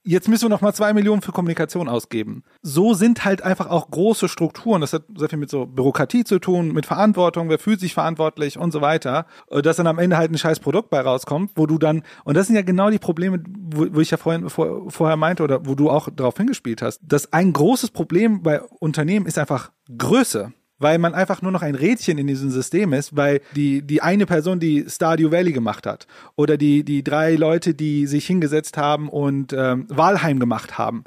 jetzt 0.08 0.28
müssen 0.30 0.46
wir 0.46 0.50
noch 0.50 0.62
mal 0.62 0.74
zwei 0.74 0.94
Millionen 0.94 1.22
für 1.22 1.32
Kommunikation 1.32 1.90
ausgeben. 1.90 2.44
So 2.62 2.94
sind 2.94 3.26
halt 3.26 3.42
einfach 3.44 3.70
auch 3.70 3.92
große 3.92 4.30
Strukturen. 4.30 4.82
Das 4.82 4.94
hat 4.94 5.04
sehr 5.16 5.30
viel 5.30 5.38
mit 5.38 5.50
so 5.50 5.66
Bürokratie 5.66 6.24
zu 6.24 6.40
tun, 6.40 6.72
mit 6.72 6.86
Verantwortung, 6.86 7.50
wer 7.50 7.60
fühlt 7.60 7.80
sich 7.80 7.94
verantwortlich 7.94 8.58
und 8.58 8.72
so 8.72 8.82
weiter. 8.82 9.26
Äh, 9.50 9.62
dass 9.62 9.78
dann 9.78 9.88
am 9.88 10.00
Ende 10.00 10.18
halt 10.18 10.32
ein 10.32 10.38
scheiß 10.38 10.60
Produkt 10.60 10.90
bei 10.90 11.02
rauskommt, 11.02 11.52
wo 11.56 11.66
du 11.66 11.78
dann, 11.78 12.04
und 12.24 12.38
das 12.38 12.48
sind 12.48 12.56
ja 12.56 12.62
genau 12.62 12.90
die 12.90 13.00
Probleme, 13.00 13.44
wo, 13.48 13.86
wo 13.92 14.00
ich 14.00 14.10
ja 14.10 14.18
vorhin, 14.18 14.50
vor, 14.50 14.90
vorher 14.90 15.18
meinte 15.18 15.44
oder 15.44 15.66
wo 15.66 15.76
du 15.76 15.90
auch 15.90 16.10
drauf 16.10 16.38
hingespielt 16.38 16.82
hast, 16.82 17.02
dass 17.04 17.34
ein 17.34 17.52
großes 17.52 17.92
Problem 17.92 18.42
bei 18.42 18.62
Unternehmen 18.62 19.26
ist 19.26 19.38
einfach 19.38 19.72
Größe 19.98 20.54
weil 20.80 20.98
man 21.00 21.14
einfach 21.14 21.42
nur 21.42 21.52
noch 21.52 21.62
ein 21.62 21.76
Rädchen 21.76 22.18
in 22.18 22.28
diesem 22.28 22.50
System 22.50 22.94
ist, 22.94 23.16
weil 23.16 23.42
die, 23.56 23.82
die 23.82 24.02
eine 24.02 24.26
Person, 24.26 24.60
die 24.60 24.86
Stardew 24.88 25.32
Valley 25.32 25.52
gemacht 25.52 25.86
hat 25.86 26.08
oder 26.36 26.58
die, 26.58 26.84
die 26.84 27.04
drei 27.04 27.36
Leute, 27.36 27.74
die 27.74 28.08
sich 28.08 28.26
hingesetzt 28.28 28.78
haben 28.78 29.10
und 29.10 29.54
ähm, 29.54 29.86
Wahlheim 29.90 30.40
gemacht 30.40 30.78
haben, 30.78 31.04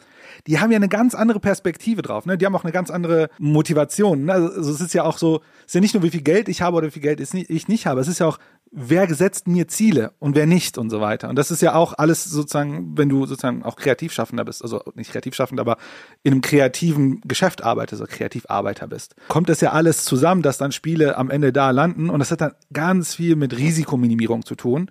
die 0.46 0.58
haben 0.58 0.70
ja 0.70 0.76
eine 0.76 0.88
ganz 0.88 1.14
andere 1.14 1.40
Perspektive 1.40 2.02
drauf. 2.02 2.26
Ne? 2.26 2.38
Die 2.38 2.46
haben 2.46 2.54
auch 2.54 2.64
eine 2.64 2.72
ganz 2.72 2.90
andere 2.90 3.28
Motivation. 3.38 4.26
Ne? 4.26 4.32
Also 4.32 4.72
es 4.72 4.80
ist 4.80 4.94
ja 4.94 5.04
auch 5.04 5.18
so, 5.18 5.40
es 5.60 5.66
ist 5.66 5.74
ja 5.74 5.80
nicht 5.80 5.94
nur, 5.94 6.02
wie 6.02 6.10
viel 6.10 6.22
Geld 6.22 6.48
ich 6.48 6.62
habe 6.62 6.76
oder 6.76 6.86
wie 6.88 6.92
viel 6.92 7.02
Geld 7.02 7.20
ich 7.20 7.68
nicht 7.68 7.86
habe. 7.86 8.00
Es 8.00 8.08
ist 8.08 8.20
ja 8.20 8.26
auch, 8.26 8.38
wer 8.72 9.12
setzt 9.12 9.48
mir 9.48 9.66
Ziele 9.66 10.12
und 10.20 10.36
wer 10.36 10.46
nicht 10.46 10.78
und 10.78 10.90
so 10.90 11.00
weiter. 11.00 11.28
Und 11.28 11.36
das 11.36 11.50
ist 11.50 11.60
ja 11.60 11.74
auch 11.74 11.94
alles 11.96 12.24
sozusagen, 12.24 12.96
wenn 12.96 13.08
du 13.08 13.26
sozusagen 13.26 13.64
auch 13.64 13.76
Kreativschaffender 13.76 14.44
bist, 14.44 14.62
also 14.62 14.82
nicht 14.94 15.10
Kreativschaffender, 15.10 15.60
aber 15.60 15.76
in 16.22 16.32
einem 16.32 16.40
kreativen 16.40 17.20
Geschäft 17.22 17.64
arbeitest, 17.64 18.02
also 18.02 18.12
Kreativarbeiter 18.12 18.86
bist, 18.86 19.16
kommt 19.28 19.48
das 19.48 19.60
ja 19.60 19.72
alles 19.72 20.04
zusammen, 20.04 20.42
dass 20.42 20.58
dann 20.58 20.70
Spiele 20.72 21.18
am 21.18 21.30
Ende 21.30 21.52
da 21.52 21.70
landen 21.70 22.10
und 22.10 22.20
das 22.20 22.30
hat 22.30 22.40
dann 22.40 22.52
ganz 22.72 23.14
viel 23.14 23.34
mit 23.34 23.56
Risikominimierung 23.56 24.44
zu 24.44 24.54
tun. 24.54 24.90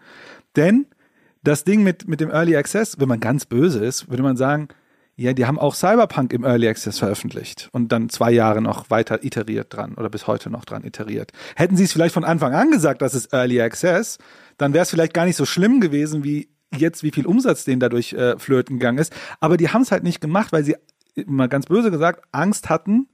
Denn 0.55 0.87
das 1.43 1.63
Ding 1.63 1.83
mit, 1.83 2.07
mit 2.07 2.19
dem 2.19 2.29
Early 2.29 2.57
Access, 2.57 2.99
wenn 2.99 3.07
man 3.07 3.21
ganz 3.21 3.45
böse 3.45 3.83
ist, 3.83 4.09
würde 4.09 4.23
man 4.23 4.35
sagen, 4.35 4.67
ja, 5.19 5.33
die 5.33 5.45
haben 5.45 5.59
auch 5.59 5.75
Cyberpunk 5.75 6.31
im 6.31 6.45
Early 6.45 6.67
Access 6.69 6.97
veröffentlicht 6.97 7.69
und 7.73 7.91
dann 7.91 8.07
zwei 8.09 8.31
Jahre 8.31 8.61
noch 8.61 8.89
weiter 8.89 9.23
iteriert 9.23 9.73
dran 9.73 9.95
oder 9.95 10.09
bis 10.09 10.27
heute 10.27 10.49
noch 10.49 10.63
dran 10.63 10.85
iteriert. 10.85 11.33
Hätten 11.57 11.75
sie 11.75 11.83
es 11.83 11.91
vielleicht 11.91 12.13
von 12.13 12.23
Anfang 12.23 12.53
an 12.53 12.71
gesagt, 12.71 13.01
das 13.01 13.13
ist 13.13 13.33
Early 13.33 13.61
Access, 13.61 14.17
dann 14.57 14.73
wäre 14.73 14.83
es 14.83 14.89
vielleicht 14.89 15.13
gar 15.13 15.25
nicht 15.25 15.35
so 15.35 15.45
schlimm 15.45 15.81
gewesen, 15.81 16.23
wie 16.23 16.49
jetzt, 16.73 17.03
wie 17.03 17.11
viel 17.11 17.25
Umsatz 17.25 17.65
denen 17.65 17.81
dadurch 17.81 18.13
äh, 18.13 18.39
flöten 18.39 18.79
gegangen 18.79 18.97
ist. 18.97 19.13
Aber 19.41 19.57
die 19.57 19.69
haben 19.69 19.81
es 19.81 19.91
halt 19.91 20.03
nicht 20.03 20.21
gemacht, 20.21 20.53
weil 20.53 20.63
sie, 20.63 20.77
mal 21.25 21.49
ganz 21.49 21.65
böse 21.65 21.91
gesagt, 21.91 22.23
Angst 22.31 22.69
hatten, 22.69 23.09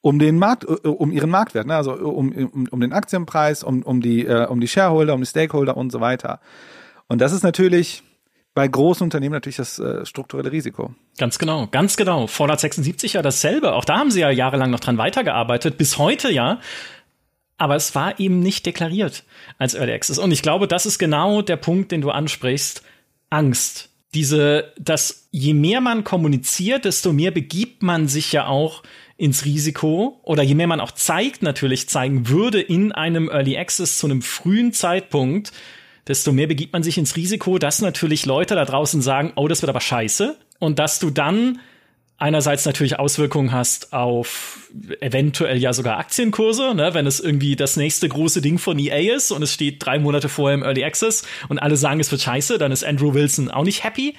um 0.00 0.18
den 0.18 0.38
Markt, 0.38 0.64
äh, 0.64 0.88
um 0.88 1.12
ihren 1.12 1.28
Marktwert, 1.28 1.66
ne? 1.66 1.76
also 1.76 1.92
um, 1.92 2.32
um, 2.32 2.66
um 2.70 2.80
den 2.80 2.94
Aktienpreis, 2.94 3.62
um, 3.62 3.82
um 3.82 4.00
die, 4.00 4.24
äh, 4.24 4.46
um 4.46 4.60
die 4.60 4.68
Shareholder, 4.68 5.12
um 5.12 5.20
die 5.20 5.26
Stakeholder 5.26 5.76
und 5.76 5.92
so 5.92 6.00
weiter. 6.00 6.40
Und 7.08 7.20
das 7.20 7.32
ist 7.32 7.42
natürlich, 7.42 8.04
bei 8.56 8.66
großen 8.66 9.04
Unternehmen 9.04 9.34
natürlich 9.34 9.56
das 9.56 9.78
äh, 9.78 10.06
strukturelle 10.06 10.50
Risiko. 10.50 10.94
Ganz 11.18 11.38
genau, 11.38 11.66
ganz 11.66 11.98
genau. 11.98 12.26
Fallout 12.26 12.58
76 12.58 13.12
ja 13.12 13.20
dasselbe. 13.20 13.74
Auch 13.74 13.84
da 13.84 13.98
haben 13.98 14.10
sie 14.10 14.20
ja 14.20 14.30
jahrelang 14.30 14.70
noch 14.70 14.80
dran 14.80 14.96
weitergearbeitet, 14.96 15.76
bis 15.76 15.98
heute 15.98 16.32
ja. 16.32 16.58
Aber 17.58 17.76
es 17.76 17.94
war 17.94 18.18
eben 18.18 18.40
nicht 18.40 18.64
deklariert 18.64 19.24
als 19.58 19.74
Early 19.74 19.92
Access. 19.92 20.18
Und 20.18 20.32
ich 20.32 20.40
glaube, 20.40 20.68
das 20.68 20.86
ist 20.86 20.98
genau 20.98 21.42
der 21.42 21.56
Punkt, 21.56 21.92
den 21.92 22.00
du 22.00 22.10
ansprichst. 22.10 22.82
Angst. 23.28 23.90
Diese, 24.14 24.72
dass 24.78 25.28
je 25.32 25.52
mehr 25.52 25.82
man 25.82 26.02
kommuniziert, 26.02 26.86
desto 26.86 27.12
mehr 27.12 27.32
begibt 27.32 27.82
man 27.82 28.08
sich 28.08 28.32
ja 28.32 28.46
auch 28.46 28.82
ins 29.18 29.44
Risiko 29.44 30.18
oder 30.22 30.42
je 30.42 30.54
mehr 30.54 30.66
man 30.66 30.80
auch 30.80 30.92
zeigt, 30.92 31.42
natürlich 31.42 31.90
zeigen 31.90 32.28
würde 32.28 32.62
in 32.62 32.92
einem 32.92 33.28
Early 33.28 33.58
Access 33.58 33.98
zu 33.98 34.06
einem 34.06 34.22
frühen 34.22 34.72
Zeitpunkt, 34.72 35.52
desto 36.08 36.32
mehr 36.32 36.46
begibt 36.46 36.72
man 36.72 36.82
sich 36.82 36.98
ins 36.98 37.16
Risiko, 37.16 37.58
dass 37.58 37.80
natürlich 37.80 38.26
Leute 38.26 38.54
da 38.54 38.64
draußen 38.64 39.02
sagen, 39.02 39.32
oh, 39.36 39.48
das 39.48 39.62
wird 39.62 39.70
aber 39.70 39.80
scheiße. 39.80 40.36
Und 40.58 40.78
dass 40.78 40.98
du 40.98 41.10
dann 41.10 41.58
einerseits 42.18 42.64
natürlich 42.64 42.98
Auswirkungen 42.98 43.52
hast 43.52 43.92
auf 43.92 44.70
eventuell 45.00 45.58
ja 45.58 45.72
sogar 45.72 45.98
Aktienkurse, 45.98 46.74
ne, 46.74 46.94
wenn 46.94 47.06
es 47.06 47.20
irgendwie 47.20 47.56
das 47.56 47.76
nächste 47.76 48.08
große 48.08 48.40
Ding 48.40 48.58
von 48.58 48.78
EA 48.78 49.14
ist 49.14 49.32
und 49.32 49.42
es 49.42 49.52
steht 49.52 49.84
drei 49.84 49.98
Monate 49.98 50.28
vorher 50.28 50.54
im 50.54 50.62
Early 50.62 50.84
Access 50.84 51.24
und 51.48 51.58
alle 51.58 51.76
sagen, 51.76 52.00
es 52.00 52.10
wird 52.10 52.22
scheiße, 52.22 52.58
dann 52.58 52.72
ist 52.72 52.84
Andrew 52.84 53.14
Wilson 53.14 53.50
auch 53.50 53.64
nicht 53.64 53.84
happy. 53.84 54.14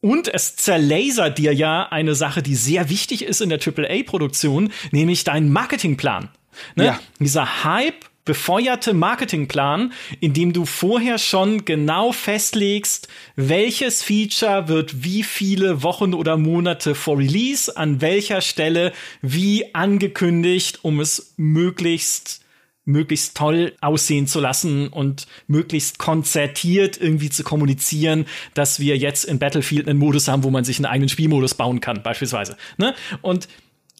Und 0.00 0.32
es 0.32 0.54
zerlasert 0.56 1.38
dir 1.38 1.54
ja 1.54 1.88
eine 1.88 2.14
Sache, 2.14 2.42
die 2.42 2.56
sehr 2.56 2.90
wichtig 2.90 3.24
ist 3.24 3.40
in 3.40 3.48
der 3.48 3.58
AAA-Produktion, 3.58 4.70
nämlich 4.90 5.24
deinen 5.24 5.50
Marketingplan. 5.50 6.28
Ne? 6.76 6.84
Ja. 6.84 7.00
Dieser 7.18 7.64
Hype 7.64 8.04
befeuerte 8.24 8.94
Marketingplan, 8.94 9.92
in 10.20 10.32
dem 10.32 10.52
du 10.52 10.64
vorher 10.64 11.18
schon 11.18 11.64
genau 11.64 12.12
festlegst, 12.12 13.08
welches 13.36 14.02
Feature 14.02 14.68
wird 14.68 15.04
wie 15.04 15.22
viele 15.22 15.82
Wochen 15.82 16.14
oder 16.14 16.36
Monate 16.36 16.94
vor 16.94 17.18
Release 17.18 17.74
an 17.76 18.00
welcher 18.00 18.40
Stelle 18.40 18.92
wie 19.20 19.74
angekündigt, 19.74 20.80
um 20.82 21.00
es 21.00 21.34
möglichst 21.36 22.40
möglichst 22.86 23.34
toll 23.34 23.72
aussehen 23.80 24.26
zu 24.26 24.40
lassen 24.40 24.88
und 24.88 25.26
möglichst 25.46 25.98
konzertiert 25.98 27.00
irgendwie 27.00 27.30
zu 27.30 27.42
kommunizieren, 27.42 28.26
dass 28.52 28.78
wir 28.78 28.98
jetzt 28.98 29.24
in 29.24 29.38
Battlefield 29.38 29.88
einen 29.88 29.98
Modus 29.98 30.28
haben, 30.28 30.44
wo 30.44 30.50
man 30.50 30.64
sich 30.64 30.76
einen 30.76 30.84
eigenen 30.84 31.08
Spielmodus 31.08 31.54
bauen 31.54 31.80
kann, 31.80 32.02
beispielsweise. 32.02 32.58
Ne? 32.76 32.94
Und 33.22 33.48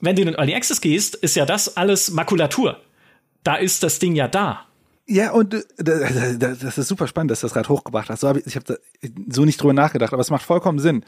wenn 0.02 0.16
du 0.16 0.20
in 0.20 0.28
den 0.28 0.34
Early 0.34 0.54
Access 0.54 0.82
gehst, 0.82 1.14
ist 1.14 1.34
ja 1.34 1.46
das 1.46 1.78
alles 1.78 2.10
Makulatur 2.10 2.78
da 3.44 3.56
ist 3.56 3.82
das 3.82 3.98
Ding 3.98 4.14
ja 4.14 4.28
da. 4.28 4.66
Ja, 5.06 5.32
und 5.32 5.54
äh, 5.54 5.62
das 5.78 6.78
ist 6.78 6.88
super 6.88 7.06
spannend, 7.06 7.30
dass 7.30 7.40
du 7.40 7.46
das 7.46 7.54
gerade 7.54 7.68
hochgebracht 7.68 8.08
hast. 8.08 8.24
Ich 8.46 8.56
habe 8.56 8.80
so 9.28 9.44
nicht 9.44 9.60
drüber 9.60 9.74
nachgedacht, 9.74 10.12
aber 10.12 10.22
es 10.22 10.30
macht 10.30 10.42
vollkommen 10.42 10.78
Sinn. 10.78 11.04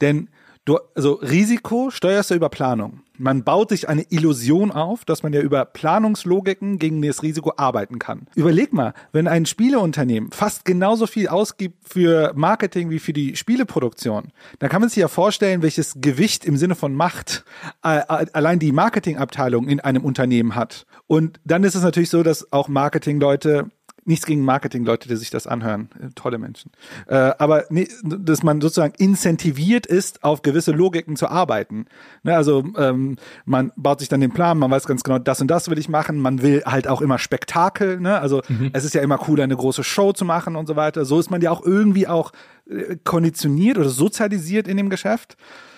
Denn 0.00 0.28
du, 0.64 0.78
also 0.94 1.14
Risiko 1.14 1.90
steuerst 1.90 2.30
du 2.30 2.34
über 2.34 2.48
Planung. 2.48 3.00
Man 3.16 3.44
baut 3.44 3.68
sich 3.68 3.88
eine 3.88 4.02
Illusion 4.10 4.72
auf, 4.72 5.04
dass 5.04 5.22
man 5.22 5.32
ja 5.32 5.40
über 5.40 5.64
Planungslogiken 5.64 6.78
gegen 6.78 7.00
das 7.00 7.22
Risiko 7.22 7.52
arbeiten 7.56 8.00
kann. 8.00 8.26
Überleg 8.34 8.72
mal, 8.72 8.92
wenn 9.12 9.28
ein 9.28 9.46
Spieleunternehmen 9.46 10.32
fast 10.32 10.64
genauso 10.64 11.06
viel 11.06 11.28
ausgibt 11.28 11.88
für 11.88 12.32
Marketing 12.34 12.90
wie 12.90 12.98
für 12.98 13.12
die 13.12 13.36
Spieleproduktion, 13.36 14.32
dann 14.58 14.68
kann 14.68 14.80
man 14.80 14.88
sich 14.88 14.98
ja 14.98 15.08
vorstellen, 15.08 15.62
welches 15.62 15.94
Gewicht 16.00 16.44
im 16.44 16.56
Sinne 16.56 16.74
von 16.74 16.94
Macht 16.94 17.44
äh, 17.84 17.98
äh 17.98 18.26
allein 18.32 18.58
die 18.58 18.72
Marketingabteilung 18.72 19.68
in 19.68 19.78
einem 19.78 20.04
Unternehmen 20.04 20.56
hat. 20.56 20.86
Und 21.06 21.38
dann 21.44 21.62
ist 21.62 21.76
es 21.76 21.82
natürlich 21.82 22.10
so, 22.10 22.24
dass 22.24 22.52
auch 22.52 22.66
Marketingleute 22.66 23.70
nichts 24.06 24.26
gegen 24.26 24.42
Marketing-Leute, 24.44 25.08
die 25.08 25.16
sich 25.16 25.30
das 25.30 25.46
anhören. 25.46 25.88
Äh, 26.00 26.08
tolle 26.14 26.38
Menschen. 26.38 26.70
Äh, 27.06 27.32
aber 27.38 27.64
nee, 27.70 27.88
dass 28.02 28.42
man 28.42 28.60
sozusagen 28.60 28.94
incentiviert 28.98 29.86
ist, 29.86 30.24
auf 30.24 30.42
gewisse 30.42 30.72
Logiken 30.72 31.16
zu 31.16 31.28
arbeiten. 31.28 31.86
Ne, 32.22 32.36
also 32.36 32.64
ähm, 32.76 33.16
man 33.44 33.72
baut 33.76 34.00
sich 34.00 34.08
dann 34.08 34.20
den 34.20 34.32
Plan, 34.32 34.58
man 34.58 34.70
weiß 34.70 34.86
ganz 34.86 35.02
genau, 35.02 35.18
das 35.18 35.40
und 35.40 35.48
das 35.48 35.68
will 35.68 35.78
ich 35.78 35.88
machen. 35.88 36.18
Man 36.18 36.42
will 36.42 36.62
halt 36.64 36.88
auch 36.88 37.00
immer 37.00 37.18
Spektakel. 37.18 38.00
Ne? 38.00 38.18
Also 38.18 38.42
mhm. 38.48 38.70
es 38.72 38.84
ist 38.84 38.94
ja 38.94 39.02
immer 39.02 39.18
cooler, 39.18 39.44
eine 39.44 39.56
große 39.56 39.84
Show 39.84 40.12
zu 40.12 40.24
machen 40.24 40.56
und 40.56 40.66
so 40.66 40.76
weiter. 40.76 41.04
So 41.04 41.18
ist 41.18 41.30
man 41.30 41.40
ja 41.40 41.50
auch 41.50 41.64
irgendwie 41.64 42.06
auch 42.06 42.32
äh, 42.68 42.96
konditioniert 43.04 43.78
oder 43.78 43.88
sozialisiert 43.88 44.68
in 44.68 44.76
dem 44.76 44.90
Geschäft 44.90 45.36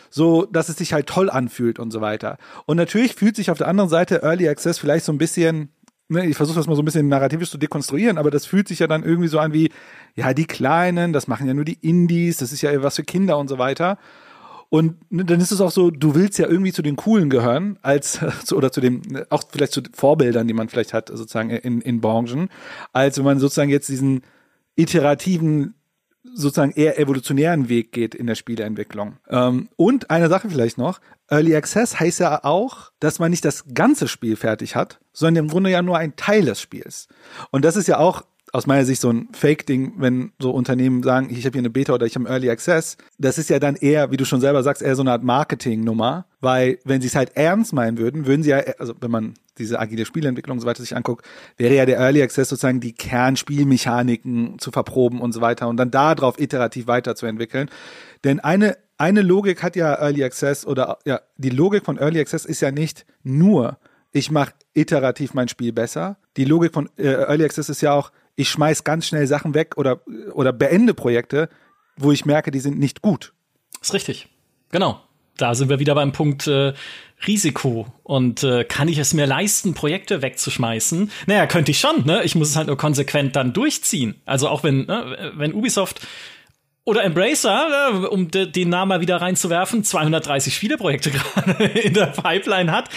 so 0.09 0.47
dass 0.47 0.69
es 0.69 0.77
sich 0.77 0.93
halt 0.93 1.07
toll 1.09 1.29
anfühlt 1.29 1.79
und 1.79 1.91
so 1.91 2.01
weiter. 2.01 2.39
Und 2.65 2.79
natürlich 2.79 3.15
fühlt 3.15 3.37
sich 3.37 3.51
auf 3.51 3.59
der 3.59 3.69
anderen 3.69 3.91
Seite 3.91 4.23
Early 4.23 4.49
Access 4.49 4.79
vielleicht 4.79 5.05
so 5.05 5.13
ein 5.13 5.19
bisschen 5.19 5.69
ne, 6.09 6.27
ich 6.27 6.37
versuche 6.37 6.57
das 6.57 6.67
mal 6.67 6.77
so 6.77 6.83
ein 6.83 6.85
bisschen 6.85 7.09
narrativisch 7.09 7.51
zu 7.51 7.59
dekonstruieren, 7.59 8.19
aber 8.19 8.31
das 8.31 8.47
fühlt 8.47 8.69
sich 8.69 8.79
ja 8.79 8.87
dann 8.87 9.03
irgendwie 9.03 9.29
so 9.29 9.39
an 9.39 9.53
wie, 9.53 9.71
ja, 10.15 10.35
die 10.35 10.47
Kleinen, 10.47 11.13
das 11.13 11.29
machen 11.29 11.47
ja 11.47 11.55
nur 11.55 11.65
die 11.65 11.79
Indies, 11.81 12.39
das 12.39 12.53
ist 12.53 12.63
ja 12.63 12.83
was 12.83 12.97
für 12.97 13.05
Kinder 13.05 13.39
und 13.39 13.49
so 13.49 13.59
weiter. 13.59 13.99
Und 14.69 15.11
ne, 15.13 15.25
dann 15.25 15.41
ist 15.41 15.53
es 15.53 15.61
auch 15.61 15.71
so, 15.71 15.91
du 15.91 16.15
willst 16.15 16.39
ja 16.39 16.49
irgendwie 16.49 16.73
zu 16.73 16.83
den 16.83 16.97
Coolen 16.97 17.31
gehören, 17.31 17.79
als 17.83 18.21
oder 18.53 18.73
zu 18.73 18.81
dem, 18.81 19.03
auch 19.31 19.45
vielleicht 19.51 19.73
zu 19.73 19.83
Vorbildern, 19.93 20.49
die 20.49 20.55
man 20.55 20.69
vielleicht 20.69 20.93
hat, 20.93 21.09
sozusagen 21.09 21.51
in, 21.51 21.81
in 21.81 22.01
Branchen, 22.01 22.49
als 22.93 23.19
wenn 23.19 23.25
man 23.25 23.39
sozusagen 23.39 23.71
jetzt 23.71 23.89
diesen 23.89 24.23
iterativen 24.75 25.75
sozusagen 26.35 26.73
eher 26.73 26.99
evolutionären 26.99 27.69
Weg 27.69 27.93
geht 27.93 28.15
in 28.15 28.27
der 28.27 28.35
Spieleentwicklung. 28.35 29.17
Ähm, 29.29 29.69
und 29.77 30.11
eine 30.11 30.29
Sache 30.29 30.51
vielleicht 30.51 30.79
noch, 30.79 31.01
Early 31.29 31.57
Access 31.57 31.99
heißt 31.99 32.21
ja 32.21 32.45
auch, 32.45 32.93
dass 33.01 33.19
man 33.19 33.31
nicht 33.31 33.45
das 33.45 33.65
ganze 33.75 34.09
Spiel 34.09 34.37
fertig 34.37 34.77
hat, 34.77 35.01
sondern 35.13 35.47
im 35.47 35.51
Grunde 35.51 35.71
ja 35.71 35.83
nur 35.83 35.99
ein 35.99 36.17
Teil 36.17 36.45
des 36.45 36.61
Spiels. 36.61 37.09
Und 37.51 37.65
das 37.65 37.77
ist 37.77 37.89
ja 37.89 37.99
auch 37.99 38.23
aus 38.53 38.67
meiner 38.67 38.85
Sicht 38.85 39.01
so 39.01 39.11
ein 39.11 39.29
Fake-Ding, 39.33 39.95
wenn 39.99 40.33
so 40.39 40.51
Unternehmen 40.51 41.03
sagen, 41.03 41.29
ich 41.31 41.45
habe 41.45 41.53
hier 41.53 41.61
eine 41.61 41.71
Beta 41.71 41.93
oder 41.93 42.07
ich 42.07 42.15
habe 42.15 42.29
Early 42.29 42.49
Access. 42.49 42.97
Das 43.19 43.39
ist 43.39 43.51
ja 43.51 43.59
dann 43.59 43.77
eher, 43.77 44.11
wie 44.11 44.17
du 44.17 44.25
schon 44.25 44.41
selber 44.41 44.63
sagst, 44.63 44.83
eher 44.83 44.95
so 44.95 45.03
eine 45.03 45.13
Art 45.13 45.25
Marketing-Nummer, 45.25 46.27
weil 46.41 46.79
wenn 46.85 47.01
sie 47.01 47.09
es 47.09 47.17
halt 47.17 47.37
ernst 47.37 47.73
meinen 47.73 47.99
würden, 47.99 48.27
würden 48.27 48.43
sie 48.43 48.51
ja, 48.51 48.59
also 48.79 48.95
wenn 49.01 49.11
man 49.11 49.35
diese 49.59 49.81
agile 49.81 50.07
Spielentwicklung 50.07 50.57
und 50.57 50.61
so 50.61 50.67
weiter 50.67 50.83
sich 50.83 50.97
anguckt, 50.97 51.27
wäre 51.57 51.75
ja 51.75 51.87
der 51.87 51.99
Early 51.99 52.23
Access 52.23 52.49
sozusagen 52.49 52.81
die 52.81 52.93
Kernspielmechaniken 52.93 54.59
zu 54.59 54.71
verproben 54.71 55.21
und 55.21 55.33
so 55.33 55.41
weiter 55.41 55.69
und 55.69 55.77
dann 55.77 55.91
darauf 55.91 56.39
iterativ 56.39 56.87
weiterzuentwickeln. 56.87 57.69
Denn 58.25 58.41
eine, 58.41 58.77
eine 58.99 59.23
Logik 59.23 59.63
hat 59.63 59.77
ja 59.77 59.95
Early 59.95 60.25
Access 60.25 60.67
oder 60.67 60.99
ja, 61.05 61.21
die 61.37 61.51
Logik 61.51 61.85
von 61.85 61.99
Early 61.99 62.21
Access 62.21 62.45
ist 62.45 62.61
ja 62.61 62.71
nicht 62.71 63.07
nur, 63.23 63.79
ich 64.13 64.31
mache 64.31 64.53
iterativ 64.73 65.35
mein 65.35 65.49
Spiel 65.49 65.73
besser. 65.73 66.17
Die 66.37 66.45
Logik 66.45 66.73
von 66.73 66.89
äh, 66.97 67.09
Early 67.09 67.45
Access 67.45 67.69
ist 67.69 67.81
ja 67.81 67.93
auch, 67.93 68.13
ich 68.37 68.51
schmeiß 68.51 68.85
ganz 68.85 69.07
schnell 69.07 69.27
Sachen 69.27 69.55
weg 69.55 69.77
oder, 69.77 70.03
oder 70.33 70.53
beende 70.53 70.95
Projekte, 70.95 71.49
wo 71.97 72.13
ich 72.13 72.25
merke, 72.25 72.51
die 72.51 72.61
sind 72.61 72.79
nicht 72.79 73.03
gut. 73.03 73.33
Ist 73.81 73.95
richtig. 73.95 74.29
Genau. 74.71 75.01
Da 75.37 75.55
sind 75.55 75.69
wir 75.69 75.79
wieder 75.79 75.95
beim 75.95 76.13
Punkt 76.13 76.47
äh, 76.47 76.73
Risiko. 77.27 77.87
Und 78.03 78.43
äh, 78.43 78.65
kann 78.65 78.89
ich 78.89 78.99
es 78.99 79.13
mir 79.15 79.27
leisten, 79.27 79.75
Projekte 79.75 80.23
wegzuschmeißen? 80.23 81.11
Naja, 81.27 81.47
könnte 81.47 81.71
ich 81.71 81.81
schon, 81.81 82.05
ne? 82.07 82.23
Ich 82.25 82.35
muss 82.35 82.51
es 82.51 82.57
halt 82.57 82.69
nur 82.69 82.79
konsequent 82.79 83.37
dann 83.37 83.53
durchziehen. 83.53 84.21
Also 84.25 84.49
auch 84.49 84.63
wenn, 84.65 84.87
ne, 84.87 85.33
wenn 85.35 85.53
Ubisoft 85.53 86.07
oder 86.85 87.05
Embracer, 87.05 87.69
ne, 87.69 88.09
um 88.09 88.31
den 88.31 88.69
Namen 88.69 88.89
mal 88.91 89.01
wieder 89.01 89.21
reinzuwerfen, 89.21 89.85
230 89.85 90.55
Spieleprojekte 90.55 91.11
gerade 91.35 91.65
in 91.65 91.95
der 91.95 92.07
Pipeline 92.07 92.73
hat. 92.73 92.89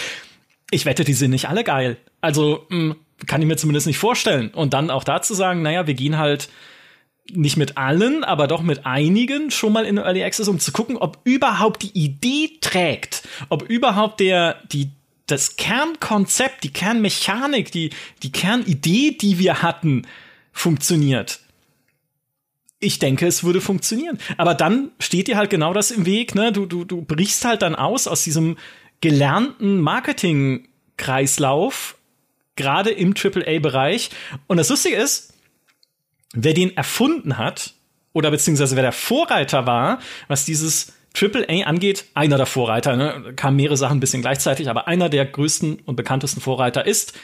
Ich 0.70 0.86
wette, 0.86 1.04
die 1.04 1.14
sind 1.14 1.32
nicht 1.32 1.48
alle 1.48 1.64
geil. 1.64 1.98
Also 2.20 2.66
mh, 2.68 2.94
hm, 2.94 2.96
kann 3.26 3.42
ich 3.42 3.48
mir 3.48 3.56
zumindest 3.56 3.86
nicht 3.86 3.98
vorstellen. 3.98 4.48
Und 4.48 4.74
dann 4.74 4.90
auch 4.90 5.04
dazu 5.04 5.34
sagen, 5.34 5.62
naja, 5.62 5.86
wir 5.86 5.94
gehen 5.94 6.18
halt 6.18 6.48
nicht 7.32 7.56
mit 7.56 7.76
allen, 7.76 8.24
aber 8.24 8.48
doch 8.48 8.62
mit 8.62 8.86
einigen 8.86 9.50
schon 9.50 9.72
mal 9.72 9.84
in 9.84 9.98
Early 9.98 10.24
Access, 10.24 10.48
um 10.48 10.58
zu 10.58 10.72
gucken, 10.72 10.96
ob 10.96 11.18
überhaupt 11.24 11.82
die 11.82 11.92
Idee 11.92 12.58
trägt, 12.60 13.28
ob 13.48 13.62
überhaupt 13.62 14.20
der, 14.20 14.56
die, 14.72 14.90
das 15.26 15.56
Kernkonzept, 15.56 16.64
die 16.64 16.72
Kernmechanik, 16.72 17.70
die, 17.70 17.90
die 18.22 18.32
Kernidee, 18.32 19.12
die 19.12 19.38
wir 19.38 19.62
hatten, 19.62 20.06
funktioniert. 20.52 21.40
Ich 22.80 22.98
denke, 22.98 23.26
es 23.26 23.44
würde 23.44 23.60
funktionieren. 23.60 24.18
Aber 24.38 24.54
dann 24.54 24.90
steht 24.98 25.28
dir 25.28 25.36
halt 25.36 25.50
genau 25.50 25.74
das 25.74 25.90
im 25.90 26.06
Weg, 26.06 26.34
ne? 26.34 26.50
Du, 26.50 26.64
du, 26.66 26.84
du 26.84 27.02
brichst 27.02 27.44
halt 27.44 27.62
dann 27.62 27.74
aus 27.74 28.08
aus 28.08 28.24
diesem 28.24 28.56
gelernten 29.02 29.80
Marketing-Kreislauf, 29.80 31.96
gerade 32.56 32.90
im 32.90 33.14
AAA-Bereich. 33.14 34.10
Und 34.46 34.56
das 34.56 34.68
Lustige 34.68 34.96
ist, 34.96 35.34
wer 36.32 36.54
den 36.54 36.76
erfunden 36.76 37.38
hat, 37.38 37.74
oder 38.12 38.30
beziehungsweise 38.30 38.76
wer 38.76 38.82
der 38.82 38.92
Vorreiter 38.92 39.66
war, 39.66 40.00
was 40.28 40.44
dieses 40.44 40.92
AAA 41.16 41.64
angeht, 41.64 42.06
einer 42.14 42.36
der 42.36 42.46
Vorreiter, 42.46 42.96
ne, 42.96 43.32
kamen 43.34 43.56
mehrere 43.56 43.76
Sachen 43.76 43.98
ein 43.98 44.00
bisschen 44.00 44.22
gleichzeitig, 44.22 44.68
aber 44.68 44.88
einer 44.88 45.08
der 45.08 45.26
größten 45.26 45.80
und 45.84 45.96
bekanntesten 45.96 46.40
Vorreiter 46.40 46.86
ist 46.86 47.18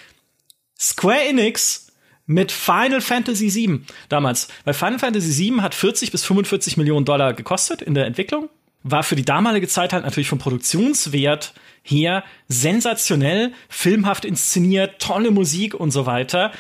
Square 0.79 1.29
Enix 1.29 1.87
mit 2.27 2.51
Final 2.51 3.01
Fantasy 3.01 3.55
VII 3.55 3.81
damals. 4.09 4.49
Weil 4.65 4.75
Final 4.75 4.99
Fantasy 4.99 5.51
VII 5.51 5.61
hat 5.61 5.75
40 5.75 6.11
bis 6.11 6.25
45 6.25 6.77
Millionen 6.77 7.05
Dollar 7.05 7.33
gekostet 7.33 7.83
in 7.83 7.95
der 7.95 8.07
Entwicklung, 8.07 8.49
war 8.91 9.03
für 9.03 9.17
die 9.17 9.25
damalige 9.25 9.69
Zeit 9.69 9.93
halt 9.93 10.05
natürlich 10.05 10.29
vom 10.29 10.39
Produktionswert 10.39 11.55
her 11.83 12.25
sensationell, 12.49 13.53
filmhaft 13.69 14.25
inszeniert, 14.25 15.01
tolle 15.01 15.31
Musik 15.31 15.75
und 15.75 15.91
so 15.91 16.07
weiter 16.07 16.53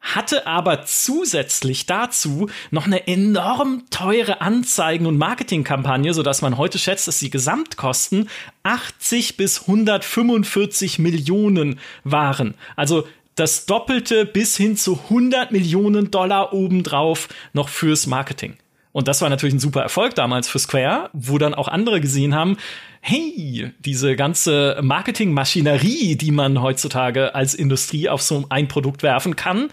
hatte 0.00 0.46
aber 0.46 0.84
zusätzlich 0.84 1.86
dazu 1.86 2.48
noch 2.70 2.86
eine 2.86 3.06
enorm 3.06 3.84
teure 3.90 4.40
Anzeigen- 4.40 5.06
und 5.06 5.18
Marketingkampagne, 5.18 6.14
sodass 6.14 6.42
man 6.42 6.56
heute 6.56 6.78
schätzt, 6.78 7.06
dass 7.06 7.18
die 7.18 7.30
Gesamtkosten 7.30 8.28
80 8.62 9.36
bis 9.36 9.62
145 9.62 10.98
Millionen 10.98 11.78
waren. 12.02 12.54
Also 12.76 13.06
das 13.34 13.66
Doppelte 13.66 14.24
bis 14.24 14.56
hin 14.56 14.76
zu 14.76 14.98
100 15.04 15.52
Millionen 15.52 16.10
Dollar 16.10 16.52
obendrauf 16.52 17.28
noch 17.52 17.68
fürs 17.68 18.06
Marketing. 18.06 18.56
Und 18.92 19.06
das 19.06 19.22
war 19.22 19.28
natürlich 19.28 19.54
ein 19.54 19.60
super 19.60 19.82
Erfolg 19.82 20.14
damals 20.14 20.48
für 20.48 20.58
Square, 20.58 21.10
wo 21.12 21.38
dann 21.38 21.54
auch 21.54 21.68
andere 21.68 22.00
gesehen 22.00 22.34
haben, 22.34 22.56
hey, 23.00 23.72
diese 23.78 24.16
ganze 24.16 24.78
Marketingmaschinerie, 24.82 26.16
die 26.16 26.32
man 26.32 26.60
heutzutage 26.60 27.34
als 27.34 27.54
Industrie 27.54 28.08
auf 28.08 28.20
so 28.20 28.46
ein 28.48 28.68
Produkt 28.68 29.02
werfen 29.02 29.36
kann, 29.36 29.68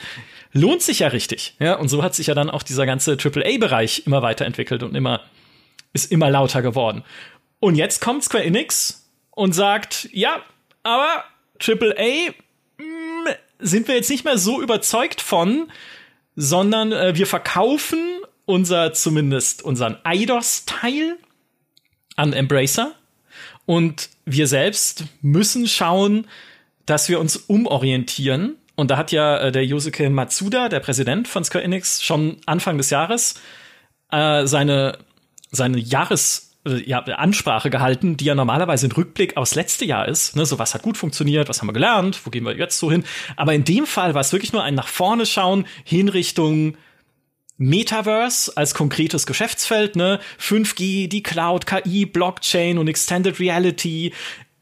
lohnt 0.54 0.82
sich 0.82 1.00
ja 1.00 1.08
richtig. 1.08 1.56
Ja, 1.60 1.76
und 1.76 1.90
so 1.90 2.04
hat 2.04 2.16
sich 2.16 2.28
ja 2.28 2.36
dann 2.36 2.50
auch 2.50 2.64
dieser 2.64 2.86
ganze 2.86 3.18
AAA-Bereich 3.18 4.04
immer 4.06 4.22
weiterentwickelt 4.22 4.84
und 4.84 4.96
immer, 4.96 5.22
ist 5.94 6.12
immer 6.12 6.30
lauter 6.30 6.62
geworden. 6.62 7.04
Und 7.60 7.76
jetzt 7.76 8.02
kommt 8.02 8.24
Square 8.24 8.44
Enix 8.44 9.10
und 9.32 9.54
sagt, 9.54 10.10
ja, 10.12 10.42
aber 10.84 11.24
AAA 11.60 12.32
mh, 12.78 12.84
mm, 12.84 13.28
sind 13.60 13.88
wir 13.88 13.96
jetzt 13.96 14.12
nicht 14.12 14.26
mehr 14.26 14.38
so 14.38 14.62
überzeugt 14.62 15.22
von, 15.22 15.72
sondern 16.36 16.92
äh, 16.92 17.16
wir 17.16 17.26
verkaufen 17.26 18.00
unser, 18.48 18.94
zumindest 18.94 19.62
unseren 19.62 19.98
IDOS-Teil 20.04 21.18
an 22.16 22.34
Embracer 22.34 22.94
und 23.68 24.10
wir 24.26 24.48
selbst 24.48 25.04
müssen 25.22 25.68
schauen, 25.68 26.26
dass 26.86 27.10
wir 27.10 27.20
uns 27.20 27.36
umorientieren. 27.36 28.56
Und 28.76 28.90
da 28.90 28.98
hat 28.98 29.12
ja 29.12 29.38
äh, 29.38 29.52
der 29.52 29.66
Yosuke 29.66 30.10
Matsuda, 30.10 30.70
der 30.70 30.80
Präsident 30.80 31.28
von 31.28 31.44
Square 31.44 31.66
Enix, 31.66 32.02
schon 32.02 32.38
Anfang 32.46 32.78
des 32.78 32.90
Jahres 32.90 33.36
äh, 34.12 34.48
seine, 34.48 34.98
seine 35.52 35.80
Jahres 35.80 36.56
äh, 36.66 36.82
ja, 36.90 37.00
Ansprache 37.00 37.70
gehalten, 37.70 38.16
die 38.16 38.26
ja 38.26 38.36
normalerweise 38.36 38.88
ein 38.88 38.94
Rückblick 38.94 39.36
aufs 39.36 39.56
letzte 39.56 39.84
Jahr 39.84 40.08
ist. 40.08 40.38
Ne, 40.38 40.46
so 40.46 40.58
was 40.58 40.74
hat 40.74 40.84
gut 40.84 40.96
funktioniert, 40.96 41.50
was 41.50 41.60
haben 41.60 41.68
wir 41.68 41.74
gelernt, 41.74 42.26
wo 42.26 42.30
gehen 42.30 42.46
wir 42.46 42.56
jetzt 42.56 42.80
so 42.80 42.90
hin. 42.90 43.04
Aber 43.36 43.54
in 43.54 43.66
dem 43.66 43.86
Fall 43.86 44.14
war 44.14 44.22
es 44.22 44.32
wirklich 44.32 44.54
nur 44.54 44.64
ein 44.64 44.76
nach 44.76 44.88
vorne 44.88 45.26
schauen, 45.26 45.66
hin 45.84 46.08
Richtung 46.08 46.78
Metaverse 47.58 48.56
als 48.56 48.74
konkretes 48.74 49.26
Geschäftsfeld, 49.26 49.96
ne? 49.96 50.20
5G, 50.40 51.08
die 51.08 51.24
Cloud, 51.24 51.66
KI, 51.66 52.06
Blockchain 52.06 52.78
und 52.78 52.88
Extended 52.88 53.40
Reality. 53.40 54.14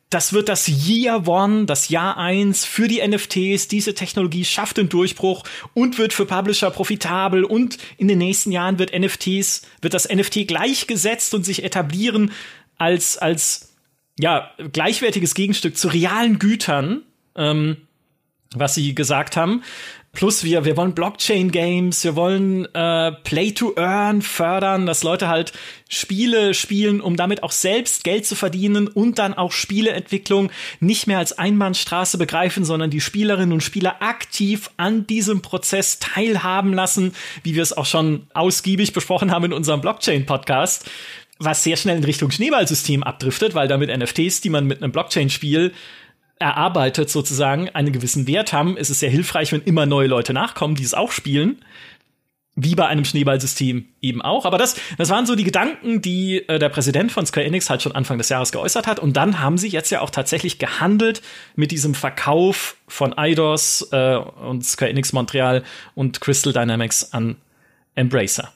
Das 0.10 0.32
wird 0.32 0.48
das 0.48 0.68
Year 0.68 1.28
One, 1.28 1.66
das 1.66 1.90
Jahr 1.90 2.18
eins 2.18 2.64
für 2.64 2.88
die 2.88 3.06
NFTs. 3.06 3.68
Diese 3.68 3.94
Technologie 3.96 4.46
schafft 4.46 4.78
den 4.78 4.88
Durchbruch 4.88 5.44
und 5.74 5.98
wird 5.98 6.14
für 6.14 6.26
Publisher 6.26 6.72
profitabel. 6.72 7.44
Und 7.44 7.78
in 7.98 8.08
den 8.08 8.20
nächsten 8.20 8.52
Jahren 8.52 8.80
wird 8.80 8.98
NFTs, 8.98 9.64
wird 9.82 9.94
das 9.94 10.08
NFT 10.08 10.48
gleichgesetzt 10.48 11.34
und 11.34 11.44
sich 11.44 11.64
etablieren 11.64 12.32
als, 12.78 13.18
als, 13.18 13.74
ja, 14.18 14.52
gleichwertiges 14.72 15.34
Gegenstück 15.34 15.76
zu 15.76 15.90
realen 15.90 16.40
Gütern. 16.40 17.02
Ähm, 17.36 17.78
was 18.56 18.76
sie 18.76 18.96
gesagt 18.96 19.38
haben. 19.38 19.64
Plus 20.16 20.44
wir, 20.46 20.66
wir 20.66 20.78
wollen 20.78 20.94
Blockchain-Games, 20.94 22.04
wir 22.06 22.16
wollen 22.16 22.74
äh, 22.74 23.12
Play-to-Earn 23.12 24.22
fördern, 24.22 24.86
dass 24.86 25.04
Leute 25.04 25.28
halt 25.28 25.52
Spiele 25.90 26.54
spielen, 26.54 27.02
um 27.02 27.18
damit 27.18 27.44
auch 27.44 27.52
selbst 27.52 28.04
Geld 28.06 28.26
zu 28.26 28.36
verdienen 28.36 28.88
und 28.88 29.20
dann 29.20 29.34
auch 29.34 29.52
Spieleentwicklung 29.52 30.52
nicht 30.80 31.06
mehr 31.06 31.20
als 31.20 31.38
Einbahnstraße 31.38 32.18
begreifen, 32.18 32.64
sondern 32.64 32.90
die 32.90 33.02
Spielerinnen 33.02 33.52
und 33.52 33.62
Spieler 33.62 34.02
aktiv 34.02 34.72
an 34.78 35.06
diesem 35.06 35.42
Prozess 35.42 36.00
teilhaben 36.00 36.74
lassen, 36.74 37.14
wie 37.44 37.54
wir 37.54 37.62
es 37.62 37.76
auch 37.76 37.86
schon 37.86 38.28
ausgiebig 38.34 38.94
besprochen 38.94 39.32
haben 39.32 39.46
in 39.46 39.54
unserem 39.54 39.82
Blockchain-Podcast 39.82 40.90
was 41.38 41.66
sehr 41.66 41.76
schnell 41.76 41.98
in 41.98 42.04
Richtung 42.06 42.32
Schneeballsystem 42.32 43.04
abdriftet, 43.04 43.56
weil 43.56 43.68
damit 43.68 43.90
NFTs, 43.96 44.40
die 44.40 44.50
man 44.50 44.66
mit 44.66 44.82
einem 44.82 44.94
Blockchain-Spiel 44.94 45.74
erarbeitet 46.40 47.10
sozusagen 47.10 47.70
einen 47.70 47.92
gewissen 47.92 48.28
Wert 48.28 48.54
haben, 48.54 48.78
ist 48.78 48.90
es 48.90 49.00
sehr 49.00 49.10
hilfreich, 49.10 49.52
wenn 49.52 49.62
immer 49.62 49.86
neue 49.86 50.08
Leute 50.08 50.34
nachkommen, 50.34 50.76
die 50.76 50.84
es 50.84 50.94
auch 50.94 51.12
spielen. 51.12 51.64
Wie 52.58 52.76
bei 52.76 52.88
einem 52.88 53.04
Schneeballsystem 53.04 53.86
eben 54.02 54.22
auch. 54.22 54.46
Aber 54.46 54.58
das, 54.58 54.78
das 54.98 55.10
waren 55.10 55.26
so 55.26 55.36
die 55.36 55.44
Gedanken, 55.44 56.02
die 56.02 56.38
äh, 56.48 56.58
der 56.58 56.70
Präsident 56.70 57.12
von 57.12 57.26
Square 57.26 57.46
Enix 57.46 57.70
halt 57.70 57.82
schon 57.82 57.92
Anfang 57.92 58.18
des 58.18 58.30
Jahres 58.30 58.54
geäußert 58.54 58.88
hat. 58.88 58.98
Und 58.98 59.18
dann 59.18 59.42
haben 59.42 59.58
sie 59.58 59.68
jetzt 59.68 59.90
ja 59.90 60.00
auch 60.00 60.10
tatsächlich 60.10 60.58
gehandelt 60.58 61.22
mit 61.58 61.72
diesem 61.72 61.94
Verkauf 61.94 62.78
von 62.88 63.18
Eidos 63.18 63.90
äh, 63.92 64.16
und 64.16 64.64
Square 64.64 64.90
Enix 64.90 65.12
Montreal 65.12 65.64
und 65.96 66.22
Crystal 66.22 66.54
Dynamics 66.54 67.12
an 67.12 67.36
Embracer. 67.94 68.54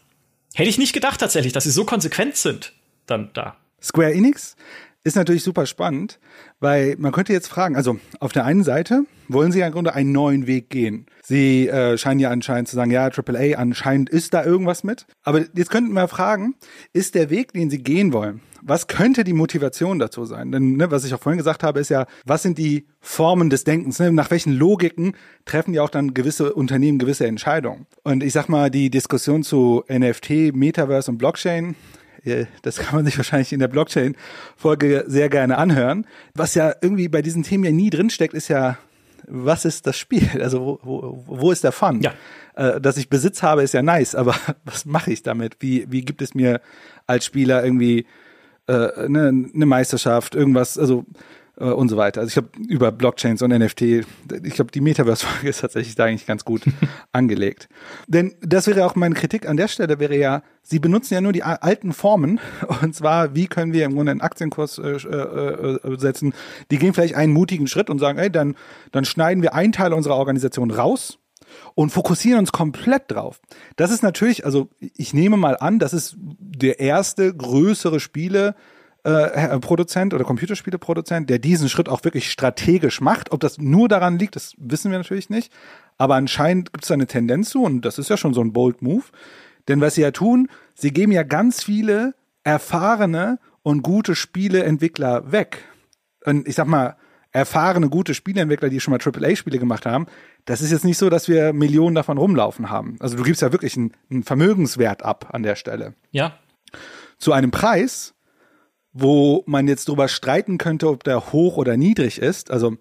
Hätte 0.54 0.70
ich 0.70 0.78
nicht 0.78 0.94
gedacht 0.94 1.20
tatsächlich, 1.20 1.52
dass 1.52 1.66
sie 1.66 1.72
so 1.72 1.84
konsequent 1.84 2.38
sind 2.38 2.72
dann 3.06 3.32
da. 3.34 3.58
Square 3.82 4.14
Enix 4.14 4.56
ist 5.04 5.16
natürlich 5.16 5.44
super 5.44 5.66
spannend, 5.66 6.20
weil 6.60 6.96
man 6.98 7.12
könnte 7.12 7.34
jetzt 7.34 7.48
fragen, 7.48 7.76
also 7.76 7.98
auf 8.20 8.32
der 8.32 8.46
einen 8.46 8.64
Seite 8.64 9.04
wollen 9.28 9.52
sie 9.52 9.60
ja 9.60 9.68
im 9.68 9.74
Grunde 9.74 9.94
einen 9.94 10.12
neuen 10.12 10.48
Weg 10.48 10.70
gehen. 10.70 11.06
Sie 11.24 11.68
äh, 11.68 11.98
scheinen 11.98 12.20
ja 12.20 12.30
anscheinend 12.30 12.68
zu 12.68 12.76
sagen, 12.76 12.92
ja, 12.92 13.06
AAA, 13.06 13.58
anscheinend 13.58 14.10
ist 14.10 14.34
da 14.34 14.44
irgendwas 14.44 14.84
mit. 14.84 15.06
Aber 15.24 15.42
jetzt 15.54 15.70
könnten 15.70 15.94
wir 15.94 16.08
fragen, 16.08 16.56
ist 16.94 17.16
der 17.16 17.30
Weg, 17.30 17.54
den 17.54 17.70
sie 17.70 17.84
gehen 17.84 18.12
wollen, 18.14 18.42
was 18.62 18.88
könnte 18.88 19.24
die 19.24 19.34
Motivation 19.34 20.00
dazu 20.00 20.26
sein? 20.26 20.52
Denn 20.52 20.74
ne, 20.74 20.92
was 20.92 21.06
ich 21.06 21.14
auch 21.14 21.20
vorhin 21.20 21.38
gesagt 21.38 21.64
habe, 21.64 21.80
ist 21.80 21.90
ja, 21.90 22.06
was 22.26 22.44
sind 22.44 22.58
die 22.58 22.88
Formen 23.00 23.50
des 23.50 23.64
Denkens? 23.64 24.00
Ne? 24.00 24.12
Nach 24.12 24.32
welchen 24.32 24.54
Logiken 24.54 25.14
treffen 25.46 25.74
ja 25.74 25.82
auch 25.82 25.90
dann 25.90 26.14
gewisse 26.14 26.54
Unternehmen 26.54 27.00
gewisse 27.00 27.28
Entscheidungen? 27.28 27.86
Und 28.04 28.24
ich 28.24 28.34
sag 28.34 28.50
mal, 28.50 28.70
die 28.70 28.90
Diskussion 28.90 29.44
zu 29.44 29.84
NFT, 29.90 30.54
Metaverse 30.54 31.12
und 31.12 31.18
Blockchain, 31.18 31.76
das 32.62 32.78
kann 32.78 32.96
man 32.96 33.06
sich 33.06 33.18
wahrscheinlich 33.18 33.54
in 33.54 33.60
der 33.60 33.68
Blockchain-Folge 33.68 35.06
sehr 35.08 35.30
gerne 35.30 35.58
anhören. 35.58 36.06
Was 36.34 36.56
ja 36.56 36.74
irgendwie 36.82 37.08
bei 37.08 37.22
diesen 37.22 37.44
Themen 37.44 37.64
ja 37.64 37.72
nie 37.72 37.90
drinsteckt, 37.90 38.34
ist 38.34 38.48
ja, 38.48 38.78
was 39.28 39.66
ist 39.66 39.88
das 39.88 39.98
Spiel? 39.98 40.28
Also 40.42 40.80
wo, 40.84 41.24
wo, 41.24 41.24
wo 41.26 41.52
ist 41.52 41.64
der 41.64 41.72
Fun? 41.72 42.02
Ja. 42.02 42.14
Äh, 42.56 42.82
dass 42.82 42.98
ich 42.98 43.10
Besitz 43.10 43.44
habe, 43.44 43.64
ist 43.64 43.74
ja 43.74 43.82
nice, 43.82 44.16
aber 44.16 44.36
was 44.66 44.86
mache 44.86 45.12
ich 45.12 45.24
damit? 45.24 45.58
Wie, 45.60 45.86
wie 45.90 46.02
gibt 46.02 46.22
es 46.22 46.34
mir 46.34 46.62
als 47.08 47.26
Spieler 47.26 47.64
irgendwie 47.64 48.06
äh, 48.68 48.92
eine, 49.06 49.30
eine 49.54 49.66
Meisterschaft, 49.66 50.36
irgendwas, 50.36 50.78
also 50.78 51.06
äh, 51.60 51.66
und 51.66 51.90
so 51.90 51.98
weiter. 51.98 52.22
Also 52.22 52.30
ich 52.30 52.34
glaube, 52.34 52.50
über 52.68 52.92
Blockchains 52.92 53.42
und 53.42 53.52
NFT, 53.52 53.82
ich 53.82 54.54
glaube, 54.54 54.72
die 54.72 54.82
Metaverse-Folge 54.82 55.50
ist 55.50 55.62
tatsächlich 55.62 55.96
da 55.96 56.06
eigentlich 56.06 56.26
ganz 56.26 56.46
gut 56.46 56.64
angelegt. 57.12 57.70
Denn 58.08 58.36
das 58.42 58.68
wäre 58.68 58.86
auch 58.86 58.96
meine 58.96 59.16
Kritik 59.16 59.48
an 59.48 59.58
der 59.58 59.68
Stelle, 59.68 60.00
wäre 60.00 60.18
ja, 60.18 60.44
sie 60.62 60.80
benutzen 60.80 61.14
ja 61.14 61.22
nur 61.22 61.34
die 61.34 61.44
alten 61.44 61.94
Formen, 61.94 62.40
und 62.82 62.96
zwar, 62.96 63.36
wie 63.36 63.48
können 63.48 63.74
wir 63.74 63.86
im 63.86 63.96
Grunde 63.96 64.12
einen 64.12 64.22
Aktienkurs 64.22 64.78
äh, 64.78 64.92
äh, 64.92 65.76
äh, 65.76 66.00
setzen. 66.00 66.34
Die 66.72 66.78
gehen 66.78 66.94
vielleicht 66.94 67.16
einen 67.16 67.34
mutigen 67.34 67.68
Schritt 67.68 67.90
und 67.90 68.00
sagen, 68.00 68.18
ey, 68.20 68.32
dann, 68.32 68.56
dann 68.92 69.06
schneiden 69.06 69.44
wir 69.44 69.54
einen 69.54 69.74
Teil 69.74 69.94
unserer 69.94 70.16
Organisation 70.16 70.72
raus 70.72 71.20
und 71.76 71.90
fokussieren 71.90 72.40
uns 72.40 72.52
komplett 72.52 73.04
drauf. 73.08 73.42
Das 73.76 73.92
ist 73.92 74.04
natürlich, 74.04 74.46
also 74.46 74.70
ich 74.80 75.14
nehme 75.14 75.38
mal 75.38 75.58
an, 75.58 75.80
das 75.80 75.94
ist 75.94 76.16
der 76.20 76.80
erste 76.80 77.34
größere 77.34 78.00
Spiele, 78.00 78.56
äh, 79.04 79.60
Produzent 79.60 80.14
oder 80.14 80.24
Computerspieleproduzent, 80.24 81.30
der 81.30 81.40
diesen 81.40 81.70
Schritt 81.70 81.90
auch 81.90 82.04
wirklich 82.04 82.32
strategisch 82.32 83.02
macht. 83.02 83.32
Ob 83.32 83.40
das 83.40 83.58
nur 83.58 83.88
daran 83.88 84.20
liegt, 84.20 84.36
das 84.36 84.54
wissen 84.58 84.92
wir 84.92 84.98
natürlich 84.98 85.30
nicht. 85.30 85.52
Aber 85.98 86.16
anscheinend 86.16 86.74
gibt 86.74 86.84
es 86.84 86.88
da 86.90 86.94
eine 86.94 87.08
Tendenz 87.08 87.50
zu 87.50 87.64
und 87.64 87.82
das 87.82 87.98
ist 87.98 88.10
ja 88.10 88.18
schon 88.18 88.34
so 88.34 88.42
ein 88.42 88.54
bold 88.54 88.82
Move. 88.82 89.06
Denn 89.68 89.82
was 89.82 89.96
sie 89.96 90.02
ja 90.02 90.12
tun, 90.12 90.50
sie 90.74 90.92
geben 90.92 91.12
ja 91.12 91.24
ganz 91.24 91.64
viele 91.64 92.16
erfahrene 92.44 93.40
und 93.62 93.84
gute 93.84 94.16
Spieleentwickler 94.16 95.32
weg. 95.32 95.64
Und 96.26 96.48
ich 96.48 96.56
sag 96.56 96.68
mal, 96.68 96.96
erfahrene, 97.32 97.90
gute 97.90 98.14
Spieleentwickler, 98.14 98.70
die 98.70 98.80
schon 98.80 98.92
mal 98.92 99.00
AAA-Spiele 99.00 99.60
gemacht 99.60 99.86
haben, 99.86 100.08
das 100.46 100.62
ist 100.62 100.72
jetzt 100.72 100.86
nicht 100.86 100.98
so, 100.98 101.10
dass 101.10 101.28
wir 101.28 101.54
Millionen 101.54 101.96
davon 101.96 102.18
rumlaufen 102.18 102.70
haben. 102.70 102.98
Also 103.00 103.18
du 103.18 103.24
gibst 103.24 103.42
ja 103.42 103.52
wirklich 103.52 103.78
einen, 103.78 103.94
einen 104.10 104.24
Vermögenswert 104.24 105.04
ab 105.04 105.30
an 105.32 105.44
der 105.44 105.56
Stelle. 105.56 105.94
Ja. 106.12 106.40
Zu 107.18 107.34
einem 107.34 107.52
Preis, 107.52 108.16
wo 108.94 109.44
man 109.46 109.68
jetzt 109.68 109.88
drüber 109.88 110.08
streiten 110.08 110.58
könnte, 110.58 110.90
ob 110.90 111.04
der 111.04 111.32
hoch 111.32 111.58
oder 111.58 111.78
niedrig 111.78 112.20
ist. 112.20 112.52
Also 112.52 112.78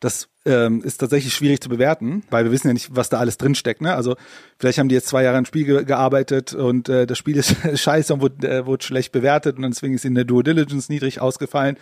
das 0.00 0.28
ähm, 0.44 0.82
ist 0.82 0.98
tatsächlich 0.98 1.32
schwierig 1.32 1.60
zu 1.60 1.68
bewerten, 1.68 2.24
weil 2.30 2.44
wir 2.44 2.50
wissen 2.50 2.66
ja 2.66 2.72
nicht, 2.72 2.96
was 2.96 3.08
da 3.08 3.18
alles 3.18 3.38
drinsteckt. 3.38 3.80
Ne? 3.80 3.94
Also 3.94 4.16
vielleicht 4.58 4.78
haben 4.78 4.88
die 4.88 4.94
jetzt 4.96 5.06
zwei 5.06 5.22
Jahre 5.22 5.38
im 5.38 5.44
Spiel 5.44 5.64
ge 5.64 5.84
gearbeitet 5.84 6.54
und 6.54 6.88
äh, 6.88 7.06
das 7.06 7.18
Spiel 7.18 7.36
ist 7.36 7.54
scheiße 7.78 8.12
und 8.14 8.20
wurde, 8.20 8.48
äh, 8.48 8.66
wurde 8.66 8.84
schlecht 8.84 9.12
bewertet 9.12 9.56
und 9.56 9.62
deswegen 9.62 9.94
ist 9.94 10.04
in 10.04 10.14
der 10.14 10.24
Due 10.24 10.42
Diligence 10.42 10.88
niedrig 10.88 11.20
ausgefallen. 11.20 11.76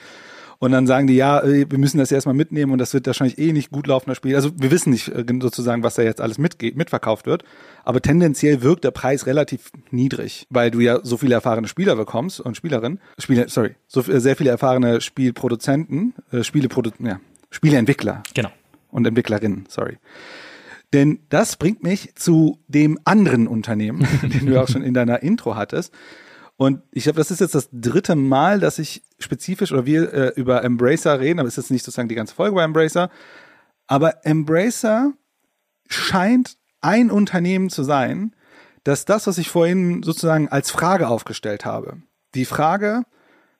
Und 0.60 0.72
dann 0.72 0.86
sagen 0.86 1.06
die, 1.06 1.16
ja, 1.16 1.42
äh, 1.42 1.64
wir 1.70 1.78
müssen 1.78 1.96
das 1.96 2.12
erstmal 2.12 2.34
mitnehmen 2.34 2.70
und 2.70 2.78
das 2.78 2.92
wird 2.92 3.06
wahrscheinlich 3.06 3.38
eh 3.38 3.52
nicht 3.52 3.70
gut 3.70 3.86
laufen, 3.86 4.10
das 4.10 4.18
Spiel. 4.18 4.36
Also 4.36 4.50
wir 4.56 4.70
wissen 4.70 4.90
nicht 4.90 5.08
äh, 5.08 5.24
sozusagen, 5.40 5.82
was 5.82 5.94
da 5.94 6.02
jetzt 6.02 6.20
alles 6.20 6.36
mitgeht, 6.36 6.76
mitverkauft 6.76 7.24
wird. 7.24 7.44
Aber 7.82 8.02
tendenziell 8.02 8.60
wirkt 8.60 8.84
der 8.84 8.90
Preis 8.90 9.24
relativ 9.26 9.72
niedrig, 9.90 10.46
weil 10.50 10.70
du 10.70 10.80
ja 10.80 11.00
so 11.02 11.16
viele 11.16 11.34
erfahrene 11.34 11.66
Spieler 11.66 11.96
bekommst 11.96 12.40
und 12.40 12.58
Spielerinnen, 12.58 13.00
Spieler, 13.16 13.48
sorry, 13.48 13.74
so 13.88 14.02
äh, 14.02 14.20
sehr 14.20 14.36
viele 14.36 14.50
erfahrene 14.50 15.00
Spielproduzenten, 15.00 16.12
äh, 16.30 16.44
Spieleprodu 16.44 16.90
ja, 16.98 17.20
Spieleentwickler. 17.50 18.22
Genau. 18.34 18.50
Und 18.90 19.06
Entwicklerinnen, 19.06 19.64
sorry. 19.66 19.96
Denn 20.92 21.20
das 21.30 21.56
bringt 21.56 21.82
mich 21.82 22.14
zu 22.16 22.58
dem 22.68 22.98
anderen 23.04 23.48
Unternehmen, 23.48 24.06
den 24.22 24.44
du 24.44 24.60
auch 24.60 24.68
schon 24.68 24.82
in 24.82 24.92
deiner 24.92 25.22
Intro 25.22 25.56
hattest. 25.56 25.94
Und 26.60 26.82
ich 26.92 27.04
glaube, 27.04 27.16
das 27.16 27.30
ist 27.30 27.40
jetzt 27.40 27.54
das 27.54 27.70
dritte 27.72 28.14
Mal, 28.16 28.60
dass 28.60 28.78
ich 28.78 29.02
spezifisch 29.18 29.72
oder 29.72 29.86
wir 29.86 30.12
äh, 30.12 30.32
über 30.36 30.62
Embracer 30.62 31.18
reden, 31.18 31.38
aber 31.40 31.48
es 31.48 31.56
ist 31.56 31.64
jetzt 31.64 31.70
nicht 31.70 31.86
sozusagen 31.86 32.10
die 32.10 32.14
ganze 32.14 32.34
Folge 32.34 32.52
über 32.52 32.64
Embracer. 32.64 33.08
Aber 33.86 34.26
Embracer 34.26 35.14
scheint 35.88 36.58
ein 36.82 37.10
Unternehmen 37.10 37.70
zu 37.70 37.82
sein, 37.82 38.36
dass 38.84 39.06
das, 39.06 39.26
was 39.26 39.38
ich 39.38 39.48
vorhin 39.48 40.02
sozusagen 40.02 40.48
als 40.48 40.70
Frage 40.70 41.08
aufgestellt 41.08 41.64
habe, 41.64 42.02
die 42.34 42.44
Frage, 42.44 43.04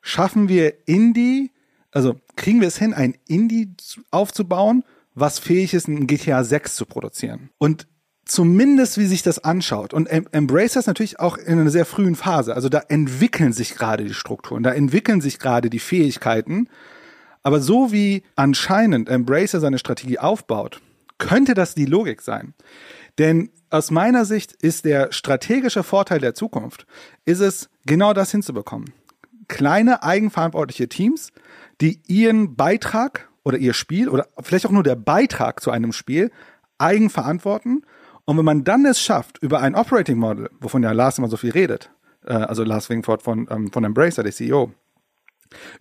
schaffen 0.02 0.50
wir 0.50 0.86
Indie, 0.86 1.52
also 1.92 2.20
kriegen 2.36 2.60
wir 2.60 2.68
es 2.68 2.76
hin, 2.76 2.92
ein 2.92 3.16
Indie 3.26 3.72
aufzubauen, 4.10 4.84
was 5.14 5.38
fähig 5.38 5.72
ist, 5.72 5.88
ein 5.88 6.06
GTA 6.06 6.44
6 6.44 6.76
zu 6.76 6.84
produzieren? 6.84 7.48
Und 7.56 7.88
zumindest 8.24 8.98
wie 8.98 9.06
sich 9.06 9.22
das 9.22 9.42
anschaut. 9.42 9.92
Und 9.92 10.06
Embracer 10.06 10.80
ist 10.80 10.86
natürlich 10.86 11.20
auch 11.20 11.36
in 11.36 11.58
einer 11.58 11.70
sehr 11.70 11.84
frühen 11.84 12.14
Phase. 12.14 12.54
Also 12.54 12.68
da 12.68 12.80
entwickeln 12.88 13.52
sich 13.52 13.74
gerade 13.74 14.04
die 14.04 14.14
Strukturen, 14.14 14.62
da 14.62 14.72
entwickeln 14.72 15.20
sich 15.20 15.38
gerade 15.38 15.70
die 15.70 15.78
Fähigkeiten. 15.78 16.68
Aber 17.42 17.60
so 17.60 17.90
wie 17.92 18.22
anscheinend 18.36 19.08
Embracer 19.08 19.60
seine 19.60 19.78
Strategie 19.78 20.18
aufbaut, 20.18 20.80
könnte 21.18 21.54
das 21.54 21.74
die 21.74 21.86
Logik 21.86 22.22
sein. 22.22 22.54
Denn 23.18 23.50
aus 23.70 23.90
meiner 23.90 24.24
Sicht 24.24 24.52
ist 24.52 24.84
der 24.84 25.12
strategische 25.12 25.82
Vorteil 25.82 26.18
der 26.18 26.34
Zukunft, 26.34 26.86
ist 27.24 27.40
es, 27.40 27.70
genau 27.86 28.12
das 28.12 28.30
hinzubekommen. 28.30 28.92
Kleine 29.48 30.02
eigenverantwortliche 30.02 30.88
Teams, 30.88 31.32
die 31.80 32.00
ihren 32.06 32.56
Beitrag 32.56 33.28
oder 33.42 33.58
ihr 33.58 33.74
Spiel 33.74 34.08
oder 34.08 34.28
vielleicht 34.40 34.66
auch 34.66 34.70
nur 34.70 34.82
der 34.82 34.96
Beitrag 34.96 35.60
zu 35.60 35.70
einem 35.70 35.92
Spiel 35.92 36.30
eigen 36.78 37.10
verantworten 37.10 37.82
und 38.30 38.38
wenn 38.38 38.44
man 38.44 38.62
dann 38.62 38.86
es 38.86 39.00
schafft, 39.00 39.38
über 39.42 39.60
ein 39.60 39.74
Operating 39.74 40.16
Model, 40.16 40.50
wovon 40.60 40.84
ja 40.84 40.92
Lars 40.92 41.18
immer 41.18 41.28
so 41.28 41.36
viel 41.36 41.50
redet, 41.50 41.90
äh, 42.24 42.32
also 42.32 42.62
Lars 42.62 42.88
Wingford 42.88 43.22
von, 43.22 43.48
ähm, 43.50 43.72
von 43.72 43.82
Embracer, 43.82 44.22
der 44.22 44.32
CEO, 44.32 44.72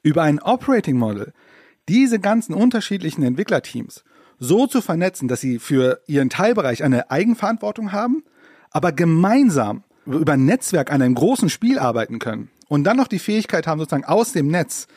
über 0.02 0.24
ein 0.24 0.40
Operating 0.40 0.98
Model 0.98 1.34
diese 1.88 2.20
ganzen 2.20 2.56
unterschiedlichen 2.56 3.24
Entwicklerteams 3.24 4.04
so 4.40 4.66
zu 4.66 4.82
vernetzen, 4.82 5.28
dass 5.28 5.42
sie 5.42 5.60
für 5.60 6.02
ihren 6.08 6.30
Teilbereich 6.30 6.84
eine 6.84 7.12
Eigenverantwortung 7.12 7.92
haben, 7.92 8.24
aber 8.72 8.94
gemeinsam 8.94 9.84
über 10.06 10.34
ein 10.34 10.46
Netzwerk 10.46 10.92
an 10.92 11.02
einem 11.02 11.16
großen 11.16 11.50
Spiel 11.50 11.78
arbeiten 11.78 12.18
können 12.18 12.50
und 12.68 12.84
dann 12.84 12.98
noch 12.98 13.08
die 13.08 13.20
Fähigkeit 13.20 13.68
haben, 13.68 13.80
sozusagen 13.80 14.06
aus 14.06 14.32
dem 14.32 14.48
Netz 14.48 14.88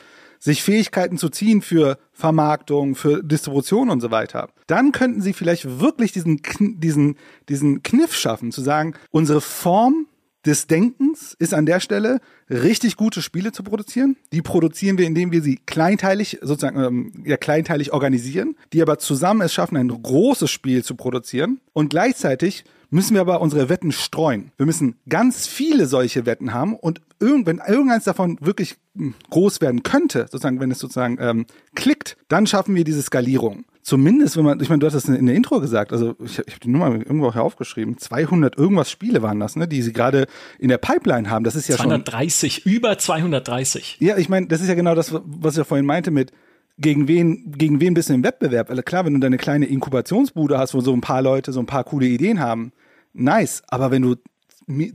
sich 0.43 0.61
Fähigkeiten 0.61 1.17
zu 1.17 1.29
ziehen 1.29 1.61
für 1.61 1.97
Vermarktung, 2.11 2.95
für 2.95 3.23
Distribution 3.23 3.89
und 3.89 4.01
so 4.01 4.11
weiter, 4.11 4.49
dann 4.67 4.91
könnten 4.91 5.21
sie 5.21 5.31
vielleicht 5.31 5.79
wirklich 5.79 6.11
diesen, 6.11 6.41
diesen, 6.59 7.15
diesen 7.47 7.81
Kniff 7.81 8.13
schaffen, 8.13 8.51
zu 8.51 8.61
sagen, 8.61 8.93
unsere 9.11 9.39
Form 9.39 10.07
des 10.45 10.67
Denkens 10.67 11.33
ist 11.39 11.53
an 11.53 11.65
der 11.65 11.79
Stelle, 11.79 12.19
richtig 12.49 12.97
gute 12.97 13.21
Spiele 13.21 13.53
zu 13.53 13.63
produzieren. 13.63 14.17
Die 14.33 14.41
produzieren 14.41 14.97
wir, 14.97 15.05
indem 15.05 15.31
wir 15.31 15.41
sie 15.41 15.61
kleinteilig, 15.65 16.39
sozusagen, 16.41 16.83
ähm, 16.83 17.23
ja, 17.25 17.37
kleinteilig 17.37 17.93
organisieren, 17.93 18.57
die 18.73 18.81
aber 18.81 18.99
zusammen 18.99 19.39
es 19.39 19.53
schaffen, 19.53 19.77
ein 19.77 19.87
großes 19.87 20.51
Spiel 20.51 20.83
zu 20.83 20.95
produzieren. 20.95 21.61
Und 21.71 21.89
gleichzeitig 21.89 22.65
müssen 22.93 23.15
wir 23.15 23.21
aber 23.21 23.41
unsere 23.41 23.69
Wetten 23.69 23.91
streuen. 23.91 24.51
Wir 24.57 24.65
müssen 24.65 24.95
ganz 25.09 25.47
viele 25.47 25.87
solche 25.87 26.25
Wetten 26.25 26.53
haben 26.53 26.75
und 26.75 27.01
irgend, 27.19 27.47
wenn 27.47 27.59
irgendeins 27.67 28.03
davon 28.03 28.37
wirklich 28.39 28.75
hm, 28.95 29.15
groß 29.29 29.61
werden 29.61 29.83
könnte, 29.83 30.27
sozusagen, 30.31 30.59
wenn 30.59 30.71
es 30.71 30.79
sozusagen 30.79 31.17
ähm, 31.19 31.45
klickt, 31.75 32.17
dann 32.27 32.45
schaffen 32.45 32.75
wir 32.75 32.83
diese 32.83 33.01
Skalierung. 33.01 33.65
Zumindest, 33.81 34.37
wenn 34.37 34.45
man, 34.45 34.61
ich 34.61 34.69
meine, 34.69 34.79
du 34.79 34.85
hast 34.85 34.93
das 34.93 35.05
in 35.05 35.25
der 35.25 35.35
Intro 35.35 35.59
gesagt, 35.59 35.91
also 35.91 36.15
ich, 36.23 36.39
ich 36.39 36.53
habe 36.53 36.59
die 36.63 36.69
Nummer 36.69 36.91
irgendwo 36.91 37.27
auch 37.27 37.33
hier 37.33 37.43
aufgeschrieben, 37.43 37.97
200 37.97 38.57
irgendwas 38.57 38.89
Spiele 38.89 39.21
waren 39.21 39.39
das, 39.39 39.55
ne, 39.55 39.67
die 39.67 39.81
sie 39.81 39.91
gerade 39.91 40.27
in 40.59 40.69
der 40.69 40.77
Pipeline 40.77 41.29
haben. 41.29 41.43
Das 41.43 41.55
ist 41.55 41.67
ja 41.67 41.75
230, 41.75 42.61
schon, 42.61 42.71
über 42.71 42.97
230. 42.97 43.97
Ja, 43.99 44.17
ich 44.17 44.29
meine, 44.29 44.47
das 44.47 44.61
ist 44.61 44.69
ja 44.69 44.75
genau 44.75 44.95
das, 44.95 45.13
was 45.13 45.55
ich 45.55 45.57
ja 45.57 45.63
vorhin 45.65 45.85
meinte 45.85 46.11
mit, 46.11 46.31
gegen 46.77 47.07
wen, 47.07 47.51
gegen 47.57 47.79
wen 47.81 47.93
bist 47.93 48.09
du 48.09 48.13
im 48.13 48.23
Wettbewerb? 48.23 48.69
Also 48.69 48.81
klar, 48.83 49.05
wenn 49.05 49.13
du 49.13 49.19
deine 49.19 49.37
kleine 49.37 49.65
Inkubationsbude 49.65 50.57
hast, 50.57 50.73
wo 50.73 50.81
so 50.81 50.93
ein 50.93 51.01
paar 51.01 51.21
Leute 51.21 51.51
so 51.51 51.59
ein 51.59 51.65
paar 51.65 51.83
coole 51.83 52.05
Ideen 52.05 52.39
haben, 52.39 52.71
nice. 53.13 53.63
Aber 53.67 53.91
wenn 53.91 54.01
du 54.01 54.15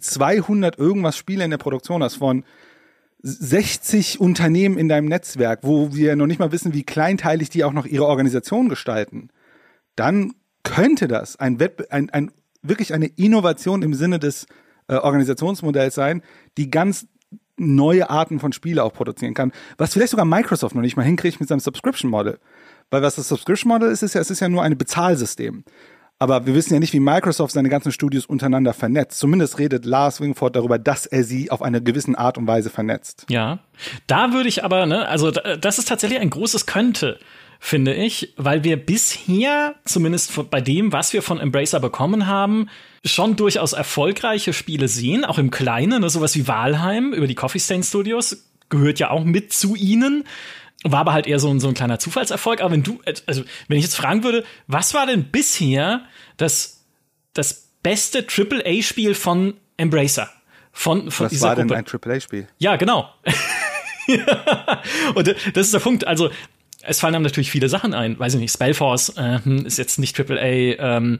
200 0.01 0.79
irgendwas 0.79 1.17
Spiele 1.17 1.45
in 1.45 1.51
der 1.51 1.59
Produktion 1.59 2.03
hast 2.03 2.17
von 2.17 2.45
60 3.23 4.21
Unternehmen 4.21 4.79
in 4.79 4.89
deinem 4.89 5.07
Netzwerk, 5.07 5.61
wo 5.63 5.95
wir 5.95 6.17
noch 6.17 6.27
nicht 6.27 6.39
mal 6.39 6.53
wissen, 6.53 6.73
wie 6.73 6.85
kleinteilig 6.85 7.51
die 7.51 7.65
auch 7.65 7.73
noch 7.73 7.87
ihre 7.87 8.07
Organisation 8.07 8.69
gestalten, 8.69 9.31
dann 9.97 10.35
könnte 10.63 11.09
das 11.09 11.37
ein, 11.37 11.59
Wettbe 11.59 11.91
ein, 11.91 12.11
ein 12.11 12.31
wirklich 12.63 12.95
eine 12.95 13.07
Innovation 13.07 13.83
im 13.83 13.95
Sinne 13.95 14.19
des 14.19 14.47
äh, 14.89 14.95
Organisationsmodells 14.95 15.95
sein, 15.95 16.23
die 16.57 16.71
ganz 16.71 17.07
neue 17.57 18.09
Arten 18.09 18.39
von 18.39 18.53
Spiele 18.53 18.85
auch 18.85 18.93
produzieren 18.93 19.35
kann, 19.35 19.53
was 19.77 19.93
vielleicht 19.93 20.11
sogar 20.11 20.25
Microsoft 20.25 20.75
noch 20.75 20.83
nicht 20.83 20.97
mal 20.97 21.03
hinkriegt 21.03 21.41
mit 21.41 21.49
seinem 21.49 21.61
Subscription 21.61 22.11
Model. 22.11 22.39
Weil 22.91 23.03
was 23.03 23.17
das 23.17 23.29
Subscription 23.29 23.69
Model 23.69 23.91
ist, 23.91 24.03
ist 24.03 24.15
ja, 24.15 24.21
es 24.21 24.31
ist 24.31 24.41
ja 24.41 24.49
nur 24.49 24.63
ein 24.63 24.79
Bezahlsystem. 24.79 25.65
Aber 26.21 26.47
wir 26.47 26.55
wissen 26.55 26.75
ja 26.75 26.81
nicht, 26.81 26.93
wie 26.93 27.01
Microsoft 27.01 27.53
seine 27.53 27.69
ganzen 27.69 27.93
Studios 27.93 28.27
untereinander 28.27 28.75
vernetzt. 28.75 29.21
Zumindest 29.21 29.59
redet 29.59 29.85
Lars 29.85 30.21
Wingford 30.21 30.57
darüber, 30.57 30.79
dass 30.79 31.07
er 31.07 31.23
sie 31.23 31.51
auf 31.51 31.63
eine 31.63 31.81
gewissen 31.81 32.17
Art 32.17 32.39
und 32.39 32.47
Weise 32.49 32.71
vernetzt. 32.71 33.25
Ja, 33.29 33.61
da 34.09 34.33
würde 34.33 34.49
ich 34.49 34.65
aber, 34.65 34.87
ne, 34.87 35.07
also 35.07 35.31
das 35.31 35.79
ist 35.79 35.89
tatsächlich 35.89 36.19
ein 36.19 36.31
großes 36.31 36.67
Könnte, 36.67 37.21
finde 37.61 37.95
ich, 37.95 38.35
weil 38.37 38.65
wir 38.65 38.77
bisher, 38.77 39.77
zumindest 39.85 40.51
bei 40.51 40.61
dem, 40.61 40.93
was 40.93 41.13
wir 41.13 41.23
von 41.23 41.39
Embracer 41.39 41.79
bekommen 41.79 42.27
haben, 42.27 42.69
schon 43.05 43.37
durchaus 43.37 43.73
erfolgreiche 43.73 44.53
Spiele 44.53 44.89
sehen, 44.89 45.25
auch 45.25 45.39
im 45.39 45.53
Kleinen, 45.53 46.01
ne, 46.01 46.11
sowas 46.11 46.35
wie 46.35 46.49
Walheim 46.49 47.13
über 47.13 47.29
die 47.29 47.37
Coffee 47.37 47.61
Stain 47.61 47.85
Studios 47.85 48.45
gehört 48.71 48.99
ja 48.99 49.11
auch 49.11 49.25
mit 49.25 49.53
zu 49.53 49.77
ihnen. 49.77 50.25
War 50.85 51.01
aber 51.01 51.13
halt 51.13 51.27
eher 51.27 51.41
so 51.41 51.51
ein, 51.51 51.59
so 51.59 51.69
ein 51.69 51.75
kleiner 51.75 51.99
Zufallserfolg. 51.99 52.61
Aber 52.61 52.73
wenn 52.73 52.83
du, 52.83 53.01
also 53.27 53.43
wenn 53.67 53.79
ich 53.79 53.85
jetzt 53.85 53.97
fragen 53.97 54.23
würde, 54.23 54.45
was 54.67 54.95
war 54.95 55.07
denn 55.07 55.25
bisher 55.25 56.03
das, 56.37 56.85
das 57.35 57.71
beste 57.83 58.25
AAA-Spiel 58.27 59.15
von 59.15 59.55
Embracer? 59.77 60.29
Von, 60.73 61.11
von 61.11 61.27
was 61.27 61.33
dieser 61.33 61.49
war 61.49 61.57
Gruppe? 61.57 61.69
denn 61.69 61.77
ein 61.79 61.87
AAA-Spiel? 61.87 62.47
Ja, 62.59 62.77
genau. 62.77 63.13
Und 65.15 65.29
das 65.29 65.67
ist 65.67 65.75
der 65.75 65.81
Punkt. 65.81 66.07
Also, 66.07 66.31
es 66.83 67.01
fallen 67.01 67.15
einem 67.15 67.25
natürlich 67.25 67.51
viele 67.51 67.69
Sachen 67.69 67.93
ein. 67.95 68.19
Weiß 68.19 68.35
ich 68.35 68.41
nicht, 68.41 68.53
Spellforce 68.53 69.11
äh, 69.17 69.41
hm, 69.43 69.67
ist 69.67 69.79
jetzt 69.79 69.99
nicht 69.99 70.19
AAA. 70.19 70.77
Ähm, 70.79 71.19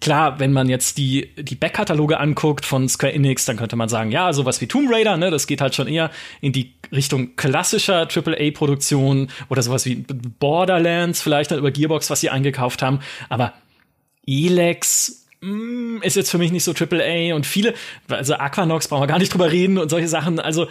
Klar, 0.00 0.38
wenn 0.38 0.52
man 0.52 0.68
jetzt 0.68 0.96
die, 0.96 1.34
die 1.36 1.56
Backkataloge 1.56 2.20
anguckt 2.20 2.64
von 2.64 2.88
Square 2.88 3.14
Enix, 3.14 3.44
dann 3.46 3.56
könnte 3.56 3.74
man 3.74 3.88
sagen, 3.88 4.12
ja, 4.12 4.32
sowas 4.32 4.60
wie 4.60 4.68
Tomb 4.68 4.88
Raider, 4.92 5.16
ne, 5.16 5.30
das 5.30 5.48
geht 5.48 5.60
halt 5.60 5.74
schon 5.74 5.88
eher 5.88 6.10
in 6.40 6.52
die 6.52 6.74
Richtung 6.92 7.34
klassischer 7.34 8.06
AAA-Produktion 8.08 9.28
oder 9.48 9.62
sowas 9.62 9.86
wie 9.86 9.96
Borderlands, 9.96 11.20
vielleicht 11.20 11.50
dann 11.50 11.58
über 11.58 11.72
Gearbox, 11.72 12.10
was 12.10 12.20
sie 12.20 12.30
eingekauft 12.30 12.80
haben. 12.80 13.00
Aber 13.28 13.54
Elex 14.24 15.26
mm, 15.40 15.98
ist 16.02 16.14
jetzt 16.14 16.30
für 16.30 16.38
mich 16.38 16.52
nicht 16.52 16.64
so 16.64 16.72
AAA 16.72 17.34
und 17.34 17.44
viele, 17.44 17.74
also 18.08 18.34
Aquanox 18.34 18.86
brauchen 18.88 19.02
wir 19.02 19.08
gar 19.08 19.18
nicht 19.18 19.32
drüber 19.32 19.50
reden 19.50 19.78
und 19.78 19.88
solche 19.88 20.08
Sachen. 20.08 20.38
Also, 20.38 20.68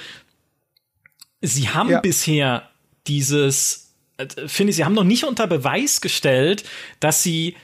sie 1.41 1.69
haben 1.69 1.89
ja. 1.89 1.99
bisher 1.99 2.69
dieses, 3.07 3.93
äh, 4.17 4.27
finde 4.47 4.71
ich, 4.71 4.77
sie 4.77 4.85
haben 4.85 4.93
noch 4.93 5.03
nicht 5.03 5.25
unter 5.25 5.47
Beweis 5.47 5.99
gestellt, 5.99 6.63
dass 7.01 7.23
sie 7.23 7.55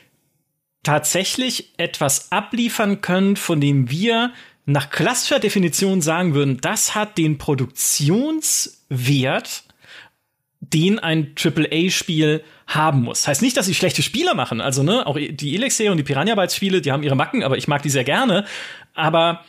tatsächlich 0.84 1.74
etwas 1.78 2.32
abliefern 2.32 3.02
können, 3.02 3.36
von 3.36 3.60
dem 3.60 3.90
wir 3.90 4.32
nach 4.66 4.90
klassischer 4.90 5.40
Definition 5.40 6.02
sagen 6.02 6.36
würden, 6.36 6.62
das 6.62 6.96
hat 6.96 7.18
den 7.18 7.38
Produktionswert, 7.38 9.64
den 10.60 11.00
ein 11.00 11.36
AAA-Spiel 11.36 12.46
haben 12.68 13.02
muss. 13.02 13.28
Heißt 13.28 13.42
nicht, 13.42 13.58
dass 13.58 13.66
sie 13.66 13.74
schlechte 13.74 14.02
Spiele 14.02 14.34
machen. 14.36 14.62
Also, 14.62 14.84
ne, 14.84 15.06
auch 15.06 15.18
die 15.18 15.56
Elixir 15.56 15.92
und 15.92 15.98
die 15.98 16.04
Piranha 16.04 16.36
Bytes 16.36 16.56
Spiele, 16.56 16.80
die 16.82 16.94
haben 16.94 17.04
ihre 17.04 17.18
Macken, 17.18 17.44
aber 17.44 17.58
ich 17.58 17.68
mag 17.68 17.82
die 17.82 17.90
sehr 17.90 18.06
gerne. 18.06 18.46
Aber 18.94 19.44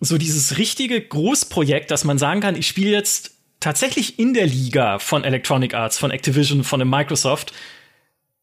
so 0.00 0.16
dieses 0.16 0.56
richtige 0.58 1.00
Großprojekt, 1.00 1.90
dass 1.90 2.04
man 2.04 2.18
sagen 2.18 2.40
kann, 2.40 2.56
ich 2.56 2.66
spiele 2.66 2.90
jetzt 2.90 3.36
tatsächlich 3.60 4.18
in 4.18 4.34
der 4.34 4.46
Liga 4.46 4.98
von 4.98 5.24
Electronic 5.24 5.74
Arts, 5.74 5.98
von 5.98 6.10
Activision, 6.10 6.64
von 6.64 6.86
Microsoft, 6.88 7.52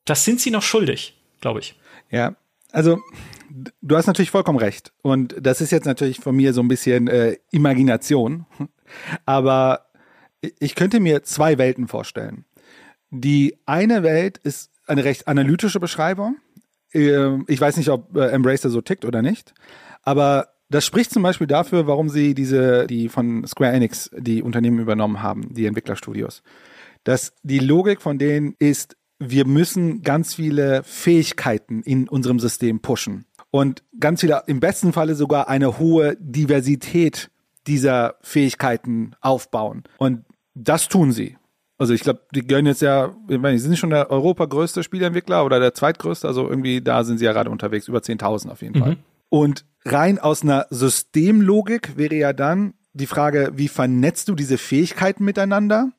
das 0.06 0.26
sind 0.26 0.42
sie 0.42 0.52
noch 0.52 0.64
schuldig, 0.64 1.14
glaube 1.42 1.60
ich. 1.60 1.76
Ja, 2.14 2.36
also 2.72 3.02
du 3.82 3.98
hast 3.98 4.06
natürlich 4.06 4.30
vollkommen 4.30 4.60
recht. 4.60 4.94
Und 5.02 5.36
das 5.42 5.62
ist 5.62 5.72
jetzt 5.72 5.86
natürlich 5.86 6.20
von 6.20 6.36
mir 6.36 6.54
so 6.54 6.62
ein 6.62 6.68
bisschen 6.68 7.08
äh, 7.08 7.38
Imagination. 7.52 8.46
Aber 9.26 9.88
ich 10.60 10.76
könnte 10.76 11.00
mir 11.00 11.24
zwei 11.24 11.58
Welten 11.58 11.88
vorstellen. 11.88 12.46
Die 13.10 13.58
eine 13.66 14.04
Welt 14.04 14.38
ist 14.38 14.72
eine 14.86 15.04
recht 15.04 15.28
analytische 15.28 15.80
Beschreibung. 15.80 16.38
Ähm, 16.94 17.46
ich 17.48 17.60
weiß 17.60 17.78
nicht, 17.78 17.90
ob 17.90 18.16
äh, 18.16 18.28
Embracer 18.28 18.70
so 18.70 18.82
tickt 18.82 19.06
oder 19.06 19.24
nicht. 19.24 19.56
Aber 20.04 20.50
das 20.70 20.86
spricht 20.86 21.12
zum 21.12 21.24
Beispiel 21.24 21.48
dafür, 21.48 21.88
warum 21.88 22.10
sie 22.10 22.36
diese, 22.36 22.86
die 22.86 23.10
von 23.10 23.48
Square 23.48 23.72
Enix 23.74 24.12
die 24.16 24.44
Unternehmen 24.44 24.80
übernommen 24.80 25.24
haben, 25.24 25.52
die 25.52 25.66
Entwicklerstudios. 25.66 26.44
Dass 27.04 27.34
die 27.42 27.60
Logik 27.60 28.02
von 28.04 28.20
denen 28.20 28.56
ist, 28.60 28.98
wir 29.30 29.46
müssen 29.46 30.02
ganz 30.02 30.36
viele 30.36 30.84
Fähigkeiten 30.84 31.82
in 31.84 32.08
unserem 32.08 32.40
System 32.40 32.82
pushen 32.82 33.26
und 33.52 33.84
ganz 34.00 34.22
viele, 34.22 34.44
im 34.48 34.60
besten 34.60 34.94
Falle 34.94 35.16
sogar 35.16 35.48
eine 35.48 35.78
hohe 35.78 36.18
Diversität 36.20 37.30
dieser 37.68 38.16
Fähigkeiten 38.22 39.16
aufbauen. 39.22 39.84
Und 39.98 40.26
das 40.54 40.90
tun 40.90 41.12
sie. 41.12 41.38
Also 41.78 41.94
ich 41.94 42.02
glaube, 42.02 42.22
die 42.34 42.46
gehören 42.46 42.66
jetzt 42.66 42.82
ja, 42.82 43.16
ich 43.28 43.40
meine, 43.40 43.58
sie 43.58 43.68
sind 43.68 43.78
schon 43.78 43.90
der 43.90 44.10
Europa 44.10 44.46
größte 44.46 44.84
Spieleentwickler 44.84 45.44
oder 45.46 45.60
der 45.60 45.74
zweitgrößte, 45.74 46.28
also 46.28 46.48
irgendwie 46.48 46.82
da 46.82 47.04
sind 47.04 47.18
sie 47.18 47.26
ja 47.26 47.34
gerade 47.34 47.50
unterwegs, 47.50 47.88
über 47.88 48.00
10.000 48.00 48.50
auf 48.50 48.62
jeden 48.62 48.78
mhm. 48.78 48.84
Fall. 48.84 48.98
Und 49.30 49.66
rein 49.86 50.20
aus 50.20 50.44
einer 50.44 50.68
Systemlogik 50.70 51.98
wäre 51.98 52.16
ja 52.16 52.34
dann 52.34 52.76
die 52.94 53.08
Frage, 53.08 53.52
wie 53.56 53.68
vernetzt 53.68 54.30
du 54.30 54.36
diese 54.36 54.58
Fähigkeiten 54.58 55.26
miteinander? 55.26 55.92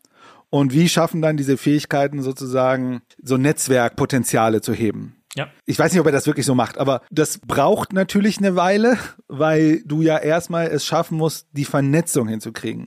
Und 0.55 0.73
wie 0.73 0.89
schaffen 0.89 1.21
dann 1.21 1.37
diese 1.37 1.57
Fähigkeiten 1.57 2.23
sozusagen 2.23 3.03
so 3.21 3.37
Netzwerkpotenziale 3.37 4.61
zu 4.61 4.73
heben? 4.73 5.17
Ja. 5.35 5.49
Ich 5.67 5.81
weiß 5.81 5.91
nicht, 5.91 5.99
ob 5.99 6.07
er 6.07 6.13
das 6.13 6.29
wirklich 6.29 6.47
so 6.47 6.55
macht, 6.55 6.79
aber 6.79 7.01
das 7.11 7.41
braucht 7.41 7.93
natürlich 7.93 8.39
eine 8.39 8.55
Weile, 8.55 8.97
weil 9.27 9.83
du 9.85 10.01
ja 10.01 10.17
erstmal 10.17 10.69
es 10.69 10.87
schaffen 10.87 11.19
musst, 11.19 11.49
die 11.51 11.65
Vernetzung 11.65 12.29
hinzukriegen. 12.29 12.87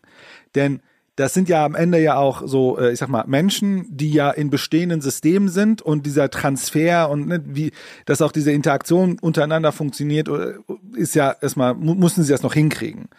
Denn 0.56 0.80
das 1.18 1.34
sind 1.34 1.50
ja 1.50 1.66
am 1.66 1.76
Ende 1.76 2.00
ja 2.00 2.16
auch 2.16 2.42
so, 2.46 2.80
äh, 2.80 2.94
ich 2.94 3.00
sag 3.00 3.10
mal, 3.10 3.26
Menschen, 3.28 3.86
die 3.90 4.14
ja 4.14 4.32
in 4.32 4.50
bestehenden 4.50 5.02
Systemen 5.02 5.50
sind 5.50 5.82
und 5.82 6.06
dieser 6.06 6.30
Transfer 6.30 7.10
und 7.10 7.28
ne, 7.28 7.44
wie, 7.48 7.74
dass 8.06 8.22
auch 8.22 8.32
diese 8.32 8.54
Interaktion 8.54 9.20
untereinander 9.20 9.74
funktioniert, 9.74 10.30
äh, 10.30 10.54
ist 10.96 11.16
ja 11.16 11.36
erstmal, 11.42 11.74
mussten 11.74 12.24
sie 12.24 12.32
das 12.32 12.44
noch 12.44 12.54
hinkriegen. 12.54 13.10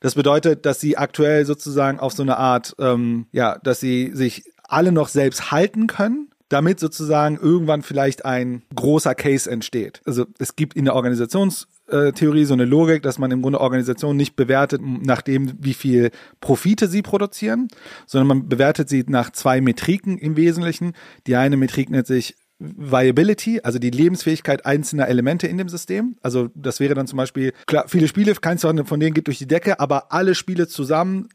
Das 0.00 0.14
bedeutet, 0.14 0.66
dass 0.66 0.80
sie 0.80 0.96
aktuell 0.96 1.44
sozusagen 1.44 2.00
auf 2.00 2.12
so 2.12 2.22
eine 2.22 2.36
Art, 2.36 2.74
ähm, 2.78 3.26
ja, 3.32 3.58
dass 3.62 3.80
sie 3.80 4.10
sich 4.14 4.44
alle 4.64 4.92
noch 4.92 5.08
selbst 5.08 5.50
halten 5.50 5.86
können, 5.86 6.30
damit 6.48 6.78
sozusagen 6.78 7.36
irgendwann 7.36 7.82
vielleicht 7.82 8.24
ein 8.24 8.62
großer 8.74 9.14
Case 9.14 9.50
entsteht. 9.50 10.00
Also 10.04 10.26
es 10.38 10.54
gibt 10.54 10.74
in 10.74 10.84
der 10.84 10.94
Organisationstheorie 10.94 12.44
so 12.44 12.54
eine 12.54 12.64
Logik, 12.64 13.02
dass 13.02 13.18
man 13.18 13.30
im 13.32 13.42
Grunde 13.42 13.60
Organisationen 13.60 14.16
nicht 14.16 14.36
bewertet 14.36 14.80
nach 14.82 15.22
dem, 15.22 15.52
wie 15.58 15.74
viel 15.74 16.10
Profite 16.40 16.86
sie 16.88 17.02
produzieren, 17.02 17.68
sondern 18.06 18.28
man 18.28 18.48
bewertet 18.48 18.88
sie 18.88 19.04
nach 19.08 19.30
zwei 19.30 19.60
Metriken 19.60 20.18
im 20.18 20.36
Wesentlichen. 20.36 20.92
Die 21.26 21.36
eine 21.36 21.56
Metrik 21.56 21.90
nennt 21.90 22.06
sich 22.06 22.36
Viability, 22.58 23.60
also 23.62 23.78
die 23.78 23.90
Lebensfähigkeit 23.90 24.64
einzelner 24.64 25.08
Elemente 25.08 25.46
in 25.46 25.58
dem 25.58 25.68
System. 25.68 26.16
Also 26.22 26.48
das 26.54 26.80
wäre 26.80 26.94
dann 26.94 27.06
zum 27.06 27.18
Beispiel, 27.18 27.52
klar, 27.66 27.84
viele 27.88 28.08
Spiele, 28.08 28.34
keins 28.34 28.62
von 28.62 29.00
denen 29.00 29.14
geht 29.14 29.26
durch 29.26 29.38
die 29.38 29.46
Decke, 29.46 29.78
aber 29.78 30.12
alle 30.12 30.34
Spiele 30.34 30.66
zusammen 30.66 31.28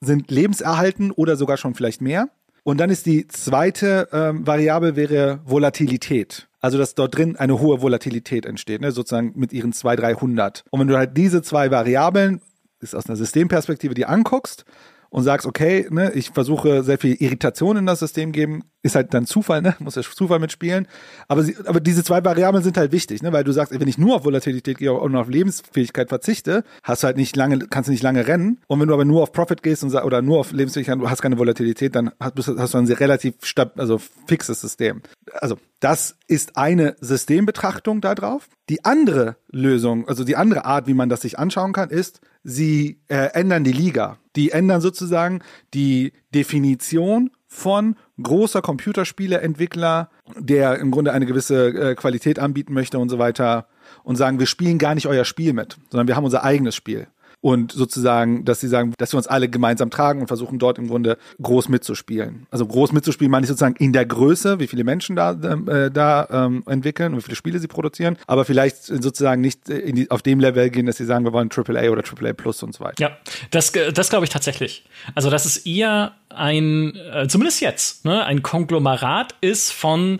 sind 0.00 0.30
lebenserhalten 0.30 1.10
oder 1.10 1.36
sogar 1.36 1.56
schon 1.56 1.74
vielleicht 1.74 2.02
mehr. 2.02 2.28
Und 2.62 2.78
dann 2.78 2.90
ist 2.90 3.06
die 3.06 3.28
zweite 3.28 4.08
ähm, 4.12 4.46
Variable 4.46 4.96
wäre 4.96 5.40
Volatilität. 5.44 6.48
Also 6.60 6.78
dass 6.78 6.94
dort 6.94 7.16
drin 7.16 7.36
eine 7.36 7.60
hohe 7.60 7.80
Volatilität 7.80 8.44
entsteht, 8.44 8.80
ne? 8.80 8.90
sozusagen 8.90 9.32
mit 9.36 9.52
ihren 9.52 9.72
200, 9.72 10.20
300. 10.20 10.64
Und 10.70 10.80
wenn 10.80 10.88
du 10.88 10.96
halt 10.96 11.16
diese 11.16 11.42
zwei 11.42 11.70
Variablen, 11.70 12.40
ist 12.80 12.94
aus 12.94 13.06
einer 13.06 13.16
Systemperspektive, 13.16 13.94
die 13.94 14.04
anguckst 14.04 14.64
und 15.16 15.22
sagst, 15.22 15.46
okay, 15.46 15.86
ne, 15.88 16.12
ich 16.12 16.28
versuche 16.32 16.82
sehr 16.82 16.98
viel 16.98 17.14
Irritation 17.14 17.78
in 17.78 17.86
das 17.86 18.00
System 18.00 18.32
geben, 18.32 18.64
ist 18.82 18.96
halt 18.96 19.14
dann 19.14 19.24
Zufall, 19.24 19.62
ne, 19.62 19.74
muss 19.78 19.94
ja 19.94 20.02
Zufall 20.02 20.40
mitspielen. 20.40 20.86
Aber, 21.26 21.42
sie, 21.42 21.56
aber 21.64 21.80
diese 21.80 22.04
zwei 22.04 22.22
Variablen 22.22 22.62
sind 22.62 22.76
halt 22.76 22.92
wichtig, 22.92 23.22
ne, 23.22 23.32
weil 23.32 23.42
du 23.42 23.50
sagst, 23.50 23.72
wenn 23.72 23.88
ich 23.88 23.96
nur 23.96 24.16
auf 24.16 24.26
Volatilität 24.26 24.76
gehe 24.76 24.92
und 24.92 25.16
auf 25.16 25.30
Lebensfähigkeit 25.30 26.10
verzichte, 26.10 26.64
hast 26.82 27.02
du 27.02 27.06
halt 27.06 27.16
nicht 27.16 27.34
lange, 27.34 27.60
kannst 27.60 27.88
du 27.88 27.92
nicht 27.92 28.02
lange 28.02 28.26
rennen. 28.26 28.58
Und 28.66 28.78
wenn 28.78 28.88
du 28.88 28.92
aber 28.92 29.06
nur 29.06 29.22
auf 29.22 29.32
Profit 29.32 29.62
gehst 29.62 29.82
und 29.82 29.94
oder 29.94 30.20
nur 30.20 30.38
auf 30.38 30.52
Lebensfähigkeit, 30.52 30.98
du 30.98 31.08
hast 31.08 31.22
keine 31.22 31.38
Volatilität, 31.38 31.94
dann 31.94 32.10
hast, 32.20 32.36
hast 32.36 32.74
du 32.74 32.78
ein 32.78 32.86
sehr 32.86 33.00
relativ 33.00 33.36
stab, 33.42 33.80
also 33.80 33.98
fixes 34.26 34.60
System. 34.60 35.00
Also 35.40 35.56
das 35.80 36.16
ist 36.28 36.58
eine 36.58 36.94
Systembetrachtung 37.00 38.02
da 38.02 38.14
drauf. 38.14 38.48
Die 38.68 38.84
andere 38.84 39.36
Lösung, 39.50 40.06
also 40.08 40.24
die 40.24 40.36
andere 40.36 40.66
Art, 40.66 40.86
wie 40.86 40.94
man 40.94 41.08
das 41.08 41.22
sich 41.22 41.38
anschauen 41.38 41.72
kann, 41.72 41.88
ist, 41.88 42.20
sie 42.46 43.00
äh, 43.08 43.32
ändern 43.34 43.64
die 43.64 43.72
Liga. 43.72 44.18
Die 44.36 44.52
ändern 44.52 44.80
sozusagen 44.80 45.40
die 45.74 46.12
Definition 46.32 47.30
von 47.48 47.96
großer 48.22 48.62
Computerspieleentwickler, 48.62 50.10
der 50.38 50.78
im 50.78 50.92
Grunde 50.92 51.12
eine 51.12 51.26
gewisse 51.26 51.68
äh, 51.68 51.94
Qualität 51.96 52.38
anbieten 52.38 52.72
möchte 52.72 52.98
und 53.00 53.08
so 53.08 53.18
weiter 53.18 53.66
und 54.04 54.14
sagen, 54.14 54.38
wir 54.38 54.46
spielen 54.46 54.78
gar 54.78 54.94
nicht 54.94 55.08
euer 55.08 55.24
Spiel 55.24 55.54
mit, 55.54 55.76
sondern 55.90 56.06
wir 56.06 56.14
haben 56.14 56.24
unser 56.24 56.44
eigenes 56.44 56.76
Spiel. 56.76 57.08
Und 57.46 57.70
sozusagen, 57.70 58.44
dass 58.44 58.58
sie 58.58 58.66
sagen, 58.66 58.92
dass 58.98 59.12
wir 59.12 59.18
uns 59.18 59.28
alle 59.28 59.48
gemeinsam 59.48 59.88
tragen 59.88 60.20
und 60.20 60.26
versuchen 60.26 60.58
dort 60.58 60.78
im 60.78 60.88
Grunde 60.88 61.16
groß 61.40 61.68
mitzuspielen. 61.68 62.48
Also 62.50 62.66
groß 62.66 62.90
mitzuspielen 62.90 63.30
meine 63.30 63.44
ich 63.44 63.48
sozusagen 63.48 63.76
in 63.76 63.92
der 63.92 64.04
Größe, 64.04 64.58
wie 64.58 64.66
viele 64.66 64.82
Menschen 64.82 65.14
da, 65.14 65.30
äh, 65.30 65.92
da 65.92 66.26
ähm, 66.28 66.64
entwickeln 66.66 67.12
und 67.12 67.20
wie 67.20 67.22
viele 67.22 67.36
Spiele 67.36 67.60
sie 67.60 67.68
produzieren, 67.68 68.16
aber 68.26 68.44
vielleicht 68.44 68.82
sozusagen 68.82 69.42
nicht 69.42 69.68
in 69.68 69.94
die, 69.94 70.10
auf 70.10 70.22
dem 70.22 70.40
Level 70.40 70.70
gehen, 70.70 70.86
dass 70.86 70.96
sie 70.96 71.04
sagen, 71.04 71.24
wir 71.24 71.32
wollen 71.32 71.48
AAA 71.48 71.88
oder 71.90 72.02
AAA 72.02 72.32
Plus 72.32 72.64
und 72.64 72.74
so 72.74 72.82
weiter. 72.82 72.96
Ja, 72.98 73.16
das, 73.52 73.70
das 73.70 74.10
glaube 74.10 74.24
ich 74.24 74.30
tatsächlich. 74.30 74.84
Also 75.14 75.30
das 75.30 75.46
ist 75.46 75.68
eher 75.68 76.16
ein, 76.30 76.96
äh, 76.96 77.28
zumindest 77.28 77.60
jetzt, 77.60 78.04
ne, 78.04 78.24
ein 78.24 78.42
Konglomerat 78.42 79.36
ist 79.40 79.70
von 79.70 80.18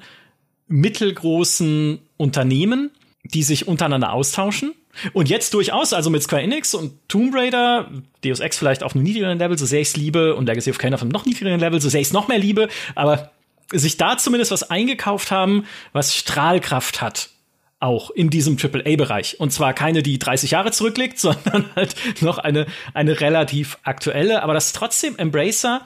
mittelgroßen 0.69 1.99
Unternehmen, 2.19 2.93
die 3.25 3.43
sich 3.43 3.67
untereinander 3.67 4.13
austauschen 4.13 4.75
und 5.13 5.29
jetzt 5.29 5.55
durchaus, 5.55 5.93
also 5.93 6.11
mit 6.11 6.23
Square 6.23 6.43
Enix 6.43 6.75
und 6.75 6.93
Tomb 7.09 7.35
Raider, 7.35 7.91
Deus 8.25 8.41
Ex 8.41 8.59
vielleicht 8.59 8.83
auf 8.83 8.95
einem 8.95 9.05
niedrigeren 9.05 9.39
Level, 9.39 9.59
so 9.59 9.67
sehr 9.67 9.81
ich 9.81 9.89
es 9.89 9.97
liebe, 9.97 10.35
und 10.35 10.47
Legacy 10.47 10.71
of 10.71 10.79
Kain 10.79 10.95
auf 10.95 11.03
einem 11.03 11.11
noch 11.11 11.27
niedrigeren 11.27 11.61
Level, 11.61 11.81
so 11.81 11.89
sehr 11.89 12.01
ich 12.01 12.09
es 12.09 12.13
noch 12.13 12.29
mehr 12.29 12.39
liebe, 12.39 12.69
aber 12.95 13.31
sich 13.73 13.97
da 13.97 14.17
zumindest 14.17 14.51
was 14.51 14.71
eingekauft 14.71 15.31
haben, 15.31 15.67
was 15.93 16.15
Strahlkraft 16.15 17.01
hat. 17.03 17.31
Auch 17.79 18.11
in 18.11 18.31
diesem 18.31 18.57
AAA-Bereich. 18.57 19.39
Und 19.39 19.53
zwar 19.53 19.75
keine, 19.75 20.03
die 20.03 20.19
30 20.19 20.53
Jahre 20.53 20.71
zurückliegt, 20.71 21.19
sondern 21.19 21.67
halt 21.75 21.95
noch 22.23 22.39
eine, 22.39 22.67
eine 22.95 23.21
relativ 23.21 23.79
aktuelle, 23.83 24.43
aber 24.43 24.55
das 24.55 24.73
trotzdem 24.73 25.17
Embracer 25.17 25.83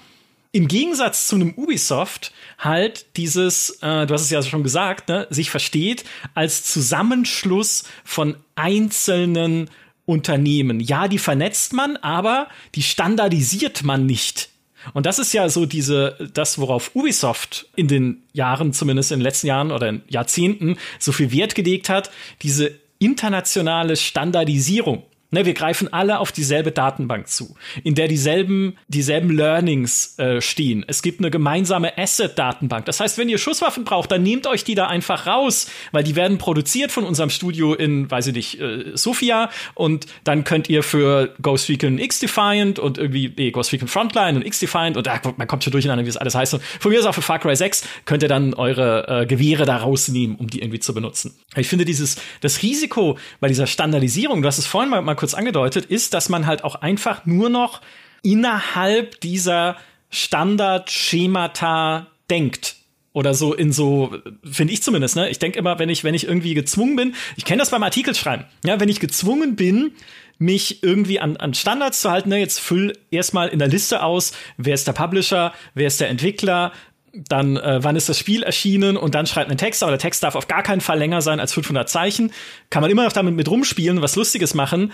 im 0.52 0.68
Gegensatz 0.68 1.28
zu 1.28 1.36
einem 1.36 1.54
Ubisoft 1.54 2.32
halt 2.58 3.16
dieses, 3.16 3.78
äh, 3.82 4.06
du 4.06 4.14
hast 4.14 4.22
es 4.22 4.30
ja 4.30 4.42
schon 4.42 4.62
gesagt, 4.62 5.08
ne, 5.08 5.26
sich 5.30 5.50
versteht 5.50 6.04
als 6.34 6.64
Zusammenschluss 6.64 7.84
von 8.04 8.36
einzelnen 8.56 9.70
Unternehmen. 10.06 10.80
Ja, 10.80 11.06
die 11.06 11.18
vernetzt 11.18 11.72
man, 11.72 11.96
aber 11.98 12.48
die 12.74 12.82
standardisiert 12.82 13.84
man 13.84 14.06
nicht. 14.06 14.48
Und 14.92 15.06
das 15.06 15.18
ist 15.18 15.32
ja 15.32 15.48
so 15.48 15.66
diese, 15.66 16.30
das, 16.32 16.58
worauf 16.58 16.96
Ubisoft 16.96 17.68
in 17.76 17.86
den 17.86 18.22
Jahren, 18.32 18.72
zumindest 18.72 19.12
in 19.12 19.20
den 19.20 19.24
letzten 19.24 19.46
Jahren 19.46 19.70
oder 19.70 19.88
in 19.88 20.02
Jahrzehnten, 20.08 20.78
so 20.98 21.12
viel 21.12 21.30
Wert 21.30 21.54
gelegt 21.54 21.88
hat, 21.88 22.10
diese 22.42 22.72
internationale 22.98 23.96
Standardisierung. 23.96 25.04
Ne, 25.32 25.46
wir 25.46 25.54
greifen 25.54 25.92
alle 25.92 26.18
auf 26.18 26.32
dieselbe 26.32 26.72
Datenbank 26.72 27.28
zu, 27.28 27.54
in 27.84 27.94
der 27.94 28.08
dieselben, 28.08 28.76
dieselben 28.88 29.30
Learnings 29.30 30.18
äh, 30.18 30.40
stehen. 30.40 30.84
Es 30.88 31.02
gibt 31.02 31.20
eine 31.20 31.30
gemeinsame 31.30 31.96
Asset-Datenbank. 31.96 32.84
Das 32.86 32.98
heißt, 32.98 33.16
wenn 33.16 33.28
ihr 33.28 33.38
Schusswaffen 33.38 33.84
braucht, 33.84 34.10
dann 34.10 34.24
nehmt 34.24 34.48
euch 34.48 34.64
die 34.64 34.74
da 34.74 34.88
einfach 34.88 35.28
raus, 35.28 35.70
weil 35.92 36.02
die 36.02 36.16
werden 36.16 36.38
produziert 36.38 36.90
von 36.90 37.04
unserem 37.04 37.30
Studio 37.30 37.74
in, 37.74 38.10
weiß 38.10 38.26
ich 38.28 38.34
nicht, 38.34 38.60
äh, 38.60 38.96
Sofia 38.96 39.50
und 39.74 40.06
dann 40.24 40.42
könnt 40.42 40.68
ihr 40.68 40.82
für 40.82 41.32
Ghost 41.40 41.68
Recon 41.68 41.98
X-Defiant 41.98 42.80
und 42.80 42.98
irgendwie, 42.98 43.32
nee, 43.36 43.52
Ghost 43.52 43.72
Recon 43.72 43.86
Frontline 43.86 44.36
und 44.36 44.44
X-Defiant 44.44 44.96
und 44.96 45.06
da, 45.06 45.20
man 45.36 45.46
kommt 45.46 45.62
schon 45.62 45.70
durcheinander, 45.70 46.04
wie 46.04 46.08
es 46.08 46.16
alles 46.16 46.34
heißt. 46.34 46.54
Und 46.54 46.62
von 46.80 46.90
mir 46.90 46.98
aus 46.98 47.06
auch 47.06 47.14
für 47.14 47.22
Far 47.22 47.38
Cry 47.38 47.54
6 47.54 47.86
könnt 48.04 48.24
ihr 48.24 48.28
dann 48.28 48.52
eure 48.54 49.22
äh, 49.22 49.26
Gewehre 49.26 49.64
da 49.64 49.76
rausnehmen, 49.76 50.34
um 50.34 50.48
die 50.48 50.60
irgendwie 50.60 50.80
zu 50.80 50.92
benutzen. 50.92 51.38
Ich 51.54 51.68
finde 51.68 51.84
dieses, 51.84 52.16
das 52.40 52.62
Risiko 52.62 53.16
bei 53.38 53.46
dieser 53.46 53.68
Standardisierung, 53.68 54.42
du 54.42 54.48
hast 54.48 54.58
es 54.58 54.66
vorhin 54.66 54.90
mal, 54.90 55.02
mal 55.02 55.19
kurz 55.20 55.34
angedeutet, 55.34 55.84
ist, 55.84 56.14
dass 56.14 56.28
man 56.28 56.46
halt 56.46 56.64
auch 56.64 56.76
einfach 56.76 57.26
nur 57.26 57.48
noch 57.48 57.80
innerhalb 58.22 59.20
dieser 59.20 59.76
Standardschemata 60.10 62.08
denkt. 62.28 62.76
Oder 63.12 63.34
so 63.34 63.54
in 63.54 63.72
so 63.72 64.16
finde 64.48 64.72
ich 64.72 64.82
zumindest 64.82 65.16
ne? 65.16 65.28
Ich 65.30 65.40
denke 65.40 65.58
immer 65.58 65.80
wenn 65.80 65.88
ich 65.88 66.04
wenn 66.04 66.14
ich 66.14 66.28
irgendwie 66.28 66.54
gezwungen 66.54 66.94
bin 66.94 67.16
ich 67.36 67.44
kenne 67.44 67.58
das 67.58 67.70
beim 67.70 67.82
Artikelschreiben 67.82 68.46
ja 68.64 68.78
wenn 68.78 68.88
ich 68.88 69.00
gezwungen 69.00 69.56
bin 69.56 69.92
mich 70.38 70.84
irgendwie 70.84 71.18
an, 71.18 71.36
an 71.36 71.52
Standards 71.52 72.02
zu 72.02 72.10
halten 72.12 72.28
ne? 72.28 72.38
Jetzt 72.38 72.60
füll 72.60 72.96
erstmal 73.10 73.48
in 73.48 73.58
der 73.58 73.66
Liste 73.66 74.04
aus 74.04 74.30
wer 74.58 74.74
ist 74.74 74.86
der 74.86 74.92
Publisher 74.92 75.52
wer 75.74 75.88
ist 75.88 76.00
der 76.00 76.08
Entwickler 76.08 76.70
dann 77.12 77.56
äh, 77.56 77.82
wann 77.82 77.96
ist 77.96 78.08
das 78.08 78.18
Spiel 78.18 78.42
erschienen 78.42 78.96
und 78.96 79.14
dann 79.14 79.26
schreibt 79.26 79.48
einen 79.48 79.58
Text, 79.58 79.82
aber 79.82 79.92
der 79.92 79.98
Text 79.98 80.22
darf 80.22 80.34
auf 80.34 80.48
gar 80.48 80.62
keinen 80.62 80.80
Fall 80.80 80.98
länger 80.98 81.22
sein 81.22 81.40
als 81.40 81.52
500 81.52 81.88
Zeichen. 81.88 82.32
Kann 82.70 82.82
man 82.82 82.90
immer 82.90 83.04
noch 83.04 83.12
damit 83.12 83.34
mit 83.34 83.50
rumspielen, 83.50 84.02
was 84.02 84.16
Lustiges 84.16 84.54
machen, 84.54 84.92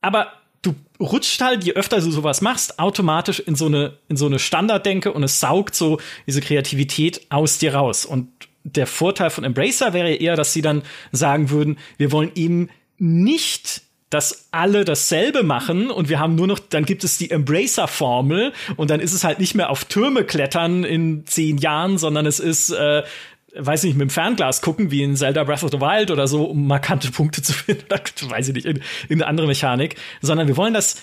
aber 0.00 0.32
du 0.62 0.74
rutscht 1.00 1.40
halt, 1.40 1.64
je 1.64 1.72
öfter 1.72 2.00
du 2.00 2.10
sowas 2.10 2.40
machst, 2.40 2.78
automatisch 2.78 3.40
in 3.40 3.54
so 3.54 3.66
eine, 3.66 3.98
in 4.08 4.16
so 4.16 4.26
eine 4.26 4.38
Standarddenke 4.38 5.12
und 5.12 5.22
es 5.22 5.40
saugt 5.40 5.74
so 5.74 6.00
diese 6.26 6.40
Kreativität 6.40 7.26
aus 7.30 7.58
dir 7.58 7.74
raus. 7.74 8.04
Und 8.04 8.28
der 8.64 8.86
Vorteil 8.86 9.30
von 9.30 9.44
Embracer 9.44 9.92
wäre 9.92 10.12
eher, 10.12 10.36
dass 10.36 10.52
sie 10.52 10.62
dann 10.62 10.82
sagen 11.12 11.50
würden, 11.50 11.78
wir 11.98 12.10
wollen 12.12 12.32
eben 12.34 12.68
nicht 12.98 13.82
dass 14.10 14.48
alle 14.52 14.84
dasselbe 14.84 15.42
machen 15.42 15.90
und 15.90 16.08
wir 16.08 16.20
haben 16.20 16.36
nur 16.36 16.46
noch, 16.46 16.58
dann 16.58 16.84
gibt 16.84 17.02
es 17.02 17.18
die 17.18 17.30
Embracer-Formel 17.30 18.52
und 18.76 18.90
dann 18.90 19.00
ist 19.00 19.12
es 19.12 19.24
halt 19.24 19.40
nicht 19.40 19.54
mehr 19.54 19.70
auf 19.70 19.84
Türme 19.84 20.24
klettern 20.24 20.84
in 20.84 21.26
zehn 21.26 21.58
Jahren, 21.58 21.98
sondern 21.98 22.24
es 22.24 22.38
ist 22.38 22.70
äh, 22.70 23.02
weiß 23.58 23.84
nicht, 23.84 23.94
mit 23.94 24.02
dem 24.02 24.10
Fernglas 24.10 24.60
gucken, 24.60 24.90
wie 24.90 25.02
in 25.02 25.16
Zelda 25.16 25.44
Breath 25.44 25.64
of 25.64 25.70
the 25.70 25.80
Wild 25.80 26.10
oder 26.10 26.28
so, 26.28 26.44
um 26.44 26.66
markante 26.66 27.10
Punkte 27.10 27.42
zu 27.42 27.52
finden, 27.52 27.84
weiß 27.88 28.48
ich 28.48 28.54
nicht, 28.54 28.66
irgendeine 28.66 29.26
andere 29.26 29.46
Mechanik, 29.46 29.96
sondern 30.20 30.46
wir 30.46 30.56
wollen, 30.56 30.74
dass 30.74 31.02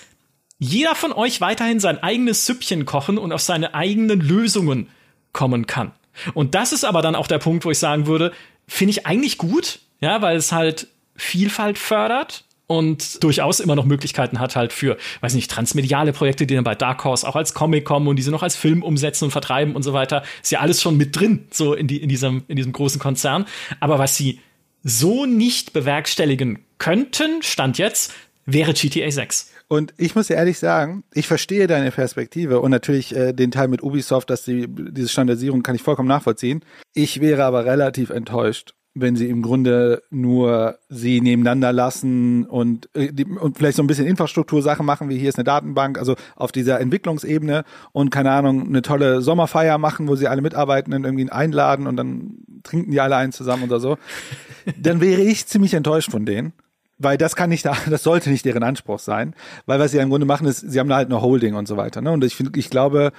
jeder 0.60 0.96
von 0.96 1.12
euch 1.12 1.42
weiterhin 1.42 1.80
sein 1.80 2.02
eigenes 2.02 2.46
Süppchen 2.46 2.86
kochen 2.86 3.18
und 3.18 3.32
auf 3.32 3.42
seine 3.42 3.74
eigenen 3.74 4.22
Lösungen 4.22 4.90
kommen 5.34 5.68
kann. 5.68 5.92
Und 6.34 6.56
das 6.56 6.74
ist 6.74 6.86
aber 6.86 7.02
dann 7.02 7.16
auch 7.16 7.28
der 7.28 7.40
Punkt, 7.40 7.66
wo 7.66 7.72
ich 7.72 7.80
sagen 7.80 8.06
würde, 8.06 8.32
finde 8.68 8.92
ich 8.92 9.08
eigentlich 9.08 9.38
gut, 9.38 9.80
ja, 10.00 10.22
weil 10.22 10.38
es 10.38 10.52
halt 10.52 10.88
Vielfalt 11.16 11.78
fördert 11.78 12.43
und 12.68 13.24
durchaus 13.24 13.60
immer 13.60 13.76
noch 13.76 13.86
Möglichkeiten 13.86 14.40
hat 14.40 14.56
halt 14.56 14.74
für, 14.74 14.98
weiß 15.22 15.34
nicht, 15.34 15.52
transmediale 15.52 16.14
Projekte, 16.14 16.48
die 16.48 16.56
dann 16.56 16.64
bei 16.64 16.76
Dark 16.76 17.04
Horse 17.04 17.28
auch 17.28 17.36
als 17.36 17.54
Comic 17.54 17.86
kommen 17.86 18.08
und 18.08 18.16
diese 18.16 18.32
noch 18.32 18.44
als 18.44 18.56
Film 18.56 18.84
umsetzen 18.84 19.26
und 19.26 19.32
vertreiben 19.32 19.76
und 19.76 19.84
so 19.84 19.94
weiter. 19.94 20.24
Ist 20.42 20.52
ja 20.52 20.60
alles 20.60 20.82
schon 20.82 20.98
mit 20.98 21.20
drin, 21.20 21.48
so 21.52 21.74
in, 21.74 21.88
die, 21.88 22.02
in, 22.02 22.10
diesem, 22.10 22.44
in 22.48 22.56
diesem 22.56 22.72
großen 22.72 23.00
Konzern. 23.00 23.46
Aber 23.80 24.00
was 24.00 24.16
sie 24.16 24.40
so 24.84 25.26
nicht 25.26 25.74
bewerkstelligen 25.74 26.60
könnten, 26.78 27.42
stand 27.42 27.78
jetzt, 27.78 28.14
wäre 28.46 28.74
GTA 28.74 29.10
6. 29.10 29.52
Und 29.68 29.94
ich 29.98 30.16
muss 30.16 30.28
dir 30.28 30.36
ehrlich 30.36 30.60
sagen, 30.60 31.04
ich 31.14 31.28
verstehe 31.28 31.68
deine 31.68 31.92
Perspektive 31.92 32.60
und 32.60 32.72
natürlich 32.72 33.16
äh, 33.16 33.34
den 33.34 33.52
Teil 33.52 33.70
mit 33.70 33.82
Ubisoft, 33.82 34.30
dass 34.30 34.44
die, 34.44 34.68
diese 34.68 35.10
Standardisierung 35.10 35.64
kann 35.64 35.76
ich 35.76 35.82
vollkommen 35.82 36.10
nachvollziehen. 36.10 36.64
Ich 36.94 37.22
wäre 37.22 37.44
aber 37.44 37.66
relativ 37.66 38.10
enttäuscht, 38.10 38.74
wenn 38.96 39.16
sie 39.16 39.28
im 39.28 39.42
Grunde 39.42 40.04
nur 40.12 40.78
sie 40.90 41.20
nebeneinander 41.20 41.74
lassen 41.74 42.46
und, 42.46 42.90
äh, 42.94 43.12
und 43.40 43.58
vielleicht 43.58 43.78
so 43.78 43.84
ein 43.84 43.88
bisschen 43.88 44.06
Infrastruktursachen 44.06 44.86
machen, 44.86 45.10
wie 45.10 45.18
hier 45.18 45.30
ist 45.30 45.38
eine 45.38 45.44
Datenbank, 45.44 45.98
also 45.98 46.16
auf 46.36 46.52
dieser 46.52 46.80
Entwicklungsebene 46.80 47.64
und 47.92 48.12
keine 48.12 48.32
Ahnung, 48.32 48.68
eine 48.68 48.82
tolle 48.82 49.22
Sommerfeier 49.22 49.78
machen, 49.78 50.08
wo 50.08 50.16
sie 50.16 50.28
alle 50.28 50.42
Mitarbeitenden 50.42 51.06
irgendwie 51.06 51.30
einladen 51.32 51.88
und 51.88 51.98
dann 51.98 52.38
trinken 52.64 52.92
die 52.92 53.02
alle 53.02 53.16
einen 53.16 53.32
zusammen 53.32 53.64
oder 53.64 53.80
so, 53.80 53.98
dann 54.78 55.02
wäre 55.02 55.22
ich 55.22 55.48
ziemlich 55.48 55.74
enttäuscht 55.74 56.12
von 56.12 56.26
denen. 56.26 56.54
Weil 57.00 57.18
das 57.18 57.36
kann 57.36 57.50
nicht, 57.50 57.66
das 57.90 58.04
sollte 58.04 58.30
nicht 58.30 58.46
deren 58.46 58.64
Anspruch 58.64 59.00
sein, 59.00 59.36
weil 59.66 59.80
was 59.80 59.92
sie 59.92 59.98
ja 59.98 60.04
im 60.04 60.10
Grunde 60.10 60.28
machen 60.28 60.48
ist, 60.48 60.60
sie 60.60 60.80
haben 60.80 60.90
da 60.90 60.98
halt 60.98 61.10
eine 61.10 61.22
Holding 61.22 61.56
und 61.56 61.68
so 61.68 61.76
weiter. 61.78 62.02
Ne? 62.02 62.12
Und 62.12 62.24
ich 62.24 62.36
finde, 62.36 62.58
ich 62.58 62.70
glaube, 62.70 63.12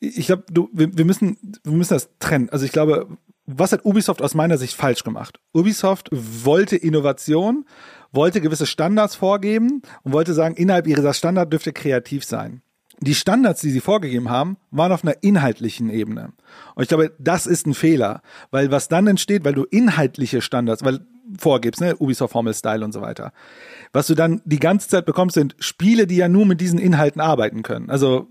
ich 0.00 0.26
glaube, 0.26 0.44
du, 0.50 0.68
wir, 0.72 0.96
wir 0.96 1.04
müssen, 1.04 1.38
wir 1.62 1.72
müssen 1.72 1.94
das 1.94 2.10
trennen. 2.18 2.50
Also 2.50 2.64
ich 2.64 2.72
glaube, 2.72 3.06
was 3.46 3.72
hat 3.72 3.84
Ubisoft 3.84 4.22
aus 4.22 4.34
meiner 4.34 4.58
Sicht 4.58 4.74
falsch 4.74 5.04
gemacht? 5.04 5.38
Ubisoft 5.52 6.08
wollte 6.12 6.76
Innovation, 6.76 7.66
wollte 8.12 8.40
gewisse 8.40 8.66
Standards 8.66 9.14
vorgeben 9.14 9.82
und 10.02 10.12
wollte 10.12 10.34
sagen, 10.34 10.54
innerhalb 10.54 10.86
ihrer 10.86 11.12
Standard 11.12 11.52
dürfte 11.52 11.72
kreativ 11.72 12.24
sein. 12.24 12.62
Die 13.00 13.14
Standards, 13.14 13.60
die 13.60 13.70
sie 13.70 13.80
vorgegeben 13.80 14.30
haben, 14.30 14.56
waren 14.70 14.92
auf 14.92 15.02
einer 15.02 15.22
inhaltlichen 15.22 15.90
Ebene. 15.90 16.32
Und 16.74 16.82
ich 16.82 16.88
glaube, 16.88 17.12
das 17.18 17.46
ist 17.46 17.66
ein 17.66 17.74
Fehler, 17.74 18.22
weil 18.50 18.70
was 18.70 18.88
dann 18.88 19.06
entsteht, 19.06 19.44
weil 19.44 19.54
du 19.54 19.64
inhaltliche 19.64 20.40
Standards, 20.40 20.84
weil 20.84 21.00
vorgibst, 21.38 21.80
ne, 21.80 21.96
Ubisoft 21.96 22.32
Formel 22.32 22.54
Style 22.54 22.84
und 22.84 22.92
so 22.92 23.00
weiter. 23.00 23.32
Was 23.92 24.08
du 24.08 24.14
dann 24.14 24.42
die 24.44 24.58
ganze 24.58 24.88
Zeit 24.88 25.06
bekommst, 25.06 25.34
sind 25.34 25.54
Spiele, 25.58 26.06
die 26.06 26.16
ja 26.16 26.28
nur 26.28 26.46
mit 26.46 26.60
diesen 26.60 26.78
Inhalten 26.78 27.20
arbeiten 27.20 27.62
können. 27.62 27.90
Also 27.90 28.26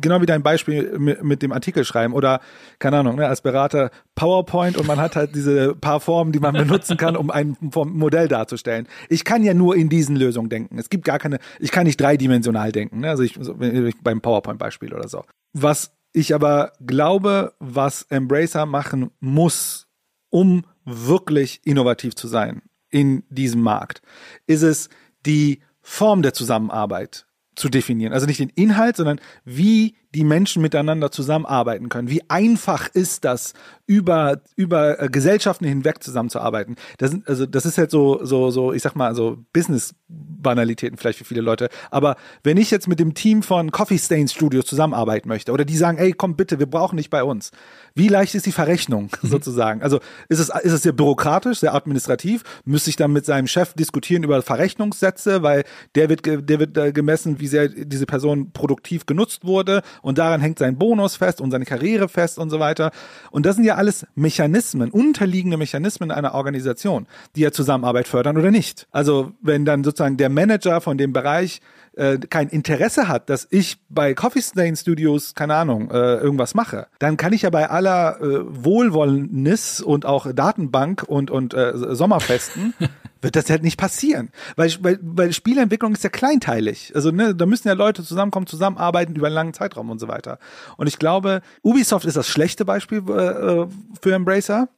genau 0.00 0.20
wie 0.20 0.26
dein 0.26 0.42
Beispiel 0.42 0.98
mit, 0.98 1.24
mit 1.24 1.42
dem 1.42 1.52
Artikel 1.52 1.84
schreiben 1.84 2.14
oder 2.14 2.40
keine 2.78 2.98
Ahnung, 2.98 3.16
ne, 3.16 3.26
als 3.26 3.40
Berater 3.40 3.90
PowerPoint 4.14 4.76
und 4.76 4.86
man 4.86 5.00
hat 5.00 5.16
halt 5.16 5.34
diese 5.34 5.74
paar 5.74 6.00
Formen, 6.00 6.32
die 6.32 6.40
man 6.40 6.54
benutzen 6.54 6.96
kann, 6.96 7.16
um 7.16 7.30
ein 7.30 7.56
Modell 7.60 8.28
darzustellen. 8.28 8.86
Ich 9.08 9.24
kann 9.24 9.42
ja 9.42 9.54
nur 9.54 9.76
in 9.76 9.88
diesen 9.88 10.16
Lösungen 10.16 10.48
denken. 10.48 10.78
Es 10.78 10.88
gibt 10.90 11.04
gar 11.04 11.18
keine, 11.18 11.38
ich 11.58 11.72
kann 11.72 11.84
nicht 11.84 12.00
dreidimensional 12.00 12.72
denken. 12.72 13.00
Ne? 13.00 13.10
Also 13.10 13.22
ich, 13.22 13.38
beim 14.02 14.20
PowerPoint-Beispiel 14.20 14.94
oder 14.94 15.08
so. 15.08 15.24
Was 15.52 15.92
ich 16.12 16.34
aber 16.34 16.72
glaube, 16.84 17.54
was 17.58 18.02
Embracer 18.02 18.66
machen 18.66 19.10
muss, 19.20 19.86
um 20.30 20.64
wirklich 20.88 21.60
innovativ 21.64 22.14
zu 22.14 22.28
sein 22.28 22.62
in 22.90 23.24
diesem 23.28 23.60
Markt, 23.60 24.02
ist 24.46 24.62
es 24.62 24.88
die 25.26 25.60
Form 25.80 26.22
der 26.22 26.32
Zusammenarbeit 26.32 27.26
zu 27.54 27.68
definieren. 27.68 28.12
Also 28.12 28.26
nicht 28.26 28.40
den 28.40 28.50
Inhalt, 28.50 28.96
sondern 28.96 29.20
wie 29.44 29.96
die 30.14 30.24
Menschen 30.24 30.62
miteinander 30.62 31.10
zusammenarbeiten 31.10 31.88
können. 31.88 32.08
Wie 32.08 32.22
einfach 32.28 32.88
ist 32.88 33.24
das, 33.24 33.52
über, 33.86 34.40
über 34.56 35.02
äh, 35.02 35.08
Gesellschaften 35.08 35.66
hinweg 35.66 36.02
zusammenzuarbeiten? 36.02 36.76
Das, 36.96 37.14
also, 37.26 37.46
das 37.46 37.66
ist 37.66 37.78
halt 37.78 37.90
so, 37.90 38.24
so, 38.24 38.50
so, 38.50 38.72
ich 38.72 38.82
sag 38.82 38.94
mal, 38.94 39.14
so 39.14 39.44
Business 39.52 39.94
Banalitäten 40.08 40.96
vielleicht 40.96 41.18
für 41.18 41.24
viele 41.24 41.40
Leute. 41.40 41.68
Aber 41.90 42.16
wenn 42.42 42.56
ich 42.56 42.70
jetzt 42.70 42.88
mit 42.88 43.00
dem 43.00 43.12
Team 43.14 43.42
von 43.42 43.70
Coffee 43.70 43.98
Stains 43.98 44.32
Studios 44.32 44.64
zusammenarbeiten 44.66 45.28
möchte 45.28 45.52
oder 45.52 45.64
die 45.64 45.76
sagen, 45.76 45.98
ey, 45.98 46.12
komm 46.12 46.36
bitte, 46.36 46.58
wir 46.58 46.66
brauchen 46.66 46.96
nicht 46.96 47.10
bei 47.10 47.22
uns. 47.22 47.50
Wie 47.94 48.08
leicht 48.08 48.34
ist 48.34 48.46
die 48.46 48.52
Verrechnung 48.52 49.10
mhm. 49.22 49.28
sozusagen? 49.28 49.82
Also 49.82 50.00
ist 50.28 50.38
es, 50.38 50.48
ist 50.48 50.72
es 50.72 50.82
sehr 50.82 50.92
bürokratisch, 50.92 51.58
sehr 51.58 51.74
administrativ? 51.74 52.44
Müsste 52.64 52.90
ich 52.90 52.96
dann 52.96 53.12
mit 53.12 53.26
seinem 53.26 53.46
Chef 53.46 53.74
diskutieren 53.74 54.22
über 54.22 54.40
Verrechnungssätze, 54.40 55.42
weil 55.42 55.64
der 55.94 56.08
wird, 56.08 56.24
der 56.24 56.58
wird 56.58 56.94
gemessen, 56.94 57.40
wie 57.40 57.48
sehr 57.48 57.68
diese 57.68 58.06
Person 58.06 58.52
produktiv 58.52 59.04
genutzt 59.04 59.44
wurde 59.44 59.82
und 60.02 60.18
daran 60.18 60.40
hängt 60.40 60.58
sein 60.58 60.76
Bonus 60.76 61.16
fest 61.16 61.40
und 61.40 61.50
seine 61.50 61.64
Karriere 61.64 62.08
fest 62.08 62.38
und 62.38 62.50
so 62.50 62.60
weiter. 62.60 62.90
Und 63.30 63.46
das 63.46 63.56
sind 63.56 63.64
ja 63.64 63.76
alles 63.76 64.06
Mechanismen, 64.14 64.90
unterliegende 64.90 65.56
Mechanismen 65.56 66.10
einer 66.10 66.34
Organisation, 66.34 67.06
die 67.36 67.40
ja 67.40 67.52
Zusammenarbeit 67.52 68.08
fördern 68.08 68.36
oder 68.36 68.50
nicht. 68.50 68.86
Also 68.90 69.32
wenn 69.42 69.64
dann 69.64 69.84
sozusagen 69.84 70.16
der 70.16 70.28
Manager 70.28 70.80
von 70.80 70.98
dem 70.98 71.12
Bereich 71.12 71.60
äh, 71.98 72.18
kein 72.18 72.48
Interesse 72.48 73.08
hat, 73.08 73.28
dass 73.28 73.46
ich 73.50 73.78
bei 73.88 74.14
Coffee 74.14 74.40
Stain 74.40 74.76
Studios, 74.76 75.34
keine 75.34 75.54
Ahnung, 75.56 75.90
äh, 75.90 76.16
irgendwas 76.16 76.54
mache, 76.54 76.86
dann 76.98 77.16
kann 77.16 77.32
ich 77.32 77.42
ja 77.42 77.50
bei 77.50 77.68
aller 77.68 78.20
äh, 78.20 78.64
Wohlwollnis 78.64 79.80
und 79.80 80.06
auch 80.06 80.32
Datenbank 80.32 81.02
und, 81.02 81.30
und 81.30 81.54
äh, 81.54 81.72
Sommerfesten 81.74 82.74
wird 83.20 83.36
das 83.36 83.50
halt 83.50 83.62
nicht 83.62 83.78
passieren. 83.78 84.30
Weil, 84.56 84.72
weil, 84.80 84.98
weil 85.02 85.32
Spielentwicklung 85.32 85.92
ist 85.92 86.04
ja 86.04 86.10
kleinteilig. 86.10 86.92
Also 86.94 87.10
ne, 87.10 87.34
da 87.34 87.46
müssen 87.46 87.68
ja 87.68 87.74
Leute 87.74 88.04
zusammenkommen, 88.04 88.46
zusammenarbeiten 88.46 89.14
über 89.14 89.26
einen 89.26 89.34
langen 89.34 89.54
Zeitraum 89.54 89.90
und 89.90 89.98
so 89.98 90.08
weiter. 90.08 90.38
Und 90.76 90.86
ich 90.86 90.98
glaube, 90.98 91.42
Ubisoft 91.62 92.04
ist 92.04 92.16
das 92.16 92.28
schlechte 92.28 92.64
Beispiel 92.64 92.98
äh, 92.98 93.66
für 94.00 94.14
Embracer. 94.14 94.68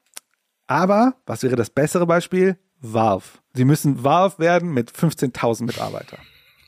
Aber, 0.66 1.14
was 1.26 1.42
wäre 1.42 1.56
das 1.56 1.70
bessere 1.70 2.06
Beispiel? 2.06 2.56
Valve. 2.80 3.24
Sie 3.54 3.64
müssen 3.64 4.04
Valve 4.04 4.38
werden 4.38 4.72
mit 4.72 4.90
15.000 4.90 5.64
Mitarbeitern. 5.64 6.20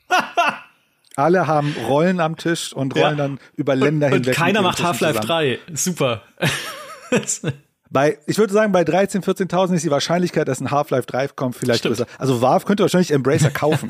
Alle 1.15 1.47
haben 1.47 1.75
Rollen 1.87 2.19
am 2.19 2.37
Tisch 2.37 2.73
und 2.73 2.95
rollen 2.95 3.17
ja. 3.17 3.27
dann 3.27 3.39
über 3.55 3.75
Länder 3.75 4.07
und, 4.07 4.13
hinweg. 4.13 4.35
Und 4.35 4.43
keiner 4.43 4.61
macht 4.61 4.81
Half-Life 4.81 5.19
3. 5.19 5.59
Super. 5.73 6.23
bei, 7.93 8.17
ich 8.25 8.39
würde 8.39 8.51
sagen, 8.51 8.71
bei 8.71 8.81
13.000, 8.81 9.23
14.000 9.23 9.75
ist 9.75 9.85
die 9.85 9.91
Wahrscheinlichkeit, 9.91 10.47
dass 10.47 10.59
ein 10.59 10.71
Half-Life 10.71 11.05
3 11.05 11.27
kommt, 11.29 11.55
vielleicht 11.55 11.79
Stimmt. 11.79 11.97
größer. 11.97 12.09
Also 12.17 12.41
Valve 12.41 12.65
könnte 12.65 12.83
wahrscheinlich 12.83 13.11
Embracer 13.11 13.49
kaufen. 13.51 13.87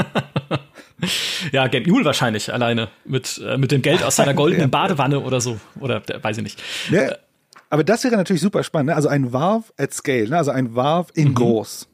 ja, 1.53 1.67
Game 1.67 1.83
Newell 1.83 2.03
wahrscheinlich 2.03 2.53
alleine 2.53 2.89
mit, 3.05 3.41
äh, 3.43 3.57
mit 3.57 3.71
dem 3.71 3.81
Geld 3.81 4.03
aus 4.03 4.17
seiner 4.17 4.33
goldenen 4.33 4.69
Badewanne 4.71 5.21
oder 5.21 5.39
so. 5.39 5.57
Oder 5.79 6.01
weiß 6.21 6.37
ich 6.37 6.43
nicht. 6.43 6.61
Ja, 6.91 7.15
aber 7.69 7.85
das 7.85 8.03
wäre 8.03 8.17
natürlich 8.17 8.41
super 8.41 8.61
spannend. 8.63 8.89
Ne? 8.89 8.95
Also 8.95 9.07
ein 9.07 9.31
Valve 9.31 9.65
at 9.77 9.93
Scale, 9.93 10.27
ne? 10.27 10.37
also 10.37 10.51
ein 10.51 10.75
Valve 10.75 11.09
in 11.15 11.29
mhm. 11.29 11.35
groß. 11.35 11.87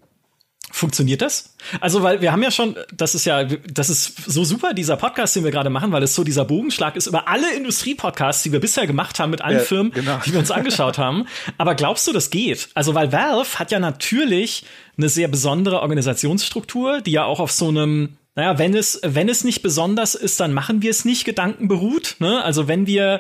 Funktioniert 0.72 1.22
das? 1.22 1.56
Also, 1.82 2.04
weil 2.04 2.22
wir 2.22 2.32
haben 2.32 2.44
ja 2.44 2.52
schon, 2.52 2.76
das 2.94 3.16
ist 3.16 3.26
ja, 3.26 3.44
das 3.44 3.90
ist 3.90 4.30
so 4.30 4.44
super, 4.44 4.74
dieser 4.74 4.98
Podcast, 4.98 5.36
den 5.36 5.44
wir 5.44 5.52
gerade 5.52 5.70
machen, 5.70 5.91
weil 5.91 6.04
es 6.04 6.14
so 6.14 6.24
dieser 6.24 6.46
Bogenschlag 6.46 6.96
ist 6.96 7.08
über 7.08 7.28
alle 7.28 7.54
Industrie-Podcasts, 7.56 8.44
die 8.44 8.52
wir 8.52 8.60
bisher 8.60 8.86
gemacht 8.86 9.20
haben 9.20 9.32
mit 9.32 9.41
allen 9.41 9.58
ja, 9.58 9.64
Firmen, 9.64 9.91
genau. 9.91 10.20
die 10.26 10.32
wir 10.32 10.40
uns 10.40 10.52
angeschaut 10.52 10.98
haben. 10.98 11.26
Aber 11.58 11.76
glaubst 11.76 12.08
du, 12.08 12.14
das 12.14 12.30
geht? 12.30 12.70
Also, 12.76 12.94
weil 12.94 13.12
Valve 13.12 13.58
hat 13.58 13.72
ja 13.72 13.80
natürlich 13.80 14.66
eine 14.98 15.10
sehr 15.10 15.28
besondere 15.28 15.82
Organisationsstruktur, 15.82 17.02
die 17.02 17.12
ja 17.12 17.24
auch 17.24 17.40
auf 17.40 17.52
so 17.52 17.70
einem 17.70 18.18
naja, 18.36 18.58
wenn 18.58 18.74
es, 18.74 19.02
wenn 19.04 19.28
es 19.28 19.44
nicht 19.44 19.62
besonders 19.64 20.16
ist, 20.16 20.40
dann 20.40 20.54
machen 20.54 20.82
wir 20.82 20.91
es 20.91 21.04
nicht 21.04 21.26
Gedanken 21.26 21.68
beruht. 21.68 22.16
Ne? 22.20 22.41
Also 22.41 22.70
wenn 22.70 22.88
wir, 22.88 23.20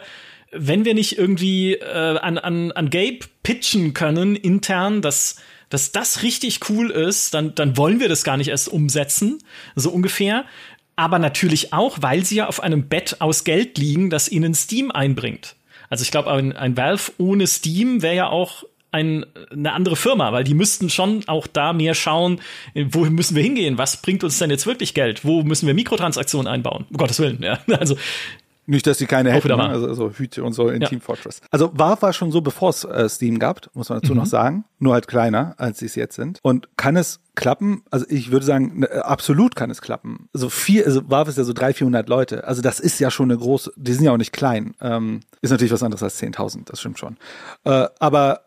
wenn 0.51 0.85
wir 0.85 0.93
nicht 0.93 1.17
irgendwie 1.17 1.73
äh, 1.73 2.17
an, 2.19 2.37
an, 2.37 2.71
an 2.71 2.89
Gabe 2.89 3.19
pitchen 3.43 3.93
können 3.93 4.37
intern, 4.37 5.01
dass 5.01 5.35
dass 5.69 5.91
das 5.91 6.23
richtig 6.23 6.69
cool 6.69 6.89
ist, 6.89 7.33
dann, 7.33 7.55
dann 7.55 7.77
wollen 7.77 7.99
wir 7.99 8.09
das 8.09 8.23
gar 8.23 8.37
nicht 8.37 8.49
erst 8.49 8.69
umsetzen, 8.69 9.39
so 9.75 9.89
ungefähr. 9.91 10.45
Aber 10.95 11.19
natürlich 11.19 11.71
auch, 11.71 11.97
weil 12.01 12.25
sie 12.25 12.35
ja 12.35 12.47
auf 12.47 12.61
einem 12.61 12.89
Bett 12.89 13.17
aus 13.19 13.43
Geld 13.43 13.77
liegen, 13.77 14.09
das 14.09 14.29
ihnen 14.29 14.53
Steam 14.53 14.91
einbringt. 14.91 15.55
Also 15.89 16.03
ich 16.03 16.11
glaube, 16.11 16.31
ein, 16.31 16.55
ein 16.55 16.75
Valve 16.75 17.11
ohne 17.17 17.47
Steam 17.47 18.01
wäre 18.01 18.15
ja 18.15 18.27
auch 18.27 18.63
ein, 18.91 19.25
eine 19.51 19.73
andere 19.73 19.95
Firma, 19.95 20.31
weil 20.33 20.43
die 20.43 20.53
müssten 20.53 20.89
schon 20.89 21.23
auch 21.27 21.47
da 21.47 21.73
mehr 21.73 21.93
schauen, 21.93 22.41
wo 22.73 23.05
müssen 23.05 23.35
wir 23.35 23.43
hingehen, 23.43 23.77
was 23.77 24.01
bringt 24.01 24.23
uns 24.23 24.39
denn 24.39 24.49
jetzt 24.49 24.65
wirklich 24.65 24.93
Geld, 24.93 25.23
wo 25.23 25.43
müssen 25.43 25.67
wir 25.67 25.73
Mikrotransaktionen 25.73 26.47
einbauen, 26.47 26.85
um 26.89 26.97
Gottes 26.97 27.19
Willen, 27.19 27.41
ja. 27.41 27.59
Also 27.79 27.97
nicht, 28.69 28.85
dass 28.85 28.99
sie 28.99 29.07
keine 29.07 29.31
hätten, 29.31 29.47
ne? 29.47 29.69
also, 29.69 29.87
also 29.87 30.11
Hüte 30.11 30.43
und 30.43 30.53
so 30.53 30.69
in 30.69 30.81
ja. 30.81 30.87
Team 30.87 31.01
Fortress. 31.01 31.41
Also 31.49 31.71
Valve 31.73 32.01
war 32.03 32.13
schon 32.13 32.31
so, 32.31 32.41
bevor 32.41 32.69
es 32.69 32.83
äh, 32.83 33.09
Steam 33.09 33.39
gab, 33.39 33.67
muss 33.73 33.89
man 33.89 33.99
dazu 33.99 34.13
mhm. 34.13 34.19
noch 34.19 34.25
sagen. 34.27 34.65
Nur 34.77 34.93
halt 34.93 35.07
kleiner, 35.07 35.55
als 35.57 35.79
sie 35.79 35.87
es 35.87 35.95
jetzt 35.95 36.15
sind. 36.15 36.39
Und 36.43 36.69
kann 36.77 36.95
es 36.95 37.19
klappen? 37.35 37.83
Also 37.89 38.05
ich 38.09 38.31
würde 38.31 38.45
sagen, 38.45 38.81
ne, 38.81 39.03
absolut 39.03 39.55
kann 39.55 39.71
es 39.71 39.81
klappen. 39.81 40.29
Also 40.33 40.49
vier, 40.49 40.85
also 40.85 41.09
Valve 41.09 41.31
ist 41.31 41.37
ja 41.37 41.43
so 41.43 41.53
300, 41.53 41.77
400 41.77 42.09
Leute. 42.09 42.43
Also 42.45 42.61
das 42.61 42.79
ist 42.79 42.99
ja 42.99 43.09
schon 43.09 43.31
eine 43.31 43.39
große, 43.39 43.73
die 43.75 43.93
sind 43.93 44.05
ja 44.05 44.11
auch 44.11 44.17
nicht 44.17 44.33
klein. 44.33 44.75
Ähm, 44.81 45.21
ist 45.41 45.49
natürlich 45.49 45.73
was 45.73 45.83
anderes 45.83 46.03
als 46.03 46.21
10.000, 46.21 46.65
das 46.65 46.79
stimmt 46.79 46.99
schon. 46.99 47.17
Äh, 47.63 47.87
aber 47.99 48.41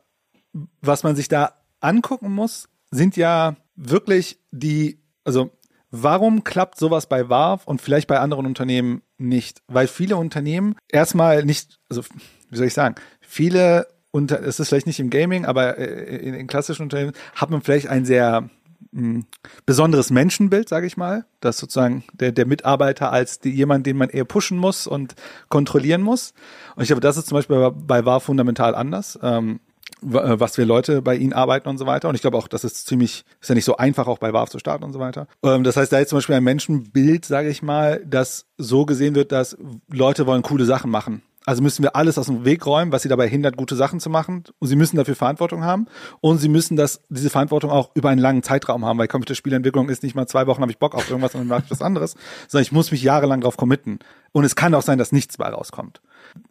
was 0.81 1.03
man 1.03 1.17
sich 1.17 1.29
da 1.29 1.55
angucken 1.81 2.33
muss, 2.33 2.69
sind 2.91 3.17
ja 3.17 3.57
wirklich 3.75 4.39
die, 4.53 5.01
also 5.25 5.51
Warum 5.95 6.43
klappt 6.43 6.79
sowas 6.79 7.07
bei 7.07 7.29
Valve 7.29 7.65
und 7.67 7.83
vielleicht 7.83 8.09
bei 8.09 8.19
anderen 8.19 8.47
Unternehmen 8.47 9.03
nicht? 9.19 9.63
Weil 9.69 9.87
viele 9.87 10.17
Unternehmen 10.17 10.75
erstmal 10.91 11.45
nicht, 11.45 11.79
also 11.91 12.03
wie 12.49 12.57
soll 12.57 12.67
ich 12.67 12.73
sagen, 12.73 12.95
viele 13.21 13.87
unter, 14.11 14.43
es 14.43 14.59
ist 14.59 14.71
vielleicht 14.71 14.87
nicht 14.87 15.01
im 15.01 15.11
Gaming, 15.11 15.45
aber 15.45 15.77
äh, 15.77 16.17
in, 16.17 16.33
in 16.33 16.47
klassischen 16.47 16.85
Unternehmen 16.85 17.13
hat 17.35 17.51
man 17.51 17.61
vielleicht 17.61 17.89
ein 17.89 18.07
sehr 18.07 18.49
mh, 18.93 19.01
hm, 19.01 19.27
besonderes 19.67 20.11
Menschenbild, 20.11 20.67
sage 20.67 20.87
ich 20.87 20.97
mal, 20.97 21.27
dass 21.41 21.59
sozusagen 21.59 22.05
der, 22.15 22.33
der 22.33 22.47
Mitarbeiter 22.47 23.13
als 23.13 23.41
die, 23.41 23.51
jemand, 23.51 23.87
den 23.87 23.99
man 23.99 24.09
eher 24.09 24.25
pushen 24.25 24.57
muss 24.57 24.87
und 24.87 25.15
kontrollieren 25.51 26.01
muss. 26.01 26.33
Und 26.75 26.85
ich 26.85 26.89
glaube, 26.89 27.01
das 27.01 27.19
ist 27.19 27.29
zum 27.29 27.37
Beispiel 27.37 27.57
bei, 27.57 27.71
bei 27.71 28.05
VAR 28.07 28.21
fundamental 28.21 28.75
anders. 28.75 29.19
Ähm, 29.23 29.57
äh, 29.57 29.72
was 30.03 30.57
für 30.57 30.65
Leute 30.65 31.01
bei 31.03 31.17
ihnen 31.17 31.33
arbeiten 31.33 31.69
und 31.69 31.79
so 31.79 31.87
weiter. 31.87 32.09
Und 32.09 32.15
ich 32.15 32.21
glaube 32.21 32.37
auch, 32.37 32.49
das 32.49 32.65
ist 32.65 32.87
ziemlich, 32.87 33.25
ist 33.41 33.49
ja 33.49 33.55
nicht 33.55 33.65
so 33.65 33.77
einfach, 33.77 34.07
auch 34.07 34.19
bei 34.19 34.33
Valve 34.33 34.51
zu 34.51 34.59
starten 34.59 34.85
und 34.85 34.93
so 34.93 34.99
weiter. 34.99 35.27
Ähm, 35.43 35.65
das 35.65 35.77
heißt, 35.77 35.93
da 35.93 35.99
ist 35.99 36.09
zum 36.09 36.19
Beispiel 36.19 36.35
ein 36.35 36.45
Menschenbild, 36.45 37.25
sage 37.25 37.49
ich 37.49 37.63
mal, 37.63 38.03
das 38.05 38.47
so 38.59 38.85
gesehen 38.85 39.15
wird, 39.15 39.33
dass 39.33 39.57
Leute 39.91 40.27
wollen 40.27 40.43
coole 40.43 40.65
Sachen 40.65 40.91
machen. 40.91 41.23
Also 41.45 41.63
müssen 41.63 41.83
wir 41.83 41.97
alles 41.97 42.19
aus 42.19 42.27
dem 42.27 42.45
Weg 42.45 42.67
räumen, 42.67 42.93
was 42.93 43.03
sie 43.03 43.09
dabei 43.09 43.29
hindert, 43.29 43.57
gute 43.57 43.75
Sachen 43.75 44.01
zu 44.01 44.11
machen. 44.11 44.45
Und 44.59 44.69
sie 44.69 44.77
müssen 44.77 44.97
dafür 44.97 45.17
Verantwortung 45.17 45.65
haben. 45.65 45.87
Und 46.21 46.39
sie 46.39 46.49
müssen 46.49 46.77
das, 46.77 47.01
diese 47.09 47.31
Verantwortung 47.31 47.71
auch 47.71 47.91
über 47.95 48.11
einen 48.11 48.21
langen 48.21 48.43
Zeitraum 48.43 48.85
haben, 48.85 48.99
weil 48.99 49.09
Computerspielentwicklung 49.09 49.89
ist 49.89 50.03
nicht 50.03 50.15
mal 50.15 50.27
zwei 50.27 50.47
Wochen 50.47 50.63
habe 50.63 50.71
ich 50.71 50.79
Bock 50.79 50.95
auf 50.95 51.09
irgendwas 51.11 51.35
und 51.35 51.41
dann 51.41 51.49
mache 51.49 51.63
ich 51.65 51.71
was 51.71 51.83
anderes, 51.83 52.15
sondern 52.49 52.63
ich 52.63 52.73
muss 52.73 52.93
mich 52.93 53.03
jahrelang 53.03 53.41
drauf 53.41 53.57
committen. 53.57 53.99
Und 54.31 54.45
es 54.45 54.57
kann 54.57 54.75
auch 54.75 54.83
sein, 54.83 54.99
dass 54.99 55.13
nichts 55.13 55.37
bei 55.37 55.49
rauskommt. 55.49 56.01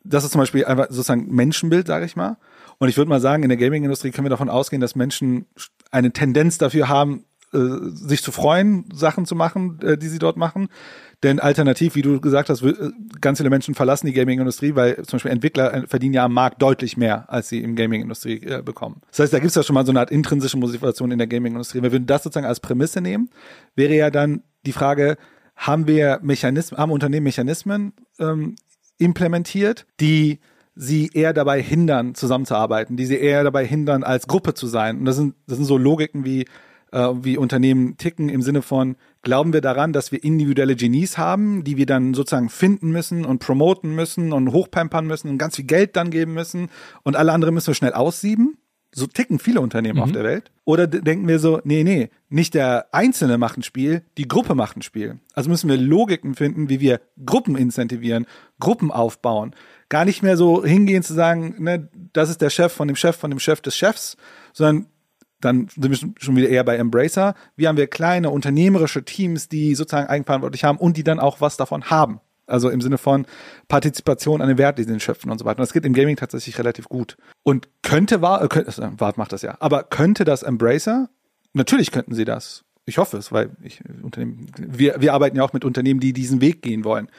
Das 0.03 0.23
ist 0.23 0.31
zum 0.31 0.39
Beispiel 0.39 0.65
einfach 0.65 0.87
sozusagen 0.89 1.33
Menschenbild, 1.33 1.87
sage 1.87 2.05
ich 2.05 2.15
mal. 2.15 2.37
Und 2.77 2.89
ich 2.89 2.97
würde 2.97 3.09
mal 3.09 3.21
sagen, 3.21 3.43
in 3.43 3.49
der 3.49 3.57
Gaming-Industrie 3.57 4.11
können 4.11 4.25
wir 4.25 4.29
davon 4.29 4.49
ausgehen, 4.49 4.81
dass 4.81 4.95
Menschen 4.95 5.45
eine 5.91 6.11
Tendenz 6.11 6.57
dafür 6.57 6.89
haben, 6.89 7.25
sich 7.51 8.23
zu 8.23 8.31
freuen, 8.31 8.85
Sachen 8.93 9.25
zu 9.25 9.35
machen, 9.35 9.79
äh, 9.81 9.97
die 9.97 10.07
sie 10.07 10.19
dort 10.19 10.37
machen. 10.37 10.69
Denn 11.23 11.39
alternativ, 11.39 11.95
wie 11.95 12.01
du 12.01 12.19
gesagt 12.19 12.49
hast, 12.49 12.63
äh, 12.63 12.91
ganz 13.19 13.37
viele 13.37 13.49
Menschen 13.49 13.75
verlassen 13.75 14.07
die 14.07 14.13
Gaming-Industrie, 14.13 14.75
weil 14.75 14.95
zum 15.05 15.17
Beispiel 15.17 15.31
Entwickler 15.31 15.83
verdienen 15.87 16.13
ja 16.13 16.25
am 16.25 16.33
Markt 16.33 16.61
deutlich 16.61 16.97
mehr, 16.97 17.29
als 17.29 17.49
sie 17.49 17.61
im 17.61 17.75
Gaming-Industrie 17.75 18.41
äh, 18.43 18.61
bekommen. 18.63 19.01
Das 19.09 19.19
heißt, 19.19 19.33
da 19.33 19.39
gibt 19.39 19.49
es 19.49 19.55
ja 19.55 19.63
schon 19.63 19.73
mal 19.73 19.85
so 19.85 19.91
eine 19.91 19.99
Art 19.99 20.11
intrinsische 20.11 20.57
Motivation 20.57 21.11
in 21.11 21.17
der 21.17 21.27
Gaming-Industrie. 21.27 21.83
Wir 21.83 21.91
würden 21.91 22.07
das 22.07 22.23
sozusagen 22.23 22.47
als 22.47 22.59
Prämisse 22.59 23.01
nehmen, 23.01 23.29
wäre 23.75 23.93
ja 23.93 24.09
dann 24.09 24.43
die 24.65 24.71
Frage, 24.71 25.17
haben 25.55 25.87
wir 25.87 26.19
Mechanismen, 26.23 26.79
haben 26.79 26.91
Unternehmen 26.91 27.25
Mechanismen 27.25 27.93
ähm, 28.19 28.55
implementiert, 28.97 29.85
die 29.99 30.39
sie 30.73 31.09
eher 31.13 31.33
dabei 31.33 31.61
hindern, 31.61 32.15
zusammenzuarbeiten, 32.15 32.95
die 32.95 33.05
sie 33.05 33.17
eher 33.17 33.43
dabei 33.43 33.65
hindern, 33.65 34.03
als 34.03 34.27
Gruppe 34.27 34.53
zu 34.53 34.67
sein. 34.67 34.99
Und 34.99 35.05
das 35.05 35.17
sind, 35.17 35.35
das 35.47 35.57
sind 35.57 35.65
so 35.65 35.77
Logiken 35.77 36.23
wie, 36.23 36.45
äh, 36.91 37.09
wie 37.21 37.37
Unternehmen 37.37 37.97
ticken 37.97 38.29
im 38.29 38.41
Sinne 38.41 38.61
von, 38.61 38.95
glauben 39.21 39.53
wir 39.53 39.61
daran, 39.61 39.93
dass 39.93 40.11
wir 40.11 40.23
individuelle 40.23 40.75
Genies 40.75 41.17
haben, 41.17 41.63
die 41.63 41.77
wir 41.77 41.85
dann 41.85 42.13
sozusagen 42.13 42.49
finden 42.49 42.91
müssen 42.91 43.25
und 43.25 43.39
promoten 43.39 43.95
müssen 43.95 44.33
und 44.33 44.51
hochpampern 44.51 45.07
müssen 45.07 45.29
und 45.29 45.37
ganz 45.37 45.55
viel 45.55 45.65
Geld 45.65 45.95
dann 45.95 46.11
geben 46.11 46.33
müssen 46.33 46.69
und 47.03 47.15
alle 47.15 47.31
anderen 47.31 47.53
müssen 47.53 47.67
wir 47.67 47.75
schnell 47.75 47.93
aussieben? 47.93 48.57
So 48.93 49.07
ticken 49.07 49.39
viele 49.39 49.61
Unternehmen 49.61 49.99
mhm. 49.99 50.03
auf 50.03 50.11
der 50.11 50.25
Welt. 50.25 50.51
Oder 50.65 50.85
denken 50.85 51.25
wir 51.25 51.39
so, 51.39 51.61
nee, 51.63 51.85
nee, 51.85 52.09
nicht 52.27 52.53
der 52.53 52.93
Einzelne 52.93 53.37
macht 53.37 53.57
ein 53.57 53.63
Spiel, 53.63 54.03
die 54.17 54.27
Gruppe 54.27 54.53
macht 54.53 54.75
ein 54.75 54.81
Spiel. 54.81 55.19
Also 55.33 55.49
müssen 55.49 55.69
wir 55.69 55.77
Logiken 55.77 56.35
finden, 56.35 56.67
wie 56.67 56.81
wir 56.81 56.99
Gruppen 57.25 57.55
incentivieren, 57.55 58.25
Gruppen 58.59 58.91
aufbauen, 58.91 59.55
gar 59.87 60.03
nicht 60.03 60.23
mehr 60.23 60.35
so 60.35 60.65
hingehen 60.65 61.03
zu 61.03 61.13
sagen, 61.13 61.55
ne, 61.59 61.87
das 62.11 62.29
ist 62.29 62.41
der 62.41 62.49
Chef 62.49 62.73
von 62.73 62.89
dem 62.89 62.97
Chef 62.97 63.15
von 63.15 63.29
dem 63.29 63.39
Chef 63.39 63.61
des 63.61 63.77
Chefs, 63.77 64.17
sondern 64.51 64.87
dann 65.41 65.67
sind 65.75 65.89
wir 65.89 66.13
schon 66.17 66.35
wieder 66.35 66.49
eher 66.49 66.63
bei 66.63 66.77
Embracer. 66.77 67.35
Wie 67.55 67.67
haben 67.67 67.77
wir 67.77 67.87
kleine 67.87 68.29
unternehmerische 68.29 69.03
Teams, 69.03 69.49
die 69.49 69.75
sozusagen 69.75 70.07
eigenverantwortlich 70.07 70.63
haben 70.63 70.77
und 70.77 70.97
die 70.97 71.03
dann 71.03 71.19
auch 71.19 71.41
was 71.41 71.57
davon 71.57 71.89
haben. 71.89 72.21
Also 72.47 72.69
im 72.69 72.81
Sinne 72.81 72.97
von 72.97 73.25
Partizipation 73.67 74.41
an 74.41 74.49
den 74.49 74.57
Wert, 74.57 74.77
die 74.77 74.83
sie 74.83 74.99
schöpfen 74.99 75.31
und 75.31 75.37
so 75.37 75.45
weiter. 75.45 75.59
Und 75.59 75.63
das 75.63 75.73
geht 75.73 75.85
im 75.85 75.93
Gaming 75.93 76.17
tatsächlich 76.17 76.57
relativ 76.59 76.89
gut. 76.89 77.17
Und 77.43 77.69
könnte 77.81 78.21
war, 78.21 78.43
äh, 78.43 78.47
könnte, 78.47 78.91
Wart 78.97 79.17
macht 79.17 79.31
das 79.31 79.41
ja, 79.41 79.55
aber 79.59 79.83
könnte 79.83 80.25
das 80.25 80.43
Embracer? 80.43 81.09
Natürlich 81.53 81.91
könnten 81.91 82.13
sie 82.13 82.25
das. 82.25 82.63
Ich 82.85 82.97
hoffe 82.97 83.17
es, 83.17 83.31
weil 83.31 83.51
ich 83.61 83.81
Unternehmen, 84.01 84.51
wir, 84.57 84.99
wir 84.99 85.13
arbeiten 85.13 85.37
ja 85.37 85.43
auch 85.43 85.53
mit 85.53 85.63
Unternehmen, 85.63 85.99
die 85.99 86.13
diesen 86.13 86.41
Weg 86.41 86.61
gehen 86.61 86.83
wollen. 86.83 87.09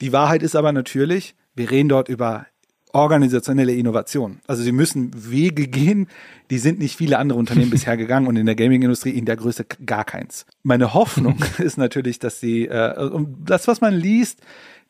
Die 0.00 0.12
Wahrheit 0.12 0.42
ist 0.42 0.56
aber 0.56 0.72
natürlich, 0.72 1.36
wir 1.54 1.70
reden 1.70 1.88
dort 1.88 2.08
über 2.08 2.46
organisationelle 2.92 3.74
Innovation. 3.74 4.40
Also 4.46 4.62
sie 4.62 4.72
müssen 4.72 5.10
Wege 5.30 5.66
gehen, 5.66 6.08
die 6.50 6.58
sind 6.58 6.78
nicht 6.78 6.96
viele 6.96 7.18
andere 7.18 7.38
Unternehmen 7.38 7.70
bisher 7.72 7.96
gegangen 7.96 8.26
und 8.26 8.36
in 8.36 8.46
der 8.46 8.54
Gaming-Industrie 8.54 9.10
in 9.10 9.24
der 9.24 9.36
Größe 9.36 9.64
gar 9.86 10.04
keins. 10.04 10.46
Meine 10.62 10.94
Hoffnung 10.94 11.38
ist 11.58 11.78
natürlich, 11.78 12.18
dass 12.18 12.40
sie, 12.40 12.66
äh, 12.66 13.10
das, 13.44 13.68
was 13.68 13.80
man 13.80 13.94
liest, 13.94 14.40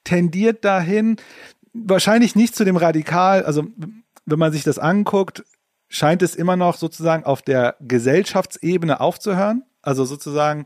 tendiert 0.04 0.64
dahin, 0.64 1.16
wahrscheinlich 1.72 2.34
nicht 2.34 2.54
zu 2.56 2.64
dem 2.64 2.76
Radikal, 2.76 3.44
also 3.44 3.66
wenn 4.26 4.38
man 4.38 4.52
sich 4.52 4.62
das 4.62 4.78
anguckt, 4.78 5.44
scheint 5.88 6.22
es 6.22 6.36
immer 6.36 6.56
noch 6.56 6.76
sozusagen 6.76 7.24
auf 7.24 7.42
der 7.42 7.76
Gesellschaftsebene 7.80 9.00
aufzuhören. 9.00 9.64
Also 9.82 10.04
sozusagen 10.04 10.64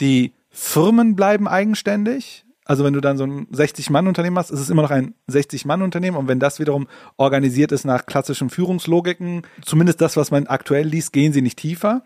die 0.00 0.34
Firmen 0.50 1.14
bleiben 1.14 1.46
eigenständig, 1.46 2.45
also 2.66 2.84
wenn 2.84 2.92
du 2.92 3.00
dann 3.00 3.16
so 3.16 3.24
ein 3.24 3.46
60-Mann-Unternehmen 3.46 4.36
hast, 4.36 4.50
ist 4.50 4.58
es 4.58 4.70
immer 4.70 4.82
noch 4.82 4.90
ein 4.90 5.14
60-Mann-Unternehmen. 5.30 6.16
Und 6.16 6.26
wenn 6.26 6.40
das 6.40 6.58
wiederum 6.58 6.88
organisiert 7.16 7.70
ist 7.70 7.84
nach 7.84 8.06
klassischen 8.06 8.50
Führungslogiken, 8.50 9.42
zumindest 9.64 10.00
das, 10.00 10.16
was 10.16 10.32
man 10.32 10.48
aktuell 10.48 10.84
liest, 10.84 11.12
gehen 11.12 11.32
sie 11.32 11.42
nicht 11.42 11.58
tiefer. 11.58 12.02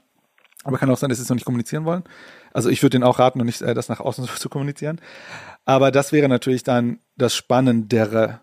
Aber 0.62 0.76
kann 0.76 0.90
auch 0.90 0.98
sein, 0.98 1.08
dass 1.08 1.16
sie 1.16 1.22
es 1.22 1.30
noch 1.30 1.36
nicht 1.36 1.46
kommunizieren 1.46 1.86
wollen. 1.86 2.04
Also 2.52 2.68
ich 2.68 2.82
würde 2.82 2.90
denen 2.90 3.04
auch 3.04 3.18
raten, 3.18 3.38
noch 3.38 3.46
nicht 3.46 3.62
äh, 3.62 3.72
das 3.72 3.88
nach 3.88 4.00
außen 4.00 4.28
zu 4.36 4.48
kommunizieren. 4.50 5.00
Aber 5.64 5.90
das 5.90 6.12
wäre 6.12 6.28
natürlich 6.28 6.62
dann 6.62 6.98
das 7.16 7.34
Spannendere 7.34 8.40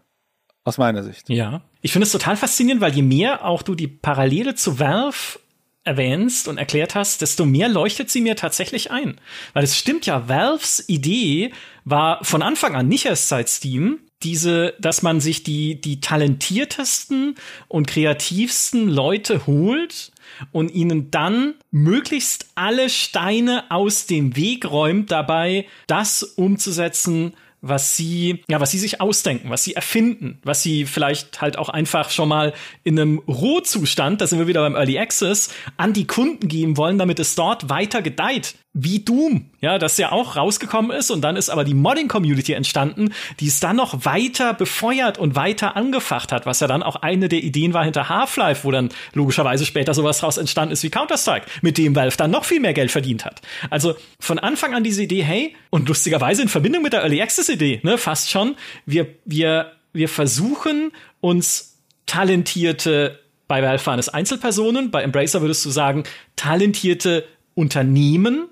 aus 0.64 0.80
meiner 0.80 1.04
Sicht. 1.04 1.30
Ja. 1.30 1.62
Ich 1.82 1.92
finde 1.92 2.08
es 2.08 2.12
total 2.12 2.36
faszinierend, 2.36 2.82
weil 2.82 2.96
je 2.96 3.04
mehr 3.04 3.46
auch 3.46 3.62
du 3.62 3.76
die 3.76 3.88
Parallele 3.88 4.56
zu 4.56 4.80
Valve 4.80 5.40
erwähnst 5.88 6.50
und 6.50 6.58
erklärt 6.58 6.96
hast, 6.96 7.22
desto 7.22 7.46
mehr 7.46 7.70
leuchtet 7.70 8.12
sie 8.12 8.22
mir 8.22 8.36
tatsächlich 8.36 8.92
ein. 8.92 9.20
Weil 9.54 9.64
es 9.64 9.78
stimmt 9.78 10.06
ja, 10.06 10.28
Valves 10.28 10.84
Idee 10.88 11.54
war 11.90 12.24
von 12.24 12.42
Anfang 12.42 12.76
an 12.76 12.88
nicht 12.88 13.06
erst 13.06 13.30
seit 13.30 13.48
Steam, 13.48 14.00
diese, 14.22 14.74
dass 14.80 15.04
man 15.04 15.22
sich 15.22 15.44
die, 15.44 15.80
die 15.80 16.02
talentiertesten 16.02 17.36
und 17.68 17.88
kreativsten 17.88 18.90
Leute 18.90 19.48
holt 19.48 20.12
und 20.52 20.70
ihnen 20.70 21.12
dann 21.12 21.54
möglichst 21.72 22.48
alle 22.56 22.90
Steine 22.90 23.66
aus 23.70 24.06
dem 24.06 24.36
Weg 24.36 24.70
räumt, 24.70 25.12
dabei 25.12 25.66
das 25.86 26.24
umzusetzen, 26.24 27.34
was 27.62 27.96
sie, 27.96 28.44
ja, 28.50 28.60
was 28.60 28.72
sie 28.72 28.80
sich 28.80 29.02
ausdenken, 29.02 29.50
was 29.50 29.64
sie 29.64 29.76
erfinden, 29.76 30.40
was 30.44 30.62
sie 30.62 30.86
vielleicht 30.86 31.42
halt 31.42 31.58
auch 31.58 31.70
einfach 31.70 32.10
schon 32.10 32.30
mal 32.30 32.54
in 32.84 33.00
einem 33.00 33.20
Rohzustand, 33.20 34.22
da 34.22 34.28
sind 34.28 34.40
wir 34.40 34.48
wieder 34.48 34.62
beim 34.62 34.76
Early 34.76 35.00
Access, 35.00 35.54
an 35.76 35.94
die 35.94 36.06
Kunden 36.06 36.48
geben 36.48 36.78
wollen, 36.78 36.98
damit 36.98 37.20
es 37.20 37.36
dort 37.36 37.70
weiter 37.70 38.02
gedeiht 38.02 38.56
wie 38.80 39.00
Doom, 39.00 39.50
ja, 39.60 39.80
das 39.80 39.98
ja 39.98 40.12
auch 40.12 40.36
rausgekommen 40.36 40.92
ist 40.92 41.10
und 41.10 41.22
dann 41.22 41.36
ist 41.36 41.50
aber 41.50 41.64
die 41.64 41.74
Modding-Community 41.74 42.54
entstanden, 42.54 43.12
die 43.40 43.48
es 43.48 43.60
dann 43.60 43.76
noch 43.76 44.06
weiter 44.06 44.54
befeuert 44.54 45.18
und 45.18 45.36
weiter 45.36 45.76
angefacht 45.76 46.32
hat, 46.32 46.46
was 46.46 46.60
ja 46.60 46.68
dann 46.68 46.84
auch 46.84 46.98
eine 46.98 47.28
der 47.28 47.40
Ideen 47.40 47.74
war 47.74 47.84
hinter 47.84 48.08
Half-Life, 48.08 48.64
wo 48.64 48.72
dann 48.72 48.90
logischerweise 49.14 49.66
später 49.66 49.94
sowas 49.94 50.22
raus 50.22 50.38
entstanden 50.38 50.74
ist 50.74 50.84
wie 50.84 50.90
Counter-Strike, 50.90 51.48
mit 51.62 51.78
dem 51.78 51.96
Valve 51.96 52.16
dann 52.18 52.32
noch 52.32 52.46
viel 52.46 52.60
mehr 52.60 52.74
Geld 52.74 52.92
verdient 52.92 53.26
hat. 53.26 53.42
Also 53.72 53.96
von 54.20 54.38
Anfang 54.38 54.76
an 54.76 54.84
diese 54.84 55.04
Idee, 55.04 55.24
hey, 55.24 55.56
und 55.72 55.88
lustigerweise 55.88 56.44
in 56.44 56.50
Verbindung 56.50 56.84
mit 56.84 56.94
der 56.94 57.02
Early 57.02 57.22
Access-Idee, 57.22 57.82
ne, 57.84 57.98
fast 57.98 58.30
schon, 58.30 58.56
wir, 58.86 59.08
wir, 59.26 59.72
wir 59.94 60.08
versuchen 60.08 60.92
uns 61.20 61.80
talentierte 62.06 63.20
bei 63.48 63.64
Valve 63.64 63.86
waren 63.86 64.00
es 64.00 64.10
Einzelpersonen, 64.10 64.92
bei 64.92 65.04
Embracer 65.04 65.42
würdest 65.42 65.64
du 65.66 65.70
sagen, 65.70 66.04
talentierte 66.36 67.26
Unternehmen 67.56 68.50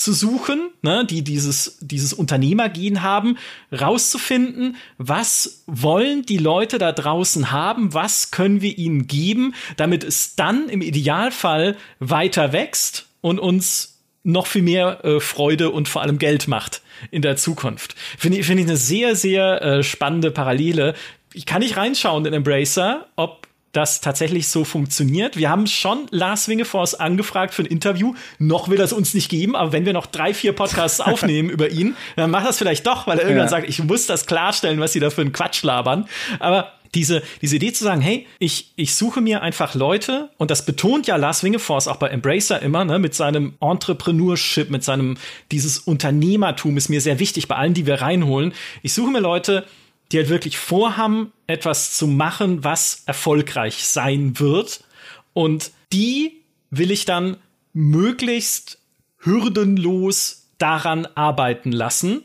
zu 0.00 0.14
suchen, 0.14 0.70
ne, 0.80 1.04
die 1.04 1.22
dieses, 1.22 1.76
dieses 1.82 2.14
Unternehmergehen 2.14 3.02
haben, 3.02 3.36
rauszufinden, 3.70 4.76
was 4.96 5.62
wollen 5.66 6.24
die 6.24 6.38
Leute 6.38 6.78
da 6.78 6.92
draußen 6.92 7.50
haben, 7.50 7.92
was 7.92 8.30
können 8.30 8.62
wir 8.62 8.78
ihnen 8.78 9.08
geben, 9.08 9.54
damit 9.76 10.02
es 10.02 10.36
dann 10.36 10.70
im 10.70 10.80
Idealfall 10.80 11.76
weiter 11.98 12.54
wächst 12.54 13.08
und 13.20 13.38
uns 13.38 13.98
noch 14.22 14.46
viel 14.46 14.62
mehr 14.62 15.04
äh, 15.04 15.20
Freude 15.20 15.68
und 15.68 15.86
vor 15.86 16.00
allem 16.00 16.18
Geld 16.18 16.48
macht 16.48 16.80
in 17.10 17.20
der 17.20 17.36
Zukunft. 17.36 17.94
Finde 18.16 18.38
ich, 18.38 18.46
finde 18.46 18.62
ich 18.62 18.68
eine 18.68 18.78
sehr, 18.78 19.14
sehr 19.16 19.60
äh, 19.60 19.82
spannende 19.82 20.30
Parallele. 20.30 20.94
Ich 21.34 21.44
kann 21.44 21.60
nicht 21.60 21.76
reinschauen 21.76 22.24
in 22.24 22.32
Embracer, 22.32 23.06
ob 23.16 23.48
das 23.72 24.00
tatsächlich 24.00 24.48
so 24.48 24.64
funktioniert. 24.64 25.36
Wir 25.36 25.48
haben 25.48 25.66
schon 25.66 26.06
Lars 26.10 26.48
Wingefors 26.48 26.94
angefragt 26.94 27.54
für 27.54 27.62
ein 27.62 27.66
Interview. 27.66 28.14
Noch 28.38 28.68
will 28.68 28.78
er 28.78 28.84
es 28.84 28.92
uns 28.92 29.14
nicht 29.14 29.28
geben, 29.28 29.54
aber 29.54 29.72
wenn 29.72 29.86
wir 29.86 29.92
noch 29.92 30.06
drei, 30.06 30.34
vier 30.34 30.52
Podcasts 30.52 31.00
aufnehmen 31.00 31.50
über 31.50 31.70
ihn, 31.70 31.96
dann 32.16 32.30
macht 32.30 32.46
das 32.46 32.58
vielleicht 32.58 32.86
doch, 32.86 33.06
weil 33.06 33.18
er 33.18 33.24
irgendwann 33.24 33.46
ja. 33.46 33.50
sagt, 33.50 33.68
ich 33.68 33.82
muss 33.82 34.06
das 34.06 34.26
klarstellen, 34.26 34.80
was 34.80 34.92
sie 34.92 35.00
da 35.00 35.10
für 35.10 35.20
einen 35.20 35.32
Quatsch 35.32 35.62
labern. 35.62 36.08
Aber 36.40 36.72
diese, 36.94 37.22
diese 37.40 37.56
Idee 37.56 37.72
zu 37.72 37.84
sagen, 37.84 38.00
hey, 38.00 38.26
ich, 38.38 38.72
ich 38.74 38.94
suche 38.94 39.20
mir 39.20 39.42
einfach 39.42 39.74
Leute, 39.74 40.30
und 40.38 40.50
das 40.50 40.64
betont 40.66 41.06
ja 41.06 41.16
Lars 41.16 41.44
Wingefors 41.44 41.86
auch 41.86 41.96
bei 41.96 42.08
Embracer 42.08 42.60
immer, 42.62 42.84
ne, 42.84 42.98
mit 42.98 43.14
seinem 43.14 43.54
Entrepreneurship, 43.60 44.70
mit 44.70 44.82
seinem, 44.82 45.16
dieses 45.52 45.78
Unternehmertum 45.78 46.76
ist 46.76 46.88
mir 46.88 47.00
sehr 47.00 47.20
wichtig 47.20 47.46
bei 47.46 47.54
allen, 47.54 47.74
die 47.74 47.86
wir 47.86 48.00
reinholen. 48.00 48.52
Ich 48.82 48.92
suche 48.92 49.12
mir 49.12 49.20
Leute, 49.20 49.64
die 50.12 50.18
halt 50.18 50.28
wirklich 50.28 50.58
vorhaben, 50.58 51.32
etwas 51.46 51.96
zu 51.96 52.06
machen, 52.06 52.64
was 52.64 53.02
erfolgreich 53.06 53.84
sein 53.86 54.38
wird. 54.38 54.84
Und 55.32 55.72
die 55.92 56.42
will 56.70 56.90
ich 56.90 57.04
dann 57.04 57.36
möglichst 57.72 58.78
hürdenlos 59.18 60.48
daran 60.58 61.06
arbeiten 61.14 61.72
lassen. 61.72 62.22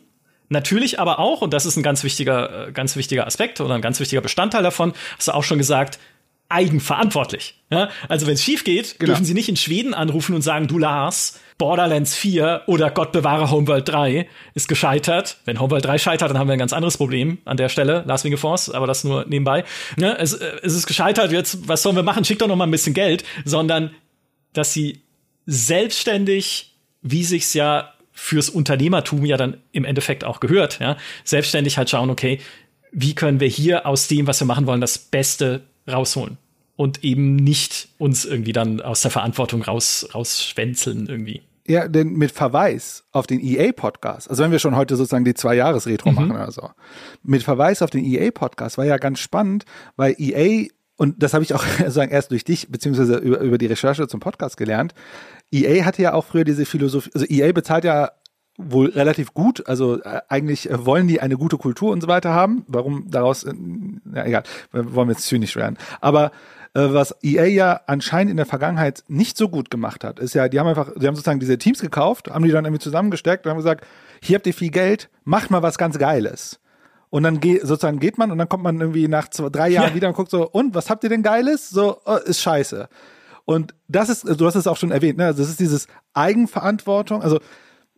Natürlich 0.50 1.00
aber 1.00 1.20
auch, 1.20 1.42
und 1.42 1.54
das 1.54 1.66
ist 1.66 1.76
ein 1.76 1.84
ganz 1.84 2.04
wichtiger, 2.04 2.68
äh, 2.68 2.72
ganz 2.72 2.96
wichtiger 2.96 3.26
Aspekt 3.26 3.62
oder 3.62 3.76
ein 3.76 3.82
ganz 3.82 4.00
wichtiger 4.00 4.22
Bestandteil 4.22 4.64
davon, 4.64 4.94
hast 5.18 5.28
du 5.28 5.34
auch 5.34 5.44
schon 5.44 5.58
gesagt, 5.58 6.00
eigenverantwortlich. 6.50 7.60
Ja? 7.72 7.90
Also 8.08 8.28
wenn 8.28 8.36
es 8.36 8.44
schief 8.44 8.64
geht, 8.64 9.00
genau. 9.00 9.12
dürfen 9.12 9.26
sie 9.26 9.34
nicht 9.34 9.50
in 9.50 9.56
Schweden 9.56 9.94
anrufen 9.94 10.36
und 10.36 10.42
sagen, 10.42 10.68
du 10.68 10.78
Lars, 10.78 11.40
Borderlands 11.58 12.16
4 12.16 12.64
oder 12.68 12.92
Gott 12.92 13.14
bewahre 13.14 13.50
Homeworld 13.50 13.88
3 13.88 14.28
ist 14.56 14.68
gescheitert. 14.68 15.38
Wenn 15.46 15.60
Homeworld 15.60 15.86
3 15.86 15.98
scheitert, 15.98 16.30
dann 16.30 16.38
haben 16.38 16.48
wir 16.48 16.54
ein 16.54 16.60
ganz 16.60 16.74
anderes 16.74 16.98
Problem 16.98 17.38
an 17.46 17.56
der 17.56 17.70
Stelle. 17.70 18.04
Last 18.06 18.26
Wing 18.26 18.36
Force, 18.36 18.70
aber 18.70 18.88
das 18.88 19.06
nur 19.06 19.26
nebenbei. 19.26 19.64
Ne? 19.96 20.18
Es, 20.18 20.34
äh, 20.34 20.58
es 20.64 20.74
ist 20.74 20.86
gescheitert, 20.86 21.32
jetzt, 21.32 21.68
was 21.68 21.82
sollen 21.82 21.96
wir 21.96 22.04
machen? 22.04 22.26
Schickt 22.26 22.42
doch 22.42 22.48
noch 22.48 22.58
mal 22.58 22.66
ein 22.66 22.72
bisschen 22.72 22.94
Geld. 22.94 23.24
Sondern, 23.46 23.92
dass 24.52 24.74
sie 24.74 25.02
selbstständig, 25.46 26.76
wie 27.02 27.24
sich's 27.24 27.54
ja 27.54 27.94
fürs 28.12 28.50
Unternehmertum 28.50 29.26
ja 29.26 29.38
dann 29.38 29.58
im 29.72 29.86
Endeffekt 29.86 30.24
auch 30.24 30.40
gehört, 30.40 30.80
ja, 30.80 30.98
selbstständig 31.24 31.78
halt 31.78 31.90
schauen, 31.90 32.10
okay, 32.10 32.40
wie 32.92 33.14
können 33.14 33.42
wir 33.42 33.50
hier 33.50 33.86
aus 33.86 34.08
dem, 34.08 34.26
was 34.26 34.40
wir 34.40 34.48
machen 34.48 34.68
wollen, 34.68 34.82
das 34.82 34.98
Beste 34.98 35.64
rausholen? 35.88 36.38
Und 36.76 37.04
eben 37.04 37.36
nicht 37.36 37.90
uns 37.98 38.26
irgendwie 38.26 38.54
dann 38.54 38.82
aus 38.82 39.02
der 39.02 39.12
Verantwortung 39.12 39.62
raus, 39.62 40.08
rausschwänzeln 40.14 41.08
irgendwie. 41.08 41.42
Ja, 41.68 41.88
denn 41.88 42.14
mit 42.14 42.32
Verweis 42.32 43.06
auf 43.12 43.26
den 43.26 43.40
EA-Podcast, 43.40 44.30
also 44.30 44.44
wenn 44.44 44.52
wir 44.52 44.60
schon 44.60 44.76
heute 44.76 44.96
sozusagen 44.96 45.26
die 45.26 45.34
Zwei-Jahres-Retro 45.34 46.10
mhm. 46.10 46.16
machen 46.16 46.32
oder 46.32 46.52
so, 46.52 46.70
mit 47.24 47.42
Verweis 47.42 47.82
auf 47.82 47.90
den 47.90 48.06
EA-Podcast 48.06 48.78
war 48.78 48.86
ja 48.86 48.98
ganz 48.98 49.20
spannend, 49.20 49.66
weil 49.96 50.16
EA, 50.20 50.68
und 50.98 51.24
das 51.24 51.34
habe 51.34 51.44
ich 51.44 51.56
auch 51.56 51.66
sozusagen 51.78 52.12
erst 52.12 52.30
durch 52.30 52.44
dich, 52.44 52.70
beziehungsweise 52.70 53.18
über, 53.18 53.40
über 53.40 53.58
die 53.58 53.66
Recherche 53.66 54.08
zum 54.08 54.20
Podcast 54.20 54.58
gelernt, 54.58 54.94
EA 55.52 55.86
hatte 55.86 56.04
ja 56.04 56.14
auch 56.14 56.26
früher 56.26 56.44
diese 56.44 56.66
Philosophie, 56.66 57.10
also 57.16 57.26
EA 57.26 57.52
bezahlt 57.52 57.84
ja 57.84 58.12
wohl 58.58 58.90
relativ 58.90 59.34
gut. 59.34 59.68
Also 59.68 60.02
äh, 60.02 60.22
eigentlich 60.30 60.70
äh, 60.70 60.86
wollen 60.86 61.08
die 61.08 61.20
eine 61.20 61.38
gute 61.38 61.58
Kultur 61.58 61.92
und 61.92 62.02
so 62.02 62.08
weiter 62.08 62.34
haben. 62.34 62.64
Warum 62.68 63.10
daraus, 63.10 63.44
äh, 63.44 63.54
ja 64.14 64.26
egal, 64.26 64.44
wollen 64.72 65.10
wir 65.10 65.14
jetzt 65.14 65.26
zynisch 65.26 65.56
werden. 65.56 65.78
Aber 66.00 66.32
was 66.76 67.16
EA 67.24 67.46
ja 67.46 67.82
anscheinend 67.88 68.32
in 68.32 68.38
der 68.38 68.46
Vergangenheit 68.46 69.04
nicht 69.08 69.38
so 69.38 69.48
gut 69.48 69.72
gemacht 69.72 70.04
hat, 70.04 70.20
ist 70.20 70.36
ja, 70.36 70.50
die 70.50 70.60
haben 70.60 70.68
einfach, 70.68 70.92
die 70.96 71.08
haben 71.08 71.16
sozusagen 71.16 71.40
diese 71.40 71.58
Teams 71.58 71.80
gekauft, 71.80 72.30
haben 72.30 72.44
die 72.44 72.52
dann 72.52 72.66
irgendwie 72.66 72.84
zusammengesteckt 72.84 73.46
und 73.46 73.52
haben 73.52 73.58
gesagt, 73.58 73.86
hier 74.22 74.36
habt 74.36 74.48
ihr 74.48 74.54
viel 74.54 74.72
Geld, 74.72 75.10
macht 75.24 75.52
mal 75.52 75.64
was 75.64 75.78
ganz 75.78 75.98
Geiles. 75.98 76.60
Und 77.10 77.24
dann 77.24 77.40
geht, 77.40 77.62
sozusagen 77.62 78.00
geht 78.00 78.18
man 78.18 78.30
und 78.32 78.38
dann 78.38 78.50
kommt 78.50 78.64
man 78.64 78.80
irgendwie 78.82 79.08
nach 79.08 79.30
zwei, 79.30 79.50
drei 79.50 79.70
Jahren 79.70 79.90
ja. 79.90 79.96
wieder 79.96 80.10
und 80.10 80.16
guckt 80.16 80.32
so, 80.32 80.50
und 80.50 80.76
was 80.76 80.90
habt 80.90 81.04
ihr 81.06 81.10
denn 81.10 81.24
Geiles? 81.24 81.70
So, 81.70 82.02
oh, 82.04 82.18
ist 82.18 82.42
scheiße. 82.42 82.90
Und 83.46 83.74
das 83.88 84.10
ist, 84.10 84.24
du 84.26 84.46
hast 84.46 84.56
es 84.56 84.68
auch 84.68 84.76
schon 84.76 84.92
erwähnt, 84.92 85.18
ne? 85.18 85.28
Also 85.28 85.44
das 85.44 85.52
ist 85.52 85.60
dieses 85.60 85.88
Eigenverantwortung. 86.14 87.22
Also 87.22 87.40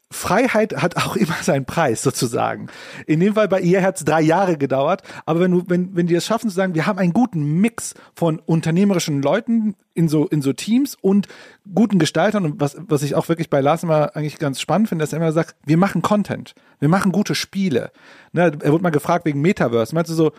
Freiheit 0.09 0.81
hat 0.81 0.97
auch 0.97 1.15
immer 1.17 1.35
seinen 1.41 1.65
Preis 1.65 2.01
sozusagen. 2.01 2.67
In 3.05 3.19
dem 3.19 3.35
Fall 3.35 3.47
bei 3.47 3.61
ihr 3.61 3.83
hat 3.83 3.97
es 3.97 4.05
drei 4.05 4.21
Jahre 4.21 4.57
gedauert, 4.57 5.01
aber 5.25 5.41
wenn 5.41 5.51
du, 5.51 5.63
wenn, 5.67 5.95
wenn 5.95 6.07
die 6.07 6.15
es 6.15 6.25
schaffen 6.25 6.49
zu 6.49 6.55
sagen, 6.55 6.75
wir 6.75 6.85
haben 6.85 6.99
einen 6.99 7.13
guten 7.13 7.59
Mix 7.59 7.93
von 8.15 8.39
unternehmerischen 8.39 9.21
Leuten 9.21 9.75
in 9.93 10.07
so, 10.07 10.27
in 10.27 10.41
so 10.41 10.53
Teams 10.53 10.95
und 11.01 11.27
guten 11.73 11.99
Gestaltern 11.99 12.45
und 12.45 12.61
was, 12.61 12.77
was 12.79 13.01
ich 13.01 13.15
auch 13.15 13.27
wirklich 13.29 13.49
bei 13.49 13.61
Lars 13.61 13.83
immer 13.83 14.15
eigentlich 14.15 14.37
ganz 14.37 14.61
spannend 14.61 14.89
finde, 14.89 15.03
dass 15.03 15.11
er 15.11 15.17
immer 15.17 15.31
sagt, 15.31 15.55
wir 15.65 15.77
machen 15.77 16.01
Content, 16.01 16.53
wir 16.79 16.87
machen 16.87 17.11
gute 17.11 17.35
Spiele. 17.35 17.91
Ne, 18.33 18.51
er 18.61 18.71
wurde 18.71 18.83
mal 18.83 18.89
gefragt 18.89 19.25
wegen 19.25 19.41
Metaverse. 19.41 19.95
Meinst 19.95 20.11
du 20.11 20.15
so, 20.15 20.31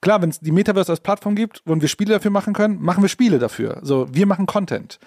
klar, 0.00 0.20
wenn 0.22 0.30
es 0.30 0.40
die 0.40 0.52
Metaverse 0.52 0.92
als 0.92 1.00
Plattform 1.00 1.34
gibt 1.34 1.62
und 1.66 1.80
wir 1.80 1.88
Spiele 1.88 2.14
dafür 2.14 2.30
machen 2.30 2.54
können, 2.54 2.80
machen 2.80 3.02
wir 3.02 3.08
Spiele 3.08 3.38
dafür. 3.38 3.80
So, 3.82 4.08
wir 4.12 4.26
machen 4.26 4.46
Content. 4.46 4.98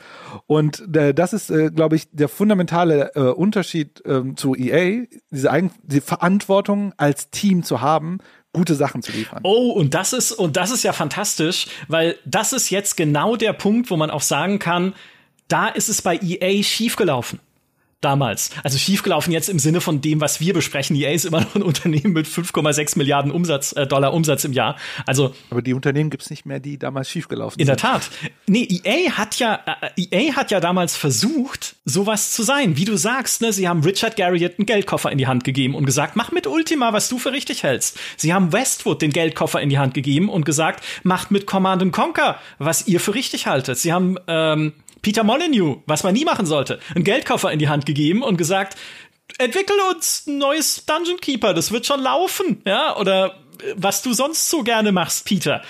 Und 0.48 0.96
äh, 0.96 1.14
das 1.14 1.34
ist, 1.34 1.50
äh, 1.50 1.70
glaube 1.70 1.96
ich, 1.96 2.08
der 2.12 2.30
fundamentale 2.30 3.12
äh, 3.16 3.20
Unterschied 3.20 4.02
ähm, 4.06 4.38
zu 4.38 4.56
EA, 4.56 5.06
diese, 5.32 5.52
Eigen 5.52 5.72
die 5.84 6.02
Verantwortung 6.02 6.94
als 6.98 7.30
Team 7.30 7.64
zu 7.64 7.82
haben, 7.82 8.20
gute 8.54 8.76
Sachen 8.76 9.02
zu 9.02 9.12
liefern. 9.12 9.42
Oh, 9.44 9.72
und 9.72 9.94
das 9.94 10.14
ist, 10.14 10.32
und 10.32 10.58
das 10.58 10.72
ist 10.72 10.84
ja 10.84 10.94
fantastisch, 10.94 11.68
weil 11.88 12.16
das 12.26 12.54
ist 12.54 12.70
jetzt 12.70 12.98
genau 12.98 13.36
der 13.36 13.54
Punkt, 13.54 13.92
wo 13.92 13.98
man 13.98 14.10
auch 14.10 14.22
sagen 14.22 14.60
kann, 14.60 14.94
da 15.48 15.68
ist 15.68 15.90
es 15.90 16.02
bei 16.02 16.18
EA 16.18 16.64
schiefgelaufen 16.64 17.40
damals. 18.02 18.52
Also 18.64 18.78
schiefgelaufen 18.78 19.34
jetzt 19.34 19.50
im 19.50 19.60
Sinne 19.60 19.82
von 19.82 20.02
dem, 20.02 20.22
was 20.22 20.40
wir 20.40 20.54
besprechen. 20.54 20.96
EA 20.96 21.12
ist 21.12 21.26
immer 21.26 21.42
noch 21.42 21.56
ein 21.56 21.64
Unternehmen 21.64 22.14
mit 22.14 22.28
5,6 22.28 22.98
Milliarden 22.98 23.32
Umsatz, 23.32 23.74
äh, 23.74 23.86
Dollar 23.86 24.14
Umsatz 24.14 24.44
im 24.46 24.54
Jahr. 24.54 24.78
Also 25.06 25.36
aber 25.50 25.62
die 25.62 25.74
Unternehmen 25.74 26.10
gibt's 26.10 26.30
nicht 26.30 26.46
mehr, 26.46 26.60
die 26.60 26.78
damals 26.78 27.10
schiefgelaufen 27.10 27.60
in 27.60 27.68
sind. 27.68 27.74
In 27.74 27.82
der 27.82 27.92
Tat. 27.92 28.10
Nee, 28.48 28.68
EA 28.84 29.12
hat 29.12 29.40
ja 29.40 29.60
äh, 29.98 30.02
EA 30.12 30.36
hat 30.36 30.52
ja 30.52 30.60
damals 30.60 30.96
versucht, 30.96 31.76
sowas 31.86 32.32
zu 32.32 32.44
sein. 32.44 32.78
Wie 32.78 32.86
du 32.86 32.96
sagst, 32.98 33.42
ne, 33.42 33.52
sie 33.52 33.68
haben 33.68 33.84
Richard 33.84 34.16
Garriott 34.16 34.58
einen 34.58 34.66
Geldkoffer 34.66 35.12
in 35.12 35.18
die 35.18 35.28
Hand 35.28 35.44
gegeben 35.44 35.76
und 35.76 35.86
gesagt, 35.86 36.16
mach 36.16 36.32
mit 36.32 36.48
Ultima, 36.48 36.94
was 36.94 37.10
du 37.10 37.20
für 37.20 37.32
richtig 37.34 37.64
hältst. 37.64 38.00
Sie 38.16 38.34
haben 38.34 38.54
Westwood 38.54 39.02
den 39.02 39.12
Geldkoffer 39.12 39.62
in 39.62 39.70
die 39.70 39.78
Hand 39.78 39.94
gegeben 39.94 40.30
und 40.30 40.46
gesagt, 40.46 40.84
macht 41.04 41.32
mit 41.32 41.46
Command 41.46 41.80
Conquer, 41.92 42.40
was 42.58 42.88
ihr 42.88 43.00
für 43.00 43.14
richtig 43.14 43.48
haltet. 43.48 43.78
Sie 43.78 43.94
haben 43.94 44.18
ähm, 44.28 44.74
Peter 45.02 45.24
Molyneux, 45.24 45.80
was 45.86 46.04
man 46.04 46.14
nie 46.14 46.26
machen 46.26 46.46
sollte, 46.46 46.80
einen 46.96 47.04
Geldkoffer 47.04 47.52
in 47.52 47.60
die 47.60 47.70
Hand 47.70 47.86
gegeben 47.86 48.24
und 48.24 48.38
gesagt, 48.38 48.78
entwickel 49.38 49.76
uns 49.92 50.26
ein 50.28 50.38
neues 50.38 50.86
Dungeon 50.86 51.20
Keeper, 51.20 51.54
das 51.54 51.72
wird 51.72 51.86
schon 51.86 52.02
laufen, 52.02 52.62
ja, 52.66 52.98
oder 52.98 53.40
äh, 53.62 53.74
was 53.76 54.02
du 54.02 54.14
sonst 54.14 54.50
so 54.50 54.64
gerne 54.64 54.92
machst, 54.92 55.26
Peter. 55.26 55.62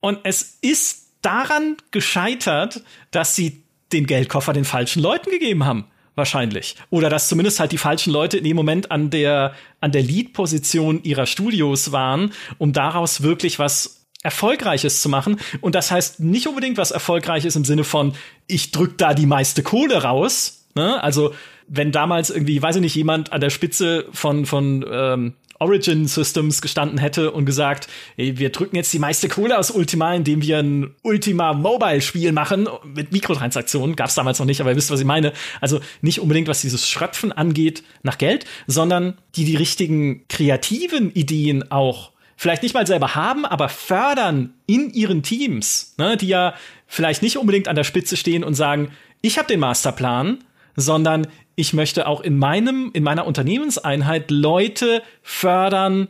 Und 0.00 0.20
es 0.24 0.58
ist 0.60 1.08
daran 1.22 1.76
gescheitert, 1.90 2.82
dass 3.10 3.36
sie 3.36 3.62
den 3.92 4.06
Geldkoffer 4.06 4.52
den 4.52 4.64
falschen 4.64 5.02
Leuten 5.02 5.30
gegeben 5.30 5.64
haben 5.64 5.86
wahrscheinlich. 6.14 6.76
Oder 6.90 7.08
dass 7.08 7.28
zumindest 7.28 7.60
halt 7.60 7.72
die 7.72 7.78
falschen 7.78 8.12
Leute 8.12 8.38
in 8.38 8.44
dem 8.44 8.56
Moment 8.56 8.90
an 8.90 9.10
der, 9.10 9.54
an 9.80 9.92
der 9.92 10.02
Lead-Position 10.02 11.02
ihrer 11.04 11.26
Studios 11.26 11.92
waren, 11.92 12.32
um 12.58 12.72
daraus 12.72 13.22
wirklich 13.22 13.58
was 13.58 14.01
Erfolgreiches 14.22 15.02
zu 15.02 15.08
machen. 15.08 15.38
Und 15.60 15.74
das 15.74 15.90
heißt 15.90 16.20
nicht 16.20 16.46
unbedingt 16.46 16.78
was 16.78 16.90
Erfolgreiches 16.90 17.56
im 17.56 17.64
Sinne 17.64 17.84
von, 17.84 18.14
ich 18.46 18.70
drück 18.70 18.96
da 18.98 19.14
die 19.14 19.26
meiste 19.26 19.62
Kohle 19.62 20.02
raus. 20.02 20.64
Ne? 20.74 21.02
Also, 21.02 21.34
wenn 21.68 21.92
damals 21.92 22.30
irgendwie, 22.30 22.60
weiß 22.60 22.76
ich 22.76 22.82
nicht, 22.82 22.94
jemand 22.94 23.32
an 23.32 23.40
der 23.40 23.50
Spitze 23.50 24.06
von, 24.12 24.46
von 24.46 24.84
ähm, 24.90 25.34
Origin 25.62 26.08
Systems 26.08 26.60
gestanden 26.60 26.98
hätte 26.98 27.30
und 27.30 27.46
gesagt, 27.46 27.88
ey, 28.16 28.36
wir 28.38 28.50
drücken 28.50 28.74
jetzt 28.74 28.92
die 28.92 28.98
meiste 28.98 29.28
Kohle 29.28 29.56
aus 29.58 29.70
Ultima, 29.70 30.12
indem 30.12 30.42
wir 30.42 30.58
ein 30.58 30.94
Ultima 31.02 31.52
Mobile 31.52 32.00
Spiel 32.00 32.32
machen 32.32 32.68
mit 32.84 33.12
Mikrotransaktionen. 33.12 33.94
Gab 33.94 34.08
es 34.08 34.16
damals 34.16 34.40
noch 34.40 34.46
nicht, 34.46 34.60
aber 34.60 34.70
ihr 34.70 34.76
wisst, 34.76 34.90
was 34.90 34.98
ich 34.98 35.06
meine. 35.06 35.32
Also 35.60 35.80
nicht 36.00 36.20
unbedingt, 36.20 36.48
was 36.48 36.62
dieses 36.62 36.88
Schröpfen 36.88 37.30
angeht 37.30 37.84
nach 38.02 38.18
Geld, 38.18 38.44
sondern 38.66 39.18
die 39.36 39.44
die 39.44 39.56
richtigen 39.56 40.26
kreativen 40.28 41.12
Ideen 41.12 41.70
auch 41.70 42.10
vielleicht 42.36 42.62
nicht 42.62 42.74
mal 42.74 42.86
selber 42.86 43.14
haben, 43.14 43.44
aber 43.44 43.68
fördern 43.68 44.54
in 44.66 44.90
ihren 44.90 45.22
Teams, 45.22 45.94
ne, 45.98 46.16
die 46.16 46.28
ja 46.28 46.54
vielleicht 46.86 47.22
nicht 47.22 47.38
unbedingt 47.38 47.68
an 47.68 47.76
der 47.76 47.84
Spitze 47.84 48.16
stehen 48.16 48.44
und 48.44 48.54
sagen, 48.54 48.92
ich 49.20 49.38
habe 49.38 49.48
den 49.48 49.60
Masterplan, 49.60 50.38
sondern 50.76 51.26
ich 51.54 51.72
möchte 51.72 52.06
auch 52.06 52.20
in 52.20 52.38
meinem 52.38 52.90
in 52.92 53.02
meiner 53.02 53.26
Unternehmenseinheit 53.26 54.30
Leute 54.30 55.02
fördern, 55.22 56.08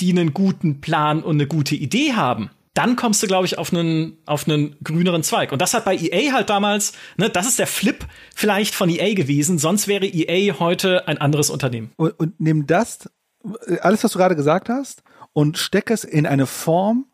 die 0.00 0.10
einen 0.10 0.32
guten 0.32 0.80
Plan 0.80 1.22
und 1.22 1.36
eine 1.36 1.46
gute 1.46 1.74
Idee 1.74 2.14
haben. 2.14 2.50
Dann 2.74 2.94
kommst 2.94 3.22
du, 3.22 3.26
glaube 3.26 3.44
ich, 3.44 3.58
auf 3.58 3.72
einen, 3.72 4.18
auf 4.24 4.46
einen 4.46 4.76
grüneren 4.84 5.24
Zweig. 5.24 5.50
Und 5.50 5.60
das 5.60 5.74
hat 5.74 5.84
bei 5.84 5.96
EA 5.96 6.32
halt 6.32 6.48
damals, 6.48 6.92
ne, 7.16 7.28
das 7.28 7.48
ist 7.48 7.58
der 7.58 7.66
Flip 7.66 8.06
vielleicht 8.36 8.72
von 8.72 8.88
EA 8.88 9.14
gewesen, 9.14 9.58
sonst 9.58 9.88
wäre 9.88 10.06
EA 10.06 10.60
heute 10.60 11.08
ein 11.08 11.18
anderes 11.18 11.50
Unternehmen. 11.50 11.90
Und, 11.96 12.12
und 12.20 12.40
nimm 12.40 12.68
das, 12.68 13.10
alles, 13.80 14.04
was 14.04 14.12
du 14.12 14.18
gerade 14.18 14.36
gesagt 14.36 14.68
hast, 14.68 15.02
und 15.32 15.58
stecke 15.58 15.94
es 15.94 16.04
in 16.04 16.26
eine 16.26 16.46
Form, 16.46 17.06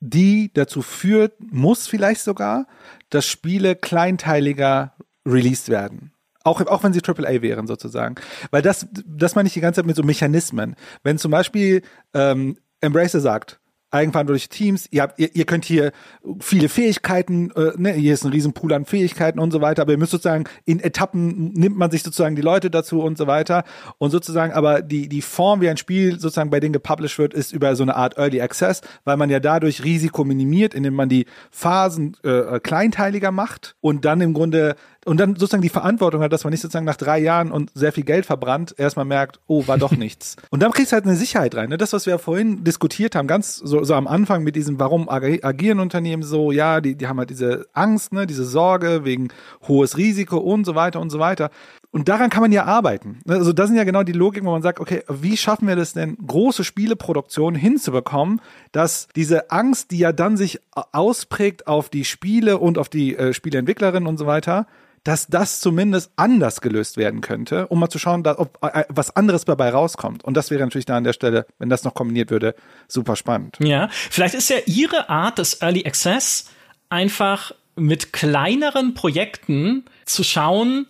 die 0.00 0.52
dazu 0.52 0.82
führt, 0.82 1.34
muss 1.40 1.86
vielleicht 1.86 2.20
sogar, 2.20 2.66
dass 3.10 3.26
Spiele 3.26 3.76
kleinteiliger 3.76 4.94
released 5.24 5.68
werden. 5.68 6.12
Auch, 6.44 6.60
auch 6.66 6.84
wenn 6.84 6.92
sie 6.92 7.02
AAA 7.04 7.42
wären, 7.42 7.66
sozusagen. 7.66 8.14
Weil 8.50 8.62
das, 8.62 8.86
das 8.92 9.34
meine 9.34 9.48
ich 9.48 9.54
die 9.54 9.60
ganze 9.60 9.80
Zeit 9.80 9.86
mit 9.86 9.96
so 9.96 10.04
Mechanismen. 10.04 10.76
Wenn 11.02 11.18
zum 11.18 11.32
Beispiel 11.32 11.82
ähm, 12.14 12.56
Embracer 12.80 13.20
sagt, 13.20 13.58
eigenverantwortliche 13.96 14.48
Teams. 14.48 14.88
Ihr, 14.90 15.02
habt, 15.02 15.18
ihr, 15.18 15.34
ihr 15.34 15.44
könnt 15.44 15.64
hier 15.64 15.92
viele 16.40 16.68
Fähigkeiten, 16.68 17.50
äh, 17.52 17.72
ne, 17.76 17.92
hier 17.92 18.14
ist 18.14 18.24
ein 18.24 18.32
Riesenpool 18.32 18.72
an 18.72 18.84
Fähigkeiten 18.84 19.38
und 19.38 19.50
so 19.50 19.60
weiter, 19.60 19.82
aber 19.82 19.92
ihr 19.92 19.98
müsst 19.98 20.12
sozusagen 20.12 20.44
in 20.64 20.80
Etappen 20.80 21.52
nimmt 21.52 21.76
man 21.76 21.90
sich 21.90 22.02
sozusagen 22.02 22.36
die 22.36 22.42
Leute 22.42 22.70
dazu 22.70 23.02
und 23.02 23.18
so 23.18 23.26
weiter. 23.26 23.64
Und 23.98 24.10
sozusagen, 24.10 24.52
aber 24.52 24.82
die, 24.82 25.08
die 25.08 25.22
Form, 25.22 25.60
wie 25.60 25.68
ein 25.68 25.76
Spiel 25.76 26.20
sozusagen 26.20 26.50
bei 26.50 26.60
denen 26.60 26.72
gepublished 26.72 27.18
wird, 27.18 27.34
ist 27.34 27.52
über 27.52 27.74
so 27.76 27.82
eine 27.82 27.96
Art 27.96 28.18
Early 28.18 28.40
Access, 28.40 28.82
weil 29.04 29.16
man 29.16 29.30
ja 29.30 29.40
dadurch 29.40 29.84
Risiko 29.84 30.24
minimiert, 30.24 30.74
indem 30.74 30.94
man 30.94 31.08
die 31.08 31.26
Phasen 31.50 32.16
äh, 32.22 32.60
kleinteiliger 32.60 33.30
macht 33.30 33.76
und 33.80 34.04
dann 34.04 34.20
im 34.20 34.34
Grunde 34.34 34.76
und 35.06 35.18
dann 35.18 35.36
sozusagen 35.36 35.62
die 35.62 35.68
Verantwortung 35.68 36.20
hat, 36.20 36.32
dass 36.32 36.44
man 36.44 36.50
nicht 36.50 36.60
sozusagen 36.60 36.84
nach 36.84 36.96
drei 36.96 37.18
Jahren 37.18 37.52
und 37.52 37.70
sehr 37.74 37.92
viel 37.92 38.04
Geld 38.04 38.26
verbrannt, 38.26 38.74
erstmal 38.76 39.04
merkt, 39.04 39.40
oh, 39.46 39.66
war 39.66 39.78
doch 39.78 39.92
nichts. 39.96 40.36
und 40.50 40.62
dann 40.62 40.72
kriegst 40.72 40.92
du 40.92 40.94
halt 40.94 41.04
eine 41.04 41.16
Sicherheit 41.16 41.54
rein. 41.54 41.68
Ne? 41.68 41.78
Das, 41.78 41.92
was 41.92 42.06
wir 42.06 42.12
ja 42.12 42.18
vorhin 42.18 42.64
diskutiert 42.64 43.14
haben, 43.14 43.28
ganz 43.28 43.56
so, 43.56 43.84
so 43.84 43.94
am 43.94 44.08
Anfang 44.08 44.42
mit 44.42 44.56
diesem, 44.56 44.80
warum 44.80 45.08
agieren 45.08 45.80
Unternehmen 45.80 46.22
so, 46.22 46.50
ja, 46.50 46.80
die, 46.80 46.96
die 46.96 47.06
haben 47.06 47.18
halt 47.18 47.30
diese 47.30 47.66
Angst, 47.72 48.12
ne, 48.12 48.26
diese 48.26 48.44
Sorge 48.44 49.04
wegen 49.04 49.28
hohes 49.68 49.96
Risiko 49.96 50.38
und 50.38 50.64
so 50.64 50.74
weiter 50.74 51.00
und 51.00 51.10
so 51.10 51.18
weiter. 51.18 51.50
Und 51.92 52.08
daran 52.08 52.28
kann 52.28 52.42
man 52.42 52.52
ja 52.52 52.64
arbeiten. 52.64 53.20
Ne? 53.24 53.36
Also 53.36 53.52
das 53.52 53.68
sind 53.68 53.76
ja 53.76 53.84
genau 53.84 54.02
die 54.02 54.12
Logiken, 54.12 54.46
wo 54.46 54.52
man 54.52 54.62
sagt, 54.62 54.80
okay, 54.80 55.02
wie 55.08 55.36
schaffen 55.36 55.68
wir 55.68 55.76
das 55.76 55.92
denn, 55.92 56.16
große 56.26 56.64
Spieleproduktionen 56.64 57.58
hinzubekommen, 57.58 58.40
dass 58.72 59.08
diese 59.14 59.50
Angst, 59.50 59.92
die 59.92 59.98
ja 59.98 60.12
dann 60.12 60.36
sich 60.36 60.60
ausprägt 60.72 61.66
auf 61.66 61.88
die 61.88 62.04
Spiele 62.04 62.58
und 62.58 62.76
auf 62.76 62.88
die 62.88 63.16
äh, 63.16 63.32
Spieleentwicklerinnen 63.32 64.08
und 64.08 64.18
so 64.18 64.26
weiter, 64.26 64.66
dass 65.06 65.28
das 65.28 65.60
zumindest 65.60 66.10
anders 66.16 66.60
gelöst 66.60 66.96
werden 66.96 67.20
könnte, 67.20 67.68
um 67.68 67.78
mal 67.78 67.88
zu 67.88 68.00
schauen, 68.00 68.24
dass, 68.24 68.38
ob 68.38 68.58
äh, 68.60 68.84
was 68.88 69.14
anderes 69.14 69.44
dabei 69.44 69.70
rauskommt. 69.70 70.24
Und 70.24 70.36
das 70.36 70.50
wäre 70.50 70.60
natürlich 70.60 70.84
da 70.84 70.96
an 70.96 71.04
der 71.04 71.12
Stelle, 71.12 71.46
wenn 71.60 71.68
das 71.68 71.84
noch 71.84 71.94
kombiniert 71.94 72.32
würde, 72.32 72.56
super 72.88 73.14
spannend. 73.14 73.56
Ja, 73.60 73.88
vielleicht 73.92 74.34
ist 74.34 74.50
ja 74.50 74.56
Ihre 74.66 75.08
Art 75.08 75.38
des 75.38 75.62
Early 75.62 75.86
Access 75.86 76.50
einfach 76.88 77.52
mit 77.76 78.12
kleineren 78.12 78.94
Projekten 78.94 79.84
zu 80.06 80.24
schauen, 80.24 80.86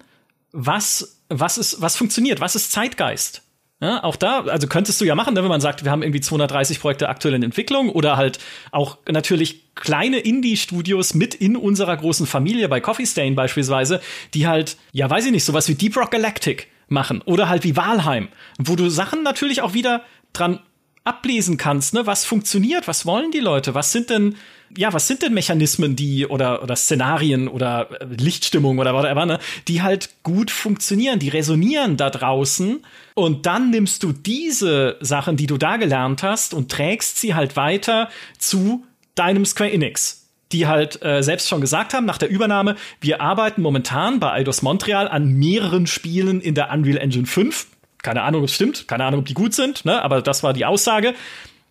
was, 0.50 1.20
was 1.28 1.58
ist, 1.58 1.82
was 1.82 1.96
funktioniert, 1.96 2.40
was 2.40 2.56
ist 2.56 2.72
Zeitgeist. 2.72 3.42
Ja, 3.78 4.02
auch 4.04 4.16
da, 4.16 4.40
also 4.40 4.68
könntest 4.68 5.02
du 5.02 5.04
ja 5.04 5.14
machen, 5.14 5.34
ne, 5.34 5.42
wenn 5.42 5.50
man 5.50 5.60
sagt, 5.60 5.84
wir 5.84 5.90
haben 5.90 6.02
irgendwie 6.02 6.22
230 6.22 6.80
Projekte 6.80 7.10
aktuell 7.10 7.34
in 7.34 7.42
Entwicklung 7.42 7.90
oder 7.90 8.16
halt 8.16 8.38
auch 8.72 8.96
natürlich 9.06 9.74
kleine 9.74 10.18
Indie-Studios 10.18 11.12
mit 11.12 11.34
in 11.34 11.56
unserer 11.56 11.94
großen 11.94 12.26
Familie 12.26 12.70
bei 12.70 12.80
Coffee 12.80 13.04
Stain 13.04 13.34
beispielsweise, 13.34 14.00
die 14.32 14.46
halt, 14.46 14.78
ja, 14.92 15.10
weiß 15.10 15.26
ich 15.26 15.32
nicht, 15.32 15.44
sowas 15.44 15.68
wie 15.68 15.74
Deep 15.74 15.94
Rock 15.94 16.12
Galactic 16.12 16.68
machen 16.88 17.20
oder 17.26 17.50
halt 17.50 17.64
wie 17.64 17.76
Walheim, 17.76 18.28
wo 18.58 18.76
du 18.76 18.88
Sachen 18.88 19.22
natürlich 19.22 19.60
auch 19.60 19.74
wieder 19.74 20.02
dran 20.32 20.60
ablesen 21.04 21.58
kannst, 21.58 21.92
ne, 21.92 22.06
was 22.06 22.24
funktioniert, 22.24 22.88
was 22.88 23.04
wollen 23.04 23.30
die 23.30 23.40
Leute, 23.40 23.74
was 23.74 23.92
sind 23.92 24.08
denn 24.08 24.36
ja, 24.76 24.92
was 24.92 25.06
sind 25.06 25.22
denn 25.22 25.34
Mechanismen, 25.34 25.96
die 25.96 26.26
oder 26.26 26.62
oder 26.62 26.76
Szenarien 26.76 27.48
oder 27.48 27.88
äh, 28.00 28.06
Lichtstimmung 28.06 28.78
oder 28.78 28.94
whatever, 28.94 29.26
ne, 29.26 29.38
die 29.68 29.82
halt 29.82 30.10
gut 30.22 30.50
funktionieren, 30.50 31.18
die 31.18 31.28
resonieren 31.28 31.96
da 31.96 32.10
draußen 32.10 32.84
und 33.14 33.46
dann 33.46 33.70
nimmst 33.70 34.02
du 34.02 34.12
diese 34.12 34.96
Sachen, 35.00 35.36
die 35.36 35.46
du 35.46 35.58
da 35.58 35.76
gelernt 35.76 36.22
hast 36.22 36.54
und 36.54 36.70
trägst 36.70 37.18
sie 37.18 37.34
halt 37.34 37.56
weiter 37.56 38.08
zu 38.38 38.84
deinem 39.14 39.44
Square 39.44 39.72
Enix 39.72 40.26
die 40.52 40.66
halt 40.66 41.02
äh, 41.04 41.22
selbst 41.22 41.48
schon 41.48 41.60
gesagt 41.60 41.92
haben, 41.92 42.06
nach 42.06 42.18
der 42.18 42.30
Übernahme, 42.30 42.76
wir 43.00 43.20
arbeiten 43.20 43.62
momentan 43.62 44.20
bei 44.20 44.32
Eidos 44.32 44.62
Montreal 44.62 45.08
an 45.08 45.32
mehreren 45.32 45.86
Spielen 45.86 46.40
in 46.40 46.54
der 46.54 46.70
Unreal 46.70 46.98
Engine 46.98 47.26
5. 47.26 47.66
Keine 48.02 48.22
Ahnung, 48.22 48.42
ob 48.42 48.48
es 48.48 48.54
stimmt, 48.54 48.86
keine 48.86 49.04
Ahnung, 49.04 49.20
ob 49.20 49.26
die 49.26 49.34
gut 49.34 49.54
sind, 49.54 49.84
ne? 49.84 50.00
aber 50.02 50.22
das 50.22 50.42
war 50.42 50.52
die 50.52 50.64
Aussage. 50.64 51.14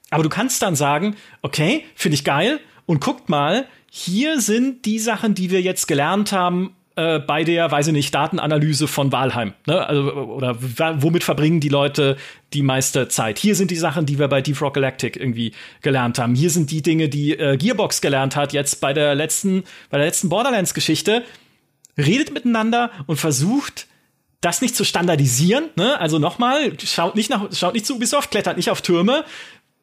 Aber 0.10 0.24
du 0.24 0.30
kannst 0.30 0.62
dann 0.62 0.76
sagen, 0.76 1.16
okay, 1.42 1.86
finde 1.96 2.16
ich 2.16 2.24
geil, 2.24 2.60
und 2.86 3.02
guckt 3.02 3.30
mal, 3.30 3.66
hier 3.90 4.42
sind 4.42 4.86
die 4.86 5.00
Sachen, 5.00 5.36
die 5.36 5.52
wir 5.52 5.62
jetzt 5.62 5.88
gelernt 5.88 6.32
haben, 6.32 6.76
äh, 6.98 7.20
bei 7.20 7.44
der, 7.44 7.72
weiß 7.72 7.88
ich 7.88 7.94
nicht, 7.94 8.16
Datenanalyse 8.16 8.88
von 8.88 9.12
Walheim. 9.12 9.54
Ne? 9.68 9.86
Also, 9.86 10.14
oder 10.14 10.58
womit 11.02 11.24
verbringen 11.24 11.60
die 11.60 11.70
Leute 11.70 12.16
die 12.54 12.62
meiste 12.62 13.10
Zeit? 13.10 13.38
Hier 13.38 13.56
sind 13.56 13.70
die 13.70 13.76
Sachen, 13.76 14.06
die 14.06 14.18
wir 14.18 14.30
bei 14.30 14.42
Deep 14.42 14.62
Rock 14.62 14.76
Galactic 14.76 15.18
irgendwie 15.18 15.52
gelernt 15.82 16.20
haben. 16.20 16.36
Hier 16.36 16.50
sind 16.50 16.72
die 16.72 16.82
Dinge, 16.82 17.10
die 17.10 17.38
äh, 17.38 17.58
Gearbox 17.58 18.00
gelernt 18.00 18.36
hat, 18.36 18.54
jetzt 18.54 18.80
bei 18.80 18.94
der 18.94 19.14
letzten, 19.14 19.64
bei 19.90 19.98
der 19.98 20.08
letzten 20.08 20.30
Borderlands-Geschichte. 20.30 21.24
Redet 21.98 22.34
miteinander 22.34 22.92
und 23.08 23.18
versucht, 23.18 23.88
das 24.40 24.62
nicht 24.62 24.76
zu 24.76 24.86
standardisieren. 24.86 25.66
Ne? 25.76 26.00
Also 26.00 26.20
nochmal, 26.20 26.80
schaut 26.80 27.16
nicht 27.16 27.30
nach, 27.30 27.52
schaut 27.54 27.74
nicht 27.74 27.86
zu 27.86 27.96
Ubisoft, 27.96 28.32
klettert 28.32 28.56
nicht 28.56 28.70
auf 28.70 28.82
Türme, 28.82 29.26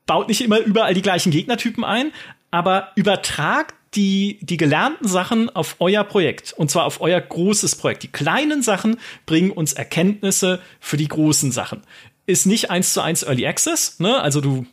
baut 0.06 0.28
nicht 0.28 0.40
immer 0.40 0.60
überall 0.60 0.94
die 0.94 1.02
gleichen 1.02 1.30
Gegnertypen 1.30 1.84
ein, 1.84 2.12
aber 2.52 2.92
übertragt 2.94 3.74
die, 3.94 4.38
die 4.40 4.56
gelernten 4.56 5.08
Sachen 5.08 5.50
auf 5.50 5.76
euer 5.80 6.04
Projekt. 6.04 6.52
Und 6.52 6.70
zwar 6.70 6.84
auf 6.84 7.00
euer 7.00 7.20
großes 7.20 7.76
Projekt. 7.76 8.04
Die 8.04 8.12
kleinen 8.12 8.62
Sachen 8.62 8.98
bringen 9.26 9.50
uns 9.50 9.72
Erkenntnisse 9.72 10.60
für 10.78 10.96
die 10.96 11.08
großen 11.08 11.50
Sachen. 11.50 11.82
Ist 12.26 12.46
nicht 12.46 12.70
eins 12.70 12.92
zu 12.92 13.00
eins 13.00 13.22
Early 13.22 13.46
Access, 13.46 13.98
ne? 13.98 14.20
Also 14.20 14.40
du 14.40 14.66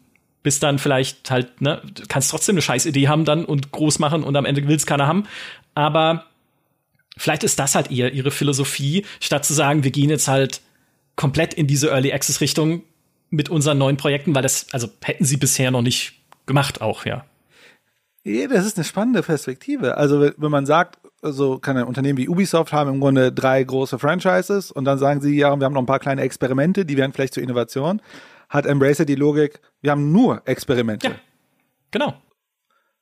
bist 0.43 0.63
dann 0.63 0.79
vielleicht 0.79 1.31
halt, 1.31 1.61
ne, 1.61 1.81
kannst 2.07 2.31
trotzdem 2.31 2.53
eine 2.53 2.61
scheiß 2.61 2.85
Idee 2.85 3.07
haben 3.07 3.25
dann 3.25 3.43
und 3.43 3.71
groß 3.71 3.99
machen 3.99 4.23
und 4.23 4.35
am 4.35 4.45
Ende 4.45 4.65
will's 4.67 4.85
keiner 4.85 5.07
haben. 5.07 5.25
Aber 5.75 6.25
vielleicht 7.17 7.43
ist 7.43 7.59
das 7.59 7.75
halt 7.75 7.91
eher 7.91 8.13
ihre 8.13 8.31
Philosophie, 8.31 9.05
statt 9.19 9.43
zu 9.43 9.53
sagen, 9.53 9.83
wir 9.83 9.91
gehen 9.91 10.09
jetzt 10.09 10.29
halt 10.29 10.61
komplett 11.17 11.53
in 11.53 11.67
diese 11.67 11.89
Early 11.89 12.13
Access 12.13 12.39
Richtung 12.39 12.83
mit 13.29 13.49
unseren 13.49 13.77
neuen 13.77 13.97
Projekten, 13.97 14.33
weil 14.33 14.43
das, 14.43 14.67
also 14.71 14.87
hätten 15.03 15.25
sie 15.25 15.35
bisher 15.35 15.71
noch 15.71 15.81
nicht 15.81 16.13
gemacht 16.45 16.79
auch, 16.81 17.05
ja. 17.05 17.25
Ja, 18.23 18.47
das 18.47 18.65
ist 18.65 18.77
eine 18.77 18.83
spannende 18.83 19.23
Perspektive. 19.23 19.97
Also 19.97 20.31
wenn 20.35 20.51
man 20.51 20.65
sagt, 20.65 20.99
so 21.21 21.57
kann 21.59 21.77
ein 21.77 21.85
Unternehmen 21.85 22.17
wie 22.17 22.29
Ubisoft 22.29 22.73
haben 22.73 22.93
im 22.93 22.99
Grunde 22.99 23.31
drei 23.31 23.63
große 23.63 23.99
Franchises 23.99 24.71
und 24.71 24.85
dann 24.85 24.97
sagen 24.97 25.21
sie, 25.21 25.37
ja, 25.37 25.55
wir 25.55 25.65
haben 25.65 25.73
noch 25.73 25.81
ein 25.81 25.85
paar 25.85 25.99
kleine 25.99 26.21
Experimente, 26.21 26.85
die 26.85 26.97
werden 26.97 27.13
vielleicht 27.13 27.33
zur 27.33 27.43
Innovation, 27.43 28.01
hat 28.49 28.65
Embracer 28.65 29.05
die 29.05 29.15
Logik, 29.15 29.61
wir 29.81 29.91
haben 29.91 30.11
nur 30.11 30.41
Experimente. 30.45 31.07
Ja, 31.07 31.15
genau. 31.91 32.13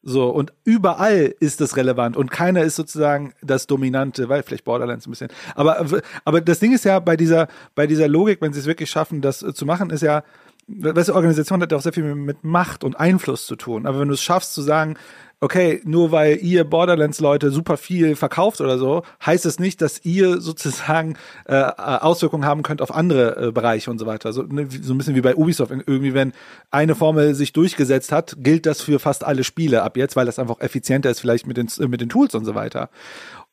So, 0.04 0.30
und 0.30 0.54
überall 0.64 1.36
ist 1.40 1.60
das 1.60 1.76
relevant 1.76 2.16
und 2.16 2.32
keiner 2.32 2.62
ist 2.62 2.76
sozusagen 2.76 3.34
das 3.42 3.68
Dominante, 3.68 4.30
weil 4.30 4.44
vielleicht 4.44 4.64
Borderlands 4.64 5.06
ein 5.06 5.10
bisschen. 5.10 5.30
Aber, 5.56 5.86
aber 6.24 6.42
das 6.42 6.60
Ding 6.60 6.74
ist 6.74 6.86
ja 6.86 7.00
bei 7.00 7.18
dieser, 7.18 7.48
bei 7.76 7.88
dieser 7.88 8.08
Logik, 8.08 8.40
wenn 8.40 8.54
sie 8.54 8.60
es 8.60 8.68
wirklich 8.68 8.90
schaffen, 8.90 9.22
das 9.22 9.40
zu 9.40 9.66
machen, 9.66 9.90
ist 9.90 10.04
ja, 10.04 10.24
weißt 10.68 11.10
du, 11.10 11.16
Organisation 11.16 11.62
hat 11.62 11.72
ja 11.72 11.78
auch 11.78 11.82
sehr 11.82 11.94
viel 11.94 12.04
mit 12.16 12.44
Macht 12.44 12.84
und 12.84 13.00
Einfluss 13.00 13.46
zu 13.46 13.56
tun. 13.56 13.86
Aber 13.86 14.00
wenn 14.00 14.10
du 14.10 14.14
es 14.14 14.22
schaffst 14.22 14.54
zu 14.54 14.62
sagen, 14.62 14.98
okay, 15.40 15.82
nur 15.86 16.12
weil 16.12 16.40
ihr 16.42 16.64
Borderlands-Leute 16.64 17.52
super 17.52 17.78
viel 17.78 18.16
verkauft 18.16 18.60
oder 18.60 18.78
so, 18.78 19.04
heißt 19.26 19.46
es 19.46 19.60
nicht, 19.60 19.82
dass 19.82 20.04
ihr 20.04 20.42
sozusagen 20.42 21.16
äh, 21.46 21.56
Auswirkungen 21.56 22.46
haben 22.46 22.64
könnt 22.64 22.82
auf 22.82 22.94
andere 22.94 23.48
äh, 23.48 23.52
Bereiche 23.52 23.92
und 23.92 24.00
so 24.00 24.06
weiter. 24.06 24.34
So, 24.34 24.44
ne, 24.44 24.68
so 24.70 24.94
ein 24.94 24.98
bisschen 24.98 25.16
wie 25.16 25.22
bei 25.22 25.36
Ubisoft. 25.36 25.72
Irgendwie, 25.72 26.14
wenn 26.14 26.34
eine 26.72 26.96
Formel 26.96 27.34
sich 27.36 27.54
durchgesetzt 27.54 28.12
hat, 28.12 28.36
gilt 28.40 28.66
das 28.66 28.82
für 28.82 29.00
fast 29.00 29.24
alle 29.24 29.44
Spiele 29.44 29.84
ab 29.84 29.96
jetzt, 29.96 30.16
weil 30.16 30.26
das 30.26 30.40
einfach 30.40 30.60
effizienter 30.60 31.10
ist, 31.10 31.20
vielleicht 31.20 31.48
mit 31.48 31.58
den, 31.58 31.70
mit 31.90 32.02
den 32.02 32.10
Tools 32.10 32.36
und 32.36 32.46
so 32.46 32.56
weiter. 32.56 32.90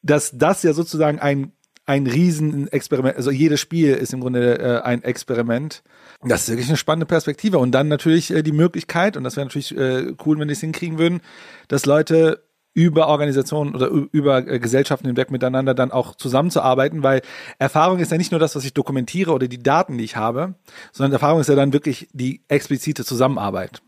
Dass 0.02 0.32
das 0.36 0.62
ja 0.62 0.72
sozusagen 0.72 1.20
ein 1.20 1.52
ein 1.86 2.06
Riesenexperiment, 2.06 3.16
also 3.16 3.30
jedes 3.30 3.60
Spiel 3.60 3.94
ist 3.94 4.12
im 4.12 4.20
Grunde 4.20 4.58
äh, 4.58 4.80
ein 4.82 5.02
Experiment 5.02 5.82
das 6.26 6.42
ist 6.42 6.48
wirklich 6.48 6.68
eine 6.68 6.76
spannende 6.76 7.06
Perspektive. 7.06 7.58
Und 7.58 7.72
dann 7.72 7.88
natürlich 7.88 8.30
äh, 8.30 8.42
die 8.42 8.52
Möglichkeit, 8.52 9.16
und 9.16 9.24
das 9.24 9.36
wäre 9.36 9.46
natürlich 9.46 9.76
äh, 9.76 10.14
cool, 10.24 10.38
wenn 10.38 10.48
die 10.48 10.52
es 10.52 10.60
hinkriegen 10.60 10.98
würden, 10.98 11.20
dass 11.68 11.86
Leute 11.86 12.44
über 12.72 13.06
Organisationen 13.06 13.74
oder 13.74 13.86
über 13.86 14.48
äh, 14.48 14.58
Gesellschaften 14.58 15.06
hinweg 15.06 15.30
miteinander 15.30 15.74
dann 15.74 15.92
auch 15.92 16.16
zusammenzuarbeiten, 16.16 17.02
weil 17.02 17.22
Erfahrung 17.58 18.00
ist 18.00 18.10
ja 18.10 18.18
nicht 18.18 18.32
nur 18.32 18.40
das, 18.40 18.56
was 18.56 18.64
ich 18.64 18.74
dokumentiere 18.74 19.32
oder 19.32 19.46
die 19.46 19.62
Daten, 19.62 19.98
die 19.98 20.04
ich 20.04 20.16
habe, 20.16 20.54
sondern 20.92 21.12
Erfahrung 21.12 21.40
ist 21.40 21.48
ja 21.48 21.54
dann 21.54 21.72
wirklich 21.72 22.08
die 22.12 22.42
explizite 22.48 23.04
Zusammenarbeit. 23.04 23.80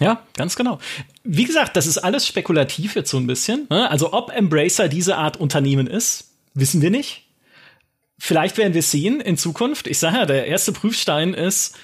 Ja, 0.00 0.22
ganz 0.36 0.56
genau. 0.56 0.78
Wie 1.22 1.44
gesagt, 1.44 1.76
das 1.76 1.86
ist 1.86 1.98
alles 1.98 2.26
spekulativ 2.26 2.96
jetzt 2.96 3.10
so 3.10 3.16
ein 3.16 3.26
bisschen. 3.26 3.66
Ne? 3.70 3.90
Also 3.90 4.12
ob 4.12 4.30
Embracer 4.30 4.88
diese 4.88 5.16
Art 5.16 5.38
Unternehmen 5.38 5.86
ist, 5.86 6.32
wissen 6.52 6.82
wir 6.82 6.90
nicht. 6.90 7.25
Vielleicht 8.18 8.56
werden 8.58 8.74
wir 8.74 8.82
sehen 8.82 9.20
in 9.20 9.36
Zukunft. 9.36 9.86
Ich 9.86 9.98
sage 9.98 10.16
ja, 10.16 10.26
der 10.26 10.46
erste 10.46 10.72
Prüfstein 10.72 11.34
ist, 11.34 11.76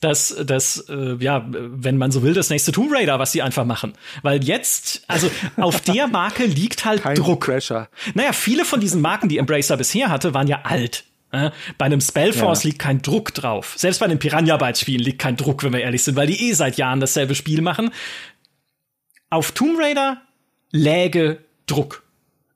dass 0.00 0.34
das, 0.44 0.84
äh, 0.88 1.16
ja, 1.18 1.44
wenn 1.48 1.96
man 1.96 2.10
so 2.10 2.22
will, 2.22 2.32
das 2.32 2.50
nächste 2.50 2.70
Tomb 2.72 2.92
Raider, 2.92 3.18
was 3.18 3.32
sie 3.32 3.42
einfach 3.42 3.64
machen. 3.64 3.94
Weil 4.22 4.44
jetzt, 4.44 5.02
also 5.08 5.30
auf 5.56 5.80
der 5.82 6.06
Marke 6.06 6.44
liegt 6.44 6.84
halt 6.84 7.02
Kein 7.02 7.16
Druck. 7.16 7.46
Pressure. 7.46 7.88
Naja, 8.14 8.32
viele 8.32 8.64
von 8.64 8.80
diesen 8.80 9.00
Marken, 9.00 9.28
die 9.28 9.38
Embracer 9.38 9.76
bisher 9.76 10.08
hatte, 10.08 10.34
waren 10.34 10.46
ja 10.46 10.62
alt. 10.62 11.04
Äh, 11.32 11.50
bei 11.76 11.86
einem 11.86 12.00
Spellforce 12.00 12.62
ja. 12.62 12.68
liegt 12.68 12.78
kein 12.78 13.02
Druck 13.02 13.34
drauf. 13.34 13.74
Selbst 13.76 13.98
bei 13.98 14.06
den 14.06 14.18
Piranha 14.18 14.56
Bytes 14.56 14.80
Spielen 14.80 15.02
liegt 15.02 15.18
kein 15.18 15.36
Druck, 15.36 15.62
wenn 15.62 15.72
wir 15.72 15.80
ehrlich 15.80 16.02
sind, 16.02 16.16
weil 16.16 16.28
die 16.28 16.48
eh 16.48 16.52
seit 16.52 16.76
Jahren 16.76 17.00
dasselbe 17.00 17.34
Spiel 17.34 17.60
machen. 17.60 17.90
Auf 19.30 19.52
Tomb 19.52 19.78
Raider 19.78 20.22
läge 20.70 21.44
Druck. 21.66 22.02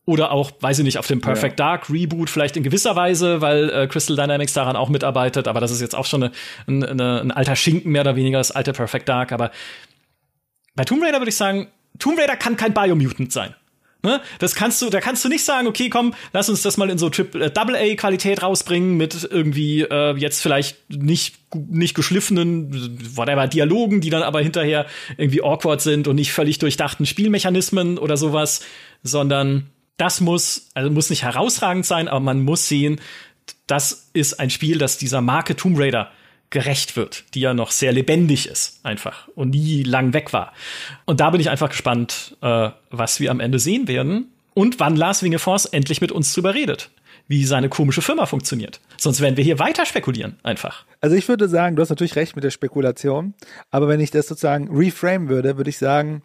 Oder 0.04 0.32
auch, 0.32 0.50
weiß 0.60 0.80
ich 0.80 0.84
nicht, 0.84 0.98
auf 0.98 1.06
dem 1.06 1.20
Perfect 1.20 1.60
ja. 1.60 1.66
Dark 1.66 1.88
Reboot 1.88 2.28
vielleicht 2.28 2.56
in 2.56 2.64
gewisser 2.64 2.96
Weise, 2.96 3.40
weil 3.40 3.70
äh, 3.70 3.86
Crystal 3.86 4.16
Dynamics 4.16 4.52
daran 4.52 4.74
auch 4.74 4.88
mitarbeitet, 4.88 5.46
aber 5.46 5.60
das 5.60 5.70
ist 5.70 5.80
jetzt 5.80 5.94
auch 5.94 6.06
schon 6.06 6.24
eine, 6.66 6.88
eine, 6.88 7.20
ein 7.20 7.30
alter 7.30 7.54
Schinken 7.54 7.92
mehr 7.92 8.00
oder 8.00 8.16
weniger, 8.16 8.38
das 8.38 8.50
alte 8.50 8.72
Perfect 8.72 9.08
Dark. 9.08 9.30
Aber 9.30 9.52
bei 10.74 10.84
Tomb 10.84 11.04
Raider 11.04 11.20
würde 11.20 11.28
ich 11.28 11.36
sagen, 11.36 11.68
Tomb 12.00 12.18
Raider 12.18 12.36
kann 12.36 12.56
kein 12.56 12.74
Biomutant 12.74 13.32
sein. 13.32 13.54
Ne? 14.04 14.20
Das 14.40 14.56
kannst 14.56 14.82
du, 14.82 14.90
da 14.90 15.00
kannst 15.00 15.24
du 15.24 15.28
nicht 15.28 15.44
sagen, 15.44 15.68
okay, 15.68 15.88
komm, 15.88 16.14
lass 16.32 16.48
uns 16.48 16.62
das 16.62 16.76
mal 16.76 16.90
in 16.90 16.98
so 16.98 17.08
Triple, 17.08 17.44
äh, 17.44 17.50
Double 17.50 17.76
A 17.76 17.94
Qualität 17.94 18.42
rausbringen 18.42 18.96
mit 18.96 19.28
irgendwie 19.30 19.82
äh, 19.82 20.16
jetzt 20.16 20.42
vielleicht 20.42 20.78
nicht 20.90 21.36
nicht 21.54 21.94
geschliffenen 21.94 22.98
whatever 23.14 23.46
Dialogen, 23.46 24.00
die 24.00 24.10
dann 24.10 24.22
aber 24.22 24.40
hinterher 24.40 24.86
irgendwie 25.18 25.42
awkward 25.42 25.82
sind 25.82 26.08
und 26.08 26.16
nicht 26.16 26.32
völlig 26.32 26.58
durchdachten 26.58 27.06
Spielmechanismen 27.06 27.98
oder 27.98 28.16
sowas, 28.16 28.62
sondern 29.04 29.70
das 29.96 30.20
muss, 30.20 30.70
also 30.74 30.90
muss 30.90 31.10
nicht 31.10 31.22
herausragend 31.22 31.86
sein, 31.86 32.08
aber 32.08 32.20
man 32.20 32.42
muss 32.42 32.68
sehen, 32.68 33.00
das 33.66 34.10
ist 34.12 34.40
ein 34.40 34.50
Spiel, 34.50 34.78
das 34.78 34.98
dieser 34.98 35.20
Marke 35.20 35.56
Tomb 35.56 35.78
Raider 35.78 36.10
gerecht 36.50 36.96
wird, 36.96 37.24
die 37.34 37.40
ja 37.40 37.54
noch 37.54 37.70
sehr 37.70 37.92
lebendig 37.92 38.46
ist, 38.46 38.80
einfach 38.84 39.26
und 39.34 39.50
nie 39.50 39.82
lang 39.82 40.12
weg 40.12 40.32
war. 40.32 40.52
Und 41.06 41.20
da 41.20 41.30
bin 41.30 41.40
ich 41.40 41.50
einfach 41.50 41.70
gespannt, 41.70 42.36
äh, 42.42 42.70
was 42.90 43.20
wir 43.20 43.30
am 43.30 43.40
Ende 43.40 43.58
sehen 43.58 43.88
werden 43.88 44.28
und 44.54 44.78
wann 44.78 44.94
Lars 44.94 45.22
Wingefors 45.22 45.64
endlich 45.66 46.00
mit 46.00 46.12
uns 46.12 46.32
drüber 46.34 46.54
redet, 46.54 46.90
wie 47.26 47.44
seine 47.44 47.70
komische 47.70 48.02
Firma 48.02 48.26
funktioniert. 48.26 48.80
Sonst 48.98 49.20
werden 49.20 49.38
wir 49.38 49.44
hier 49.44 49.58
weiter 49.58 49.86
spekulieren, 49.86 50.36
einfach. 50.42 50.84
Also 51.00 51.16
ich 51.16 51.26
würde 51.26 51.48
sagen, 51.48 51.74
du 51.74 51.82
hast 51.82 51.90
natürlich 51.90 52.16
recht 52.16 52.36
mit 52.36 52.44
der 52.44 52.50
Spekulation, 52.50 53.32
aber 53.70 53.88
wenn 53.88 54.00
ich 54.00 54.10
das 54.10 54.26
sozusagen 54.28 54.68
reframe 54.76 55.28
würde, 55.30 55.56
würde 55.56 55.70
ich 55.70 55.78
sagen, 55.78 56.22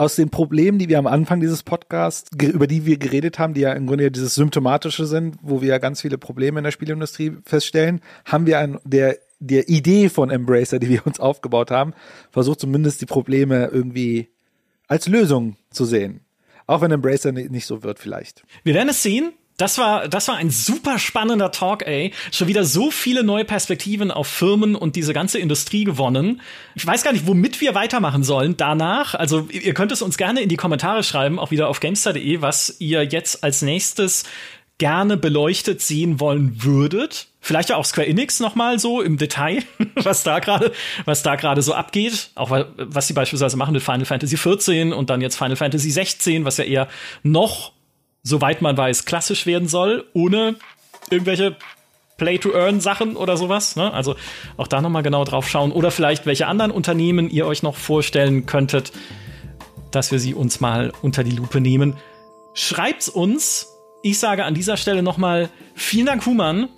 aus 0.00 0.16
den 0.16 0.30
Problemen, 0.30 0.78
die 0.78 0.88
wir 0.88 0.98
am 0.98 1.06
Anfang 1.06 1.40
dieses 1.40 1.62
Podcasts, 1.62 2.30
über 2.40 2.66
die 2.66 2.86
wir 2.86 2.96
geredet 2.96 3.38
haben, 3.38 3.52
die 3.52 3.60
ja 3.60 3.74
im 3.74 3.86
Grunde 3.86 4.10
dieses 4.10 4.34
Symptomatische 4.34 5.04
sind, 5.04 5.36
wo 5.42 5.60
wir 5.60 5.68
ja 5.68 5.78
ganz 5.78 6.00
viele 6.00 6.16
Probleme 6.16 6.58
in 6.58 6.64
der 6.64 6.70
Spielindustrie 6.70 7.36
feststellen, 7.44 8.00
haben 8.24 8.46
wir 8.46 8.60
an 8.60 8.80
der, 8.84 9.18
der 9.40 9.68
Idee 9.68 10.08
von 10.08 10.30
Embracer, 10.30 10.78
die 10.78 10.88
wir 10.88 11.06
uns 11.06 11.20
aufgebaut 11.20 11.70
haben, 11.70 11.92
versucht 12.30 12.60
zumindest 12.60 13.02
die 13.02 13.06
Probleme 13.06 13.66
irgendwie 13.66 14.28
als 14.88 15.06
Lösung 15.06 15.56
zu 15.70 15.84
sehen. 15.84 16.20
Auch 16.66 16.80
wenn 16.80 16.92
Embracer 16.92 17.32
nicht 17.32 17.66
so 17.66 17.82
wird 17.82 17.98
vielleicht. 17.98 18.42
Wir 18.62 18.72
werden 18.72 18.88
es 18.88 19.02
sehen. 19.02 19.32
Das 19.60 19.76
war, 19.76 20.08
das 20.08 20.26
war 20.26 20.36
ein 20.36 20.48
super 20.48 20.98
spannender 20.98 21.52
Talk, 21.52 21.86
ey. 21.86 22.14
Schon 22.32 22.48
wieder 22.48 22.64
so 22.64 22.90
viele 22.90 23.22
neue 23.22 23.44
Perspektiven 23.44 24.10
auf 24.10 24.26
Firmen 24.26 24.74
und 24.74 24.96
diese 24.96 25.12
ganze 25.12 25.38
Industrie 25.38 25.84
gewonnen. 25.84 26.40
Ich 26.74 26.86
weiß 26.86 27.02
gar 27.02 27.12
nicht, 27.12 27.26
womit 27.26 27.60
wir 27.60 27.74
weitermachen 27.74 28.24
sollen 28.24 28.56
danach. 28.56 29.14
Also, 29.14 29.48
ihr 29.50 29.74
könnt 29.74 29.92
es 29.92 30.00
uns 30.00 30.16
gerne 30.16 30.40
in 30.40 30.48
die 30.48 30.56
Kommentare 30.56 31.02
schreiben, 31.02 31.38
auch 31.38 31.50
wieder 31.50 31.68
auf 31.68 31.80
gamestar.de, 31.80 32.40
was 32.40 32.76
ihr 32.78 33.02
jetzt 33.02 33.44
als 33.44 33.60
nächstes 33.60 34.24
gerne 34.78 35.18
beleuchtet 35.18 35.82
sehen 35.82 36.20
wollen 36.20 36.64
würdet. 36.64 37.26
Vielleicht 37.42 37.68
ja 37.68 37.76
auch 37.76 37.84
Square 37.84 38.08
Enix 38.08 38.40
noch 38.40 38.54
mal 38.54 38.78
so 38.78 39.02
im 39.02 39.18
Detail, 39.18 39.62
was 39.94 40.22
da 40.22 40.38
gerade, 40.38 40.72
was 41.04 41.22
da 41.22 41.36
gerade 41.36 41.60
so 41.60 41.74
abgeht. 41.74 42.30
Auch 42.34 42.50
was 42.50 43.08
sie 43.08 43.12
beispielsweise 43.12 43.58
machen 43.58 43.74
mit 43.74 43.82
Final 43.82 44.06
Fantasy 44.06 44.38
14 44.38 44.94
und 44.94 45.10
dann 45.10 45.20
jetzt 45.20 45.36
Final 45.36 45.56
Fantasy 45.56 45.90
16, 45.90 46.46
was 46.46 46.56
ja 46.56 46.64
eher 46.64 46.88
noch 47.22 47.72
soweit 48.22 48.62
man 48.62 48.76
weiß, 48.76 49.04
klassisch 49.04 49.46
werden 49.46 49.68
soll, 49.68 50.06
ohne 50.12 50.56
irgendwelche 51.10 51.56
Play-to-Earn-Sachen 52.20 53.16
oder 53.16 53.36
sowas. 53.36 53.76
Ne? 53.76 53.92
Also 53.92 54.14
auch 54.56 54.66
da 54.66 54.80
nochmal 54.80 55.02
genau 55.02 55.24
drauf 55.24 55.48
schauen. 55.48 55.72
Oder 55.72 55.90
vielleicht 55.90 56.26
welche 56.26 56.46
anderen 56.46 56.70
Unternehmen 56.70 57.30
ihr 57.30 57.46
euch 57.46 57.62
noch 57.62 57.76
vorstellen 57.76 58.46
könntet, 58.46 58.92
dass 59.90 60.12
wir 60.12 60.18
sie 60.18 60.34
uns 60.34 60.60
mal 60.60 60.92
unter 61.02 61.24
die 61.24 61.30
Lupe 61.30 61.60
nehmen. 61.60 61.96
Schreibt's 62.52 63.08
uns. 63.08 63.68
Ich 64.02 64.18
sage 64.18 64.44
an 64.44 64.54
dieser 64.54 64.76
Stelle 64.76 65.02
nochmal 65.02 65.48
vielen 65.74 66.06
Dank, 66.06 66.24
Human. 66.26 66.68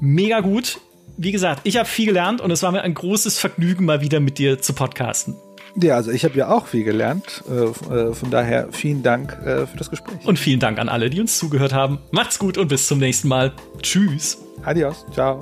Mega 0.00 0.40
gut. 0.40 0.78
Wie 1.16 1.32
gesagt, 1.32 1.62
ich 1.64 1.76
habe 1.76 1.88
viel 1.88 2.06
gelernt 2.06 2.40
und 2.40 2.50
es 2.50 2.62
war 2.62 2.72
mir 2.72 2.82
ein 2.82 2.94
großes 2.94 3.38
Vergnügen, 3.38 3.84
mal 3.84 4.00
wieder 4.00 4.20
mit 4.20 4.38
dir 4.38 4.60
zu 4.60 4.72
podcasten. 4.74 5.36
Ja, 5.76 5.96
also 5.96 6.10
ich 6.10 6.24
habe 6.24 6.36
ja 6.36 6.48
auch 6.48 6.66
viel 6.66 6.84
gelernt. 6.84 7.42
Äh, 7.48 7.64
äh, 7.92 8.14
von 8.14 8.30
daher 8.30 8.68
vielen 8.70 9.02
Dank 9.02 9.36
äh, 9.44 9.66
für 9.66 9.76
das 9.76 9.90
Gespräch. 9.90 10.24
Und 10.24 10.38
vielen 10.38 10.60
Dank 10.60 10.78
an 10.78 10.88
alle, 10.88 11.10
die 11.10 11.20
uns 11.20 11.38
zugehört 11.38 11.72
haben. 11.72 11.98
Macht's 12.10 12.38
gut 12.38 12.58
und 12.58 12.68
bis 12.68 12.86
zum 12.86 12.98
nächsten 12.98 13.28
Mal. 13.28 13.52
Tschüss. 13.82 14.38
Adios. 14.64 15.04
Ciao. 15.12 15.40